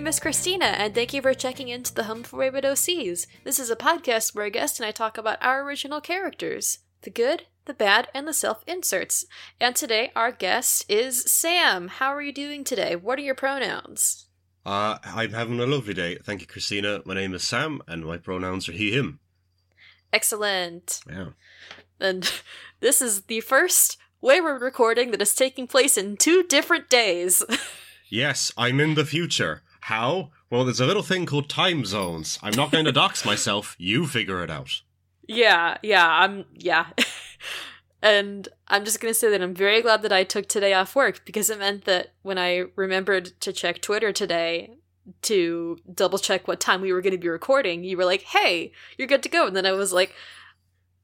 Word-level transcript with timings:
name 0.00 0.06
is 0.06 0.18
Christina, 0.18 0.64
and 0.64 0.94
thank 0.94 1.12
you 1.12 1.20
for 1.20 1.34
checking 1.34 1.68
into 1.68 1.92
the 1.92 2.04
Home 2.04 2.22
for 2.22 2.38
Wayward 2.38 2.64
OCs. 2.64 3.26
This 3.44 3.58
is 3.58 3.68
a 3.68 3.76
podcast 3.76 4.34
where 4.34 4.46
a 4.46 4.50
guest 4.50 4.80
and 4.80 4.86
I 4.86 4.92
talk 4.92 5.18
about 5.18 5.36
our 5.42 5.62
original 5.62 6.00
characters 6.00 6.78
the 7.02 7.10
good, 7.10 7.42
the 7.66 7.74
bad, 7.74 8.08
and 8.14 8.26
the 8.26 8.32
self 8.32 8.64
inserts. 8.66 9.26
And 9.60 9.76
today, 9.76 10.10
our 10.16 10.32
guest 10.32 10.86
is 10.88 11.30
Sam. 11.30 11.88
How 11.88 12.14
are 12.14 12.22
you 12.22 12.32
doing 12.32 12.64
today? 12.64 12.96
What 12.96 13.18
are 13.18 13.22
your 13.22 13.34
pronouns? 13.34 14.24
Uh, 14.64 14.96
I'm 15.04 15.34
having 15.34 15.60
a 15.60 15.66
lovely 15.66 15.92
day. 15.92 16.16
Thank 16.16 16.40
you, 16.40 16.46
Christina. 16.46 17.02
My 17.04 17.12
name 17.12 17.34
is 17.34 17.46
Sam, 17.46 17.82
and 17.86 18.06
my 18.06 18.16
pronouns 18.16 18.70
are 18.70 18.72
he, 18.72 18.92
him. 18.92 19.20
Excellent. 20.14 21.02
Yeah. 21.06 21.32
And 22.00 22.32
this 22.80 23.02
is 23.02 23.24
the 23.24 23.40
first 23.40 23.98
Wayward 24.22 24.62
recording 24.62 25.10
that 25.10 25.20
is 25.20 25.34
taking 25.34 25.66
place 25.66 25.98
in 25.98 26.16
two 26.16 26.42
different 26.42 26.88
days. 26.88 27.42
Yes, 28.12 28.50
I'm 28.58 28.80
in 28.80 28.94
the 28.94 29.04
future. 29.04 29.62
How? 29.80 30.30
Well, 30.50 30.64
there's 30.64 30.80
a 30.80 30.86
little 30.86 31.02
thing 31.02 31.26
called 31.26 31.48
time 31.48 31.84
zones. 31.84 32.38
I'm 32.42 32.54
not 32.54 32.70
going 32.70 32.84
to 32.84 32.92
dox 32.92 33.24
myself. 33.26 33.76
You 33.78 34.06
figure 34.06 34.42
it 34.42 34.50
out. 34.50 34.82
yeah, 35.26 35.78
yeah, 35.82 36.06
I'm, 36.06 36.44
yeah. 36.54 36.86
and 38.02 38.48
I'm 38.68 38.84
just 38.84 39.00
gonna 39.00 39.14
say 39.14 39.30
that 39.30 39.42
I'm 39.42 39.54
very 39.54 39.82
glad 39.82 40.02
that 40.02 40.12
I 40.12 40.24
took 40.24 40.48
today 40.48 40.72
off 40.74 40.96
work 40.96 41.24
because 41.24 41.50
it 41.50 41.58
meant 41.58 41.84
that 41.84 42.14
when 42.22 42.38
I 42.38 42.64
remembered 42.76 43.38
to 43.40 43.52
check 43.52 43.80
Twitter 43.80 44.12
today 44.12 44.76
to 45.22 45.78
double 45.92 46.18
check 46.18 46.46
what 46.46 46.60
time 46.60 46.80
we 46.80 46.92
were 46.92 47.02
going 47.02 47.12
to 47.12 47.18
be 47.18 47.28
recording, 47.28 47.84
you 47.84 47.96
were 47.96 48.04
like, 48.04 48.22
hey, 48.22 48.72
you're 48.96 49.08
good 49.08 49.22
to 49.24 49.28
go. 49.28 49.46
And 49.46 49.56
then 49.56 49.66
I 49.66 49.72
was 49.72 49.92
like, 49.92 50.14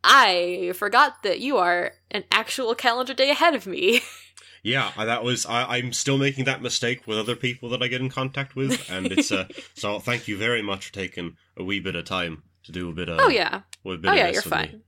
I 0.04 0.72
forgot 0.76 1.22
that 1.22 1.40
you 1.40 1.56
are 1.56 1.92
an 2.10 2.24
actual 2.30 2.74
calendar 2.74 3.14
day 3.14 3.30
ahead 3.30 3.54
of 3.54 3.66
me. 3.66 4.00
Yeah, 4.66 4.90
that 4.96 5.22
was. 5.22 5.46
I, 5.46 5.76
I'm 5.76 5.92
still 5.92 6.18
making 6.18 6.46
that 6.46 6.60
mistake 6.60 7.06
with 7.06 7.18
other 7.18 7.36
people 7.36 7.68
that 7.68 7.82
I 7.82 7.86
get 7.86 8.00
in 8.00 8.08
contact 8.08 8.56
with, 8.56 8.90
and 8.90 9.06
it's 9.06 9.30
uh, 9.30 9.46
so. 9.74 10.00
Thank 10.00 10.26
you 10.26 10.36
very 10.36 10.60
much 10.60 10.86
for 10.86 10.92
taking 10.92 11.36
a 11.56 11.62
wee 11.62 11.78
bit 11.78 11.94
of 11.94 12.04
time 12.04 12.42
to 12.64 12.72
do 12.72 12.90
a 12.90 12.92
bit 12.92 13.08
of. 13.08 13.20
oh, 13.20 13.28
yeah. 13.28 13.60
Oh, 13.84 13.96
yeah, 14.02 14.26
you're 14.26 14.42
me. 14.42 14.50
fine. 14.50 14.82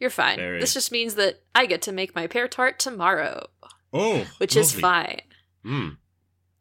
You're 0.00 0.10
fine. 0.10 0.38
Very. 0.38 0.58
This 0.58 0.74
just 0.74 0.90
means 0.90 1.14
that 1.14 1.36
I 1.54 1.66
get 1.66 1.82
to 1.82 1.92
make 1.92 2.16
my 2.16 2.26
pear 2.26 2.48
tart 2.48 2.80
tomorrow, 2.80 3.46
Oh, 3.92 4.26
which 4.38 4.56
is 4.56 4.72
fine. 4.72 5.20
Hmm. 5.64 5.90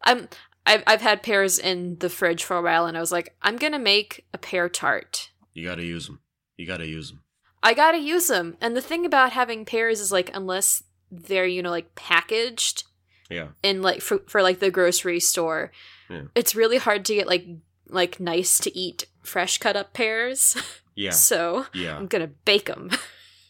I'm 0.04 0.30
I've 0.64 0.84
I've 0.86 1.02
had 1.02 1.23
pears 1.23 1.58
in 1.58 1.98
the 1.98 2.09
fridge 2.09 2.44
for 2.44 2.58
a 2.58 2.62
while 2.62 2.86
and 2.86 2.95
I 2.95 3.00
was 3.00 3.12
like, 3.12 3.36
I'm 3.42 3.58
gonna 3.58 3.80
make 3.80 4.28
a 4.36 4.38
pear 4.38 4.70
tart. 4.70 5.32
You 5.56 5.66
gotta 5.67 5.84
use 5.84 6.06
them. 6.06 6.20
You 6.58 6.67
gotta 6.67 6.86
use 6.86 7.09
them. 7.09 7.23
I 7.64 7.73
gotta 7.73 7.98
use 7.98 8.28
them. 8.28 8.58
And 8.62 8.78
the 8.78 8.82
thing 8.82 9.04
about 9.04 9.32
having 9.32 9.66
pears 9.66 10.00
is 10.00 10.12
like 10.12 10.30
unless 10.36 10.84
they're, 11.12 11.45
you 11.45 11.62
know, 11.62 11.70
like 11.70 11.94
packaged 11.95 12.84
Yeah. 13.30 13.50
in 13.64 13.81
like 13.81 14.02
for, 14.02 14.20
for 14.28 14.42
like 14.42 14.59
the 14.59 14.72
grocery 14.72 15.20
store, 15.20 15.72
Yeah. 16.09 16.23
it's 16.36 16.56
really 16.56 16.78
hard 16.78 17.06
to 17.06 17.16
get 17.16 17.28
like 17.28 17.45
like 17.88 18.20
nice 18.20 18.58
to 18.59 18.78
eat 18.78 19.06
fresh 19.22 19.58
cut 19.58 19.76
up 19.76 19.94
pears. 19.94 20.56
Yeah. 20.95 21.12
so 21.30 21.66
Yeah. 21.73 21.98
I'm 21.98 22.08
gonna 22.08 22.28
bake 22.45 22.66
them. 22.66 22.89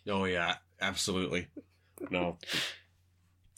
Oh 0.07 0.25
yeah, 0.25 0.55
absolutely. 0.81 1.47
No, 2.09 2.37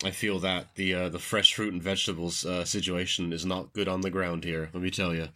I 0.03 0.11
feel 0.11 0.39
that 0.39 0.75
the 0.75 0.93
uh, 0.93 1.09
the 1.09 1.19
fresh 1.19 1.53
fruit 1.55 1.71
and 1.71 1.81
vegetables 1.81 2.45
uh, 2.45 2.65
situation 2.65 3.31
is 3.31 3.45
not 3.45 3.71
good 3.71 3.87
on 3.87 4.01
the 4.01 4.09
ground 4.09 4.43
here. 4.43 4.69
Let 4.73 4.83
me 4.83 4.89
tell 4.91 5.13
you. 5.15 5.29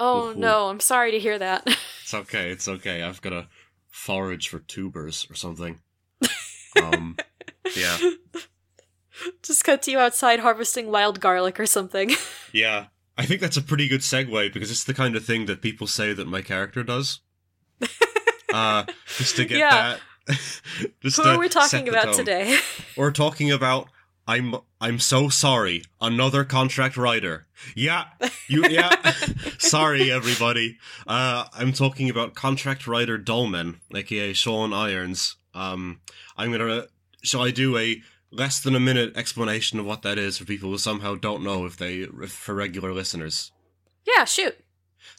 Oh 0.00 0.30
Ooh. 0.30 0.34
no, 0.34 0.68
I'm 0.68 0.80
sorry 0.80 1.12
to 1.12 1.18
hear 1.20 1.38
that. 1.38 1.64
It's 2.02 2.14
okay. 2.14 2.50
It's 2.50 2.66
okay. 2.68 3.02
I've 3.02 3.20
got 3.22 3.30
to 3.30 3.48
forage 3.90 4.48
for 4.48 4.58
tubers 4.60 5.26
or 5.30 5.34
something. 5.34 5.80
Um, 6.80 7.16
yeah, 7.76 7.98
Just 9.42 9.64
cut 9.64 9.82
to 9.82 9.90
you 9.90 9.98
outside 9.98 10.40
harvesting 10.40 10.90
wild 10.90 11.20
garlic 11.20 11.58
or 11.58 11.66
something. 11.66 12.12
yeah. 12.52 12.86
I 13.16 13.26
think 13.26 13.40
that's 13.40 13.56
a 13.56 13.62
pretty 13.62 13.88
good 13.88 14.00
segue 14.02 14.52
because 14.52 14.70
it's 14.70 14.84
the 14.84 14.94
kind 14.94 15.16
of 15.16 15.24
thing 15.24 15.46
that 15.46 15.60
people 15.60 15.88
say 15.88 16.12
that 16.12 16.28
my 16.28 16.42
character 16.42 16.82
does. 16.84 17.20
Uh, 18.50 18.86
just 19.18 19.36
to 19.36 19.44
get 19.44 19.58
Yeah. 19.58 19.98
that. 20.26 20.38
just 21.02 21.18
Who 21.18 21.22
are 21.24 21.38
we 21.38 21.50
talking 21.50 21.86
about 21.86 22.04
tone. 22.06 22.14
today? 22.14 22.58
We're 22.96 23.10
talking 23.10 23.52
about 23.52 23.88
I'm 24.26 24.54
I'm 24.80 24.98
so 25.00 25.28
sorry. 25.28 25.82
Another 26.00 26.44
contract 26.44 26.96
rider. 26.96 27.46
Yeah, 27.76 28.04
you 28.48 28.64
yeah. 28.66 28.90
sorry 29.58 30.10
everybody. 30.10 30.78
Uh 31.06 31.44
I'm 31.52 31.74
talking 31.74 32.08
about 32.08 32.34
contract 32.34 32.86
rider 32.86 33.18
Dolmen, 33.18 33.80
aka 33.94 34.32
Sean 34.32 34.72
Irons. 34.72 35.36
Um 35.52 36.00
I'm 36.38 36.50
going 36.50 36.60
to 36.66 36.88
shall 37.28 37.42
I 37.42 37.50
do 37.50 37.76
a 37.76 38.02
less 38.30 38.60
than 38.60 38.74
a 38.74 38.80
minute 38.80 39.16
explanation 39.16 39.78
of 39.78 39.86
what 39.86 40.02
that 40.02 40.18
is 40.18 40.38
for 40.38 40.44
people 40.44 40.70
who 40.70 40.78
somehow 40.78 41.14
don't 41.14 41.42
know 41.42 41.64
if 41.64 41.76
they 41.76 41.98
if 42.00 42.32
for 42.32 42.54
regular 42.54 42.92
listeners. 42.92 43.52
yeah, 44.06 44.24
shoot. 44.24 44.56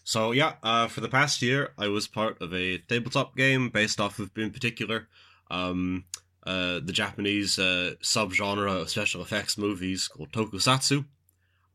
So 0.03 0.31
yeah, 0.31 0.53
uh, 0.64 0.88
for 0.88 1.02
the 1.02 1.09
past 1.09 1.42
year, 1.42 1.72
I 1.78 1.88
was 1.88 2.08
part 2.08 2.42
of 2.42 2.53
a 2.53 2.78
tabletop 2.78 3.36
game 3.36 3.69
based 3.69 4.00
off 4.00 4.19
of, 4.19 4.31
in 4.38 4.52
particular, 4.52 5.08
um, 5.50 6.06
uh, 6.46 6.80
the 6.84 6.94
Japanese 6.94 7.59
uh, 7.59 7.94
subgenre 8.02 8.81
of 8.81 8.90
special 8.90 9.22
effects 9.22 9.58
movies 9.58 10.08
called 10.08 10.31
Tokusatsu, 10.31 11.06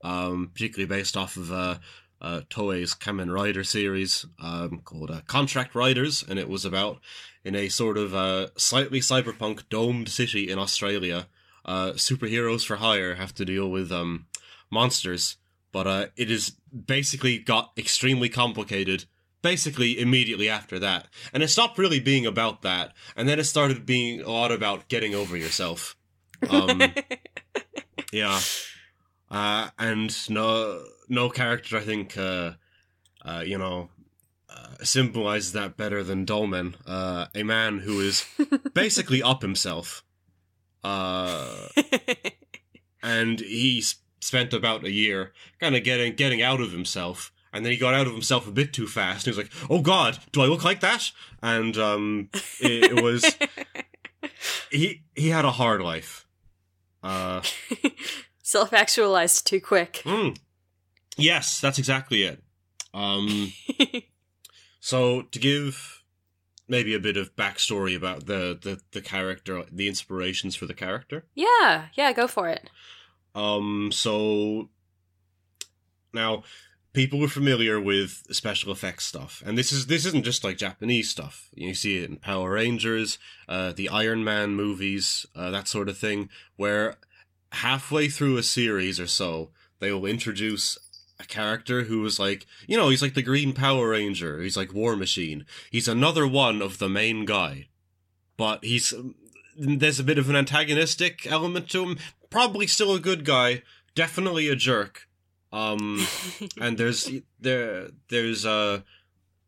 um, 0.03 0.51
particularly 0.53 0.87
based 0.87 1.17
off 1.17 1.37
of 1.37 1.81
uh, 2.25 2.41
Toei's 2.49 2.95
Kamen 2.95 3.33
Rider 3.33 3.63
series 3.63 4.25
um, 4.43 4.81
called 4.83 5.11
uh, 5.11 5.21
Contract 5.27 5.75
Riders, 5.75 6.25
and 6.27 6.39
it 6.39 6.49
was 6.49 6.65
about 6.65 7.01
in 7.45 7.55
a 7.55 7.69
sort 7.69 7.99
of 7.99 8.15
uh, 8.15 8.49
slightly 8.57 9.01
cyberpunk 9.01 9.69
domed 9.69 10.09
city 10.09 10.51
in 10.51 10.59
Australia, 10.59 11.27
uh, 11.67 11.91
superheroes 11.93 12.65
for 12.65 12.77
hire 12.77 13.17
have 13.17 13.35
to 13.35 13.45
deal 13.45 13.71
with 13.71 13.93
um, 13.93 14.27
monsters. 14.71 15.37
But 15.71 15.87
uh, 15.87 16.07
it 16.17 16.31
is 16.31 16.53
basically 16.87 17.39
got 17.39 17.73
extremely 17.77 18.31
complicated 18.31 19.05
basically 19.43 20.01
immediately 20.01 20.49
after 20.49 20.79
that. 20.79 21.07
And 21.35 21.43
it 21.43 21.49
stopped 21.49 21.77
really 21.77 22.01
being 22.01 22.25
about 22.25 22.63
that 22.63 22.95
and 23.15 23.29
then 23.29 23.39
it 23.39 23.45
started 23.45 23.85
being 23.85 24.23
a 24.23 24.31
lot 24.31 24.51
about 24.51 24.89
getting 24.89 25.15
over 25.15 25.37
yourself. 25.37 25.97
Um, 26.49 26.81
yeah. 28.13 28.41
Uh, 29.31 29.69
and 29.79 30.31
no 30.31 30.83
no 31.09 31.29
character 31.31 31.77
i 31.77 31.81
think 31.81 32.17
uh, 32.17 32.53
uh, 33.25 33.43
you 33.45 33.59
know 33.59 33.91
uh, 34.49 34.85
symbolizes 34.85 35.53
that 35.53 35.77
better 35.77 36.03
than 36.05 36.25
dolmen 36.25 36.77
uh, 36.87 37.27
a 37.35 37.43
man 37.43 37.79
who 37.81 38.01
is 38.01 38.25
basically 38.75 39.21
up 39.23 39.43
himself. 39.43 40.05
Uh, 40.85 41.67
and 43.03 43.41
he 43.41 43.79
s- 43.79 43.97
spent 44.21 44.53
about 44.53 44.85
a 44.85 44.91
year 44.93 45.33
kind 45.61 45.75
of 45.75 45.83
getting 45.83 46.15
getting 46.15 46.43
out 46.43 46.61
of 46.61 46.73
himself. 46.73 47.33
And 47.53 47.65
then 47.65 47.73
he 47.73 47.79
got 47.79 47.95
out 47.95 48.07
of 48.07 48.13
himself 48.13 48.47
a 48.47 48.51
bit 48.53 48.73
too 48.73 48.87
fast. 48.87 49.27
And 49.27 49.35
he 49.35 49.41
was 49.41 49.49
like 49.49 49.71
oh 49.71 49.81
god 49.81 50.19
do 50.33 50.43
i 50.43 50.47
look 50.47 50.63
like 50.65 50.81
that? 50.81 51.11
And 51.43 51.77
um 51.79 52.29
it, 52.61 52.93
it 52.99 53.03
was 53.03 53.25
he 54.71 55.03
he 55.17 55.31
had 55.31 55.45
a 55.45 55.53
hard 55.53 55.81
life. 55.81 56.27
Uh 57.03 57.41
Self 58.43 58.73
actualized 58.75 59.47
too 59.47 59.61
quick. 59.61 60.03
mm, 60.05 60.37
yes 61.17 61.61
that's 61.61 61.79
exactly 61.79 62.23
it 62.23 62.43
um 62.93 63.53
so 64.81 65.23
to 65.23 65.39
give 65.39 66.03
maybe 66.67 66.95
a 66.95 67.01
bit 67.01 67.17
of 67.17 67.35
backstory 67.37 67.97
about 67.97 68.27
the 68.27 68.59
the, 68.61 68.81
the 68.93 69.01
character 69.01 69.65
the 69.71 69.89
inspirations 69.89 70.57
for 70.57 70.67
the 70.67 70.75
character 70.75 71.25
yeah, 71.65 71.87
yeah, 71.95 72.13
go 72.13 72.27
for 72.27 72.49
it. 72.49 72.69
Um, 73.35 73.91
so 73.93 74.69
now 76.13 76.45
people 76.93 77.25
are 77.25 77.29
familiar 77.29 77.81
with 77.81 78.23
special 78.31 78.71
effects 78.71 79.07
stuff, 79.07 79.43
and 79.45 79.59
this 79.59 79.73
is 79.73 79.87
this 79.87 80.07
isn't 80.07 80.25
just 80.25 80.45
like 80.45 80.57
Japanese 80.57 81.11
stuff. 81.11 81.49
You 81.55 81.75
see 81.75 81.99
it 81.99 82.11
in 82.11 82.17
Power 82.17 82.53
Rangers, 82.53 83.19
uh, 83.49 83.73
the 83.73 83.89
Iron 83.89 84.23
Man 84.23 84.55
movies, 84.55 85.27
uh, 85.35 85.51
that 85.51 85.69
sort 85.69 85.89
of 85.89 85.99
thing, 85.99 86.29
where 86.57 86.97
halfway 87.53 88.09
through 88.09 88.37
a 88.37 88.43
series 88.43 89.01
or 89.01 89.07
so, 89.07 89.51
they 89.81 89.93
will 89.93 90.07
introduce 90.07 90.79
a 91.19 91.25
character 91.25 91.85
who 91.85 92.05
is 92.05 92.19
like, 92.19 92.47
you 92.67 92.77
know, 92.77 92.89
he's 92.89 93.03
like 93.03 93.15
the 93.15 93.23
Green 93.23 93.53
Power 93.53 93.91
Ranger. 93.91 94.41
He's 94.41 94.57
like 94.57 94.75
War 94.75 94.97
Machine. 94.97 95.47
He's 95.71 95.89
another 95.89 96.27
one 96.27 96.61
of 96.61 96.79
the 96.79 96.89
main 96.89 97.25
guy, 97.25 97.69
but 98.37 98.65
he's 98.65 98.93
there's 99.57 100.01
a 100.01 100.05
bit 100.05 100.19
of 100.19 100.29
an 100.29 100.37
antagonistic 100.37 101.27
element 101.31 101.69
to 101.71 101.85
him. 101.85 101.99
Probably 102.31 102.67
still 102.67 102.95
a 102.95 103.01
good 103.01 103.25
guy, 103.25 103.63
definitely 103.95 104.49
a 104.49 104.57
jerk. 104.57 105.09
Um, 105.53 106.07
and 106.61 106.77
there's 106.77 107.11
there 107.39 107.89
there's 108.09 108.45
uh 108.45 108.81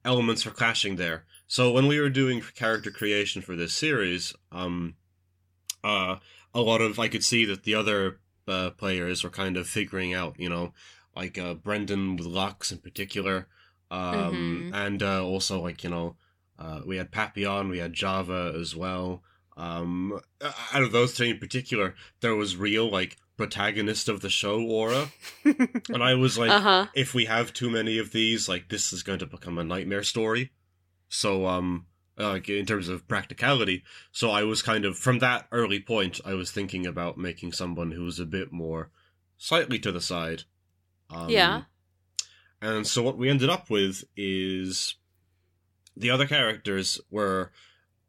elements 0.04 0.42
for 0.42 0.50
clashing 0.50 0.96
there. 0.96 1.24
So 1.48 1.72
when 1.72 1.86
we 1.86 2.00
were 2.00 2.10
doing 2.10 2.42
character 2.54 2.90
creation 2.90 3.42
for 3.42 3.54
this 3.56 3.72
series, 3.72 4.34
um, 4.50 4.94
uh, 5.84 6.16
a 6.54 6.60
lot 6.60 6.80
of 6.80 6.98
I 6.98 7.08
could 7.08 7.24
see 7.24 7.44
that 7.44 7.64
the 7.64 7.74
other 7.74 8.18
uh, 8.48 8.70
players 8.70 9.22
were 9.22 9.30
kind 9.30 9.56
of 9.56 9.68
figuring 9.68 10.14
out, 10.14 10.38
you 10.38 10.48
know, 10.48 10.72
like 11.16 11.38
uh, 11.38 11.54
Brendan 11.54 12.16
with 12.16 12.26
Lux 12.26 12.70
in 12.70 12.78
particular, 12.78 13.48
um, 13.90 14.70
Mhm. 14.72 14.74
and 14.74 15.02
uh, 15.02 15.24
also 15.24 15.60
like 15.62 15.82
you 15.82 15.90
know, 15.90 16.16
uh, 16.58 16.82
we 16.84 16.96
had 16.96 17.10
Papillon, 17.10 17.68
we 17.68 17.78
had 17.78 17.92
Java 17.94 18.54
as 18.58 18.76
well. 18.76 19.22
Um, 19.56 20.20
out 20.72 20.82
of 20.82 20.92
those 20.92 21.12
three 21.12 21.30
in 21.30 21.38
particular, 21.38 21.94
there 22.20 22.34
was 22.36 22.56
real 22.56 22.90
like 22.90 23.16
protagonist 23.38 24.08
of 24.08 24.20
the 24.20 24.30
show 24.30 24.60
aura, 24.62 25.10
and 25.44 26.02
I 26.02 26.14
was 26.14 26.38
like, 26.38 26.50
uh-huh. 26.50 26.86
if 26.94 27.14
we 27.14 27.24
have 27.24 27.52
too 27.52 27.70
many 27.70 27.98
of 27.98 28.12
these, 28.12 28.48
like 28.48 28.68
this 28.68 28.92
is 28.92 29.02
going 29.02 29.18
to 29.20 29.26
become 29.26 29.58
a 29.58 29.64
nightmare 29.64 30.02
story. 30.02 30.52
So, 31.08 31.46
um, 31.46 31.86
like 32.18 32.48
in 32.48 32.66
terms 32.66 32.88
of 32.88 33.06
practicality, 33.08 33.82
so 34.12 34.30
I 34.30 34.42
was 34.42 34.60
kind 34.62 34.84
of 34.84 34.98
from 34.98 35.18
that 35.20 35.46
early 35.52 35.80
point, 35.80 36.20
I 36.24 36.34
was 36.34 36.50
thinking 36.50 36.86
about 36.86 37.16
making 37.18 37.52
someone 37.52 37.92
who 37.92 38.04
was 38.04 38.18
a 38.20 38.26
bit 38.26 38.52
more 38.52 38.90
slightly 39.38 39.78
to 39.80 39.92
the 39.92 40.00
side. 40.00 40.44
Um, 41.11 41.29
Yeah. 41.31 41.62
And 42.61 42.87
so 42.87 43.03
what 43.03 43.19
we 43.19 43.29
ended 43.29 43.50
up 43.50 43.69
with 43.70 44.05
is 44.17 44.97
the 45.97 46.11
other 46.11 46.26
characters 46.26 47.00
were, 47.11 47.53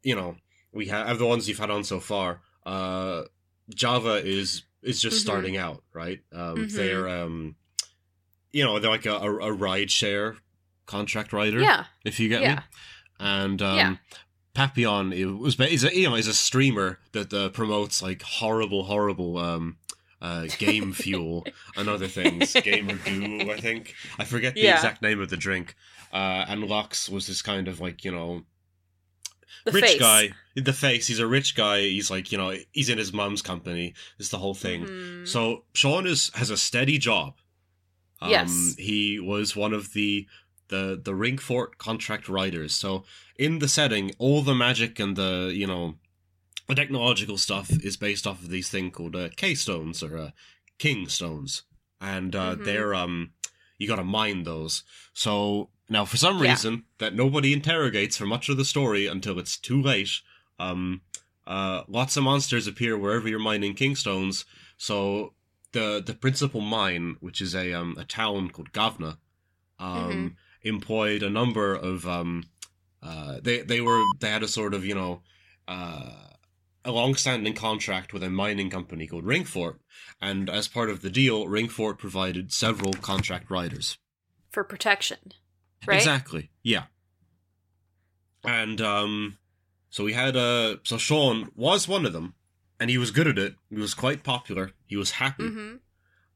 you 0.02 0.14
know, 0.14 0.36
we 0.72 0.86
have 0.88 1.18
the 1.18 1.26
ones 1.26 1.48
you've 1.48 1.58
had 1.58 1.70
on 1.70 1.84
so 1.84 2.00
far. 2.00 2.40
Uh, 2.66 3.24
Java 3.74 4.14
is 4.24 4.62
is 4.80 5.02
just 5.02 5.16
Mhm. 5.18 5.20
starting 5.22 5.56
out, 5.56 5.82
right? 5.92 6.20
Um, 6.32 6.56
Mhm. 6.56 6.72
They're 6.72 7.08
um, 7.08 7.56
you 8.52 8.64
know, 8.64 8.78
they're 8.78 8.90
like 8.90 9.06
a, 9.06 9.16
a, 9.16 9.52
ride 9.52 9.90
share 9.90 10.36
contract 10.86 11.32
rider. 11.32 11.60
Yeah. 11.60 11.84
if 12.04 12.18
you 12.18 12.28
get 12.28 12.42
me. 12.42 12.62
And 13.20 13.60
um, 13.60 13.76
Yeah. 13.76 13.96
Papillon 14.54 15.12
it 15.12 15.26
was 15.26 15.56
ba- 15.56 15.70
is 15.70 15.84
a 15.84 15.94
you 15.94 16.08
know 16.08 16.14
is 16.16 16.26
a 16.26 16.34
streamer 16.34 17.00
that 17.12 17.32
uh, 17.34 17.48
promotes 17.50 18.00
like 18.02 18.22
horrible, 18.22 18.84
horrible 18.84 19.36
um, 19.38 19.76
uh, 20.20 20.46
game 20.58 20.92
fuel 20.92 21.46
and 21.76 21.88
other 21.88 22.08
things. 22.08 22.52
Gamer 22.62 22.96
Goo, 22.96 23.50
I 23.50 23.60
think. 23.60 23.94
I 24.18 24.24
forget 24.24 24.54
the 24.54 24.62
Yeah. 24.62 24.76
exact 24.76 25.00
name 25.02 25.20
of 25.20 25.30
the 25.30 25.36
drink. 25.36 25.74
Uh, 26.12 26.44
and 26.48 26.64
Lux 26.64 27.08
was 27.08 27.26
this 27.26 27.42
kind 27.42 27.68
of 27.68 27.80
like 27.80 28.04
you 28.04 28.10
know 28.12 28.42
The 29.64 29.72
rich 29.72 29.84
face. 29.84 30.00
guy. 30.00 30.30
In 30.56 30.64
the 30.64 30.72
face. 30.72 31.06
He's 31.06 31.18
a 31.20 31.26
rich 31.26 31.54
guy. 31.54 31.80
He's 31.82 32.10
like 32.10 32.32
you 32.32 32.38
know 32.38 32.54
he's 32.72 32.88
in 32.88 32.98
his 32.98 33.12
mom's 33.12 33.42
company. 33.42 33.94
It's 34.18 34.28
the 34.30 34.38
whole 34.38 34.54
thing. 34.54 34.84
Mhm. 34.86 35.28
So 35.28 35.64
Sean 35.74 36.06
is 36.06 36.30
has 36.34 36.50
a 36.50 36.56
steady 36.56 36.98
job. 36.98 37.34
Um, 38.20 38.30
Yes. 38.30 38.74
he 38.78 39.20
was 39.20 39.54
one 39.54 39.72
of 39.72 39.92
the 39.92 40.26
the 40.68 41.00
the 41.02 41.12
Ringfort 41.12 41.78
contract 41.78 42.28
riders. 42.28 42.74
So 42.74 43.04
in 43.38 43.58
the 43.60 43.68
setting, 43.68 44.12
all 44.18 44.42
the 44.42 44.54
magic 44.54 44.98
and 44.98 45.14
the 45.16 45.52
you 45.54 45.66
know 45.66 45.96
the 46.68 46.74
technological 46.74 47.38
stuff 47.38 47.70
is 47.82 47.96
based 47.96 48.26
off 48.26 48.42
of 48.42 48.50
these 48.50 48.68
thing 48.68 48.90
called 48.90 49.16
uh, 49.16 49.30
K 49.36 49.54
stones 49.54 50.02
or 50.02 50.16
uh, 50.18 50.30
King 50.78 51.08
stones, 51.08 51.62
and 52.00 52.36
uh, 52.36 52.54
Mhm. 52.54 52.64
they're 52.64 52.94
um 52.94 53.32
you 53.78 53.88
got 53.88 53.96
to 53.96 54.04
mine 54.04 54.42
those. 54.44 54.82
So 55.14 55.70
now, 55.88 56.04
for 56.04 56.16
some 56.18 56.40
Yeah. 56.42 56.50
reason 56.50 56.84
that 56.98 57.14
nobody 57.14 57.52
interrogates 57.52 58.16
for 58.16 58.26
much 58.26 58.48
of 58.48 58.56
the 58.58 58.64
story 58.64 59.06
until 59.06 59.38
it's 59.38 59.56
too 59.56 59.80
late, 59.80 60.10
um, 60.58 61.00
uh, 61.46 61.84
lots 61.88 62.16
of 62.16 62.24
monsters 62.24 62.66
appear 62.66 62.98
wherever 62.98 63.28
you're 63.28 63.38
mining 63.38 63.74
kingstones. 63.74 64.44
So 64.76 65.34
the 65.72 66.02
the 66.04 66.14
principal 66.14 66.60
mine, 66.60 67.16
which 67.20 67.40
is 67.40 67.54
a 67.54 67.72
um 67.72 67.96
a 67.98 68.04
town 68.04 68.50
called 68.50 68.72
Gavna, 68.72 69.16
um, 69.78 69.96
Mm-hmm. 69.98 70.28
employed 70.68 71.22
a 71.22 71.30
number 71.30 71.74
of 71.74 72.06
um, 72.06 72.44
uh, 73.02 73.38
they 73.42 73.62
they 73.62 73.80
were 73.80 74.04
they 74.20 74.28
had 74.28 74.42
a 74.42 74.48
sort 74.48 74.74
of 74.74 74.84
you 74.84 74.94
know 74.94 75.22
uh. 75.66 76.12
A 76.88 76.92
long-standing 76.92 77.52
contract 77.52 78.14
with 78.14 78.22
a 78.22 78.30
mining 78.30 78.70
company 78.70 79.06
called 79.06 79.24
Ringfort, 79.26 79.76
and 80.22 80.48
as 80.48 80.68
part 80.68 80.88
of 80.88 81.02
the 81.02 81.10
deal, 81.10 81.44
Ringfort 81.44 81.98
provided 81.98 82.50
several 82.50 82.94
contract 82.94 83.50
riders. 83.50 83.98
For 84.52 84.64
protection. 84.64 85.18
Right? 85.86 85.98
Exactly. 85.98 86.50
Yeah. 86.62 86.84
And 88.42 88.80
um 88.80 89.36
so 89.90 90.02
we 90.02 90.14
had 90.14 90.34
uh 90.34 90.76
so 90.82 90.96
Sean 90.96 91.50
was 91.54 91.86
one 91.86 92.06
of 92.06 92.14
them 92.14 92.34
and 92.80 92.88
he 92.88 92.96
was 92.96 93.10
good 93.10 93.26
at 93.28 93.38
it. 93.38 93.54
He 93.68 93.76
was 93.76 93.92
quite 93.92 94.24
popular. 94.24 94.72
He 94.86 94.96
was 94.96 95.10
happy. 95.12 95.44
Mm-hmm. 95.44 95.74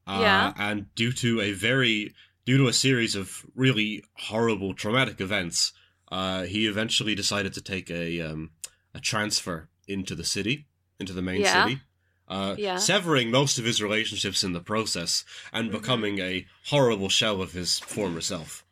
Uh, 0.05 0.19
Yeah. 0.21 0.53
and 0.57 0.93
due 0.93 1.11
to 1.13 1.41
a 1.41 1.53
very 1.53 2.13
due 2.45 2.57
to 2.57 2.67
a 2.67 2.73
series 2.73 3.15
of 3.15 3.43
really 3.55 4.03
horrible 4.17 4.75
traumatic 4.75 5.19
events, 5.19 5.73
uh 6.11 6.43
he 6.43 6.67
eventually 6.67 7.15
decided 7.15 7.53
to 7.53 7.61
take 7.61 7.89
a 7.89 8.21
um 8.21 8.51
a 8.93 8.99
transfer 8.99 9.69
into 9.87 10.15
the 10.15 10.23
city, 10.23 10.65
into 10.99 11.13
the 11.13 11.21
main 11.21 11.41
Yeah. 11.41 11.65
city. 11.65 11.81
Uh, 12.27 12.55
Yeah. 12.57 12.77
severing 12.77 13.29
most 13.31 13.59
of 13.59 13.65
his 13.65 13.81
relationships 13.81 14.43
in 14.43 14.53
the 14.53 14.61
process 14.61 15.25
and 15.51 15.69
Mhm. 15.69 15.73
becoming 15.73 16.19
a 16.19 16.45
horrible 16.67 17.09
shell 17.09 17.41
of 17.41 17.51
his 17.51 17.79
former 17.79 18.21
self. 18.21 18.63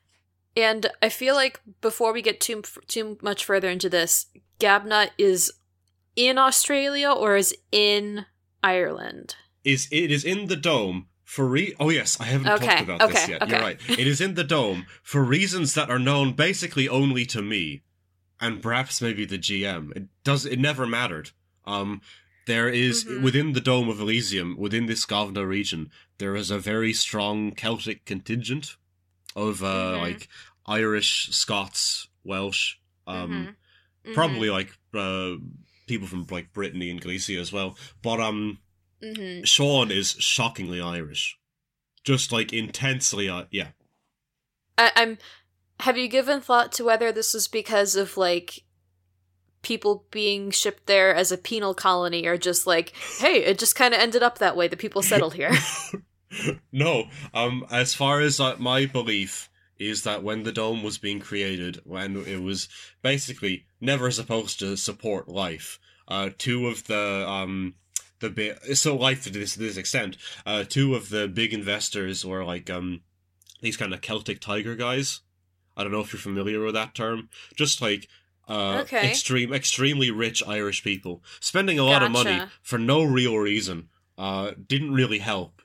And 0.56 0.88
I 1.02 1.10
feel 1.10 1.36
like 1.36 1.60
before 1.82 2.12
we 2.14 2.22
get 2.22 2.40
too 2.42 2.64
too 2.88 3.18
much 3.22 3.46
further 3.46 3.70
into 3.70 3.90
this, 3.90 4.28
Gavna 4.60 5.10
is 5.18 5.52
in 6.16 6.38
Australia 6.38 7.10
or 7.12 7.36
is 7.38 7.56
in 7.72 8.26
Ireland. 8.64 9.36
is 9.64 9.88
it 9.92 10.12
is 10.12 10.24
in 10.24 10.48
the 10.48 10.56
dome 10.56 11.08
for 11.24 11.46
re- 11.48 11.76
oh 11.80 11.90
yes 11.90 12.20
i 12.20 12.24
haven't 12.26 12.48
Okay, 12.52 12.66
talked 12.66 12.82
about 12.82 13.10
this 13.12 13.28
yet 13.30 13.42
okay. 13.44 13.52
you're 13.52 13.62
right 13.62 13.80
it 13.90 14.08
is 14.08 14.20
in 14.20 14.34
the 14.34 14.44
dome 14.44 14.86
for 15.04 15.24
reasons 15.24 15.74
that 15.76 15.90
are 15.90 16.00
known 16.00 16.34
basically 16.34 16.90
only 16.90 17.26
to 17.28 17.42
me 17.42 17.82
and 18.42 18.62
perhaps 18.62 19.02
maybe 19.02 19.24
the 19.26 19.38
gm 19.38 19.96
it 19.96 20.04
does 20.24 20.46
it 20.46 20.60
never 20.60 20.86
mattered 20.88 21.30
um 21.66 22.02
there 22.48 22.68
is- 22.68 23.06
Mhm. 23.06 23.22
within 23.22 23.54
the 23.54 23.62
dome 23.62 23.88
of 23.88 24.00
elysium 24.02 24.58
within 24.58 24.88
this 24.88 25.06
Gavna 25.06 25.48
region 25.48 25.92
there 26.18 26.36
is 26.36 26.50
a 26.52 26.60
very 26.60 26.92
strong 26.94 27.54
celtic 27.56 28.04
contingent 28.06 28.76
of 29.36 29.64
uh 29.64 29.94
Mhm. 29.96 30.02
like 30.02 30.28
irish 30.66 31.30
scots 31.32 32.08
welsh 32.24 32.76
um 33.08 33.32
Mhm. 33.32 33.56
Mhm. 34.10 34.14
probably 34.16 34.50
like 34.50 34.76
uh 34.94 35.36
people 35.88 36.08
from 36.08 36.26
like 36.32 36.52
brittany 36.54 36.90
and 36.90 37.00
galicia 37.02 37.40
as 37.40 37.52
well 37.54 37.78
but 38.02 38.20
um 38.20 38.60
Mhm. 39.04 39.48
Sean 39.48 39.90
is 39.90 40.12
shockingly 40.20 40.80
Irish. 40.80 41.36
Just 42.04 42.32
like 42.32 42.54
intensely, 42.54 43.28
uh, 43.28 43.46
yeah. 43.50 43.70
I- 44.78 44.92
I'm. 44.96 45.18
Have 45.82 45.98
you 45.98 46.08
given 46.08 46.42
thought 46.42 46.72
to 46.74 46.84
whether 46.84 47.12
this 47.12 47.36
is 47.36 47.48
because 47.48 47.96
of 47.96 48.18
like 48.18 48.64
people 49.62 50.06
being 50.12 50.52
shipped 50.52 50.88
there 50.88 51.14
as 51.14 51.32
a 51.32 51.38
penal 51.38 51.74
colony, 51.74 52.26
or 52.26 52.38
just 52.38 52.66
like, 52.66 52.94
hey, 53.20 53.44
it 53.44 53.60
just 53.60 53.76
kind 53.76 53.94
of 53.94 54.00
ended 54.00 54.24
up 54.24 54.38
that 54.38 54.56
way. 54.56 54.68
The 54.68 54.78
people 54.78 55.02
settled 55.02 55.34
here. 55.34 55.52
no, 56.72 57.06
um, 57.34 57.66
as 57.72 57.94
far 57.94 58.22
as 58.22 58.40
uh, 58.40 58.56
my 58.58 58.86
belief 58.86 59.50
is 59.78 60.04
that 60.04 60.24
when 60.24 60.44
the 60.44 60.52
dome 60.52 60.84
was 60.84 60.98
being 60.98 61.20
created, 61.20 61.82
when 61.84 62.16
it 62.26 62.42
was 62.42 62.70
basically 63.02 63.66
never 63.80 64.12
supposed 64.12 64.60
to 64.60 64.78
support 64.78 65.28
life, 65.28 65.80
uh, 66.08 66.30
two 66.38 66.68
of 66.68 66.86
the 66.88 67.28
um 67.28 67.76
the 68.20 68.30
big 68.30 68.56
so 68.76 68.96
life 68.96 69.24
to 69.24 69.30
this 69.30 69.54
to 69.54 69.60
this 69.60 69.78
extent, 69.78 70.18
uh, 70.46 70.64
two 70.68 70.96
of 70.96 71.10
the 71.10 71.28
big 71.28 71.54
investors 71.54 72.26
were 72.26 72.44
like 72.44 72.70
um 72.70 73.02
these 73.62 73.78
kind 73.78 73.94
of 73.94 74.02
Celtic 74.02 74.40
tiger 74.40 74.76
guys. 74.76 75.22
I 75.78 75.84
don't 75.84 75.92
know 75.92 76.02
if 76.02 76.12
you're 76.14 76.20
familiar 76.20 76.64
with 76.64 76.74
that 76.76 76.94
term. 76.96 77.30
Just 77.56 77.82
like 77.82 78.08
uh, 78.48 78.80
Okay. 78.82 79.08
extreme, 79.10 79.54
extremely 79.54 80.12
rich 80.12 80.44
Irish 80.46 80.84
people 80.84 81.24
spending 81.40 81.80
a 81.80 81.84
lot 81.84 82.04
of 82.04 82.12
money 82.12 82.42
for 82.62 82.78
no 82.78 83.04
real 83.04 83.38
reason. 83.38 83.90
Uh, 84.18 84.52
didn't 84.68 84.94
really 84.94 85.20
help, 85.20 85.62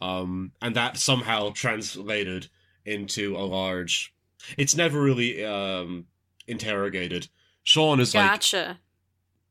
um, 0.00 0.52
and 0.62 0.74
that 0.74 0.96
somehow 0.96 1.50
translated 1.50 2.48
into 2.84 3.36
a 3.36 3.44
large. 3.44 4.12
It's 4.56 4.74
never 4.74 5.00
really 5.00 5.44
um, 5.44 6.06
interrogated. 6.46 7.28
Sean 7.62 8.00
is 8.00 8.14
like 8.14 8.30
gotcha. 8.30 8.78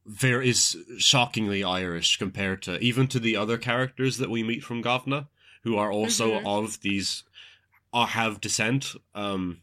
there 0.05 0.41
is 0.41 0.75
shockingly 0.97 1.63
Irish 1.63 2.17
compared 2.17 2.61
to 2.63 2.79
even 2.79 3.07
to 3.07 3.19
the 3.19 3.35
other 3.35 3.57
characters 3.57 4.17
that 4.17 4.29
we 4.31 4.41
meet 4.43 4.63
from 4.63 4.81
Gavna, 4.83 5.27
who 5.63 5.77
are 5.77 5.91
also 5.91 6.39
Mhm. 6.39 6.45
of 6.45 6.81
these, 6.81 7.23
uh, 7.93 8.07
have 8.07 8.41
descent. 8.41 8.93
Um, 9.13 9.61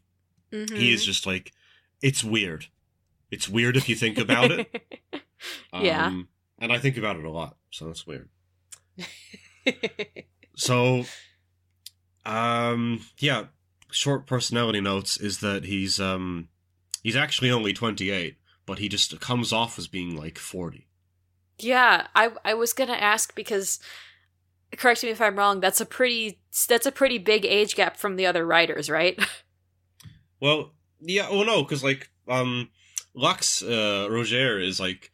Mhm. 0.53 0.76
he 0.76 0.93
is 0.93 1.05
just 1.05 1.26
like, 1.26 1.53
it's 2.03 2.23
weird. 2.25 2.67
It's 3.31 3.49
weird 3.49 3.76
if 3.76 3.88
you 3.88 3.95
think 3.97 4.19
about 4.19 4.50
it. 4.50 4.83
Um, 5.73 5.85
Yeah. 5.85 6.23
And 6.59 6.73
I 6.73 6.79
think 6.79 6.97
about 6.97 7.17
it 7.17 7.25
a 7.25 7.31
lot, 7.31 7.57
so 7.71 7.87
that's 7.87 8.07
weird. 8.07 8.31
So, 10.59 11.05
um, 12.25 13.03
yeah, 13.19 13.45
short 13.91 14.26
personality 14.26 14.81
notes 14.81 15.19
is 15.19 15.41
that 15.41 15.65
he's 15.65 16.00
um, 16.00 16.49
he's 17.03 17.17
actually 17.17 17.50
only 17.50 17.75
twenty 17.75 18.09
eight, 18.11 18.37
but 18.65 18.79
he 18.79 18.88
just 18.88 19.21
comes 19.21 19.53
off 19.53 19.79
as 19.79 19.87
being 19.87 20.17
like 20.17 20.38
forty. 20.38 20.88
Yeah, 21.59 22.07
I 22.15 22.31
I 22.45 22.55
was 22.55 22.73
gonna 22.73 22.95
ask 22.95 23.35
because 23.35 23.79
correct 24.76 25.03
me 25.03 25.11
if 25.11 25.21
I'm 25.21 25.37
wrong. 25.37 25.61
That's 25.61 25.81
a 25.83 25.87
pretty 25.87 26.41
that's 26.69 26.87
a 26.87 26.93
pretty 26.93 27.19
big 27.19 27.45
age 27.45 27.75
gap 27.76 27.99
from 27.99 28.17
the 28.17 28.25
other 28.26 28.47
writers, 28.47 28.88
right? 28.88 29.19
Well, 30.40 30.73
yeah, 31.00 31.31
well, 31.31 31.45
no, 31.45 31.62
because 31.62 31.83
like 31.85 32.11
um, 32.28 32.71
Lux 33.14 33.62
uh, 33.62 34.09
Roger 34.11 34.59
is 34.59 34.78
like 34.81 35.12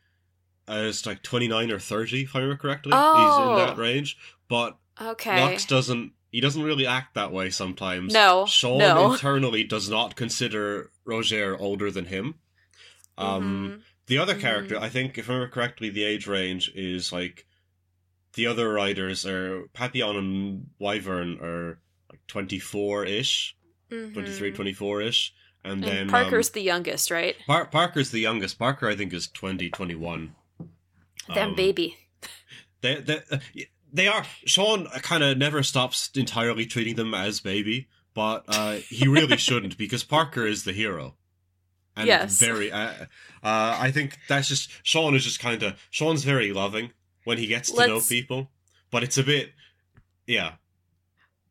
uh, 0.69 0.85
it's 0.87 1.07
like 1.07 1.23
twenty 1.23 1.49
nine 1.49 1.71
or 1.71 1.79
thirty, 1.79 2.23
if 2.23 2.35
I 2.37 2.41
remember 2.41 2.61
correctly. 2.61 2.91
He's 2.93 3.00
Oh. 3.00 3.50
in 3.52 3.67
that 3.67 3.76
range, 3.76 4.17
but 4.49 4.76
Okay. 5.00 5.41
Lux 5.41 5.64
doesn't. 5.67 6.12
He 6.31 6.41
doesn't 6.41 6.62
really 6.62 6.87
act 6.87 7.14
that 7.14 7.31
way 7.33 7.50
sometimes. 7.50 8.12
no. 8.14 8.47
Sean 8.47 8.79
no. 8.79 9.12
internally 9.12 9.64
does 9.64 9.91
not 9.91 10.17
consider 10.17 10.91
Roger 11.05 11.59
older 11.59 11.91
than 11.91 12.07
him. 12.07 12.37
Um, 13.19 13.43
Mhm. 13.69 13.83
The 14.07 14.19
other 14.19 14.35
character, 14.38 14.79
I 14.79 14.88
think, 14.88 15.19
if 15.19 15.29
I 15.29 15.35
remember 15.35 15.52
correctly, 15.52 15.88
the 15.91 16.05
age 16.05 16.26
range 16.26 16.71
is 16.75 17.12
like 17.12 17.47
the 18.35 18.47
other 18.47 18.73
riders 18.73 19.26
are 19.26 19.69
Papillon 19.75 20.17
and 20.17 20.71
Wyvern 20.79 21.38
are 21.41 21.79
like 22.11 22.26
24 22.26 23.05
ish, 23.05 23.55
Mhm. 23.93 24.13
23, 24.15 24.53
24 24.53 25.03
ish. 25.03 25.35
And, 25.65 25.73
And 25.75 25.85
then 25.85 26.09
Parker's 26.09 26.49
um, 26.49 26.53
the 26.55 26.63
youngest, 26.63 27.11
right? 27.11 27.37
Par- 27.47 27.67
Parker's 27.67 28.11
the 28.11 28.19
youngest. 28.21 28.59
Parker, 28.59 28.89
I 28.89 28.97
think, 28.97 29.13
is 29.13 29.29
20, 29.29 29.71
21. 29.71 30.35
Them 31.35 31.51
Um, 31.51 31.55
baby. 31.55 31.97
They, 32.81 32.97
they, 32.97 33.21
uh, 33.31 33.39
they 33.93 34.09
are. 34.09 34.25
Sean 34.45 34.87
kind 34.87 35.23
of 35.23 35.39
never 35.39 35.63
stops 35.63 36.11
entirely 36.17 36.67
treating 36.67 36.97
them 36.97 37.15
as 37.15 37.39
baby, 37.39 37.87
but 38.13 38.43
uh, 38.49 38.73
he 38.89 39.07
really 39.07 39.37
shouldn't 39.47 39.79
because 39.79 40.03
Parker 40.03 40.45
is 40.45 40.65
the 40.65 40.73
hero. 40.73 41.15
And 41.95 42.09
Yes. 42.09 42.41
very. 42.41 42.73
Uh, 42.73 42.89
uh, 43.45 43.77
I 43.79 43.93
think 43.93 44.19
that's 44.29 44.49
just. 44.49 44.69
Sean 44.83 45.15
is 45.15 45.23
just 45.23 45.39
kind 45.39 45.63
of. 45.63 45.79
Sean's 45.93 46.25
very 46.25 46.53
loving 46.53 46.91
when 47.23 47.39
he 47.39 47.47
gets 47.47 47.71
to 47.71 47.87
know 47.87 47.95
Let's- 47.95 48.09
people, 48.09 48.51
but 48.91 49.05
it's 49.05 49.17
a 49.19 49.23
bit. 49.23 49.53
Yeah. 50.27 50.55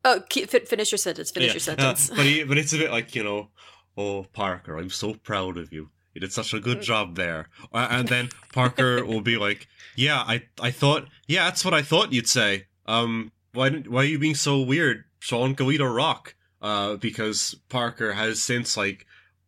Oh, 0.04 0.22
keep, 0.28 0.50
fi- 0.50 0.60
finish 0.60 0.90
your 0.92 0.98
sentence. 0.98 1.30
Finish 1.30 1.48
yeah. 1.48 1.52
your 1.54 1.60
sentence. 1.76 2.10
Uh, 2.10 2.14
but, 2.16 2.26
he, 2.26 2.44
but 2.44 2.58
it's 2.58 2.72
a 2.72 2.78
bit 2.78 2.90
like, 2.90 3.14
you 3.14 3.22
know, 3.22 3.48
oh, 3.96 4.24
Parker, 4.32 4.76
I'm 4.76 4.90
so 4.90 5.14
proud 5.14 5.56
of 5.58 5.72
you. 5.72 5.90
You 6.14 6.20
did 6.20 6.32
such 6.32 6.52
a 6.52 6.60
good 6.60 6.78
Mm. 6.78 6.82
job 6.82 7.16
there. 7.16 7.48
And 7.72 8.08
then 8.08 8.28
Parker 8.52 9.04
will 9.06 9.22
be 9.22 9.36
like, 9.38 9.66
yeah, 9.96 10.18
I, 10.26 10.42
I 10.60 10.70
thought, 10.70 11.08
yeah, 11.26 11.44
that's 11.44 11.64
what 11.64 11.72
I 11.74 11.82
thought 11.82 12.12
you'd 12.12 12.28
say. 12.28 12.66
Um, 12.86 13.32
why, 13.52 13.68
didn't- 13.70 13.90
why 13.90 14.02
are 14.02 14.04
you 14.06 14.18
being 14.18 14.34
so 14.34 14.60
weird? 14.60 15.04
Sean, 15.20 15.54
go 15.54 15.70
eat 15.70 15.80
a 15.80 15.88
rock. 15.88 16.34
Uh, 16.60 16.94
because 16.96 17.56
Parker 17.68 18.12
has 18.12 18.40
since, 18.40 18.76
like, 18.76 19.04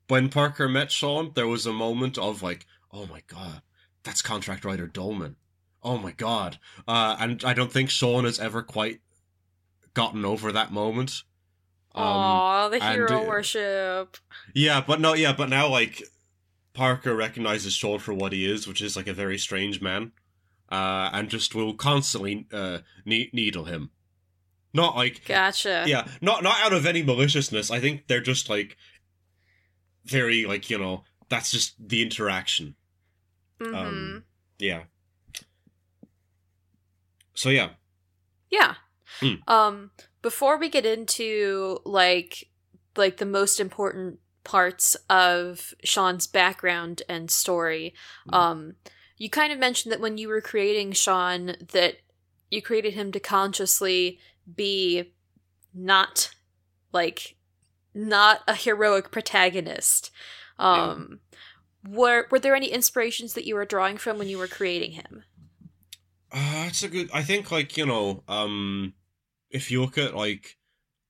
when 0.08 0.28
Parker 0.28 0.68
met 0.68 0.90
Sean, 0.90 1.30
there 1.34 1.46
was 1.46 1.64
a 1.64 1.73
moment 1.73 2.18
of, 2.18 2.42
like, 2.42 2.66
oh 2.92 3.06
my 3.06 3.23
god, 3.28 3.62
that's 4.02 4.20
contract 4.20 4.64
rider 4.64 4.88
Dolmen. 4.88 5.37
Oh 5.82 5.96
my 5.96 6.11
god. 6.11 6.58
Uh, 6.88 7.14
and 7.20 7.44
I 7.44 7.52
don't 7.54 7.70
think 7.73 7.88
Sean 7.90 8.25
has 8.25 8.40
ever 8.40 8.62
quite 8.62 9.00
gotten 9.95 10.25
over 10.25 10.53
that 10.53 10.73
moment. 10.73 11.23
Um, 11.95 12.73
the 12.73 12.83
and, 12.83 12.95
hero 12.95 13.23
uh, 13.23 13.27
worship. 13.29 14.17
yeah, 14.53 14.83
but 14.85 15.01
no, 15.01 15.15
yeah, 15.15 15.33
but 15.33 15.49
now 15.49 15.69
like 15.69 16.03
Parker 16.73 17.15
recognizes 17.15 17.73
Sean 17.73 18.01
for 18.01 18.13
what 18.13 18.33
he 18.33 18.51
is, 18.51 18.67
which 18.67 18.83
is 18.83 18.97
like 18.97 19.07
a 19.07 19.15
very 19.15 19.39
strange 19.39 19.81
man, 19.81 20.11
uh, 20.71 21.11
and 21.13 21.29
just 21.29 21.55
will 21.55 21.75
constantly 21.75 22.47
uh, 22.53 22.79
ne- 23.05 23.31
needle 23.33 23.65
him. 23.65 23.91
Not 24.73 24.97
like 24.97 25.25
Gotcha. 25.25 25.85
yeah, 25.87 26.09
not 26.21 26.43
not 26.43 26.57
out 26.63 26.73
of 26.73 26.85
any 26.85 27.05
maliciousness. 27.05 27.71
I 27.71 27.79
think 27.79 28.09
they're 28.09 28.21
just 28.21 28.51
like 28.51 28.77
very 30.05 30.47
like 30.47 30.69
you 30.69 30.79
know 30.79 31.05
that's 31.29 31.53
just 31.53 31.75
the 31.79 32.03
interaction. 32.03 32.75
hmm 33.61 33.75
Um, 33.75 34.25
yeah. 34.59 34.83
So 37.35 37.51
yeah, 37.51 37.71
Yeah. 38.51 38.75
Hmm. 39.21 39.35
Um 39.49 39.90
before 40.23 40.59
we 40.59 40.68
get 40.68 40.87
into 40.87 41.78
like 41.85 42.49
like 42.97 43.16
the 43.18 43.26
most 43.26 43.61
important 43.61 44.18
parts 44.44 44.97
of 45.09 45.75
Sean's 45.85 46.26
background 46.26 47.02
and 47.09 47.30
story, 47.30 47.94
Hmm. 48.28 48.35
um 48.35 48.75
you 49.16 49.30
kind 49.30 49.52
of 49.52 49.59
mentioned 49.59 49.92
that 49.92 50.00
when 50.00 50.18
you 50.18 50.28
were 50.28 50.40
creating 50.40 50.92
Sean 50.92 51.56
that 51.73 51.97
you 52.50 52.61
created 52.61 52.94
him 52.94 53.12
to 53.12 53.21
consciously 53.21 54.18
be 54.54 55.12
not 55.73 56.30
like 56.92 57.37
not 57.94 58.42
a 58.49 58.54
heroic 58.54 59.11
protagonist. 59.11 60.11
Um 60.59 61.21
were 61.87 62.26
were 62.30 62.38
there 62.38 62.54
any 62.54 62.68
inspirations 62.68 63.35
that 63.35 63.44
you 63.44 63.54
were 63.54 63.64
drawing 63.66 63.99
from 63.99 64.18
when 64.18 64.28
you 64.28 64.38
were 64.38 64.47
creating 64.49 64.92
him? 64.92 65.25
Uh, 66.33 66.64
it's 66.66 66.83
a 66.83 66.88
good. 66.88 67.09
I 67.12 67.23
think 67.23 67.52
like 67.52 67.76
you 67.76 67.87
know, 67.87 68.25
um, 68.26 68.94
if 69.58 69.70
you 69.70 69.80
look 69.80 69.96
at 69.99 70.14
like 70.14 70.56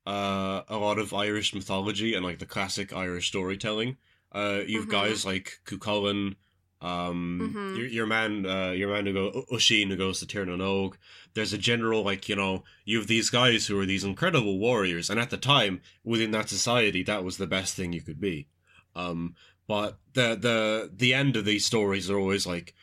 uh 0.06 0.62
a 0.68 0.76
lot 0.76 0.98
of 0.98 1.14
Irish 1.14 1.54
mythology 1.54 2.14
and 2.14 2.24
like 2.28 2.38
the 2.38 2.46
classic 2.54 2.92
Irish 2.92 3.28
storytelling, 3.28 3.96
uh, 4.32 4.60
you've 4.66 4.86
Mhm. 4.86 4.90
guys 4.98 5.24
like 5.24 5.46
Cuchulainn, 5.64 6.36
um, 6.82 7.20
Mhm. 7.54 7.76
your 7.78 7.86
your 7.98 8.06
man, 8.06 8.44
uh, 8.46 8.72
your 8.72 8.90
man 8.92 9.06
who 9.06 9.12
go 9.14 9.46
Oisin 9.52 9.88
who 9.90 9.96
goes 9.96 10.18
to 10.20 10.26
Tir 10.26 10.44
na 10.44 10.56
Nog. 10.56 10.98
There's 11.34 11.54
a 11.54 11.58
general 11.70 12.02
like 12.10 12.28
you 12.28 12.36
know 12.36 12.64
you 12.84 12.98
have 12.98 13.06
these 13.06 13.30
guys 13.30 13.66
who 13.66 13.78
are 13.80 13.86
these 13.86 14.04
incredible 14.04 14.58
warriors, 14.58 15.08
and 15.10 15.18
at 15.18 15.30
the 15.30 15.38
time 15.38 15.80
within 16.04 16.32
that 16.32 16.48
society, 16.50 17.02
that 17.04 17.24
was 17.24 17.36
the 17.38 17.46
best 17.56 17.74
thing 17.74 17.92
you 17.94 18.02
could 18.02 18.20
be. 18.20 18.46
Um, 18.94 19.34
but 19.66 19.98
the 20.12 20.28
the 20.46 20.90
the 20.94 21.14
end 21.14 21.36
of 21.36 21.46
these 21.46 21.64
stories 21.64 22.10
are 22.10 22.18
always 22.18 22.46
like, 22.46 22.74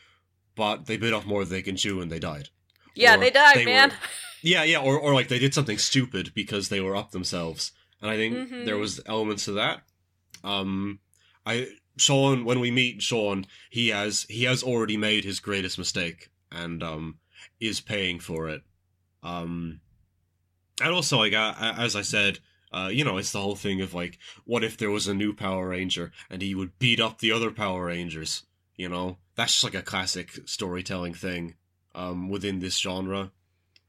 but 0.55 0.87
they 0.87 0.97
bit 0.97 1.13
off 1.13 1.25
more 1.25 1.43
than 1.45 1.51
they 1.53 1.61
can 1.61 1.77
chew 1.77 2.01
and 2.01 2.11
they 2.11 2.19
died. 2.19 2.49
Yeah, 2.95 3.15
Or 3.15 3.19
they 3.19 3.29
died, 3.29 3.57
they 3.57 3.65
man. 3.65 3.89
were- 3.91 3.95
Yeah, 4.41 4.63
yeah, 4.63 4.79
or 4.79 4.97
or 4.99 5.13
like 5.13 5.27
they 5.27 5.39
did 5.39 5.53
something 5.53 5.77
stupid 5.77 6.31
because 6.33 6.69
they 6.69 6.81
were 6.81 6.95
up 6.95 7.11
themselves, 7.11 7.71
and 8.01 8.09
I 8.09 8.17
think 8.17 8.35
Mhm. 8.49 8.65
there 8.65 8.77
was 8.77 8.99
elements 9.05 9.47
of 9.47 9.55
that. 9.55 9.83
Um, 10.43 10.99
I 11.45 11.67
Sean 11.97 12.45
when 12.45 12.59
we 12.59 12.71
meet 12.71 13.01
Sean, 13.03 13.45
he 13.69 13.89
has 13.89 14.25
he 14.29 14.43
has 14.45 14.63
already 14.63 14.97
made 14.97 15.23
his 15.23 15.39
greatest 15.39 15.77
mistake 15.77 16.29
and 16.51 16.81
um 16.81 17.19
is 17.59 17.79
paying 17.81 18.19
for 18.19 18.49
it. 18.49 18.63
Um, 19.23 19.81
and 20.81 20.91
also 20.91 21.17
like 21.19 21.33
as 21.33 21.95
I 21.95 22.01
said. 22.01 22.39
Uh, 22.73 22.87
you 22.87 23.03
know, 23.03 23.17
it's 23.17 23.33
the 23.33 23.41
whole 23.41 23.57
thing 23.57 23.81
of 23.81 23.93
like, 23.93 24.17
what 24.45 24.63
if 24.63 24.77
there 24.77 24.89
was 24.89 25.05
a 25.05 25.13
new 25.13 25.33
Power 25.33 25.67
Ranger 25.67 26.09
and 26.29 26.41
he 26.41 26.55
would 26.55 26.79
beat 26.79 27.01
up 27.01 27.19
the 27.19 27.29
other 27.29 27.51
Power 27.51 27.87
Rangers? 27.87 28.43
You 28.77 28.87
know, 28.87 29.17
that's 29.35 29.51
just 29.51 29.65
like 29.65 29.75
a 29.75 29.81
classic 29.81 30.47
storytelling 30.47 31.13
thing 31.13 31.55
um, 31.93 32.29
within 32.29 32.59
this 32.61 32.77
genre. 32.79 33.33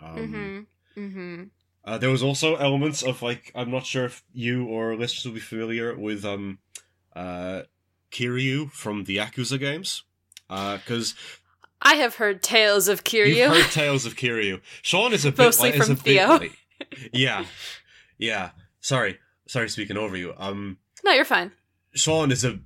Um, 0.03 0.17
mm-hmm. 0.17 1.01
Mm-hmm. 1.01 1.43
uh, 1.85 1.99
there 1.99 2.11
was 2.11 2.23
also 2.23 2.57
elements 2.57 3.03
of 3.03 3.23
like 3.23 3.53
I'm 3.55 3.71
not 3.71 3.87
sure 3.87 4.05
if 4.07 4.23
you 4.33 4.67
or 4.67 4.97
listeners 4.97 5.25
will 5.25 5.35
be 5.35 5.41
familiar 5.41 5.97
with 5.97 6.25
um, 6.25 6.59
uh, 7.15 7.63
Kiryu 8.11 8.71
from 8.73 9.05
the 9.05 9.17
Yakuza 9.19 9.59
games, 9.59 10.03
because 10.49 11.15
I 11.81 11.95
have 11.97 12.17
heard 12.17 12.43
tales 12.43 12.89
of 12.89 13.05
Kiryu. 13.05 13.37
you've 13.37 13.53
heard 13.53 13.71
tales 13.73 14.05
of 14.07 14.17
Kiryu. 14.17 14.61
Sean 14.83 15.13
is 15.13 15.25
a 15.25 15.31
bit 15.33 15.39
Mostly 15.39 15.71
like, 15.71 15.81
is 15.81 15.87
from 15.87 15.93
a 15.93 16.03
bit 16.03 16.05
Theo. 16.05 16.29
like- 16.29 16.59
yeah, 17.13 17.45
yeah. 18.19 18.51
Sorry, 18.81 19.19
sorry, 19.47 19.69
speaking 19.69 19.97
over 19.97 20.17
you. 20.17 20.35
Um, 20.37 20.79
no, 21.05 21.13
you're 21.13 21.25
fine. 21.25 21.53
Sean 21.95 22.31
is 22.33 22.45
a 22.45 22.59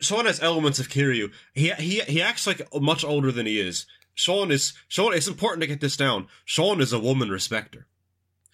Sean 0.00 0.24
has 0.26 0.42
elements 0.42 0.78
of 0.78 0.88
Kiryu. 0.88 1.30
He 1.54 1.70
he 1.74 2.00
he 2.00 2.22
acts 2.22 2.46
like 2.46 2.62
much 2.74 3.04
older 3.04 3.30
than 3.30 3.46
he 3.46 3.60
is. 3.60 3.86
Sean 4.20 4.50
is 4.50 4.74
Sean. 4.86 5.14
It's 5.14 5.26
important 5.28 5.62
to 5.62 5.66
get 5.66 5.80
this 5.80 5.96
down. 5.96 6.26
Sean 6.44 6.80
is 6.80 6.92
a 6.92 6.98
woman 7.00 7.30
respecter. 7.30 7.86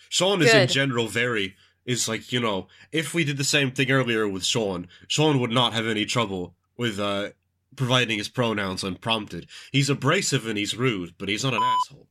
Sean 0.08 0.40
is 0.40 0.54
in 0.62 0.68
general 0.68 1.08
very 1.08 1.56
is 1.84 2.08
like 2.08 2.32
you 2.32 2.38
know 2.40 2.68
if 2.92 3.12
we 3.14 3.24
did 3.24 3.36
the 3.36 3.44
same 3.44 3.72
thing 3.72 3.90
earlier 3.90 4.28
with 4.28 4.44
Sean, 4.44 4.86
Sean 5.08 5.40
would 5.40 5.50
not 5.50 5.72
have 5.72 5.86
any 5.88 6.04
trouble 6.04 6.54
with 6.76 7.00
uh 7.00 7.30
providing 7.74 8.18
his 8.18 8.28
pronouns 8.28 8.84
unprompted. 8.84 9.48
He's 9.72 9.90
abrasive 9.90 10.46
and 10.46 10.56
he's 10.56 10.76
rude, 10.76 11.14
but 11.18 11.28
he's 11.28 11.42
not 11.44 11.52
an 11.54 11.62
asshole. 11.62 12.06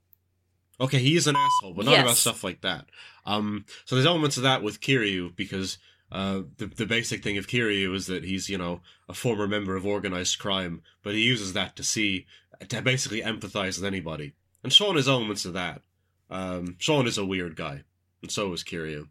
Okay, 0.79 0.99
he 0.99 1.15
is 1.15 1.25
an 1.25 1.37
asshole, 1.37 1.73
but 1.73 1.85
not 1.85 1.91
Yes. 1.93 2.01
about 2.03 2.17
stuff 2.17 2.43
like 2.43 2.59
that. 2.61 2.85
Um, 3.25 3.65
so 3.85 3.95
there's 3.95 4.05
elements 4.05 4.35
of 4.37 4.43
that 4.43 4.61
with 4.61 4.81
Kiryu 4.81 5.33
because 5.35 5.77
uh, 6.11 6.41
the 6.57 6.67
the 6.67 6.85
basic 6.85 7.23
thing 7.23 7.37
of 7.37 7.47
Kiryu 7.47 7.95
is 7.95 8.07
that 8.07 8.25
he's 8.25 8.49
you 8.49 8.57
know 8.57 8.81
a 9.07 9.13
former 9.13 9.47
member 9.47 9.75
of 9.77 9.85
organized 9.85 10.37
crime, 10.39 10.81
but 11.01 11.13
he 11.15 11.21
uses 11.21 11.53
that 11.53 11.75
to 11.77 11.83
see 11.83 12.25
to 12.69 12.81
basically 12.81 13.21
empathize 13.21 13.77
with 13.77 13.85
anybody. 13.85 14.33
And 14.63 14.73
Sean 14.73 14.95
has 14.95 15.07
elements 15.07 15.45
of 15.45 15.53
that. 15.53 15.81
Um, 16.29 16.75
Sean 16.79 17.07
is 17.07 17.17
a 17.17 17.25
weird 17.25 17.55
guy, 17.55 17.83
and 18.21 18.31
so 18.31 18.51
is 18.53 18.63
Kiryu. 18.63 19.07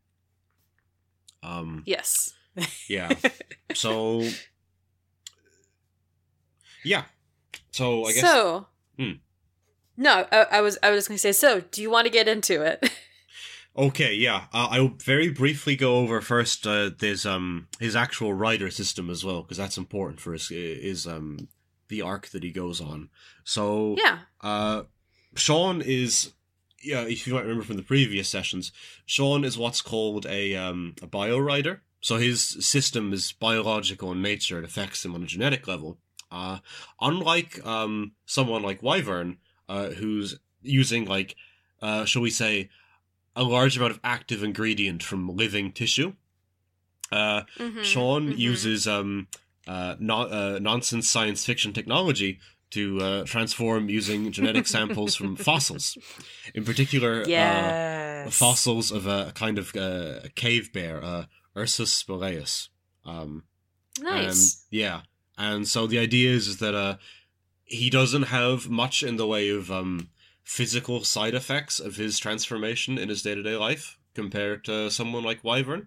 Um, 1.42 1.82
Yes. 1.86 2.34
yeah. 2.88 3.12
So 3.74 4.22
yeah. 6.84 7.04
So 7.70 8.04
I 8.06 8.12
guess 8.12 8.20
So. 8.20 8.66
Hmm. 8.98 9.12
No, 9.96 10.26
I, 10.30 10.46
I 10.52 10.60
was 10.60 10.78
I 10.82 10.90
was 10.90 10.98
just 10.98 11.08
gonna 11.08 11.18
say. 11.18 11.32
So, 11.32 11.60
do 11.60 11.80
you 11.82 11.90
want 11.90 12.06
to 12.06 12.10
get 12.12 12.28
into 12.28 12.62
it? 12.62 12.90
Okay, 13.76 14.14
yeah. 14.14 14.44
Uh, 14.52 14.68
I'll 14.70 14.94
very 15.04 15.30
briefly 15.30 15.74
go 15.74 15.96
over 15.96 16.20
first. 16.20 16.64
Uh, 16.64 16.90
there's 16.96 17.26
um 17.26 17.66
his 17.80 17.96
actual 17.96 18.32
rider 18.32 18.70
system 18.70 19.10
as 19.10 19.24
well 19.24 19.42
because 19.42 19.56
that's 19.56 19.76
important 19.76 20.20
for 20.20 20.32
his 20.32 20.48
is 20.52 21.08
um 21.08 21.48
the 21.88 22.02
arc 22.02 22.28
that 22.28 22.42
he 22.42 22.50
goes 22.50 22.80
on. 22.80 23.08
So 23.44 23.96
yeah. 23.98 24.20
uh, 24.40 24.82
Sean 25.36 25.82
is 25.82 26.32
yeah. 26.82 27.02
If 27.02 27.26
you 27.26 27.34
might 27.34 27.42
remember 27.42 27.64
from 27.64 27.76
the 27.76 27.82
previous 27.82 28.28
sessions, 28.28 28.72
Sean 29.06 29.44
is 29.44 29.56
what's 29.58 29.82
called 29.82 30.26
a 30.26 30.54
um 30.56 30.94
a 31.02 31.06
bio 31.06 31.38
rider. 31.38 31.82
So 32.00 32.16
his 32.18 32.42
system 32.66 33.12
is 33.12 33.32
biological 33.32 34.12
in 34.12 34.20
nature. 34.20 34.58
It 34.58 34.64
affects 34.64 35.04
him 35.04 35.14
on 35.14 35.22
a 35.22 35.26
genetic 35.26 35.66
level. 35.66 35.98
Uh, 36.30 36.58
unlike 37.00 37.64
um 37.66 38.12
someone 38.26 38.62
like 38.62 38.82
Wyvern, 38.82 39.38
uh, 39.68 39.90
who's 39.90 40.38
using 40.62 41.04
like 41.06 41.36
uh, 41.82 42.04
shall 42.04 42.22
we 42.22 42.30
say 42.30 42.70
a 43.36 43.42
large 43.42 43.76
amount 43.76 43.92
of 43.92 44.00
active 44.04 44.42
ingredient 44.44 45.02
from 45.02 45.28
living 45.28 45.72
tissue. 45.72 46.14
Uh, 47.12 47.42
Mhm, 47.58 47.84
Sean 47.84 48.32
mhm. 48.32 48.38
uses 48.38 48.86
um, 48.88 49.28
uh, 49.66 49.96
no, 49.98 50.22
uh, 50.22 50.58
nonsense 50.60 51.08
science 51.08 51.44
fiction 51.44 51.72
technology 51.72 52.38
to 52.70 53.00
uh, 53.00 53.24
transform 53.24 53.88
using 53.88 54.32
genetic 54.36 54.66
samples 54.66 55.14
from 55.14 55.36
fossils. 55.36 55.96
In 56.54 56.64
particular, 56.64 57.22
uh, 57.22 57.28
Yes. 57.28 58.36
fossils 58.36 58.90
of 58.90 59.06
a 59.06 59.32
kind 59.34 59.58
of 59.58 59.74
uh, 59.76 60.20
cave 60.34 60.72
bear, 60.72 61.02
uh, 61.02 61.24
Ursus 61.56 61.92
spelaeus. 61.92 62.68
Um, 63.04 63.44
Nice. 64.00 64.64
and, 64.70 64.78
yeah, 64.80 65.00
and 65.38 65.68
so 65.68 65.86
the 65.86 65.98
idea 65.98 66.30
is, 66.30 66.48
is 66.48 66.56
that 66.58 66.74
uh, 66.74 66.96
he 67.64 67.90
doesn't 67.90 68.24
have 68.24 68.68
much 68.68 69.02
in 69.04 69.16
the 69.16 69.26
way 69.26 69.48
of 69.50 69.70
um, 69.70 70.08
physical 70.42 71.04
side 71.04 71.34
effects 71.34 71.78
of 71.78 71.96
his 71.96 72.18
transformation 72.18 72.98
in 72.98 73.08
his 73.08 73.22
day 73.22 73.34
to 73.34 73.42
day 73.42 73.56
life 73.56 73.98
compared 74.14 74.64
to 74.64 74.90
someone 74.90 75.22
like 75.22 75.42
Wyvern. 75.44 75.86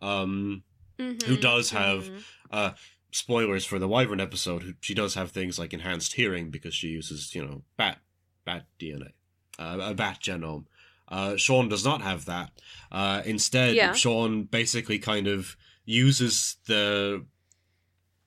Um, 0.00 0.62
Mhm, 0.98 1.22
who 1.22 1.36
does 1.36 1.70
have- 1.70 2.10
mhm. 2.10 2.22
uh, 2.50 2.70
spoilers 3.12 3.64
for 3.64 3.78
the 3.78 3.86
Wyvern 3.88 4.20
episode. 4.20 4.76
She 4.80 4.94
does 4.94 5.14
have 5.14 5.30
things 5.30 5.58
like 5.58 5.72
enhanced 5.72 6.14
hearing 6.14 6.50
because 6.50 6.74
she 6.74 6.88
uses 6.88 7.34
you 7.34 7.44
know 7.44 7.62
bat 7.76 7.98
bat 8.44 8.66
DNA, 8.80 9.12
uh, 9.58 9.78
a 9.80 9.94
bat 9.94 10.18
genome. 10.20 10.64
Uh, 11.08 11.36
Sean 11.36 11.68
does 11.68 11.84
not 11.84 12.00
have 12.00 12.24
that. 12.24 12.50
Uh, 12.90 13.22
instead, 13.24 13.74
Yeah. 13.76 13.92
Sean 13.92 14.44
basically 14.44 14.98
kind 14.98 15.28
of 15.28 15.56
uses 15.84 16.56
the 16.66 17.24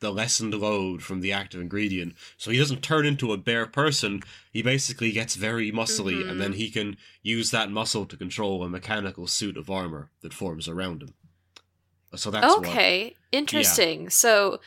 the 0.02 0.12
lessened 0.12 0.54
load 0.54 1.02
from 1.02 1.22
the 1.22 1.32
active 1.32 1.60
ingredient, 1.62 2.14
so 2.38 2.52
he 2.52 2.58
doesn't 2.58 2.84
turn 2.84 3.06
into 3.06 3.32
a 3.32 3.38
bear 3.38 3.66
person. 3.66 4.22
He 4.52 4.62
basically 4.62 5.12
gets 5.14 5.36
very 5.36 5.72
muscly, 5.72 6.18
Mhm. 6.22 6.30
and 6.32 6.42
then 6.42 6.54
he 6.54 6.70
can 6.70 6.98
use 7.24 7.50
that 7.52 7.72
muscle 7.72 8.06
to 8.06 8.18
control 8.18 8.62
a 8.62 8.70
mechanical 8.70 9.26
suit 9.26 9.58
of 9.58 9.70
armor 9.70 10.12
that 10.22 10.34
forms 10.34 10.68
around 10.68 11.02
him. 11.02 11.14
So 12.16 12.32
that's 12.32 12.46
what- 12.48 12.68
okay, 12.68 13.16
interesting. 13.32 14.10
So, 14.10 14.60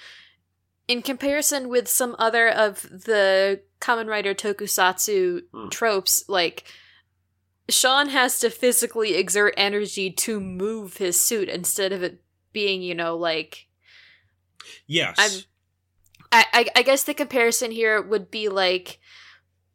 in 0.86 1.02
comparison 1.02 1.68
with 1.68 1.88
some 1.88 2.16
other 2.18 2.48
of 2.48 2.82
the 2.82 3.62
Kamen 3.80 4.06
Rider 4.06 4.34
Tokusatsu 4.34 5.42
Hmm. 5.52 5.68
tropes, 5.68 6.24
like 6.28 6.64
Sean 7.68 8.08
has 8.08 8.40
to 8.40 8.48
physically 8.50 9.14
exert 9.14 9.52
energy 9.58 10.10
to 10.10 10.40
move 10.40 10.96
his 10.96 11.20
suit 11.20 11.48
instead 11.50 11.92
of 11.92 12.02
it 12.02 12.22
being, 12.52 12.80
you 12.82 12.94
know, 12.94 13.16
like 13.16 13.66
Yes. 14.86 15.18
I'm- 15.18 15.42
I, 16.32 16.46
I 16.52 16.66
I 16.76 16.82
guess 16.82 17.04
the 17.04 17.14
comparison 17.14 17.70
here 17.70 18.00
would 18.02 18.30
be 18.30 18.48
like 18.48 18.98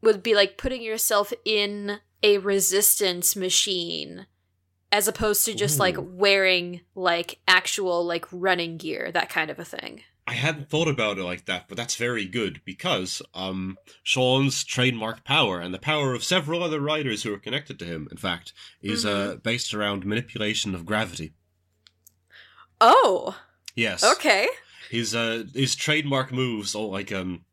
would 0.01 0.21
be 0.21 0.35
like 0.35 0.57
putting 0.57 0.81
yourself 0.81 1.31
in 1.45 1.99
a 2.21 2.37
resistance 2.39 3.35
machine 3.35 4.27
as 4.93 5.07
opposed 5.07 5.43
to 5.43 5.55
just 5.55 5.79
like 5.79 5.97
wearing 5.99 6.81
like 6.93 7.39
actual 7.47 8.05
like 8.05 8.27
running 8.31 8.77
gear, 8.77 9.11
that 9.11 9.27
kind 9.27 9.49
of 9.49 9.57
a 9.57 9.65
thing. 9.65 10.01
I 10.27 10.33
hadn't 10.33 10.69
thought 10.69 10.87
about 10.87 11.17
it 11.17 11.23
like 11.23 11.45
that, 11.45 11.67
but 11.67 11.75
that's 11.75 11.95
very 11.95 12.25
good 12.25 12.61
because 12.63 13.19
um, 13.33 13.77
Sean's 14.03 14.63
trademark 14.63 15.25
power 15.25 15.59
and 15.59 15.73
the 15.73 15.79
power 15.79 16.13
of 16.13 16.23
several 16.23 16.61
other 16.61 16.79
riders 16.79 17.23
who 17.23 17.33
are 17.33 17.39
connected 17.39 17.79
to 17.79 17.85
him, 17.85 18.07
in 18.11 18.17
fact, 18.17 18.53
is 18.83 19.03
uh, 19.03 19.37
based 19.41 19.73
around 19.73 20.05
manipulation 20.05 20.75
of 20.75 20.85
gravity. 20.85 21.33
Oh, 22.79 23.35
Yes. 23.75 24.03
okay. 24.03 24.47
His 24.91 25.15
uh, 25.15 25.45
his 25.55 25.75
trademark 25.75 26.31
moves, 26.31 26.75
all 26.75 26.91
like 26.91 27.11
um, 27.11 27.45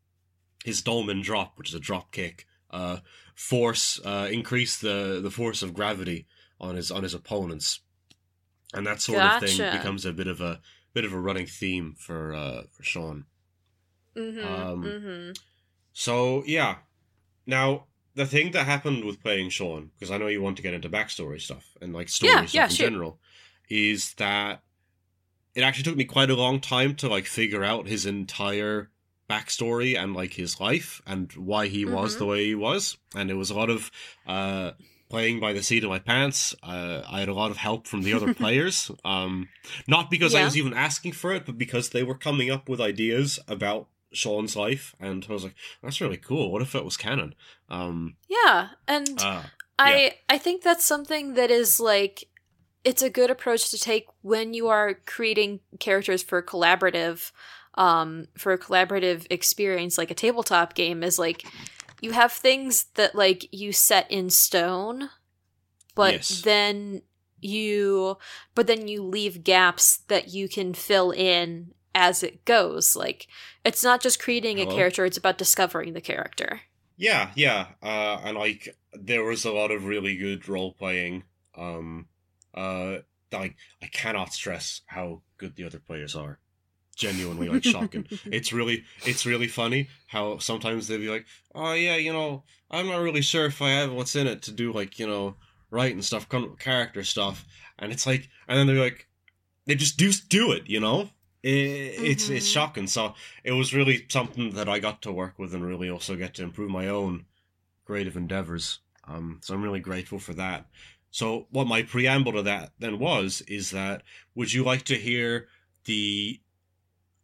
his 0.63 0.83
dolmen 0.83 1.21
drop, 1.23 1.57
which 1.57 1.69
is 1.69 1.75
a 1.75 1.79
drop 1.79 2.11
kick, 2.11 2.45
uh, 2.69 2.97
force 3.33 3.99
uh, 4.05 4.29
increase 4.31 4.77
the 4.77 5.19
the 5.23 5.31
force 5.31 5.63
of 5.63 5.73
gravity 5.73 6.27
on 6.61 6.75
his 6.77 6.91
on 6.91 7.03
his 7.03 7.13
opponents, 7.13 7.81
and 8.73 8.87
that 8.87 9.01
sort 9.01 9.25
of 9.25 9.39
thing 9.41 9.57
becomes 9.71 10.05
a 10.05 10.13
bit 10.13 10.27
of 10.27 10.39
a 10.39 10.61
bit 10.93 11.03
of 11.03 11.11
a 11.13 11.19
running 11.19 11.47
theme 11.47 11.95
for 11.97 12.33
uh, 12.33 12.63
for 12.71 12.83
Sean. 12.83 13.25
Mhm. 14.15 14.45
Um, 14.45 14.83
mhm. 14.83 15.39
So 15.93 16.43
yeah, 16.45 16.77
now 17.45 17.87
the 18.15 18.25
thing 18.25 18.51
that 18.51 18.65
happened 18.65 19.03
with 19.05 19.21
playing 19.21 19.49
Sean, 19.49 19.91
because 19.97 20.11
I 20.11 20.17
know 20.17 20.27
you 20.27 20.41
want 20.41 20.57
to 20.57 20.63
get 20.63 20.73
into 20.73 20.89
backstory 20.89 21.41
stuff 21.41 21.65
and 21.81 21.93
like 21.93 22.09
story 22.09 22.31
Yeah, 22.31 22.45
stuff 22.45 22.53
yeah, 22.53 22.65
in 22.69 22.75
general, 22.75 23.19
is 23.69 24.13
that 24.15 24.61
it 25.55 25.61
actually 25.63 25.83
took 25.83 25.97
me 25.97 26.05
quite 26.05 26.29
a 26.29 26.35
long 26.35 26.59
time 26.59 26.95
to 26.95 27.09
like 27.09 27.25
figure 27.25 27.63
out 27.63 27.87
his 27.87 28.05
entire 28.05 28.89
backstory 29.29 29.97
and 30.01 30.13
like 30.13 30.33
his 30.33 30.59
life 30.59 31.01
and 31.05 31.31
why 31.33 31.67
he 31.67 31.85
was 31.85 32.15
Mhm. 32.15 32.19
the 32.19 32.25
way 32.25 32.45
he 32.45 32.55
was, 32.55 32.97
and 33.15 33.29
it 33.31 33.35
was 33.35 33.49
a 33.49 33.55
lot 33.55 33.69
of 33.69 33.91
uh 34.25 34.71
playing 35.11 35.41
by 35.41 35.51
the 35.51 35.61
seat 35.61 35.83
of 35.83 35.89
my 35.89 35.99
pants. 35.99 36.55
Uh, 36.63 37.01
I 37.07 37.19
had 37.19 37.27
a 37.27 37.33
lot 37.33 37.51
of 37.51 37.57
help 37.57 37.85
from 37.85 38.01
the 38.01 38.13
other 38.13 38.33
players, 38.43 38.89
um, 39.03 39.49
not 39.87 40.09
because 40.09 40.33
I 40.33 40.43
was 40.45 40.57
even 40.57 40.73
asking 40.73 41.11
for 41.11 41.33
it, 41.33 41.45
but 41.45 41.57
because 41.57 41.89
they 41.89 42.01
were 42.01 42.15
coming 42.15 42.49
up 42.49 42.69
with 42.69 42.79
ideas 42.79 43.37
about 43.47 43.87
Sean's 44.13 44.55
life, 44.55 44.95
and 44.99 45.25
I 45.29 45.33
was 45.33 45.43
like, 45.43 45.55
"That's 45.83 46.01
really 46.01 46.17
cool. 46.17 46.51
What 46.51 46.61
if 46.61 46.73
it 46.75 46.85
was 46.85 46.97
canon?" 46.97 47.35
Um, 47.69 48.15
Yeah, 48.29 48.69
and 48.87 49.19
uh, 49.19 49.43
I 49.77 50.13
I 50.29 50.37
think 50.37 50.63
that's 50.63 50.85
something 50.85 51.33
that 51.33 51.51
is 51.51 51.79
like 51.79 52.25
it's 52.83 53.01
a 53.01 53.09
good 53.09 53.29
approach 53.29 53.69
to 53.71 53.77
take 53.77 54.07
when 54.21 54.53
you 54.53 54.69
are 54.69 54.95
creating 55.05 55.59
characters 55.79 56.23
for 56.23 56.41
collaborative 56.41 57.31
um 57.75 58.27
for 58.37 58.51
a 58.51 58.57
collaborative 58.57 59.25
experience 59.29 59.97
like 59.97 60.11
a 60.11 60.15
tabletop 60.15 60.73
game 60.73 61.03
is 61.03 61.17
like 61.17 61.45
you 62.01 62.11
have 62.11 62.31
things 62.31 62.85
that 62.95 63.15
like 63.15 63.47
you 63.51 63.71
set 63.71 64.09
in 64.11 64.29
stone 64.29 65.09
but 65.95 66.13
Yes. 66.13 66.41
then 66.41 67.01
you 67.39 68.17
but 68.53 68.67
then 68.67 68.87
you 68.87 69.03
leave 69.03 69.43
gaps 69.43 69.97
that 70.07 70.29
you 70.33 70.49
can 70.49 70.73
fill 70.73 71.11
in 71.11 71.73
as 71.95 72.23
it 72.23 72.45
goes 72.45 72.95
like 72.95 73.27
it's 73.63 73.83
not 73.83 74.01
just 74.01 74.21
creating 74.21 74.59
a 74.59 74.65
character 74.65 75.05
it's 75.05 75.17
about 75.17 75.37
discovering 75.37 75.93
the 75.93 76.01
character 76.01 76.61
yeah, 77.01 77.31
yeah, 77.35 77.65
uh, 77.81 78.19
and 78.23 78.37
like 78.37 78.77
there 78.93 79.23
was 79.23 79.43
a 79.43 79.51
lot 79.51 79.71
of 79.71 79.85
really 79.85 80.15
good 80.17 80.47
role 80.47 80.73
playing. 80.73 81.23
Um, 81.57 82.09
uh, 82.53 82.97
like 83.31 83.55
I 83.81 83.87
cannot 83.87 84.33
stress 84.33 84.81
how 84.85 85.23
good 85.37 85.55
the 85.55 85.63
other 85.63 85.79
players 85.79 86.15
are. 86.15 86.37
Genuinely, 87.01 87.49
like 87.49 87.63
shocking. 87.63 88.05
it's 88.25 88.53
really 88.59 88.83
it's 89.05 89.25
really 89.25 89.47
funny 89.47 89.89
how 90.07 90.37
sometimes 90.37 90.87
they'll 90.87 90.99
be 90.99 91.09
like, 91.09 91.25
oh 91.55 91.73
yeah, 91.73 91.95
you 91.95 92.13
know, 92.13 92.43
I'm 92.69 92.87
not 92.87 93.01
really 93.01 93.21
sure 93.21 93.45
if 93.47 93.61
I 93.61 93.69
have 93.71 93.91
what's 93.91 94.15
in 94.15 94.27
it 94.27 94.41
to 94.43 94.51
do 94.51 94.71
like 94.71 94.99
you 94.99 95.07
know 95.07 95.35
write 95.71 95.93
and 95.93 96.05
stuff, 96.05 96.29
come 96.29 96.43
up 96.43 96.51
with 96.51 96.59
character 96.59 97.03
stuff, 97.03 97.45
and 97.79 97.91
it's 97.91 98.05
like, 98.05 98.29
and 98.47 98.57
then 98.59 98.67
they're 98.67 98.83
like, 98.83 99.07
they 99.65 99.75
just 99.75 99.97
do 99.97 100.11
do 100.29 100.51
it, 100.51 100.63
you 100.67 100.79
know. 100.79 101.09
It, 101.43 101.49
It's 102.11 102.29
it's 102.29 102.47
Mhm. 102.47 102.53
shocking. 102.53 102.87
So 102.87 103.15
it 103.43 103.53
was 103.53 103.73
really 103.73 104.05
something 104.09 104.51
that 104.51 104.69
I 104.69 104.79
got 104.79 105.01
to 105.03 105.11
work 105.11 105.39
with 105.39 105.53
and 105.55 105.65
really 105.65 105.89
also 105.89 106.15
get 106.15 106.35
to 106.35 106.43
improve 106.43 106.69
my 106.69 106.87
own 106.87 107.25
creative 107.85 108.15
endeavors. 108.15 108.79
Um, 109.07 109.39
so 109.43 109.53
I'm 109.55 109.63
really 109.63 109.79
grateful 109.79 110.19
for 110.19 110.33
that. 110.35 110.67
So 111.09 111.47
what 111.49 111.67
my 111.67 111.81
preamble 111.83 112.33
to 112.33 112.43
that 112.43 112.71
then 112.79 112.99
was 112.99 113.41
is 113.47 113.71
that 113.71 114.03
would 114.35 114.53
you 114.53 114.63
like 114.63 114.83
to 114.83 114.95
hear 114.95 115.47
the 115.85 116.39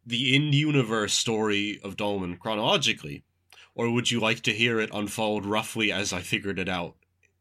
the 0.08 0.34
in-universe 0.36 1.14
story 1.14 1.80
of 1.84 1.98
Dolmen 1.98 2.38
chronologically, 2.38 3.26
or 3.76 3.92
would 3.92 4.10
you 4.10 4.20
like 4.22 4.40
to 4.44 4.52
hear 4.54 4.80
it 4.80 4.90
unfold 4.94 5.46
roughly 5.46 5.92
as 5.92 6.14
I 6.14 6.22
figured 6.22 6.60
it 6.60 6.70
out, 6.70 6.96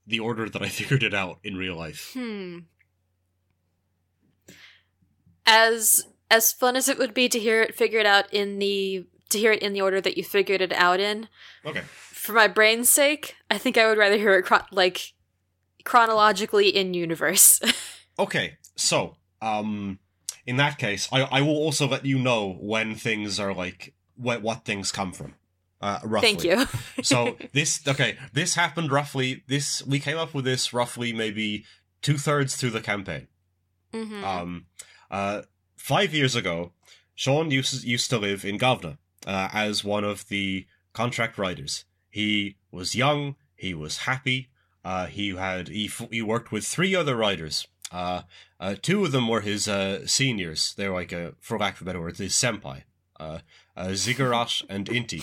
the 0.07 0.19
order 0.21 0.49
that 0.49 0.61
I 0.63 0.69
figured 0.81 1.05
it 1.05 1.15
out 1.15 1.39
in 1.45 1.57
real 1.57 1.77
life? 1.77 2.11
Hmm. 2.13 2.59
As 5.47 6.07
as 6.31 6.53
fun 6.53 6.75
as 6.75 6.89
it 6.89 6.99
would 6.99 7.15
be 7.15 7.29
to 7.29 7.39
hear 7.39 7.63
it 7.63 7.77
figured 7.77 8.05
out 8.07 8.33
in 8.35 8.59
the 8.59 9.07
to 9.31 9.39
hear 9.39 9.53
it 9.53 9.63
in 9.63 9.73
the 9.73 9.81
order 9.81 10.01
that 10.01 10.17
you 10.17 10.25
figured 10.25 10.61
it 10.61 10.73
out 10.73 10.99
in, 11.01 11.29
Okay. 11.65 11.83
for 11.99 12.33
my 12.33 12.49
brain's 12.49 12.89
sake, 12.91 13.35
I 13.51 13.59
think 13.59 13.77
I 13.77 13.87
would 13.89 13.99
rather 13.99 14.17
hear 14.17 14.35
it 14.39 14.45
chron- 14.45 14.67
like 14.73 15.13
chronologically 15.85 16.69
in 16.69 16.95
universe. 16.95 17.61
Okay. 18.19 18.57
So, 18.77 19.19
um, 19.43 19.99
in 20.47 20.57
that 20.57 20.79
case, 20.79 21.09
I 21.13 21.23
I 21.23 21.41
will 21.43 21.57
also 21.57 21.87
let 21.89 22.05
you 22.05 22.19
know 22.19 22.57
when 22.61 22.95
things 22.95 23.39
are 23.41 23.53
like 23.55 23.95
what 24.17 24.43
what 24.43 24.65
things 24.65 24.93
come 24.93 25.13
from. 25.13 25.35
Uh, 25.81 25.99
roughly. 26.05 26.29
Thank 26.35 26.45
you. 26.45 26.67
so 27.03 27.37
this 27.53 27.87
okay 27.87 28.17
this 28.33 28.55
happened 28.55 28.91
roughly 28.91 29.43
this 29.47 29.85
we 29.87 30.01
came 30.01 30.17
up 30.17 30.33
with 30.35 30.45
this 30.47 30.73
roughly 30.73 31.13
maybe 31.13 31.65
two 32.01 32.17
thirds 32.17 32.57
through 32.57 32.71
the 32.71 32.81
campaign 32.81 33.29
Mhm. 33.93 34.23
um 34.25 34.67
uh 35.11 35.43
five 35.77 36.13
years 36.15 36.35
ago 36.35 36.73
sean 37.15 37.51
used, 37.51 37.85
used 37.85 38.11
to 38.11 38.19
live 38.19 38.45
in 38.45 38.59
gavna 38.59 38.97
uh, 39.27 39.49
as 39.53 39.85
one 39.85 40.03
of 40.05 40.29
the 40.29 40.67
contract 40.93 41.39
riders 41.39 41.85
he 42.11 42.57
was 42.71 42.95
young 42.95 43.37
he 43.55 43.75
was 43.75 43.99
happy 43.99 44.49
uh 44.85 45.07
he 45.07 45.35
had 45.37 45.69
he, 45.69 45.87
f- 45.87 46.09
he 46.11 46.23
worked 46.23 46.51
with 46.51 46.67
three 46.67 46.95
other 46.97 47.17
writers 47.17 47.67
uh, 47.93 48.23
uh 48.61 48.75
two 48.81 49.05
of 49.05 49.13
them 49.13 49.29
were 49.29 49.43
his 49.43 49.69
uh 49.69 50.07
seniors 50.07 50.75
they're 50.77 50.93
like 50.93 51.13
a 51.13 51.35
for 51.41 51.59
lack 51.59 51.77
of 51.77 51.83
a 51.83 51.85
better 51.85 52.01
word 52.01 52.17
his 52.17 52.33
senpai 52.35 52.83
uh, 53.21 53.39
uh 53.77 53.95
ziggurat 53.95 54.63
and 54.69 54.87
inti 54.87 55.23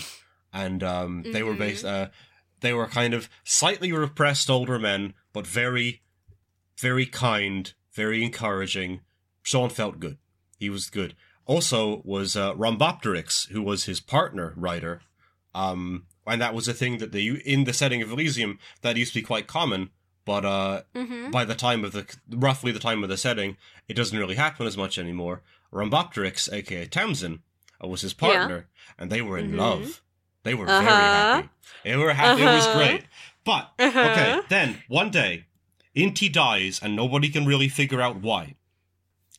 and 0.52 0.82
um 0.82 1.22
they 1.32 1.42
were 1.42 1.54
Mhm. 1.54 1.58
based 1.58 1.84
uh 1.84 2.08
they 2.60 2.72
were 2.72 2.86
kind 2.86 3.12
of 3.14 3.28
slightly 3.44 3.92
repressed 3.92 4.48
older 4.48 4.78
men 4.78 5.14
but 5.32 5.46
very 5.46 6.02
very 6.78 7.06
kind 7.06 7.74
very 7.92 8.24
encouraging 8.24 9.00
sean 9.42 9.68
felt 9.68 10.00
good 10.00 10.18
he 10.58 10.70
was 10.70 10.88
good 10.90 11.14
also 11.46 12.00
was 12.04 12.36
uh, 12.36 12.54
Rhombopteryx, 12.54 13.50
who 13.50 13.62
was 13.62 13.84
his 13.84 14.00
partner 14.00 14.54
writer. 14.56 15.02
Um, 15.54 16.06
and 16.26 16.40
that 16.40 16.54
was 16.54 16.68
a 16.68 16.72
thing 16.72 16.96
that 16.98 17.12
they 17.12 17.26
in 17.26 17.64
the 17.64 17.72
setting 17.72 18.00
of 18.00 18.10
Elysium 18.10 18.58
that 18.80 18.96
used 18.96 19.12
to 19.12 19.20
be 19.20 19.26
quite 19.26 19.46
common. 19.46 19.90
But 20.24 20.44
uh, 20.44 20.82
Mm-hmm. 20.94 21.30
by 21.30 21.44
the 21.44 21.54
time 21.54 21.84
of 21.84 21.92
the 21.92 22.06
roughly 22.30 22.72
the 22.72 22.78
time 22.78 23.02
of 23.02 23.08
the 23.10 23.16
setting, 23.16 23.56
it 23.88 23.94
doesn't 23.94 24.18
really 24.18 24.36
happen 24.36 24.66
as 24.66 24.76
much 24.76 24.98
anymore. 24.98 25.42
Rhombopteryx, 25.72 26.50
aka 26.52 26.86
Tamsin, 26.86 27.42
uh, 27.82 27.88
was 27.88 28.00
his 28.02 28.14
partner, 28.14 28.66
and 28.98 29.10
they 29.10 29.20
were 29.20 29.36
in 29.38 29.52
Mhm. 29.52 29.56
love. 29.56 30.02
They 30.44 30.54
were 30.54 30.66
very 30.66 30.78
Uh-huh. 30.78 31.10
happy. 31.32 31.48
They 31.84 31.96
were 31.96 32.12
happy. 32.14 32.42
It 32.42 32.54
was 32.54 32.66
Uh-huh. 32.66 32.76
great. 32.78 33.04
But 33.44 33.72
Uh-huh. 33.78 34.08
okay, 34.10 34.40
then 34.48 34.82
one 34.88 35.10
day, 35.10 35.44
Inti 35.96 36.32
dies, 36.32 36.80
and 36.82 36.96
nobody 36.96 37.28
can 37.28 37.44
really 37.46 37.68
figure 37.68 38.00
out 38.00 38.16
why. 38.16 38.54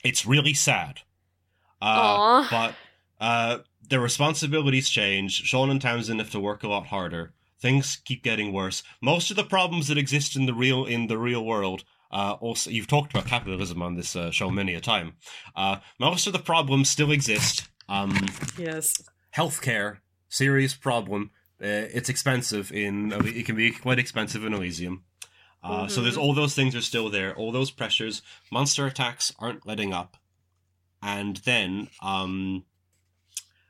It's 0.04 0.26
really 0.26 0.54
sad. 0.54 1.02
Uh, 1.82 2.45
but 2.50 2.76
uh, 3.19 3.60
their 3.89 4.00
responsibilities 4.00 4.89
change. 4.89 5.43
Sean 5.43 5.69
and 5.69 5.82
Tamsin 5.82 6.19
have 6.19 6.32
to 6.32 6.39
work 6.39 6.63
a 6.63 6.67
lot 6.67 6.88
harder. 6.88 7.34
Things 7.65 7.97
keep 8.06 8.21
getting 8.21 8.54
worse. 8.54 8.84
Most 9.01 9.32
of 9.32 9.38
the 9.38 9.43
problems 9.43 9.88
that 9.88 9.97
exist 9.97 10.36
in 10.36 10.45
the 10.45 10.54
real 10.54 10.86
in 10.86 11.08
the 11.08 11.17
real 11.17 11.43
world. 11.43 11.84
Uh, 12.12 12.34
also, 12.39 12.69
you've 12.69 12.86
talked 12.86 13.12
about 13.12 13.25
capitalism 13.25 13.82
on 13.82 13.95
this 13.95 14.15
uh, 14.15 14.30
show 14.30 14.51
many 14.51 14.75
a 14.75 14.80
time. 14.80 15.13
Uh, 15.56 15.78
most 15.99 16.28
of 16.28 16.34
the 16.34 16.38
problems 16.54 16.91
still 16.91 17.12
exist. 17.12 17.67
Um, 17.89 18.28
Yes. 18.56 18.93
healthcare, 19.36 19.97
serious 20.30 20.75
problem. 20.75 21.32
Uh, 21.60 21.89
it's 21.97 22.08
expensive 22.08 22.71
in 22.71 23.12
it 23.25 23.47
can 23.47 23.56
be 23.56 23.71
quite 23.71 23.97
expensive 23.97 24.45
in 24.45 24.54
Elysium. 24.54 25.04
Uh, 25.63 25.88
So 25.88 26.04
there's 26.04 26.17
Mhm. 26.17 26.21
all 26.21 26.34
those 26.36 26.54
things 26.54 26.75
are 26.75 26.84
still 26.84 27.10
there, 27.10 27.36
all 27.36 27.51
those 27.51 27.71
pressures. 27.71 28.21
Monster 28.51 28.86
attacks 28.86 29.34
aren't 29.39 29.65
letting 29.65 29.91
up, 29.91 30.17
and 31.01 31.38
then 31.38 31.89
um, 32.04 32.65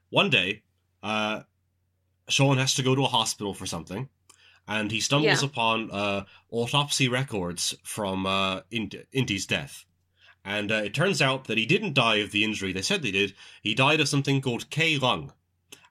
one 0.10 0.30
day, 0.30 0.64
uh, 1.02 1.44
Sean 2.28 2.58
has 2.58 2.74
to 2.76 2.84
go 2.84 2.96
to 2.96 3.04
a 3.04 3.08
hospital 3.08 3.54
for 3.54 3.66
something, 3.66 4.10
and 4.68 4.92
he 4.92 5.00
stumbles 5.00 5.42
Yeah. 5.42 5.48
upon 5.48 5.92
uh, 5.92 6.26
autopsy 6.52 7.08
records 7.08 7.76
from 7.84 8.26
uh, 8.26 8.62
Inti's 8.72 9.46
death. 9.46 9.86
And 10.44 10.72
uh, 10.72 10.76
it 10.76 10.94
turns 10.94 11.22
out 11.22 11.46
that 11.46 11.58
he 11.58 11.66
didn't 11.66 11.94
die 11.94 12.18
of 12.18 12.32
the 12.32 12.44
injury 12.44 12.72
they 12.72 12.82
said 12.84 13.04
he 13.04 13.12
did. 13.12 13.34
He 13.62 13.74
died 13.74 14.00
of 14.00 14.08
something 14.08 14.42
called 14.42 14.70
K 14.70 14.98
lung. 14.98 15.34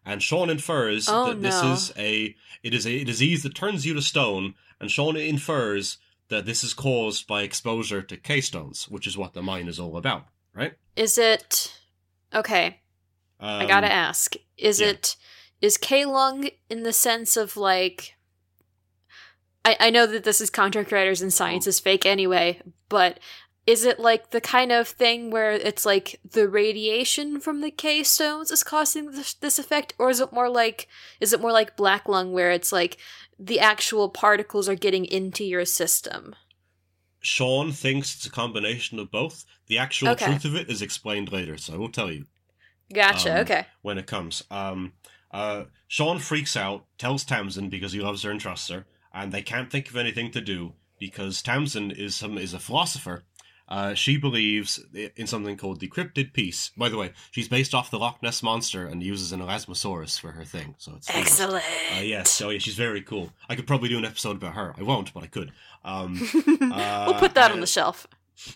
And 0.06 0.22
Sean 0.22 0.50
infers 0.50 1.08
Oh, 1.08 1.28
that 1.28 1.42
this 1.42 1.62
no. 1.62 1.72
is 1.72 1.92
a 1.96 2.36
it 2.62 2.74
is 2.74 2.86
a 2.86 3.04
disease 3.04 3.42
that 3.42 3.54
turns 3.54 3.84
you 3.86 3.94
to 3.94 4.02
stone, 4.02 4.54
and 4.80 4.90
Sean 4.90 5.16
infers 5.16 5.98
that 6.28 6.46
this 6.46 6.62
is 6.62 6.72
caused 6.74 7.26
by 7.26 7.42
exposure 7.42 8.02
to 8.02 8.16
K 8.16 8.40
stones, 8.40 8.88
which 8.88 9.06
is 9.06 9.16
what 9.18 9.32
the 9.34 9.42
mine 9.42 9.66
is 9.66 9.80
all 9.80 9.96
about, 9.96 10.26
right? 10.54 10.74
Is 10.94 11.16
it 11.18 11.76
okay? 12.34 12.80
Um, 13.40 13.62
I 13.62 13.66
gotta 13.66 13.90
ask. 13.90 14.34
Is 14.56 14.80
yeah. 14.80 14.88
it 14.88 15.16
is 15.64 15.78
K 15.78 16.04
lung 16.04 16.50
in 16.68 16.82
the 16.82 16.92
sense 16.92 17.36
of 17.36 17.56
like 17.56 18.14
I, 19.64 19.76
I 19.80 19.90
know 19.90 20.06
that 20.06 20.24
this 20.24 20.40
is 20.40 20.50
contract 20.50 20.92
writers 20.92 21.22
and 21.22 21.32
science 21.32 21.66
is 21.66 21.80
fake 21.80 22.04
anyway, 22.04 22.60
but 22.90 23.18
is 23.66 23.86
it 23.86 23.98
like 23.98 24.30
the 24.30 24.42
kind 24.42 24.70
of 24.72 24.86
thing 24.86 25.30
where 25.30 25.52
it's 25.52 25.86
like 25.86 26.20
the 26.32 26.46
radiation 26.46 27.40
from 27.40 27.62
the 27.62 27.70
K 27.70 28.02
stones 28.02 28.50
is 28.50 28.62
causing 28.62 29.12
this, 29.12 29.32
this 29.32 29.58
effect, 29.58 29.94
or 29.98 30.10
is 30.10 30.20
it 30.20 30.34
more 30.34 30.50
like 30.50 30.86
is 31.18 31.32
it 31.32 31.40
more 31.40 31.52
like 31.52 31.76
black 31.78 32.06
lung 32.06 32.32
where 32.32 32.50
it's 32.50 32.72
like 32.72 32.98
the 33.38 33.58
actual 33.58 34.10
particles 34.10 34.68
are 34.68 34.74
getting 34.74 35.06
into 35.06 35.44
your 35.44 35.64
system? 35.64 36.36
Sean 37.20 37.72
thinks 37.72 38.14
it's 38.14 38.26
a 38.26 38.30
combination 38.30 38.98
of 38.98 39.10
both. 39.10 39.46
The 39.68 39.78
actual 39.78 40.10
Okay. 40.10 40.26
truth 40.26 40.44
of 40.44 40.56
it 40.56 40.68
is 40.68 40.82
explained 40.82 41.32
later, 41.32 41.56
so 41.56 41.72
I 41.72 41.78
won't 41.78 41.94
tell 41.94 42.12
you. 42.12 42.26
Gotcha. 42.92 43.32
Um, 43.32 43.38
okay. 43.38 43.66
when 43.80 43.96
it 43.96 44.06
comes. 44.06 44.44
Um, 44.50 44.92
uh, 45.34 45.64
Sean 45.88 46.20
freaks 46.20 46.56
out, 46.56 46.84
tells 46.96 47.24
Tamsin 47.24 47.68
because 47.68 47.92
he 47.92 48.00
loves 48.00 48.22
her 48.22 48.30
and 48.30 48.40
trusts 48.40 48.68
her, 48.68 48.86
and 49.12 49.32
they 49.32 49.42
can't 49.42 49.70
think 49.70 49.90
of 49.90 49.96
anything 49.96 50.30
to 50.30 50.40
do 50.40 50.74
because 51.00 51.42
Tamsin 51.42 51.90
is 51.90 52.14
some 52.14 52.38
is 52.38 52.54
a 52.54 52.60
philosopher. 52.60 53.24
Uh, 53.66 53.94
she 53.94 54.16
believes 54.16 54.78
in 55.16 55.26
something 55.26 55.56
called 55.56 55.80
the 55.80 55.88
cryptid 55.88 56.34
peace. 56.34 56.70
By 56.76 56.88
the 56.88 56.96
way, 56.96 57.12
she's 57.32 57.48
based 57.48 57.74
off 57.74 57.90
the 57.90 57.98
Loch 57.98 58.22
Ness 58.22 58.42
monster 58.42 58.86
and 58.86 59.02
uses 59.02 59.32
an 59.32 59.40
Elasmosaurus 59.40 60.20
for 60.20 60.32
her 60.32 60.44
thing. 60.44 60.76
So 60.78 60.92
it's 60.96 61.10
Excellent. 61.10 61.64
Uh, 61.96 62.02
yes, 62.02 62.40
oh 62.40 62.50
yeah, 62.50 62.58
she's 62.58 62.76
very 62.76 63.02
cool. 63.02 63.32
I 63.48 63.56
could 63.56 63.66
probably 63.66 63.88
do 63.88 63.98
an 63.98 64.04
episode 64.04 64.36
about 64.36 64.54
her. 64.54 64.74
I 64.78 64.82
won't, 64.82 65.12
but 65.12 65.24
I 65.24 65.26
could. 65.26 65.50
Um, 65.84 66.20
we'll 66.34 67.14
put 67.14 67.34
that 67.34 67.50
on 67.50 67.58
uh, 67.58 67.62
the 67.62 67.66
shelf. 67.66 68.06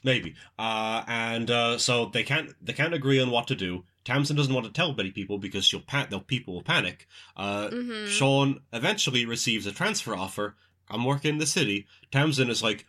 Maybe. 0.05 0.35
Uh, 0.59 1.03
and 1.09 1.51
uh, 1.51 1.79
so 1.79 2.07
they 2.07 2.23
can't 2.23 2.55
they 2.65 2.73
can't 2.73 2.95
agree 2.95 3.21
on 3.21 3.31
what 3.31 3.49
to 3.49 3.57
do. 3.57 3.85
Tamsin 4.09 4.37
doesn't 4.37 4.55
want 4.55 4.65
to 4.67 4.73
tell 4.73 4.95
many 4.95 5.11
people 5.11 5.37
because 5.37 5.67
she'll 5.67 5.81
pan- 5.81 6.07
they'll 6.09 6.21
people 6.21 6.55
will 6.55 6.63
panic. 6.63 7.07
Uh, 7.37 7.69
hmm 7.69 8.07
Sean 8.07 8.61
eventually 8.73 9.27
receives 9.27 9.67
a 9.67 9.73
transfer 9.73 10.17
offer. 10.17 10.57
I'm 10.91 11.05
working 11.05 11.33
in 11.33 11.39
the 11.39 11.47
city. 11.47 11.87
Tamsin 12.11 12.49
is 12.49 12.63
like, 12.63 12.87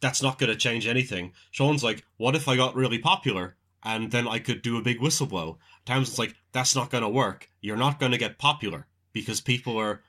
that's 0.00 0.22
not 0.22 0.38
going 0.38 0.50
to 0.50 0.56
change 0.56 0.86
anything. 0.86 1.32
Sean's 1.50 1.84
like, 1.84 2.04
what 2.16 2.34
if 2.34 2.48
I 2.48 2.56
got 2.56 2.74
really 2.74 2.98
popular 2.98 3.56
and 3.82 4.10
then 4.10 4.26
I 4.26 4.38
could 4.38 4.62
do 4.62 4.78
a 4.78 4.82
big 4.82 5.00
whistleblow? 5.00 5.58
Tamsin's 5.84 6.18
like, 6.18 6.34
that's 6.52 6.74
not 6.74 6.90
going 6.90 7.04
to 7.04 7.10
work. 7.10 7.50
You're 7.60 7.76
not 7.76 8.00
going 8.00 8.12
to 8.12 8.18
get 8.18 8.38
popular 8.38 8.86
because 9.12 9.42
people 9.42 9.76
are, 9.76 10.00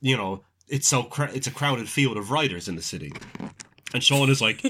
you 0.00 0.16
know, 0.16 0.42
it's 0.66 0.88
so 0.88 1.04
cra- 1.04 1.32
it's 1.32 1.46
a 1.46 1.52
crowded 1.52 1.88
field 1.88 2.16
of 2.16 2.32
writers 2.32 2.68
in 2.68 2.74
the 2.74 2.82
city. 2.82 3.12
And 3.94 4.02
Sean 4.02 4.28
is 4.28 4.40
like, 4.40 4.60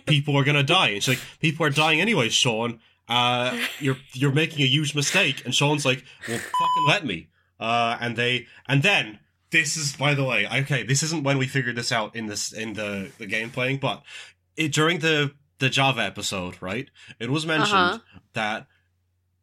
people 0.06 0.36
are 0.36 0.44
gonna 0.44 0.62
die. 0.62 0.88
And 0.90 1.02
she's 1.02 1.16
like, 1.18 1.24
people 1.40 1.66
are 1.66 1.70
dying 1.70 2.00
anyway, 2.00 2.28
Sean. 2.28 2.80
Uh, 3.08 3.58
you're 3.80 3.96
you're 4.12 4.32
making 4.32 4.62
a 4.62 4.66
huge 4.68 4.94
mistake. 4.94 5.44
And 5.44 5.54
Sean's 5.54 5.84
like, 5.86 6.04
well, 6.28 6.38
fucking 6.38 6.86
let 6.86 7.04
me. 7.06 7.28
Uh, 7.58 7.96
and 8.00 8.16
they 8.16 8.46
and 8.66 8.82
then 8.82 9.18
this 9.50 9.76
is 9.76 9.96
by 9.96 10.14
the 10.14 10.24
way, 10.24 10.46
okay, 10.62 10.82
this 10.82 11.02
isn't 11.02 11.24
when 11.24 11.38
we 11.38 11.46
figured 11.46 11.76
this 11.76 11.90
out 11.92 12.14
in 12.14 12.26
this 12.26 12.52
in 12.52 12.74
the 12.74 13.10
the 13.18 13.26
game 13.26 13.50
playing, 13.50 13.78
but 13.78 14.02
it 14.56 14.72
during 14.72 14.98
the 14.98 15.32
the 15.58 15.68
Java 15.70 16.02
episode, 16.02 16.60
right? 16.60 16.88
It 17.18 17.30
was 17.30 17.46
mentioned 17.46 17.72
Uh-huh. 17.72 18.18
that. 18.34 18.66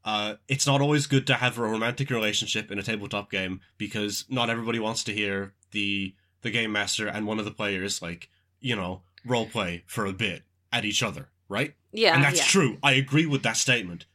Uh, 0.07 0.35
it's 0.47 0.67
not 0.67 0.81
always 0.81 1.07
good 1.07 1.25
to 1.25 1.33
have 1.33 1.57
a 1.57 1.61
romantic 1.63 2.11
relationship 2.11 2.71
in 2.71 2.77
a 2.77 2.83
tabletop 2.83 3.31
game 3.31 3.59
because 3.79 4.23
not 4.29 4.51
everybody 4.51 4.77
wants 4.77 5.03
to 5.03 5.11
hear 5.11 5.55
the 5.71 6.13
the 6.43 6.51
game 6.51 6.71
master 6.71 7.07
and 7.07 7.25
one 7.25 7.39
of 7.39 7.45
the 7.45 7.49
players 7.49 8.03
like 8.03 8.29
you 8.61 8.75
know 8.75 9.01
role 9.25 9.47
play 9.47 9.83
for 9.87 10.05
a 10.05 10.13
bit 10.13 10.43
at 10.71 10.85
each 10.85 11.01
other, 11.01 11.29
right? 11.49 11.73
Yeah, 11.95 12.15
and 12.15 12.23
that's 12.23 12.39
yeah. 12.39 12.45
true. 12.45 12.77
I 12.83 12.93
agree 12.93 13.25
with 13.25 13.43
that 13.43 13.57
statement. 13.57 14.05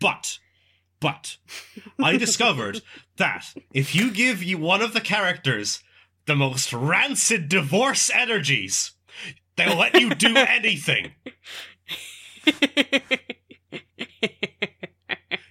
But, 0.00 0.38
but, 1.00 1.36
I 2.02 2.16
discovered 2.18 2.82
that 3.16 3.54
if 3.72 3.94
you 3.94 4.12
give 4.12 4.42
you 4.42 4.58
one 4.58 4.82
of 4.82 4.94
the 4.94 5.00
characters 5.00 5.82
the 6.26 6.36
most 6.36 6.72
rancid 6.72 7.48
divorce 7.48 8.10
energies, 8.12 8.92
they'll 9.56 9.76
let 9.76 10.00
you 10.00 10.14
do 10.14 10.36
anything. 10.36 11.12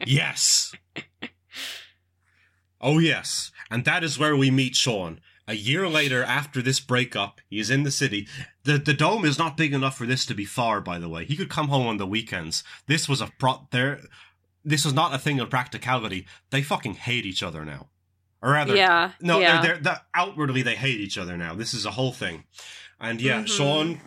Yes. 0.06 0.74
Oh, 2.80 3.00
yes. 3.00 3.52
And 3.70 3.86
that 3.86 4.04
is 4.04 4.18
where 4.18 4.36
we 4.36 4.52
meet 4.52 4.76
Sean. 4.76 5.20
A 5.48 5.56
year 5.56 5.88
later, 5.90 6.24
after 6.24 6.62
this 6.62 6.80
breakup, 6.80 7.42
he 7.50 7.60
is 7.60 7.70
in 7.70 7.84
the 7.84 7.92
city. 7.92 8.28
The 8.64 8.78
the 8.78 8.94
dome 8.94 9.26
is 9.26 9.38
not 9.38 9.58
big 9.58 9.74
enough 9.74 9.98
for 9.98 10.06
this 10.06 10.26
to 10.28 10.34
be 10.34 10.46
far, 10.46 10.82
by 10.82 11.00
the 11.00 11.10
way. 11.10 11.26
He 11.26 11.36
could 11.36 11.50
come 11.50 11.68
home 11.68 11.88
on 11.88 11.98
the 11.98 12.06
weekends. 12.08 12.64
This 12.88 13.10
was 13.10 13.22
a 13.22 13.32
pro 13.40 13.68
there 13.72 14.02
this 14.64 14.86
was 14.86 14.94
not 14.94 15.14
a 15.14 15.18
thing 15.18 15.40
of 15.40 15.50
practicality. 15.50 16.28
They 16.52 16.62
fucking 16.62 16.94
hate 16.94 17.26
each 17.26 17.42
other 17.42 17.66
now. 17.66 17.90
Or 18.44 18.52
rather 18.52 18.76
yeah, 18.76 19.12
no, 19.20 19.40
yeah. 19.40 19.62
they're, 19.62 19.74
they're, 19.74 19.84
they're 19.84 20.02
outwardly 20.14 20.62
they 20.62 20.76
hate 20.76 21.00
each 21.00 21.18
other 21.18 21.38
now. 21.38 21.54
This 21.56 21.74
is 21.74 21.86
a 21.86 21.92
whole 21.92 22.12
thing. 22.12 22.44
And 23.00 23.22
yeah, 23.22 23.42
Mhm. 23.44 23.48
Sean 23.48 24.02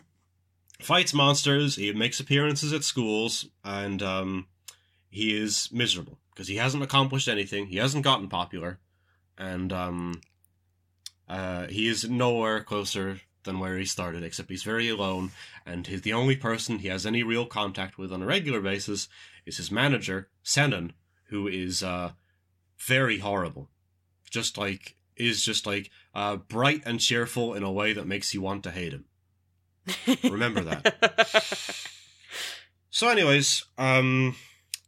fights 0.81 1.15
monsters, 1.15 1.77
he 1.77 1.93
makes 1.93 2.21
appearances 2.21 2.73
at 2.73 2.85
schools, 2.85 3.47
and 3.65 4.03
um 4.03 4.47
he 5.09 5.37
is 5.37 5.69
miserable 5.73 6.19
because 6.33 6.49
he 6.49 6.57
hasn't 6.57 6.83
accomplished 6.83 7.29
anything. 7.29 7.67
He 7.67 7.77
hasn't 7.77 8.03
gotten 8.05 8.29
popular, 8.29 8.81
and 9.39 9.73
um, 9.73 10.21
uh, 11.29 11.67
he 11.67 11.89
is 11.89 12.09
nowhere 12.09 12.63
closer 12.63 13.21
than 13.45 13.59
where 13.59 13.77
he 13.77 13.85
started. 13.85 14.23
Except 14.23 14.51
he's 14.51 14.63
very 14.63 14.89
alone, 14.89 15.31
and 15.67 15.87
he's 15.87 16.03
the 16.03 16.13
only 16.13 16.37
person 16.37 16.79
he 16.79 16.89
has 16.89 17.07
any 17.07 17.23
real 17.23 17.47
contact 17.47 17.99
with 17.99 18.13
on 18.13 18.23
a 18.23 18.27
regular 18.27 18.61
basis 18.61 19.09
is 19.47 19.57
his 19.57 19.71
manager, 19.71 20.29
Senan, 20.45 20.93
who 21.27 21.47
is 21.47 21.83
uh, 21.83 22.13
very 22.79 23.19
horrible. 23.19 23.69
Just 24.31 24.59
like 24.59 24.97
is 25.17 25.45
just 25.45 25.67
like 25.67 25.91
uh, 26.15 26.37
bright 26.37 26.83
and 26.85 27.01
cheerful 27.01 27.55
in 27.55 27.63
a 27.63 27.71
way 27.71 27.93
that 27.93 28.07
makes 28.07 28.35
you 28.35 28.43
want 28.43 28.65
to 28.65 28.71
hate 28.71 28.93
him. 28.93 29.05
Remember 30.25 30.63
that. 30.63 31.91
So, 32.95 33.09
anyways, 33.09 33.65
um, 33.77 34.37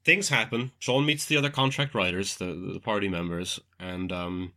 things 0.04 0.28
happen. 0.28 0.70
Sean 0.78 1.04
meets 1.04 1.24
the 1.24 1.36
other 1.36 1.50
contract 1.50 1.92
writers, 1.92 2.36
the 2.36 2.70
the 2.74 2.78
party 2.78 3.08
members, 3.08 3.58
and 3.80 4.12
um, 4.12 4.52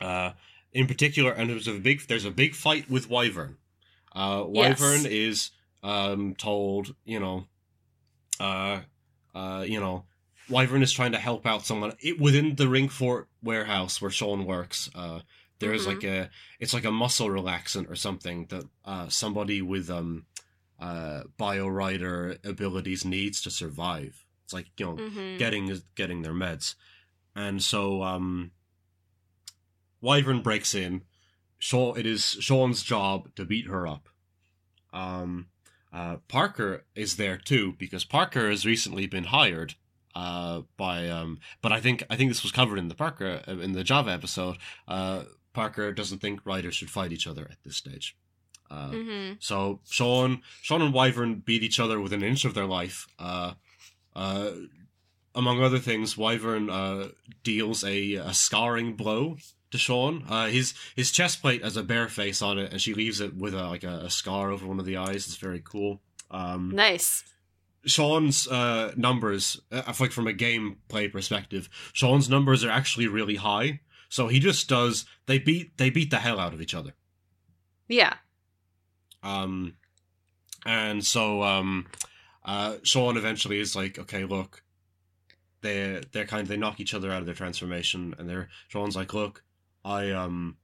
uh, 0.00 0.32
in 0.72 0.86
particular, 0.86 1.32
and 1.32 1.50
there's 1.50 1.68
a 1.68 1.74
big 1.78 2.06
there's 2.08 2.24
a 2.24 2.30
big 2.30 2.54
fight 2.54 2.88
with 2.90 3.08
Wyvern. 3.10 3.56
Uh, 4.14 4.44
Yes. 4.52 4.80
Wyvern 4.80 5.06
is 5.06 5.50
um 5.82 6.34
told, 6.36 6.94
you 7.04 7.18
know, 7.20 7.46
uh, 8.40 8.80
uh, 9.34 9.64
you 9.66 9.80
know, 9.80 10.04
Wyvern 10.48 10.82
is 10.82 10.92
trying 10.92 11.12
to 11.12 11.18
help 11.18 11.46
out 11.46 11.64
someone 11.64 11.94
it, 12.00 12.18
within 12.20 12.56
the 12.56 12.64
Ringfort 12.64 13.26
warehouse 13.42 14.00
where 14.00 14.10
Sean 14.10 14.44
works. 14.44 14.90
Uh, 14.94 15.20
there 15.60 15.72
is 15.72 15.84
Mhm. 15.84 15.86
like 15.86 16.04
a 16.04 16.30
it's 16.58 16.74
like 16.74 16.84
a 16.84 16.90
muscle 16.90 17.28
relaxant 17.28 17.88
or 17.90 17.96
something 17.96 18.46
that 18.46 18.64
uh, 18.84 19.08
somebody 19.08 19.62
with 19.62 19.88
um 19.90 20.26
uh 20.80 21.22
biorider 21.38 22.44
abilities 22.44 23.04
needs 23.04 23.40
to 23.42 23.50
survive. 23.50 24.24
It's 24.44 24.52
like 24.52 24.66
you 24.78 24.86
know 24.86 24.96
Mhm. 24.96 25.38
getting 25.38 25.82
getting 25.94 26.22
their 26.22 26.32
meds, 26.32 26.74
and 27.36 27.62
so 27.62 28.02
um 28.02 28.50
Wyvern 30.02 30.42
breaks 30.42 30.74
in. 30.74 31.02
Sean, 31.58 31.98
it 31.98 32.04
is 32.04 32.22
Sean's 32.40 32.82
job 32.82 33.34
to 33.36 33.44
beat 33.46 33.66
her 33.68 33.86
up. 33.86 34.08
Um, 34.92 35.46
uh, 35.92 36.16
Parker 36.28 36.84
is 36.94 37.16
there 37.16 37.36
too 37.38 37.74
because 37.78 38.04
Parker 38.04 38.50
has 38.50 38.66
recently 38.66 39.06
been 39.06 39.24
hired 39.24 39.74
uh, 40.14 40.62
by 40.76 41.08
um, 41.08 41.38
but 41.62 41.72
I 41.72 41.80
think 41.80 42.02
I 42.10 42.16
think 42.16 42.30
this 42.30 42.42
was 42.42 42.52
covered 42.52 42.78
in 42.78 42.88
the 42.88 42.94
Parker 42.94 43.42
uh, 43.48 43.52
in 43.58 43.72
the 43.72 43.84
Java 43.84 44.10
episode. 44.10 44.56
Uh, 44.88 45.24
Parker 45.52 45.92
doesn't 45.92 46.18
think 46.18 46.40
writers 46.44 46.74
should 46.74 46.90
fight 46.90 47.12
each 47.12 47.26
other 47.26 47.46
at 47.50 47.62
this 47.64 47.76
stage. 47.76 48.16
Uh, 48.70 48.90
Mhm. 48.90 49.36
so 49.38 49.80
Sean, 49.88 50.40
Sean 50.62 50.80
and 50.80 50.94
Wyvern 50.94 51.36
beat 51.40 51.62
each 51.62 51.78
other 51.78 52.00
within 52.00 52.22
an 52.22 52.28
inch 52.30 52.44
of 52.46 52.54
their 52.54 52.64
life. 52.66 53.06
Uh, 53.18 53.52
uh, 54.16 54.50
among 55.34 55.62
other 55.62 55.78
things, 55.78 56.16
Wyvern 56.16 56.70
uh, 56.70 57.08
deals 57.42 57.84
a, 57.84 58.14
a 58.14 58.32
scarring 58.34 58.94
blow 58.96 59.36
to 59.72 59.78
Sean. 59.78 60.24
Uh, 60.28 60.46
his 60.46 60.74
his 60.94 61.10
chest 61.10 61.42
plate 61.42 61.62
has 61.64 61.76
a 61.76 61.82
bear 61.82 62.08
face 62.08 62.40
on 62.42 62.58
it, 62.58 62.72
and 62.72 62.80
she 62.80 62.94
leaves 62.94 63.20
it 63.20 63.36
with 63.36 63.54
a, 63.54 63.66
like 63.66 63.84
a, 63.84 64.04
a 64.04 64.10
scar 64.10 64.50
over 64.50 64.66
one 64.66 64.78
of 64.78 64.86
the 64.86 64.96
eyes. 64.96 65.26
It's 65.26 65.36
very 65.36 65.60
cool. 65.64 66.00
Um, 66.30 66.70
Nice. 66.74 67.24
Sean's 67.84 68.46
uh, 68.46 68.92
numbers, 68.96 69.60
uh, 69.72 69.92
like 69.98 70.12
from 70.12 70.28
a 70.28 70.32
gameplay 70.32 71.10
perspective, 71.10 71.68
Sean's 71.92 72.28
numbers 72.28 72.64
are 72.64 72.70
actually 72.70 73.08
really 73.08 73.36
high. 73.36 73.80
So 74.08 74.28
he 74.28 74.38
just 74.38 74.68
does. 74.68 75.04
They 75.26 75.38
beat 75.38 75.78
they 75.78 75.90
beat 75.90 76.10
the 76.10 76.18
hell 76.18 76.38
out 76.38 76.54
of 76.54 76.60
each 76.60 76.74
other. 76.74 76.92
Yeah. 77.88 78.14
Um, 79.22 79.74
and 80.64 81.04
so 81.04 81.42
um, 81.42 81.86
uh, 82.44 82.76
Sean 82.82 83.16
eventually 83.16 83.58
is 83.58 83.74
like, 83.74 83.98
okay, 83.98 84.24
look, 84.24 84.62
they 85.62 86.02
they're 86.12 86.26
kind 86.26 86.42
of 86.42 86.48
they 86.48 86.56
knock 86.56 86.78
each 86.78 86.94
other 86.94 87.10
out 87.10 87.20
of 87.20 87.26
their 87.26 87.34
transformation, 87.34 88.14
and 88.18 88.28
they're 88.28 88.48
Sean's 88.68 88.96
like, 88.96 89.14
look, 89.14 89.42
I 89.84 90.10
um, 90.10 90.56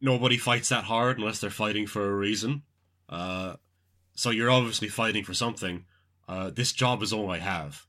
nobody 0.00 0.36
fights 0.38 0.68
that 0.68 0.84
hard 0.84 1.18
unless 1.18 1.40
they're 1.40 1.50
fighting 1.50 1.86
for 1.86 2.06
a 2.08 2.14
reason. 2.14 2.62
Uh, 3.08 3.56
so 4.14 4.30
you're 4.30 4.50
obviously 4.50 4.88
fighting 4.88 5.24
for 5.24 5.34
something. 5.34 5.84
Uh, 6.28 6.50
this 6.50 6.72
job 6.72 7.02
is 7.02 7.12
all 7.12 7.30
I 7.30 7.38
have. 7.38 7.86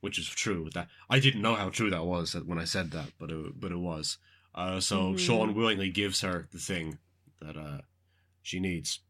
Which 0.00 0.18
is 0.18 0.28
true. 0.28 0.68
That 0.74 0.88
I 1.08 1.18
didn't 1.20 1.42
know 1.42 1.54
how 1.54 1.68
true 1.70 1.90
that 1.90 2.04
was 2.04 2.34
when 2.34 2.58
I 2.58 2.64
said 2.64 2.90
that, 2.92 3.12
but 3.18 3.30
it, 3.30 3.60
but 3.60 3.72
it 3.72 3.78
was. 3.78 4.18
Uh, 4.54 4.80
so 4.80 5.12
Mhm. 5.12 5.18
Sean 5.18 5.54
willingly 5.54 5.90
gives 5.90 6.20
her 6.22 6.48
the 6.52 6.58
thing 6.58 6.98
that 7.40 7.56
uh, 7.56 7.80
she 8.42 8.58
needs. 8.60 9.00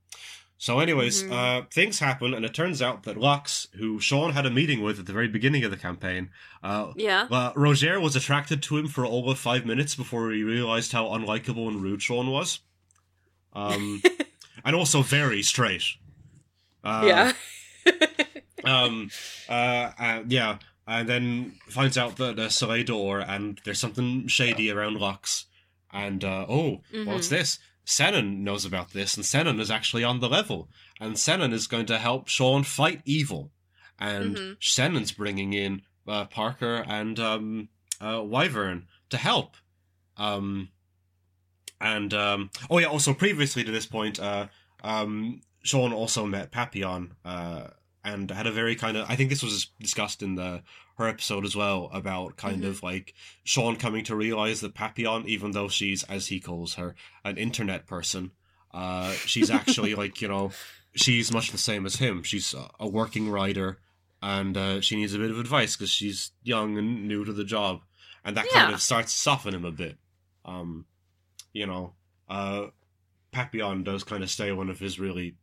So, 0.59 0.81
anyways, 0.81 1.25
Mhm. 1.25 1.33
uh, 1.33 1.67
things 1.71 1.99
happen, 1.99 2.33
and 2.33 2.45
it 2.45 2.55
turns 2.55 2.81
out 2.81 3.03
that 3.03 3.19
Lux, 3.19 3.69
who 3.75 4.01
Sean 4.01 4.33
had 4.33 4.47
a 4.47 4.51
meeting 4.51 4.83
with 4.83 4.99
at 4.99 5.05
the 5.07 5.13
very 5.13 5.29
beginning 5.29 5.65
of 5.65 5.71
the 5.71 5.77
campaign, 5.77 6.31
uh, 6.63 6.93
Yeah. 6.97 7.29
uh, 7.31 7.53
Roger 7.55 8.01
was 8.01 8.17
attracted 8.17 8.63
to 8.65 8.79
him 8.79 8.89
for 8.89 9.05
all 9.05 9.29
of 9.31 9.39
five 9.39 9.67
minutes 9.67 9.95
before 9.95 10.33
he 10.33 10.43
realized 10.43 10.93
how 10.93 11.07
unlikable 11.09 11.69
and 11.69 11.83
rude 11.83 12.03
Sean 12.03 12.29
was. 12.31 12.61
Um, 13.53 14.03
and 14.65 14.75
also 14.75 15.03
very 15.03 15.43
straight. 15.43 15.85
Uh, 16.83 17.05
yeah. 17.07 17.33
um 18.65 19.11
uh, 19.49 19.91
uh 19.99 20.23
yeah 20.27 20.59
and 20.89 21.09
then 21.09 21.53
finds 21.69 21.97
out 21.99 22.17
that 22.17 22.39
uh, 22.39 22.49
Soleil 22.49 22.85
door 22.85 23.21
and 23.21 23.61
there's 23.65 23.79
something 23.79 24.27
shady 24.29 24.71
around 24.71 24.95
Lux 24.99 25.45
and 25.93 26.25
uh 26.25 26.47
oh 26.49 26.83
what's 27.05 27.27
Mhm. 27.29 27.31
this 27.31 27.59
Senan 27.87 28.39
knows 28.39 28.65
about 28.65 28.91
this 28.93 29.17
and 29.17 29.25
Senan 29.25 29.61
is 29.61 29.71
actually 29.71 30.03
on 30.05 30.21
the 30.21 30.29
level. 30.29 30.69
And 31.01 31.15
Senan 31.15 31.53
is 31.53 31.67
going 31.69 31.87
to 31.87 31.99
help 31.99 32.27
Sean 32.29 32.65
fight 32.65 33.01
evil. 33.05 33.53
And 33.99 34.37
Mhm. 34.37 34.57
Senan's 34.61 35.13
bringing 35.13 35.53
in 35.53 35.83
uh, 36.07 36.25
Parker 36.27 36.85
and 36.87 37.19
um 37.19 37.69
uh 38.01 38.23
Wyvern 38.23 38.87
to 39.11 39.17
help. 39.17 39.57
Um 40.17 40.71
and 41.81 42.13
um 42.13 42.51
oh 42.71 42.79
yeah 42.79 42.87
also 42.89 43.15
previously 43.15 43.63
to 43.65 43.71
this 43.73 43.87
point 43.87 44.19
uh 44.21 44.49
um 44.83 45.41
Sean 45.63 45.93
also 45.93 46.27
met 46.27 46.51
Papillon 46.53 47.15
uh 47.25 47.69
and 48.07 48.31
had 48.31 48.47
a 48.47 48.53
very 48.53 48.75
kind 48.77 48.97
of 48.97 49.05
I 49.11 49.17
think 49.17 49.29
this 49.31 49.43
was 49.43 49.67
discussed 49.81 50.23
in 50.23 50.37
the 50.37 50.63
her 50.97 51.07
episode 51.09 51.45
as 51.45 51.55
well 51.55 51.91
about 51.93 52.37
kind 52.37 52.63
Mhm. 52.63 52.69
of 52.69 52.83
like 52.83 53.13
Sean 53.45 53.77
coming 53.77 54.05
to 54.05 54.17
realize 54.17 54.61
that 54.63 54.75
Papillon, 54.75 55.29
even 55.29 55.51
though 55.51 55.69
she's 55.69 56.03
as 56.05 56.29
he 56.29 56.41
calls 56.41 56.75
her 56.75 56.95
an 57.25 57.37
internet 57.37 57.87
person, 57.87 58.31
uh, 58.73 59.13
she's 59.13 59.51
actually 59.51 59.95
like 60.03 60.23
you 60.23 60.29
know 60.29 60.53
she's 60.95 61.33
much 61.33 61.51
the 61.51 61.59
same 61.59 61.85
as 61.85 61.97
him. 61.97 62.23
She's 62.23 62.55
a- 62.81 62.89
working 62.89 63.29
writer, 63.29 63.79
and 64.23 64.57
uh, 64.57 64.81
she 64.81 64.97
needs 64.97 65.13
a 65.13 65.19
bit 65.19 65.31
of 65.31 65.39
advice 65.39 65.77
because 65.77 65.91
she's 65.91 66.31
young 66.43 66.79
and 66.79 67.07
new 67.07 67.25
to 67.27 67.33
the 67.35 67.45
job, 67.45 67.83
and 68.25 68.37
that 68.37 68.49
kind 68.51 68.73
of 68.73 68.81
starts 68.81 69.13
to 69.13 69.19
soften 69.21 69.55
him 69.55 69.65
a 69.67 69.73
bit. 69.73 69.99
Um, 70.47 70.87
you 71.53 71.67
know, 71.67 71.95
uh, 72.29 72.69
Papillon 73.33 73.83
does 73.83 74.05
kind 74.05 74.23
of 74.23 74.31
stay 74.31 74.51
one 74.53 74.71
of 74.71 74.79
his 74.79 74.99
really 74.99 75.35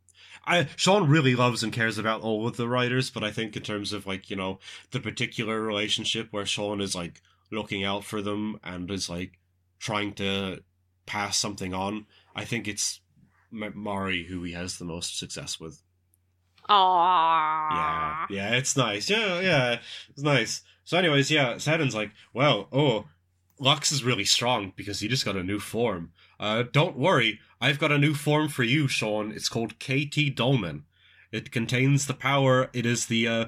I 0.45 0.67
Sean 0.75 1.07
really 1.07 1.35
loves 1.35 1.63
and 1.63 1.71
cares 1.71 1.97
about 1.97 2.21
all 2.21 2.47
of 2.47 2.57
the 2.57 2.67
writers, 2.67 3.09
but 3.09 3.23
I 3.23 3.31
think 3.31 3.55
in 3.55 3.63
terms 3.63 3.93
of 3.93 4.05
like 4.05 4.29
you 4.29 4.35
know 4.35 4.59
the 4.91 4.99
particular 4.99 5.61
relationship 5.61 6.27
where 6.31 6.45
Sean 6.45 6.81
is 6.81 6.95
like 6.95 7.21
looking 7.51 7.83
out 7.83 8.03
for 8.03 8.21
them 8.21 8.59
and 8.63 8.89
is 8.91 9.09
like 9.09 9.39
trying 9.79 10.13
to 10.13 10.63
pass 11.05 11.37
something 11.37 11.73
on, 11.73 12.05
I 12.35 12.45
think 12.45 12.67
it's 12.67 13.01
M- 13.51 13.73
Mari 13.75 14.25
who 14.25 14.43
he 14.43 14.53
has 14.53 14.77
the 14.77 14.85
most 14.85 15.17
success 15.17 15.59
with. 15.59 15.81
Aww. 16.69 17.69
Yeah, 17.71 18.25
yeah, 18.29 18.55
it's 18.55 18.77
nice. 18.77 19.09
Yeah, 19.09 19.39
yeah, 19.41 19.79
it's 20.09 20.23
nice. 20.23 20.61
So, 20.85 20.97
anyways, 20.97 21.29
yeah, 21.29 21.57
Saturn's 21.57 21.95
like, 21.95 22.11
well, 22.33 22.67
oh, 22.71 23.05
Lux 23.59 23.91
is 23.91 24.03
really 24.03 24.25
strong 24.25 24.73
because 24.75 24.99
he 24.99 25.07
just 25.07 25.25
got 25.25 25.35
a 25.35 25.43
new 25.43 25.59
form. 25.59 26.11
Uh, 26.43 26.63
don't 26.73 26.97
worry, 26.97 27.39
I've 27.61 27.79
got 27.79 27.93
a 27.93 27.97
new 27.97 28.13
form 28.13 28.49
for 28.49 28.63
you, 28.63 28.89
Sean. 28.89 29.31
It's 29.31 29.47
called 29.47 29.79
KT 29.79 30.35
Dolmen. 30.35 30.83
It 31.31 31.51
contains 31.53 32.05
the 32.05 32.13
power. 32.13 32.69
It 32.73 32.85
is 32.85 33.05
the 33.05 33.25
uh, 33.29 33.45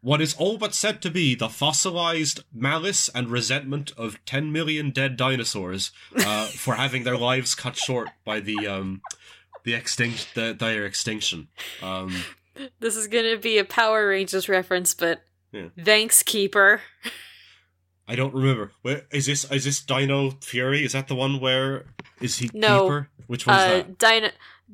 what 0.00 0.20
is 0.20 0.34
all 0.34 0.56
but 0.56 0.72
said 0.72 1.02
to 1.02 1.10
be 1.10 1.34
the 1.34 1.48
fossilized 1.48 2.44
malice 2.54 3.08
and 3.08 3.28
resentment 3.28 3.90
of 3.96 4.24
ten 4.24 4.52
million 4.52 4.90
dead 4.90 5.16
dinosaurs 5.16 5.90
uh, 6.24 6.46
for 6.56 6.76
having 6.76 7.02
their 7.02 7.18
lives 7.18 7.56
cut 7.56 7.74
short 7.76 8.10
by 8.24 8.38
the 8.38 8.64
um, 8.64 9.02
the 9.64 9.74
extinct 9.74 10.28
the, 10.36 10.54
their 10.56 10.86
extinction. 10.86 11.48
Um, 11.82 12.14
This 12.78 12.94
is 12.94 13.08
gonna 13.08 13.38
be 13.38 13.58
a 13.58 13.64
Power 13.64 14.06
Rangers 14.06 14.48
reference, 14.48 14.94
but 14.94 15.22
Yeah. 15.50 15.70
thanks, 15.84 16.22
Keeper. 16.22 16.80
I 18.06 18.16
don't 18.16 18.34
remember. 18.34 18.72
Where 18.82 19.02
is 19.12 19.26
this? 19.26 19.50
Is 19.50 19.64
this 19.64 19.80
Dino 19.80 20.30
Fury? 20.42 20.84
Is 20.84 20.92
that 20.92 21.08
the 21.08 21.14
one 21.14 21.38
where 21.40 21.84
is 22.20 22.38
he 22.38 22.50
No. 22.52 22.82
keeper? 22.84 23.08
Which 23.26 23.46
one's 23.46 23.60
Uh, 23.60 23.68
that? 23.68 23.98
Dino, 23.98 24.30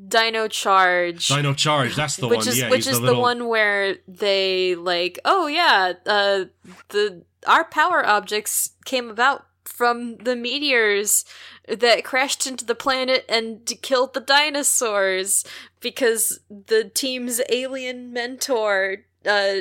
Dino 0.09 0.49
Charge. 0.49 1.29
Dino 1.29 1.55
Charge. 1.55 1.95
That's 1.97 2.17
the 2.17 2.29
which 2.29 2.39
one. 2.39 2.49
is 2.49 2.59
yeah, 2.59 2.71
which 2.71 2.87
is 2.87 3.01
the 3.01 3.07
the, 3.09 3.19
one 3.19 3.49
where 3.49 3.99
they 4.09 4.75
like, 4.75 5.19
oh 5.25 5.47
yeah, 5.47 5.93
uh, 6.07 6.45
the 6.91 7.25
our 7.47 7.65
power 7.65 8.05
objects 8.07 8.71
came 8.85 9.09
about 9.11 9.47
from 9.65 10.17
the 10.19 10.35
meteors 10.37 11.25
that 11.69 12.05
crashed 12.05 12.47
into 12.47 12.65
the 12.65 12.75
planet 12.75 13.25
and 13.29 13.71
killed 13.83 14.15
the 14.15 14.21
dinosaurs 14.21 15.45
because 15.81 16.41
the 16.49 16.85
team's 16.95 17.41
alien 17.51 18.13
mentor 18.13 18.99
uh 19.27 19.57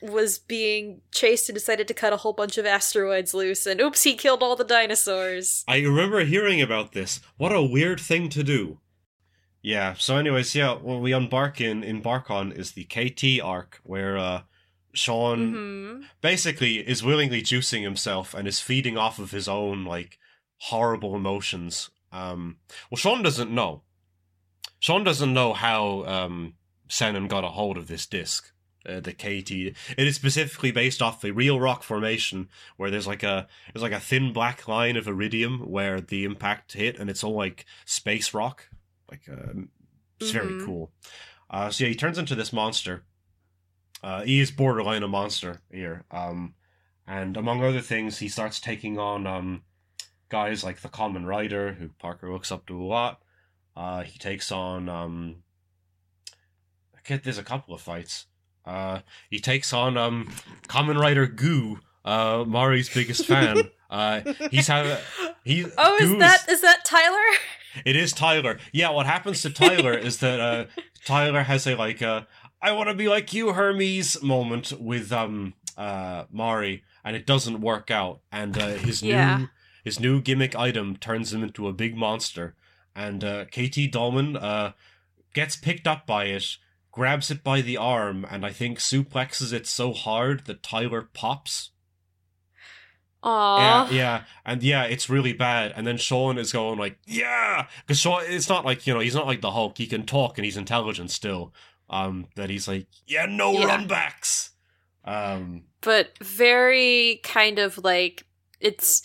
was 0.00 0.38
being 0.38 1.00
chased 1.12 1.48
and 1.48 1.54
decided 1.54 1.88
to 1.88 1.94
cut 1.94 2.12
a 2.12 2.18
whole 2.18 2.32
bunch 2.32 2.56
of 2.56 2.64
asteroids 2.64 3.34
loose 3.34 3.66
and 3.66 3.80
oops 3.80 4.04
he 4.04 4.14
killed 4.14 4.42
all 4.42 4.54
the 4.54 4.64
dinosaurs 4.64 5.64
I 5.66 5.80
remember 5.80 6.24
hearing 6.24 6.62
about 6.62 6.92
this. 6.92 7.20
What 7.36 7.52
a 7.52 7.62
weird 7.62 8.00
thing 8.00 8.28
to 8.30 8.42
do. 8.42 8.78
Yeah. 9.62 9.94
So, 9.98 10.16
anyways, 10.16 10.54
yeah. 10.54 10.74
What 10.74 11.00
we 11.00 11.12
embark 11.12 11.60
in 11.60 11.82
embark 11.82 12.30
on 12.30 12.52
is 12.52 12.72
the 12.72 12.84
KT 12.84 13.42
arc, 13.42 13.80
where 13.82 14.16
uh, 14.16 14.42
Sean 14.92 15.52
hmm 15.52 16.02
basically 16.20 16.76
is 16.76 17.02
willingly 17.02 17.42
juicing 17.42 17.82
himself 17.82 18.32
and 18.34 18.46
is 18.46 18.60
feeding 18.60 18.96
off 18.96 19.18
of 19.18 19.30
his 19.30 19.48
own 19.48 19.84
like 19.84 20.18
horrible 20.58 21.16
emotions. 21.16 21.90
Um, 22.12 22.58
well, 22.90 22.96
Sean 22.96 23.22
doesn't 23.22 23.50
know. 23.50 23.82
Sean 24.78 25.04
doesn't 25.04 25.34
know 25.34 25.52
how 25.52 26.04
um, 26.04 26.54
got 27.28 27.44
a 27.44 27.48
hold 27.48 27.76
of 27.76 27.88
this 27.88 28.06
disc. 28.06 28.52
Uh, 28.88 29.00
the 29.00 29.12
KT. 29.12 29.50
It 29.98 30.06
is 30.06 30.16
specifically 30.16 30.70
based 30.70 31.02
off 31.02 31.22
a 31.24 31.30
real 31.32 31.60
rock 31.60 31.82
formation 31.82 32.48
where 32.78 32.90
there's 32.90 33.06
like 33.06 33.22
a 33.22 33.46
there's 33.72 33.82
like 33.82 33.92
a 33.92 34.00
thin 34.00 34.32
black 34.32 34.66
line 34.66 34.96
of 34.96 35.06
iridium 35.06 35.60
where 35.70 36.00
the 36.00 36.24
impact 36.24 36.72
hit, 36.72 36.98
and 36.98 37.10
it's 37.10 37.22
all 37.22 37.34
like 37.34 37.66
space 37.84 38.32
rock. 38.32 38.68
Like 39.10 39.28
uh, 39.30 39.52
it's 40.20 40.30
very 40.30 40.54
Mhm. 40.54 40.64
cool. 40.64 40.92
Uh, 41.50 41.70
so 41.70 41.84
yeah, 41.84 41.90
he 41.90 41.96
turns 41.96 42.16
into 42.18 42.34
this 42.34 42.52
monster, 42.52 43.04
uh, 44.02 44.22
he 44.22 44.40
is 44.40 44.50
borderline 44.50 45.02
a 45.02 45.08
monster 45.08 45.60
here. 45.70 46.04
Um, 46.10 46.54
and 47.06 47.36
among 47.36 47.62
other 47.62 47.80
things, 47.80 48.18
he 48.18 48.28
starts 48.28 48.58
taking 48.60 48.98
on 48.98 49.26
um, 49.26 49.62
guys 50.30 50.62
like 50.64 50.80
the 50.80 50.88
Kamen 50.88 51.26
Rider, 51.26 51.74
who 51.74 51.88
Parker 51.98 52.32
looks 52.32 52.50
up 52.52 52.66
to 52.66 52.80
a 52.80 52.84
lot. 52.84 53.22
Uh, 53.76 54.02
he 54.02 54.18
takes 54.18 54.50
on 54.50 54.88
um, 54.88 55.42
I 56.94 57.00
get 57.04 57.22
there's 57.24 57.38
a 57.38 57.42
couple 57.42 57.74
of 57.74 57.80
fights. 57.80 58.26
Uh, 58.68 59.00
he 59.30 59.38
takes 59.40 59.72
on 59.72 59.96
um, 59.96 60.30
Kamen 60.68 61.00
Rider 61.00 61.26
Goo, 61.26 61.80
uh, 62.04 62.44
Mari's 62.46 62.88
biggest 62.92 63.26
fan. 63.26 63.70
uh, 63.90 64.20
he's 64.50 64.66
had 64.68 65.00
he. 65.44 65.64
Oh, 65.78 65.96
is 65.96 66.08
Goo's- 66.10 66.18
that 66.20 66.48
is 66.48 66.60
that 66.60 66.84
Tyler? 66.84 67.38
it 67.84 67.96
is 67.96 68.12
Tyler. 68.12 68.58
Yeah, 68.72 68.90
what 68.90 69.06
happens 69.06 69.40
to 69.42 69.50
Tyler 69.50 69.92
is 69.94 70.18
that 70.18 70.38
uh, 70.40 70.64
Tyler 71.04 71.42
has 71.44 71.66
a 71.66 71.74
like 71.76 72.02
uh, 72.02 72.22
I 72.60 72.72
want 72.72 72.88
to 72.88 72.94
be 72.94 73.08
like 73.08 73.32
you, 73.32 73.52
Hermes 73.54 74.22
moment 74.22 74.72
with 74.78 75.12
um 75.12 75.54
uh 75.76 76.24
Mari, 76.30 76.82
and 77.04 77.16
it 77.16 77.24
doesn't 77.26 77.60
work 77.60 77.90
out, 77.90 78.20
and 78.30 78.58
uh, 78.58 78.68
his 78.74 79.02
Yeah. 79.02 79.38
new 79.38 79.48
his 79.84 79.98
new 80.00 80.20
gimmick 80.20 80.54
item 80.56 80.96
turns 80.96 81.32
him 81.32 81.42
into 81.42 81.68
a 81.68 81.72
big 81.72 81.96
monster, 81.96 82.54
and 82.94 83.24
uh, 83.24 83.44
KT 83.46 83.90
Dolmen 83.90 84.36
uh 84.36 84.72
gets 85.34 85.56
picked 85.56 85.86
up 85.86 86.06
by 86.06 86.24
it, 86.26 86.56
grabs 86.98 87.30
it 87.30 87.44
by 87.44 87.60
the 87.60 87.76
arm, 87.76 88.26
and 88.28 88.44
I 88.44 88.50
think 88.50 88.80
suplexes 88.80 89.52
it 89.52 89.68
so 89.68 89.92
hard 89.92 90.46
that 90.46 90.64
Tyler 90.64 91.08
pops. 91.14 91.70
Aww. 93.22 93.58
Yeah, 93.58 93.90
yeah, 93.90 94.22
and 94.44 94.64
yeah, 94.64 94.82
it's 94.82 95.08
really 95.08 95.32
bad. 95.32 95.72
And 95.76 95.86
then 95.86 95.96
Sean 95.96 96.38
is 96.38 96.52
going 96.52 96.76
like, 96.76 96.98
yeah, 97.06 97.66
because 97.86 98.00
Sean, 98.00 98.22
it's 98.26 98.48
not 98.48 98.64
like 98.64 98.84
you 98.84 98.94
know, 98.94 98.98
he's 99.00 99.14
not 99.14 99.28
like 99.28 99.40
the 99.42 99.52
Hulk. 99.52 99.78
He 99.78 99.86
can 99.86 100.06
talk 100.06 100.38
and 100.38 100.44
he's 100.44 100.56
intelligent 100.56 101.12
still. 101.12 101.54
Um, 101.88 102.26
that 102.34 102.50
he's 102.50 102.66
like, 102.66 102.88
yeah, 103.06 103.26
no 103.26 103.52
Yeah. 103.52 103.66
run 103.66 103.86
backs. 103.86 104.50
Um, 105.04 105.66
but 105.80 106.18
very 106.20 107.20
kind 107.22 107.60
of 107.60 107.78
like 107.78 108.24
it's 108.60 109.02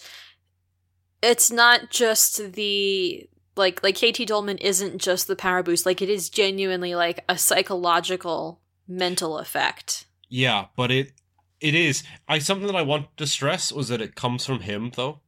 it's 1.22 1.52
not 1.52 1.92
just 1.92 2.54
the 2.54 3.30
like 3.56 3.84
like 3.84 3.96
KT 3.96 4.26
Dolmen 4.28 4.58
isn't 4.60 5.00
just 5.02 5.28
the 5.28 5.36
power 5.36 5.64
boost 5.64 5.86
like 5.86 6.02
it 6.02 6.10
is 6.10 6.30
genuinely 6.30 6.96
like 6.96 7.24
a 7.30 7.38
psychological 7.38 8.60
mental 8.88 9.38
effect. 9.40 10.06
yeah, 10.30 10.66
but 10.76 10.92
it 10.92 11.12
it 11.60 11.76
is. 11.76 12.04
I 12.28 12.40
something 12.40 12.68
that 12.68 12.76
I 12.76 12.82
want 12.82 13.16
to 13.18 13.26
stress 13.28 13.72
was 13.72 13.88
that 13.88 14.02
it 14.02 14.16
comes 14.16 14.46
from 14.46 14.62
him 14.62 14.92
though. 14.96 15.22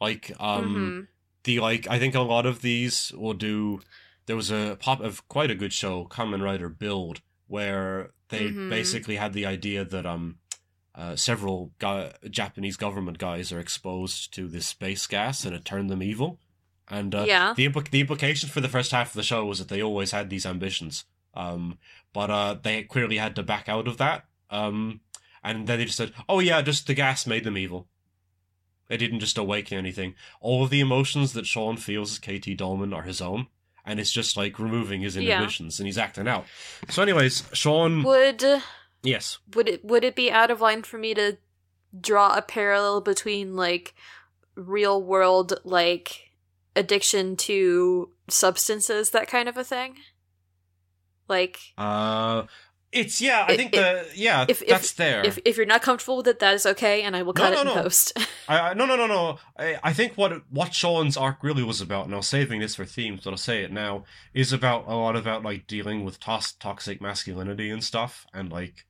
Like, 0.00 0.32
um, 0.38 0.76
Mhm. 0.76 1.06
the 1.44 1.60
like 1.60 1.86
I 1.88 1.98
think 1.98 2.14
a 2.14 2.20
lot 2.20 2.46
of 2.46 2.60
these 2.62 3.12
will 3.16 3.34
do. 3.34 3.80
There 4.26 4.36
was 4.36 4.50
a 4.50 4.76
pop 4.80 5.00
of 5.00 5.26
quite 5.28 5.50
a 5.50 5.54
good 5.54 5.72
show, 5.72 6.04
Kamen 6.10 6.42
Rider 6.42 6.68
Build, 6.68 7.22
where 7.46 8.10
they 8.28 8.50
Mhm. 8.50 8.68
basically 8.68 9.16
had 9.16 9.32
the 9.32 9.46
idea 9.46 9.84
that 9.84 10.04
um 10.06 10.38
uh, 10.94 11.14
several 11.14 11.72
gu- 11.78 12.10
Japanese 12.28 12.76
government 12.76 13.18
guys 13.18 13.52
are 13.52 13.60
exposed 13.60 14.34
to 14.34 14.48
this 14.48 14.66
space 14.66 15.06
gas 15.06 15.44
and 15.44 15.54
it 15.54 15.64
turned 15.64 15.88
them 15.88 16.02
evil. 16.02 16.40
And 16.90 17.14
uh, 17.14 17.24
Yeah. 17.26 17.52
the 17.56 17.68
impl- 17.68 17.90
the 17.90 18.00
implication 18.00 18.48
for 18.48 18.60
the 18.60 18.68
first 18.68 18.92
half 18.92 19.08
of 19.08 19.14
the 19.14 19.22
show 19.22 19.44
was 19.44 19.58
that 19.58 19.68
they 19.68 19.82
always 19.82 20.10
had 20.12 20.30
these 20.30 20.46
ambitions, 20.46 21.04
um, 21.34 21.78
but 22.14 22.30
uh, 22.30 22.54
they 22.62 22.82
clearly 22.84 23.18
had 23.18 23.36
to 23.36 23.42
back 23.42 23.68
out 23.68 23.86
of 23.86 23.98
that. 23.98 24.24
Um, 24.50 25.00
and 25.44 25.66
then 25.66 25.78
they 25.78 25.84
just 25.84 25.98
said, 25.98 26.12
"Oh 26.28 26.40
yeah, 26.40 26.62
just 26.62 26.86
the 26.86 26.94
gas 26.94 27.26
made 27.26 27.44
them 27.44 27.58
evil." 27.58 27.88
They 28.88 28.96
didn't 28.96 29.20
just 29.20 29.36
awaken 29.36 29.76
anything. 29.76 30.14
All 30.40 30.64
of 30.64 30.70
the 30.70 30.80
emotions 30.80 31.34
that 31.34 31.46
Sean 31.46 31.76
feels 31.76 32.12
as 32.12 32.18
KT 32.18 32.56
Dolmen 32.56 32.94
are 32.94 33.02
his 33.02 33.20
own, 33.20 33.48
and 33.84 34.00
it's 34.00 34.10
just 34.10 34.34
like 34.36 34.58
removing 34.58 35.02
his 35.02 35.14
Yeah. 35.14 35.34
inhibitions, 35.34 35.78
and 35.78 35.86
he's 35.86 35.98
acting 35.98 36.26
out. 36.26 36.46
So, 36.88 37.02
anyways, 37.02 37.44
Sean, 37.52 38.02
Would 38.02 38.42
yes, 39.02 39.38
would 39.54 39.68
it 39.68 39.84
would 39.84 40.04
it 40.04 40.16
be 40.16 40.30
out 40.30 40.50
of 40.50 40.62
line 40.62 40.82
for 40.84 40.96
me 40.96 41.12
to 41.14 41.36
draw 42.00 42.34
a 42.34 42.40
parallel 42.42 43.02
between 43.02 43.56
like 43.56 43.94
real 44.54 45.02
world 45.02 45.52
like 45.64 46.27
addiction 46.78 47.36
to 47.36 48.10
substances 48.28 49.10
that 49.10 49.28
kind 49.28 49.48
of 49.48 49.56
a 49.56 49.64
thing? 49.64 49.96
Like 51.28 51.58
uh, 51.76 52.44
it's 52.90 53.20
yeah. 53.20 53.44
I 53.46 53.52
If- 53.52 53.56
think 53.58 53.72
the 53.72 54.06
yeah 54.14 54.46
if- 54.48 54.62
if- 54.62 54.68
that's 54.68 54.92
there. 54.92 55.22
if 55.24 55.38
if 55.44 55.56
you're 55.58 55.66
not 55.66 55.82
comfortable 55.82 56.16
with 56.18 56.28
it 56.28 56.38
that 56.38 56.54
is 56.54 56.64
okay 56.64 57.02
and 57.02 57.14
I 57.14 57.22
will 57.22 57.34
cut 57.34 57.52
no, 57.52 57.58
it 57.58 57.60
in 57.60 57.66
no. 57.66 57.82
post. 57.82 58.18
I, 58.48 58.70
I 58.70 58.74
no 58.74 58.86
no 58.86 58.96
no 58.96 59.06
no. 59.06 59.38
I, 59.58 59.78
I 59.82 59.92
think 59.92 60.14
what 60.14 60.42
what 60.50 60.72
Sean's 60.72 61.16
arc 61.16 61.42
really 61.42 61.62
was 61.62 61.80
about, 61.82 62.06
and 62.06 62.14
I 62.14 62.18
was 62.18 62.26
saving 62.28 62.60
this 62.60 62.76
for 62.76 62.86
themes, 62.86 63.20
but 63.24 63.30
I'll 63.30 63.36
say 63.36 63.62
it 63.62 63.72
now, 63.72 64.04
is 64.32 64.52
about 64.54 64.84
a 64.88 64.94
lot 64.94 65.16
about 65.16 65.42
like 65.42 65.66
dealing 65.66 66.04
with 66.04 66.18
tos- 66.18 66.52
toxic 66.52 67.02
masculinity 67.02 67.68
and 67.70 67.84
stuff, 67.84 68.26
and 68.32 68.50
like 68.50 68.86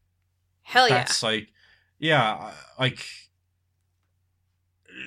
Hell 0.63 0.89
yeah. 0.89 0.99
that's 0.99 1.23
like 1.23 1.49
yeah, 1.99 2.53
like 2.79 3.05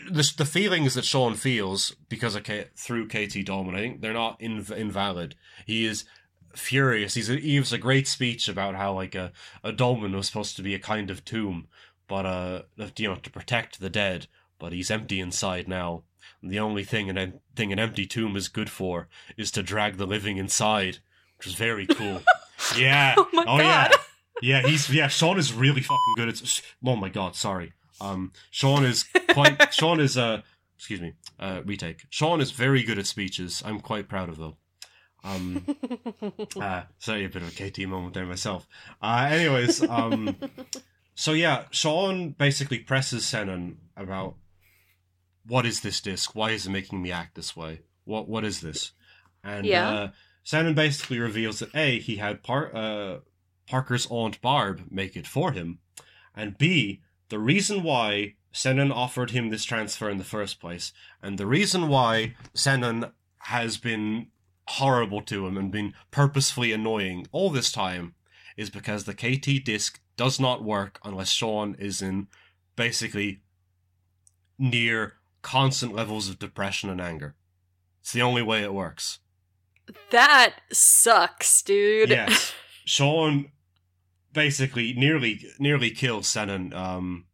the 0.09 0.33
the 0.37 0.45
feelings 0.45 0.93
that 0.93 1.05
Sean 1.05 1.35
feels 1.35 1.95
because 2.09 2.35
of 2.35 2.43
K- 2.43 2.67
through 2.75 3.07
KT 3.07 3.45
Dolmen, 3.45 3.75
I 3.75 3.79
think 3.79 4.01
they're 4.01 4.13
not 4.13 4.39
inv- 4.39 4.75
invalid. 4.75 5.35
He 5.65 5.85
is 5.85 6.05
furious. 6.53 7.13
He's 7.13 7.29
a, 7.29 7.35
he 7.35 7.53
gives 7.53 7.73
a 7.73 7.77
great 7.77 8.07
speech 8.07 8.47
about 8.47 8.75
how 8.75 8.93
like 8.93 9.15
a 9.15 9.31
a 9.63 9.71
dolmen 9.71 10.15
was 10.15 10.27
supposed 10.27 10.55
to 10.57 10.63
be 10.63 10.75
a 10.75 10.79
kind 10.79 11.09
of 11.09 11.25
tomb, 11.25 11.67
but 12.07 12.25
uh, 12.25 12.61
you 12.97 13.07
know, 13.07 13.15
to 13.15 13.29
protect 13.29 13.79
the 13.79 13.89
dead. 13.89 14.27
But 14.59 14.73
he's 14.73 14.91
empty 14.91 15.19
inside 15.19 15.67
now. 15.67 16.03
And 16.41 16.51
the 16.51 16.59
only 16.59 16.83
thing 16.83 17.09
an 17.09 17.17
em- 17.17 17.39
thing 17.55 17.71
an 17.71 17.79
empty 17.79 18.05
tomb 18.05 18.35
is 18.35 18.47
good 18.47 18.69
for 18.69 19.07
is 19.37 19.51
to 19.51 19.63
drag 19.63 19.97
the 19.97 20.05
living 20.05 20.37
inside, 20.37 20.99
which 21.37 21.47
is 21.47 21.53
very 21.55 21.87
cool. 21.87 22.21
yeah. 22.77 23.15
Oh 23.17 23.27
my 23.33 23.43
yeah. 23.57 23.89
God. 23.89 23.97
Yeah, 24.41 24.61
he's 24.61 24.89
yeah. 24.89 25.07
Sean 25.07 25.37
is 25.37 25.53
really 25.53 25.81
fucking 25.81 26.13
good 26.15 26.29
It's 26.29 26.61
Oh 26.85 26.95
my 26.95 27.09
god, 27.09 27.35
sorry. 27.35 27.73
Um, 27.99 28.31
Sean 28.49 28.83
is 28.83 29.05
quite. 29.33 29.73
Sean 29.73 29.99
is 29.99 30.17
uh, 30.17 30.41
excuse 30.77 31.01
me. 31.01 31.13
Uh, 31.39 31.61
retake. 31.65 32.05
Sean 32.09 32.41
is 32.41 32.51
very 32.51 32.83
good 32.83 32.99
at 32.99 33.05
speeches. 33.05 33.61
I'm 33.65 33.79
quite 33.79 34.07
proud 34.07 34.29
of 34.29 34.37
them. 34.37 34.55
Um, 35.23 35.65
uh, 36.59 36.83
sorry, 36.97 37.25
a 37.25 37.29
bit 37.29 37.43
of 37.43 37.49
a 37.59 37.69
KT 37.69 37.87
moment 37.87 38.13
there 38.13 38.25
myself. 38.25 38.67
Uh, 39.01 39.27
anyways, 39.31 39.87
um, 39.87 40.35
so 41.15 41.33
yeah, 41.33 41.65
Sean 41.71 42.31
basically 42.31 42.79
presses 42.79 43.23
Senan 43.23 43.75
about 43.95 44.35
what 45.45 45.65
is 45.65 45.81
this 45.81 46.01
disc? 46.01 46.35
Why 46.35 46.51
is 46.51 46.65
it 46.65 46.71
making 46.71 47.01
me 47.01 47.11
act 47.11 47.35
this 47.35 47.55
way? 47.55 47.81
What 48.05 48.27
what 48.27 48.43
is 48.43 48.61
this? 48.61 48.91
And 49.43 49.65
Yeah. 49.65 49.89
uh, 49.89 50.09
Senan 50.45 50.75
basically 50.75 51.19
reveals 51.19 51.59
that 51.59 51.73
a 51.75 51.99
he 51.99 52.15
had 52.17 52.43
Par- 52.43 52.75
uh, 52.75 53.19
Parker's 53.67 54.07
aunt 54.09 54.41
Barb 54.41 54.83
make 54.89 55.15
it 55.15 55.27
for 55.27 55.51
him, 55.51 55.79
and 56.35 56.57
b 56.57 57.01
the 57.29 57.39
reason 57.39 57.83
why 57.83 58.35
Senan 58.53 58.91
offered 58.93 59.31
him 59.31 59.49
this 59.49 59.63
transfer 59.63 60.09
in 60.09 60.17
the 60.17 60.23
first 60.23 60.59
place, 60.59 60.91
and 61.21 61.37
the 61.37 61.47
reason 61.47 61.87
why 61.87 62.35
Senan 62.53 63.11
has 63.39 63.77
been 63.77 64.27
horrible 64.67 65.21
to 65.21 65.47
him 65.47 65.57
and 65.57 65.71
been 65.71 65.93
purposefully 66.11 66.71
annoying 66.71 67.27
all 67.31 67.49
this 67.49 67.71
time 67.71 68.13
is 68.57 68.69
because 68.69 69.05
the 69.05 69.13
KT 69.13 69.63
disc 69.63 69.99
does 70.17 70.39
not 70.39 70.63
work 70.63 70.99
unless 71.03 71.29
Sean 71.29 71.75
is 71.79 72.01
in 72.01 72.27
basically 72.75 73.41
near 74.59 75.13
constant 75.41 75.93
levels 75.93 76.29
of 76.29 76.39
depression 76.39 76.89
and 76.89 77.01
anger. 77.01 77.35
It's 78.01 78.13
the 78.13 78.21
only 78.21 78.41
way 78.41 78.63
it 78.63 78.73
works. 78.73 79.19
that 80.11 80.55
sucks, 80.71 81.61
dude. 81.61 82.09
Yes. 82.09 82.53
Sean 82.85 83.51
basically 84.33 84.93
nearly 84.93 85.45
nearly 85.59 85.91
kills 85.91 86.27
Senan 86.27 86.73
um 86.73 87.25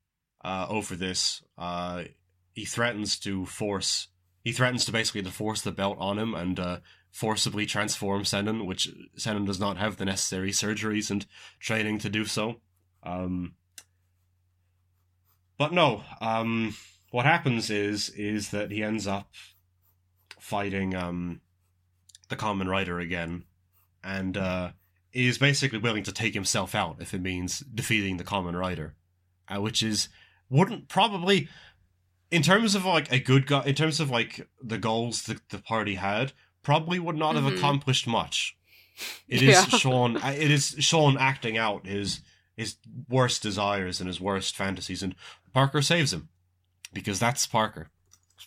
uh 0.48 0.66
over 0.70 0.96
this. 0.96 1.44
Uh 1.58 2.06
he 2.54 2.64
threatens 2.66 3.20
to 3.20 3.46
force 3.46 4.08
he 4.44 4.54
threatens 4.54 4.86
to 4.86 4.94
basically 4.94 5.22
to 5.22 5.30
force 5.30 5.62
the 5.62 5.72
belt 5.72 5.98
on 6.00 6.18
him 6.18 6.34
and 6.34 6.60
uh 6.60 6.78
forcibly 7.12 7.66
transform 7.66 8.24
Senan, 8.24 8.66
which 8.66 8.90
Senan 9.18 9.46
does 9.46 9.60
not 9.60 9.78
have 9.78 9.98
the 9.98 10.06
necessary 10.06 10.52
surgeries 10.52 11.12
and 11.12 11.26
training 11.60 12.00
to 12.00 12.10
do 12.10 12.24
so. 12.26 12.62
Um 13.04 13.56
but 15.58 15.74
no, 15.74 16.04
um 16.22 16.76
what 17.12 17.26
happens 17.26 17.70
is 17.70 18.10
is 18.10 18.52
that 18.52 18.72
he 18.72 18.84
ends 18.84 19.06
up 19.06 19.30
fighting 20.40 20.96
um 20.96 21.42
the 22.30 22.38
Kamen 22.38 22.70
Rider 22.70 23.00
again 23.00 23.44
and 24.02 24.38
uh 24.38 24.72
is 25.12 25.38
basically 25.38 25.80
willing 25.80 26.04
to 26.04 26.12
take 26.14 26.34
himself 26.34 26.74
out 26.74 26.98
if 27.02 27.14
it 27.14 27.22
means 27.22 27.60
defeating 27.60 28.16
the 28.16 28.24
Kamen 28.24 28.58
Rider 28.58 28.96
uh, 29.50 29.60
which 29.60 29.82
is 29.84 30.10
wouldn't 30.50 30.88
probably 30.88 31.48
in 32.32 32.42
terms 32.42 32.76
of 32.76 32.86
like 32.86 33.12
a 33.12 33.20
good 33.20 33.48
guy 33.48 33.64
in 33.64 33.76
terms 33.76 34.00
of 34.00 34.10
like 34.10 34.48
the 34.62 34.78
goals 34.78 35.24
that 35.24 35.50
the 35.50 35.60
party 35.60 35.96
had 35.96 36.34
probably 36.64 37.00
would 37.00 37.16
not 37.16 37.36
have 37.36 37.46
Mhm. 37.46 37.58
accomplished 37.58 38.08
much 38.08 38.56
It 39.28 39.42
is 39.42 39.50
Yeah. 39.56 39.66
sean 39.78 40.18
it 40.24 40.52
is 40.52 40.76
sean 40.80 41.18
acting 41.18 41.58
out 41.58 41.86
his 41.86 42.22
his 42.56 42.78
worst 43.08 43.42
desires 43.44 44.00
and 44.02 44.08
his 44.08 44.20
worst 44.20 44.56
fantasies 44.56 45.04
and 45.04 45.16
parker 45.54 45.82
saves 45.82 46.12
him 46.14 46.30
because 46.94 47.20
that's 47.20 47.46
parker 47.48 47.90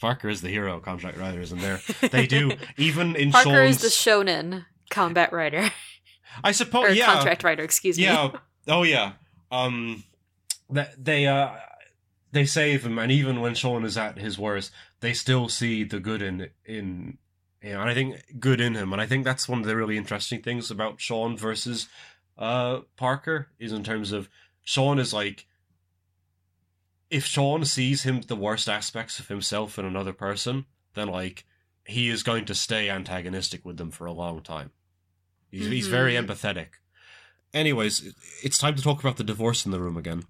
parker 0.00 0.28
is 0.30 0.40
the 0.40 0.48
hero 0.48 0.80
contract 0.80 1.18
riders 1.18 1.52
and 1.52 1.60
they're 1.60 1.80
they 2.10 2.26
do 2.26 2.52
even 2.78 3.14
in 3.14 3.30
Parker 3.30 3.50
Sean's, 3.50 3.76
is 3.76 3.82
the 3.82 3.88
shonen 3.88 4.64
combat 4.90 5.30
writer 5.32 5.70
I 6.44 6.52
suppose, 6.52 6.96
yeah, 6.96 7.06
contract 7.12 7.42
rider. 7.44 7.62
Excuse 7.64 7.98
me. 7.98 8.04
yeah. 8.04 8.30
Oh 8.68 8.84
yeah. 8.84 9.12
um, 9.50 10.04
that 10.70 10.94
they 11.04 11.26
uh 11.26 11.50
they 12.32 12.46
save 12.46 12.84
him, 12.84 12.98
and 12.98 13.10
even 13.10 13.40
when 13.40 13.54
Sean 13.54 13.84
is 13.84 13.96
at 13.96 14.18
his 14.18 14.38
worst, 14.38 14.72
they 15.00 15.12
still 15.12 15.48
see 15.48 15.84
the 15.84 16.00
good 16.00 16.22
in 16.22 16.50
in. 16.64 17.18
You 17.62 17.74
know, 17.74 17.82
and 17.82 17.90
I 17.90 17.94
think 17.94 18.40
good 18.40 18.58
in 18.58 18.74
him, 18.74 18.92
and 18.94 19.02
I 19.02 19.06
think 19.06 19.24
that's 19.24 19.46
one 19.46 19.60
of 19.60 19.66
the 19.66 19.76
really 19.76 19.98
interesting 19.98 20.40
things 20.40 20.70
about 20.70 21.00
Sean 21.00 21.36
versus 21.36 21.88
uh 22.38 22.80
Parker 22.96 23.48
is 23.58 23.72
in 23.72 23.84
terms 23.84 24.12
of 24.12 24.30
Sean 24.62 24.98
is 24.98 25.12
like 25.12 25.46
if 27.10 27.26
Sean 27.26 27.64
sees 27.64 28.04
him 28.04 28.22
the 28.22 28.36
worst 28.36 28.68
aspects 28.68 29.18
of 29.18 29.28
himself 29.28 29.78
in 29.78 29.84
another 29.84 30.12
person, 30.12 30.64
then 30.94 31.08
like 31.08 31.44
he 31.84 32.08
is 32.08 32.22
going 32.22 32.44
to 32.46 32.54
stay 32.54 32.88
antagonistic 32.88 33.64
with 33.64 33.76
them 33.76 33.90
for 33.90 34.06
a 34.06 34.12
long 34.12 34.40
time. 34.40 34.70
He's, 35.50 35.66
he's 35.66 35.86
very 35.88 36.14
empathetic. 36.14 36.68
Anyways, 37.52 38.14
it's 38.44 38.58
time 38.58 38.76
to 38.76 38.82
talk 38.82 39.00
about 39.00 39.16
the 39.16 39.24
divorce 39.24 39.66
in 39.66 39.72
the 39.72 39.80
room 39.80 39.96
again, 39.96 40.22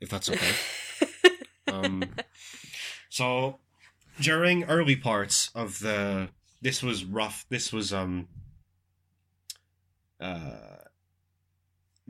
if 0.00 0.08
that's 0.08 0.30
okay. 0.30 0.52
um, 1.84 2.14
so 3.08 3.58
during 4.20 4.64
early 4.64 4.96
parts 4.96 5.50
of 5.54 5.78
the 5.80 6.28
this 6.60 6.82
was 6.82 7.04
rough. 7.04 7.46
This 7.48 7.72
was 7.72 7.92
um 7.92 8.28
uh 10.20 10.76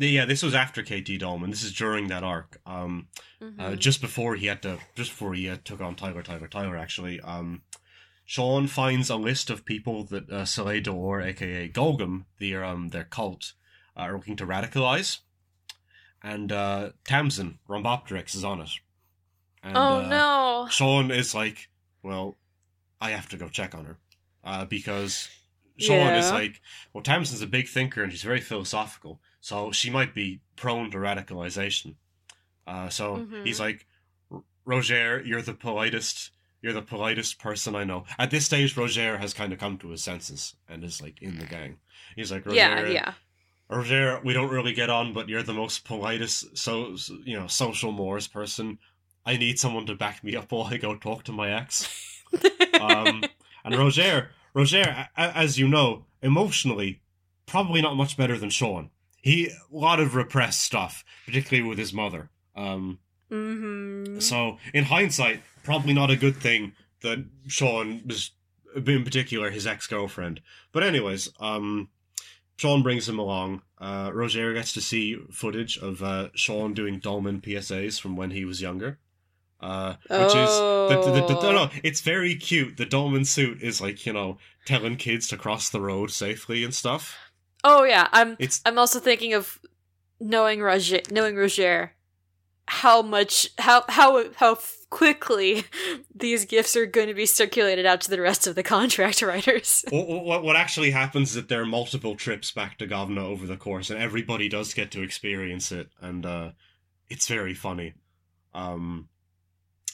yeah, 0.01 0.25
this 0.27 0.43
was 0.45 0.55
after 0.55 0.83
KT 0.85 1.19
Dolmen. 1.19 1.51
This 1.51 1.65
is 1.65 1.73
during 1.75 2.07
that 2.09 2.23
arc. 2.23 2.61
Um, 2.65 3.09
uh, 3.43 3.45
Mhm. 3.45 3.79
just 3.81 4.01
before 4.01 4.37
he 4.37 4.47
had 4.47 4.63
to, 4.63 4.79
just 4.95 5.11
before 5.11 5.35
he 5.35 5.49
uh, 5.51 5.57
took 5.65 5.81
on 5.81 5.97
Tyler, 5.97 6.23
Tyler, 6.23 6.47
Tyler. 6.47 6.77
Actually, 6.77 7.21
um, 7.21 7.63
Sean 8.25 8.69
finds 8.69 9.11
a 9.11 9.17
list 9.17 9.51
of 9.51 9.65
people 9.65 10.05
that 10.05 10.31
uh, 10.31 10.45
Soleil 10.45 10.83
Dor, 10.83 11.21
aka 11.21 11.69
Golgum, 11.69 12.27
their 12.39 12.63
um 12.65 12.91
their 12.91 13.05
cult, 13.05 13.55
uh, 13.97 14.03
are 14.03 14.15
looking 14.15 14.37
to 14.37 14.47
radicalize, 14.47 15.19
and 16.23 16.53
uh, 16.53 16.91
Tamsin 17.05 17.59
Rhombopteryx 17.69 18.37
is 18.37 18.45
on 18.45 18.61
it. 18.61 18.71
And, 19.63 19.77
oh 19.77 19.99
uh, 19.99 20.09
no. 20.09 20.69
Sean 20.71 21.11
is 21.11 21.35
like, 21.35 21.69
well, 22.03 22.37
I 23.01 23.11
have 23.11 23.29
to 23.31 23.37
go 23.37 23.49
check 23.49 23.75
on 23.75 23.85
her, 23.85 23.97
uh, 24.45 24.65
because 24.65 25.29
Sean 25.79 26.15
is 26.15 26.33
like, 26.33 26.61
well, 26.93 27.03
Tamsin's 27.03 27.43
a 27.43 27.47
big 27.47 27.69
thinker 27.69 28.03
and 28.03 28.11
she's 28.13 28.23
very 28.23 28.41
philosophical, 28.41 29.21
so 29.41 29.71
she 29.73 29.91
might 29.91 30.15
be 30.15 30.41
prone 30.57 30.91
to 30.91 30.99
radicalization. 30.99 31.95
Uh, 32.67 32.89
so 32.89 33.19
Mhm. 33.19 33.45
he's 33.45 33.61
like, 33.61 33.87
Roger, 34.65 35.23
you're 35.25 35.43
the 35.43 35.55
politest, 35.55 36.31
you're 36.61 36.73
the 36.73 36.83
politest 36.83 37.39
person 37.39 37.75
I 37.75 37.85
know. 37.85 38.05
At 38.19 38.31
this 38.31 38.45
stage, 38.47 38.77
Roger 38.77 39.19
has 39.19 39.33
kind 39.33 39.53
of 39.53 39.59
come 39.59 39.79
to 39.79 39.89
his 39.91 40.03
senses 40.03 40.55
and 40.69 40.85
is 40.85 41.01
like 41.01 41.23
in 41.23 41.39
the 41.39 41.47
gang. 41.47 41.79
He's 42.17 42.31
like, 42.31 42.45
Roger, 42.45 42.57
Yeah, 42.59 42.87
yeah. 42.87 43.15
Roger, 43.71 44.21
we 44.25 44.33
don't 44.33 44.51
really 44.51 44.73
get 44.73 44.91
on, 44.91 45.13
but 45.13 45.29
you're 45.29 45.43
the 45.43 45.53
most 45.55 45.85
politest, 45.85 46.57
so 46.57 46.97
you 47.25 47.39
know, 47.39 47.47
social 47.47 47.93
mores 47.93 48.27
person. 48.27 48.79
I 49.29 49.37
need 49.37 49.59
someone 49.59 49.85
to 49.85 49.95
back 49.95 50.25
me 50.25 50.35
up 50.37 50.51
while 50.51 50.65
I 50.65 50.79
go 50.79 50.97
talk 50.97 51.25
to 51.25 51.33
my 51.33 51.53
ex. 51.53 52.15
Um, 52.81 53.25
and 53.65 53.77
Roger, 53.77 54.31
Roger, 54.55 55.09
as 55.17 55.59
you 55.59 55.67
know, 55.67 56.05
emotionally, 56.23 57.01
probably 57.47 57.83
not 57.83 57.97
much 57.97 58.17
better 58.17 58.39
than 58.39 58.51
Sean. 58.51 58.91
He 59.21 59.49
a 59.49 59.53
lot 59.73 59.99
of 59.99 60.15
repressed 60.15 60.63
stuff, 60.63 61.05
particularly 61.27 61.69
with 61.69 61.79
his 61.79 61.93
mother. 61.93 62.31
Um, 62.55 63.01
mm-hmm. 63.33 64.21
so 64.21 64.59
in 64.73 64.85
hindsight, 64.85 65.43
probably 65.65 65.93
not 65.93 66.11
a 66.11 66.17
good 66.17 66.37
thing 66.37 66.75
that 67.01 67.25
Sean 67.49 68.03
was, 68.07 68.31
in 68.77 69.05
particular, 69.05 69.51
his 69.51 69.67
ex 69.67 69.87
girlfriend. 69.89 70.41
But 70.71 70.85
anyways, 70.85 71.31
um, 71.41 71.89
Sean 72.59 72.83
brings 72.83 73.09
him 73.09 73.19
along. 73.19 73.63
Uh, 73.79 74.11
Roger 74.15 74.53
gets 74.53 74.73
to 74.75 74.81
see 74.81 75.17
footage 75.33 75.79
of 75.79 76.03
uh, 76.03 76.29
Sean 76.35 76.75
doing 76.75 77.01
Dolmen 77.01 77.41
PSAs 77.41 78.01
from 78.01 78.17
when 78.17 78.31
he 78.31 78.45
was 78.45 78.63
younger. 78.63 78.99
Uh, 79.61 79.95
which 80.09 80.35
is 80.37 80.51
the, 80.59 81.03
the, 81.05 81.27
the, 81.27 81.43
no, 81.43 81.53
no, 81.53 81.71
it's 81.83 82.01
very 82.01 82.37
cute. 82.37 82.77
The 82.77 82.87
Dolmen 82.87 83.25
suit 83.25 83.61
is 83.61 83.81
like 83.81 84.07
you 84.07 84.13
know 84.13 84.39
telling 84.65 84.97
kids 84.97 85.27
to 85.29 85.37
cross 85.37 85.69
the 85.69 85.81
road 85.81 86.13
safely 86.13 86.63
and 86.63 86.73
stuff. 86.73 87.17
Oh 87.65 87.83
yeah, 87.83 88.09
I'm 88.13 88.37
It's 88.39 88.61
I'm 88.65 88.79
also 88.79 89.01
thinking 89.01 89.35
of 89.35 89.59
knowing 90.21 90.63
Roger, 90.63 91.01
knowing 91.11 91.35
Roger, 91.35 91.93
how 92.67 93.03
much 93.03 93.49
how 93.59 93.85
how 93.89 94.31
how 94.35 94.59
quickly 94.91 95.65
these 96.15 96.45
gifts 96.45 96.77
are 96.77 96.87
going 96.87 97.09
to 97.09 97.15
be 97.15 97.27
circulated 97.27 97.85
out 97.85 98.01
to 98.03 98.11
the 98.11 98.21
rest 98.21 98.47
of 98.47 98.55
the 98.55 98.63
contract 98.63 99.23
riders. 99.23 99.85
what, 99.91 100.07
what 100.07 100.43
what 100.45 100.57
actually 100.57 100.93
happens 100.93 101.31
is 101.31 101.35
that 101.35 101.49
there 101.49 101.63
are 101.63 101.67
multiple 101.67 102.15
trips 102.15 102.53
back 102.53 102.79
to 102.79 102.87
Gavna 102.87 103.25
over 103.25 103.47
the 103.47 103.57
course, 103.57 103.91
and 103.91 104.01
everybody 104.01 104.49
does 104.49 104.73
get 104.73 104.93
to 104.93 105.03
experience 105.03 105.73
it, 105.73 105.89
and 106.01 106.25
uh, 106.25 106.51
it's 107.11 107.27
very 107.27 107.55
funny. 107.55 107.95
Um, 108.55 109.09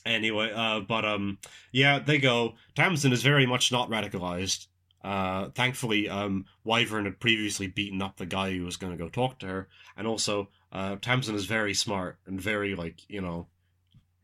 anyway, 0.05 0.53
uh, 0.55 0.81
but 0.81 1.05
um, 1.05 1.39
yeah, 1.73 1.99
they 1.99 2.19
go. 2.19 2.55
Tamsin 2.75 3.13
is 3.13 3.23
very 3.23 3.47
much 3.47 3.71
not 3.73 3.91
radicalized. 3.91 4.67
Uh, 5.03 5.51
thankfully, 5.51 6.09
um, 6.09 6.47
Wyvern 6.65 7.05
had 7.05 7.21
previously 7.21 7.67
beaten 7.67 8.01
up 8.01 8.17
the 8.17 8.25
guy 8.27 8.53
who 8.57 8.65
was 8.65 8.79
going 8.79 8.93
to 8.93 8.99
go 9.03 9.09
talk 9.11 9.39
to 9.41 9.47
her, 9.47 9.69
and 9.97 10.07
also, 10.07 10.49
uh, 10.73 10.97
Tamsin 11.03 11.35
is 11.35 11.45
very 11.45 11.75
smart 11.75 12.19
and 12.27 12.41
very 12.41 12.75
like 12.75 13.03
you 13.09 13.21
know, 13.21 13.49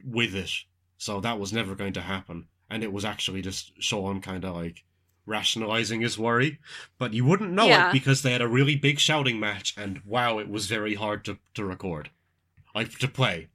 with 0.05 0.35
it. 0.35 0.51
So 0.97 1.21
that 1.21 1.39
was 1.39 1.53
never 1.53 1.75
going 1.75 1.93
to 1.95 2.01
happen, 2.01 2.47
and 2.71 2.83
it 2.83 2.93
was 2.93 3.05
actually 3.05 3.43
just 3.43 3.73
Sean 3.83 4.21
kind 4.21 4.45
of 4.45 4.55
like 4.55 4.85
rationalizing 5.27 6.01
his 6.01 6.19
worry, 6.19 6.59
but 6.99 7.13
you 7.15 7.25
wouldn't 7.25 7.53
know 7.53 7.67
Yeah. 7.67 7.91
it 7.91 7.93
because 7.93 8.23
they 8.23 8.33
had 8.33 8.41
a 8.43 8.49
really 8.49 8.75
big 8.75 8.99
shouting 8.99 9.39
match, 9.39 9.75
and 9.77 10.01
wow, 10.05 10.39
it 10.39 10.49
was 10.49 10.67
very 10.67 10.95
hard 10.95 11.25
to 11.27 11.39
to 11.55 11.65
record, 11.65 12.11
like 12.75 12.99
to 12.99 13.09
play. 13.09 13.49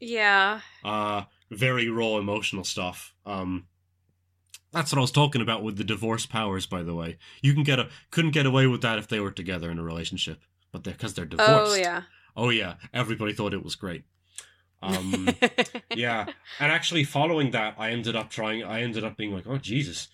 Yeah. 0.00 0.60
Uh, 0.84 1.22
very 1.50 1.88
raw 1.88 2.18
emotional 2.18 2.64
stuff. 2.64 3.14
Um, 3.26 3.66
that's 4.72 4.92
what 4.92 4.98
I 4.98 5.02
was 5.02 5.12
talking 5.12 5.40
about 5.40 5.62
with 5.62 5.76
the 5.76 5.84
divorce 5.84 6.26
powers. 6.26 6.66
By 6.66 6.82
the 6.82 6.94
way, 6.94 7.18
you 7.42 7.54
can 7.54 7.62
get 7.62 7.78
a 7.78 7.88
couldn't 8.10 8.32
get 8.32 8.46
away 8.46 8.66
with 8.66 8.82
that 8.82 8.98
if 8.98 9.08
they 9.08 9.20
were 9.20 9.30
together 9.30 9.70
in 9.70 9.78
a 9.78 9.82
relationship, 9.82 10.40
but 10.72 10.84
they're 10.84 10.92
because 10.94 11.14
they're 11.14 11.24
divorced. 11.24 11.72
Oh 11.72 11.74
yeah. 11.74 12.02
Oh 12.36 12.50
yeah, 12.50 12.74
everybody 12.92 13.32
thought 13.32 13.54
it 13.54 13.64
was 13.64 13.74
great. 13.74 14.04
Um, 14.82 15.28
yeah, 15.94 16.26
and 16.60 16.70
actually 16.70 17.04
following 17.04 17.50
that, 17.52 17.74
I 17.78 17.90
ended 17.90 18.14
up 18.14 18.30
trying. 18.30 18.62
I 18.62 18.82
ended 18.82 19.04
up 19.04 19.16
being 19.16 19.32
like, 19.32 19.46
oh 19.46 19.56
Jesus, 19.58 20.08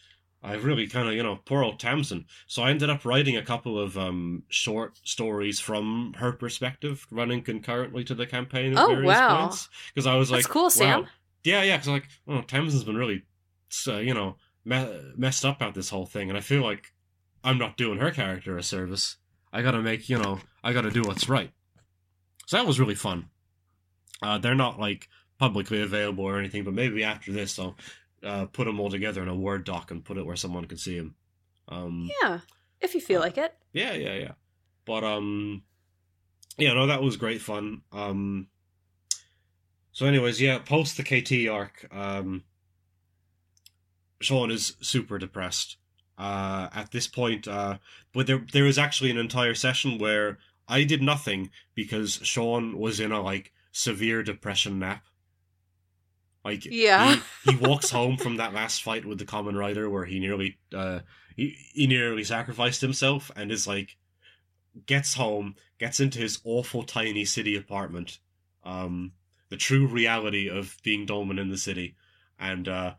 I 0.44 0.54
really 0.56 0.86
kind 0.86 1.08
of 1.08 1.14
you 1.14 1.22
know 1.22 1.40
poor 1.46 1.62
old 1.64 1.80
Tamsin. 1.80 2.26
So 2.46 2.62
I 2.62 2.70
ended 2.70 2.90
up 2.90 3.04
writing 3.04 3.36
a 3.36 3.42
couple 3.42 3.78
of 3.78 3.96
um 3.96 4.42
short 4.48 4.98
stories 5.02 5.58
from 5.58 6.14
her 6.18 6.32
perspective, 6.32 7.06
running 7.10 7.42
concurrently 7.42 8.04
to 8.04 8.14
the 8.14 8.26
campaign 8.26 8.72
at 8.76 8.78
Oh, 8.84 8.88
various 8.88 9.06
wow. 9.16 9.40
points. 9.46 9.68
Because 9.94 10.06
I 10.06 10.16
was 10.16 10.28
That's 10.28 10.44
like, 10.44 10.52
cool, 10.52 10.68
Sam. 10.70 11.06
Yeah, 11.44 11.62
yeah. 11.62 11.76
Because 11.76 11.88
like, 11.88 12.08
oh, 12.28 12.42
Tamsin's 12.42 12.84
been 12.84 12.96
really, 12.96 13.22
uh, 13.88 13.96
you 13.96 14.12
know, 14.14 14.36
me- 14.64 15.00
messed 15.16 15.44
up 15.44 15.56
about 15.56 15.74
this 15.74 15.88
whole 15.90 16.06
thing, 16.06 16.28
and 16.28 16.36
I 16.36 16.40
feel 16.42 16.62
like 16.62 16.92
I'm 17.42 17.58
not 17.58 17.76
doing 17.76 17.98
her 17.98 18.10
character 18.10 18.56
a 18.58 18.62
service. 18.62 19.16
I 19.52 19.62
gotta 19.62 19.80
make 19.80 20.08
you 20.08 20.18
know, 20.18 20.40
I 20.62 20.72
gotta 20.72 20.90
do 20.90 21.02
what's 21.02 21.28
right. 21.28 21.50
So 22.46 22.58
that 22.58 22.66
was 22.66 22.78
really 22.78 22.94
fun. 22.94 23.30
Uh, 24.22 24.38
they're 24.38 24.54
not 24.54 24.78
like 24.78 25.08
publicly 25.38 25.80
available 25.80 26.24
or 26.24 26.38
anything, 26.38 26.64
but 26.64 26.74
maybe 26.74 27.02
after 27.02 27.32
this 27.32 27.58
I'll 27.58 27.76
uh, 28.24 28.46
put 28.46 28.64
them 28.64 28.80
all 28.80 28.90
together 28.90 29.22
in 29.22 29.28
a 29.28 29.34
Word 29.34 29.64
doc 29.64 29.90
and 29.90 30.04
put 30.04 30.16
it 30.16 30.26
where 30.26 30.36
someone 30.36 30.64
can 30.64 30.78
see 30.78 30.96
them. 30.98 31.14
Um, 31.68 32.10
yeah. 32.22 32.40
If 32.80 32.94
you 32.94 33.00
feel 33.00 33.20
like 33.20 33.38
it. 33.38 33.54
yeah, 33.72 33.94
yeah, 33.94 34.14
yeah. 34.14 34.32
But 34.84 35.04
um, 35.04 35.62
yeah, 36.58 36.74
no, 36.74 36.86
that 36.86 37.02
was 37.02 37.16
great 37.16 37.40
fun. 37.40 37.82
Um, 37.92 38.48
so, 39.92 40.06
anyways, 40.06 40.40
yeah, 40.40 40.58
post 40.58 40.96
the 40.96 41.02
KT 41.02 41.48
arc, 41.48 41.86
um, 41.92 42.44
Sean 44.20 44.50
is 44.50 44.76
super 44.80 45.18
depressed. 45.18 45.76
Uh, 46.16 46.68
at 46.72 46.92
this 46.92 47.08
point, 47.08 47.48
uh, 47.48 47.78
but 48.12 48.28
there 48.28 48.46
there 48.52 48.62
was 48.62 48.78
actually 48.78 49.10
an 49.10 49.18
entire 49.18 49.54
session 49.54 49.98
where 49.98 50.38
I 50.68 50.84
did 50.84 51.02
nothing 51.02 51.50
because 51.74 52.20
Sean 52.22 52.78
was 52.78 53.00
in 53.00 53.10
a 53.10 53.20
like 53.20 53.52
severe 53.72 54.22
depression 54.22 54.78
nap. 54.78 55.04
Like 56.44 56.64
Yeah. 56.66 57.16
he, 57.44 57.50
he 57.50 57.56
walks 57.60 57.90
home 57.90 58.16
from 58.16 58.36
that 58.36 58.52
last 58.52 58.82
fight 58.82 59.04
with 59.04 59.18
the 59.18 59.24
Kamen 59.24 59.56
Rider 59.58 59.88
where 59.88 60.04
he 60.04 60.18
nearly 60.20 60.58
uh 60.74 61.00
he, 61.36 61.56
he 61.72 61.86
nearly 61.86 62.24
sacrificed 62.24 62.80
himself 62.80 63.30
and 63.34 63.50
is 63.50 63.66
like 63.66 63.96
gets 64.86 65.14
home 65.14 65.54
gets 65.78 66.00
into 66.00 66.18
his 66.18 66.40
awful 66.44 66.82
tiny 66.82 67.24
city 67.24 67.56
apartment 67.56 68.18
um 68.64 69.12
the 69.48 69.56
true 69.56 69.86
reality 69.86 70.48
of 70.48 70.76
being 70.82 71.06
dolmen 71.06 71.38
in 71.38 71.48
the 71.48 71.56
city 71.56 71.94
and 72.40 72.66
uh 72.68 72.94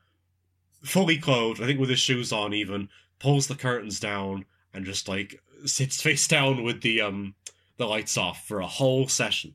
fully 0.83 1.17
clothed 1.17 1.61
i 1.61 1.65
think 1.65 1.79
with 1.79 1.89
his 1.89 1.99
shoes 1.99 2.31
on 2.31 2.53
even 2.53 2.87
pulls 3.19 3.47
the 3.47 3.55
curtains 3.55 3.99
down 3.99 4.45
and 4.73 4.85
just 4.85 5.09
like 5.09 5.41
sits 5.65 6.01
face 6.01 6.27
down 6.29 6.63
with 6.63 6.81
the 6.81 7.01
um 7.01 7.35
the 7.75 7.85
lights 7.85 8.15
off 8.17 8.47
for 8.47 8.61
a 8.61 8.67
whole 8.67 9.07
session 9.07 9.53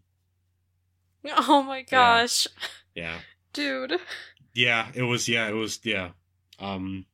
Oh 1.37 1.63
my 1.63 1.83
gosh. 1.83 2.47
yeah 2.95 3.19
Dude. 3.53 3.99
Yeah, 4.55 4.91
it 4.95 5.03
was. 5.03 5.29
Yeah, 5.29 5.49
it 5.49 5.55
was. 5.55 5.81
Yeah. 5.85 6.11
Um, 6.59 7.07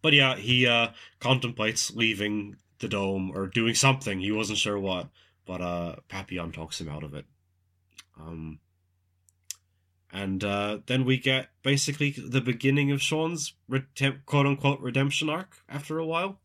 but 0.00 0.12
yeah, 0.12 0.36
he 0.36 0.66
uh 0.66 0.88
contemplates 1.20 1.90
leaving 1.94 2.56
the 2.78 2.88
dome 2.88 3.32
or 3.34 3.46
doing 3.46 3.74
something. 3.74 4.20
He 4.20 4.32
wasn't 4.32 4.58
sure 4.58 4.78
what. 4.78 5.08
but 5.46 5.60
uh, 5.60 5.96
Papillon 6.08 6.52
talks 6.52 6.80
him 6.80 6.88
out 6.88 7.02
of 7.04 7.14
it. 7.14 7.24
Um, 8.18 8.58
and 10.12 10.44
uh, 10.44 10.78
then 10.86 11.04
we 11.04 11.16
get 11.16 11.48
basically 11.62 12.10
the 12.10 12.40
beginning 12.40 12.92
of 12.92 13.00
Sean's 13.00 13.54
redem- 13.70 14.24
quote 14.26 14.46
unquote 14.46 14.80
redemption 14.80 15.28
arc 15.30 15.56
after 15.68 15.98
a 15.98 16.06
while. 16.06 16.38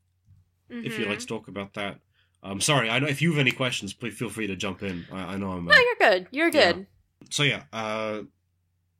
If 0.70 0.98
you'd 1.00 1.08
like 1.08 1.18
Mhm. 1.20 1.22
to 1.22 1.28
talk 1.28 1.48
about 1.48 1.74
that. 1.76 2.00
Um, 2.44 2.60
sorry, 2.62 2.90
I 2.90 3.00
know 3.00 3.08
if 3.08 3.22
you 3.22 3.32
have 3.32 3.40
any 3.40 3.52
questions, 3.52 3.94
please 3.94 4.18
feel 4.18 4.30
free 4.30 4.48
to 4.48 4.56
jump 4.56 4.84
in. 4.84 5.06
I, 5.12 5.34
I 5.34 5.38
know 5.38 5.52
I'm. 5.52 5.68
uh, 5.68 5.72
No, 5.74 5.78
you're 5.80 5.96
good. 6.12 6.28
You're 6.32 6.50
Yeah. 6.50 6.72
good. 6.74 6.88
so 7.30 7.44
yeah, 7.44 7.64
uh, 7.74 8.22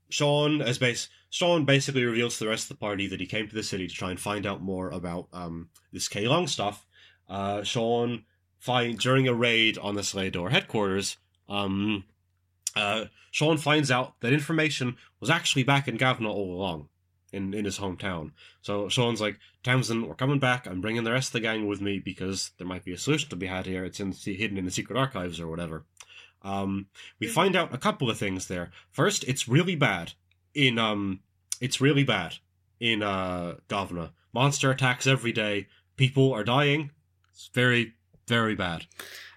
Sean 0.10 0.62
as 0.62 0.78
base 0.78 1.10
Sean 1.30 1.66
basically 1.66 2.06
reveals 2.06 2.38
to 2.38 2.44
the 2.44 2.50
rest 2.50 2.66
of 2.66 2.78
the 2.78 2.82
party 2.82 3.08
that 3.08 3.20
he 3.20 3.26
came 3.26 3.48
to 3.48 3.56
the 3.56 3.64
city 3.64 3.88
to 3.88 3.94
try 3.94 4.10
and 4.10 4.20
find 4.20 4.46
out 4.46 4.62
more 4.62 4.90
about 4.90 5.28
um 5.34 5.70
this 5.92 6.08
K 6.08 6.28
Long 6.28 6.48
stuff. 6.48 6.86
Uh, 7.30 7.64
Sean 7.64 8.24
find 8.58 8.98
during 8.98 9.28
a 9.28 9.34
raid 9.34 9.78
on 9.78 9.96
the 9.96 10.04
Soleil 10.04 10.32
Dor 10.32 10.50
headquarters, 10.50 11.18
um, 11.50 12.06
uh, 12.76 13.06
Sean 13.32 13.58
finds 13.58 13.92
out 13.92 14.20
that 14.22 14.34
information 14.34 14.96
was 15.20 15.30
actually 15.30 15.64
back 15.64 15.88
in 15.88 15.98
Gavna 15.98 16.30
all 16.30 16.54
along, 16.54 16.90
in 17.34 17.54
in 17.54 17.66
his 17.66 17.80
hometown. 17.80 18.32
So 18.62 18.88
Sean's 18.88 19.22
like, 19.22 19.40
Tamsin, 19.64 20.08
we're 20.08 20.16
coming 20.16 20.40
back. 20.40 20.66
I'm 20.66 20.82
bringing 20.82 21.04
the 21.04 21.12
rest 21.12 21.30
of 21.30 21.34
the 21.34 21.40
gang 21.42 21.68
with 21.68 21.82
me 21.82 22.00
because 22.00 22.52
there 22.58 22.68
might 22.68 22.86
be 22.86 22.94
a 22.94 22.98
solution 22.98 23.30
to 23.30 23.36
be 23.36 23.48
had 23.48 23.66
here. 23.66 23.84
It's 23.84 24.00
in 24.00 24.12
hidden 24.12 24.58
in 24.58 24.66
the 24.66 24.72
secret 24.72 24.98
archives 24.98 25.40
or 25.40 25.48
whatever. 25.48 25.86
Um, 26.44 26.88
we 27.20 27.28
Mhm. 27.28 27.32
find 27.32 27.56
out 27.56 27.74
a 27.74 27.78
couple 27.78 28.10
of 28.10 28.18
things 28.18 28.48
there. 28.48 28.72
First, 28.92 29.24
it's 29.26 29.48
really 29.48 29.76
bad 29.76 30.14
in 30.54 30.78
um, 30.78 31.22
it's 31.62 31.82
really 31.82 32.04
bad 32.04 32.36
in 32.80 33.02
uh 33.04 33.56
Gavna. 33.68 34.12
Monster 34.34 34.72
attacks 34.72 35.08
every 35.08 35.32
day. 35.32 35.68
People 35.96 36.32
are 36.34 36.44
dying. 36.44 36.92
It's 37.32 37.50
very 37.54 37.94
very 38.28 38.56
bad. 38.56 38.86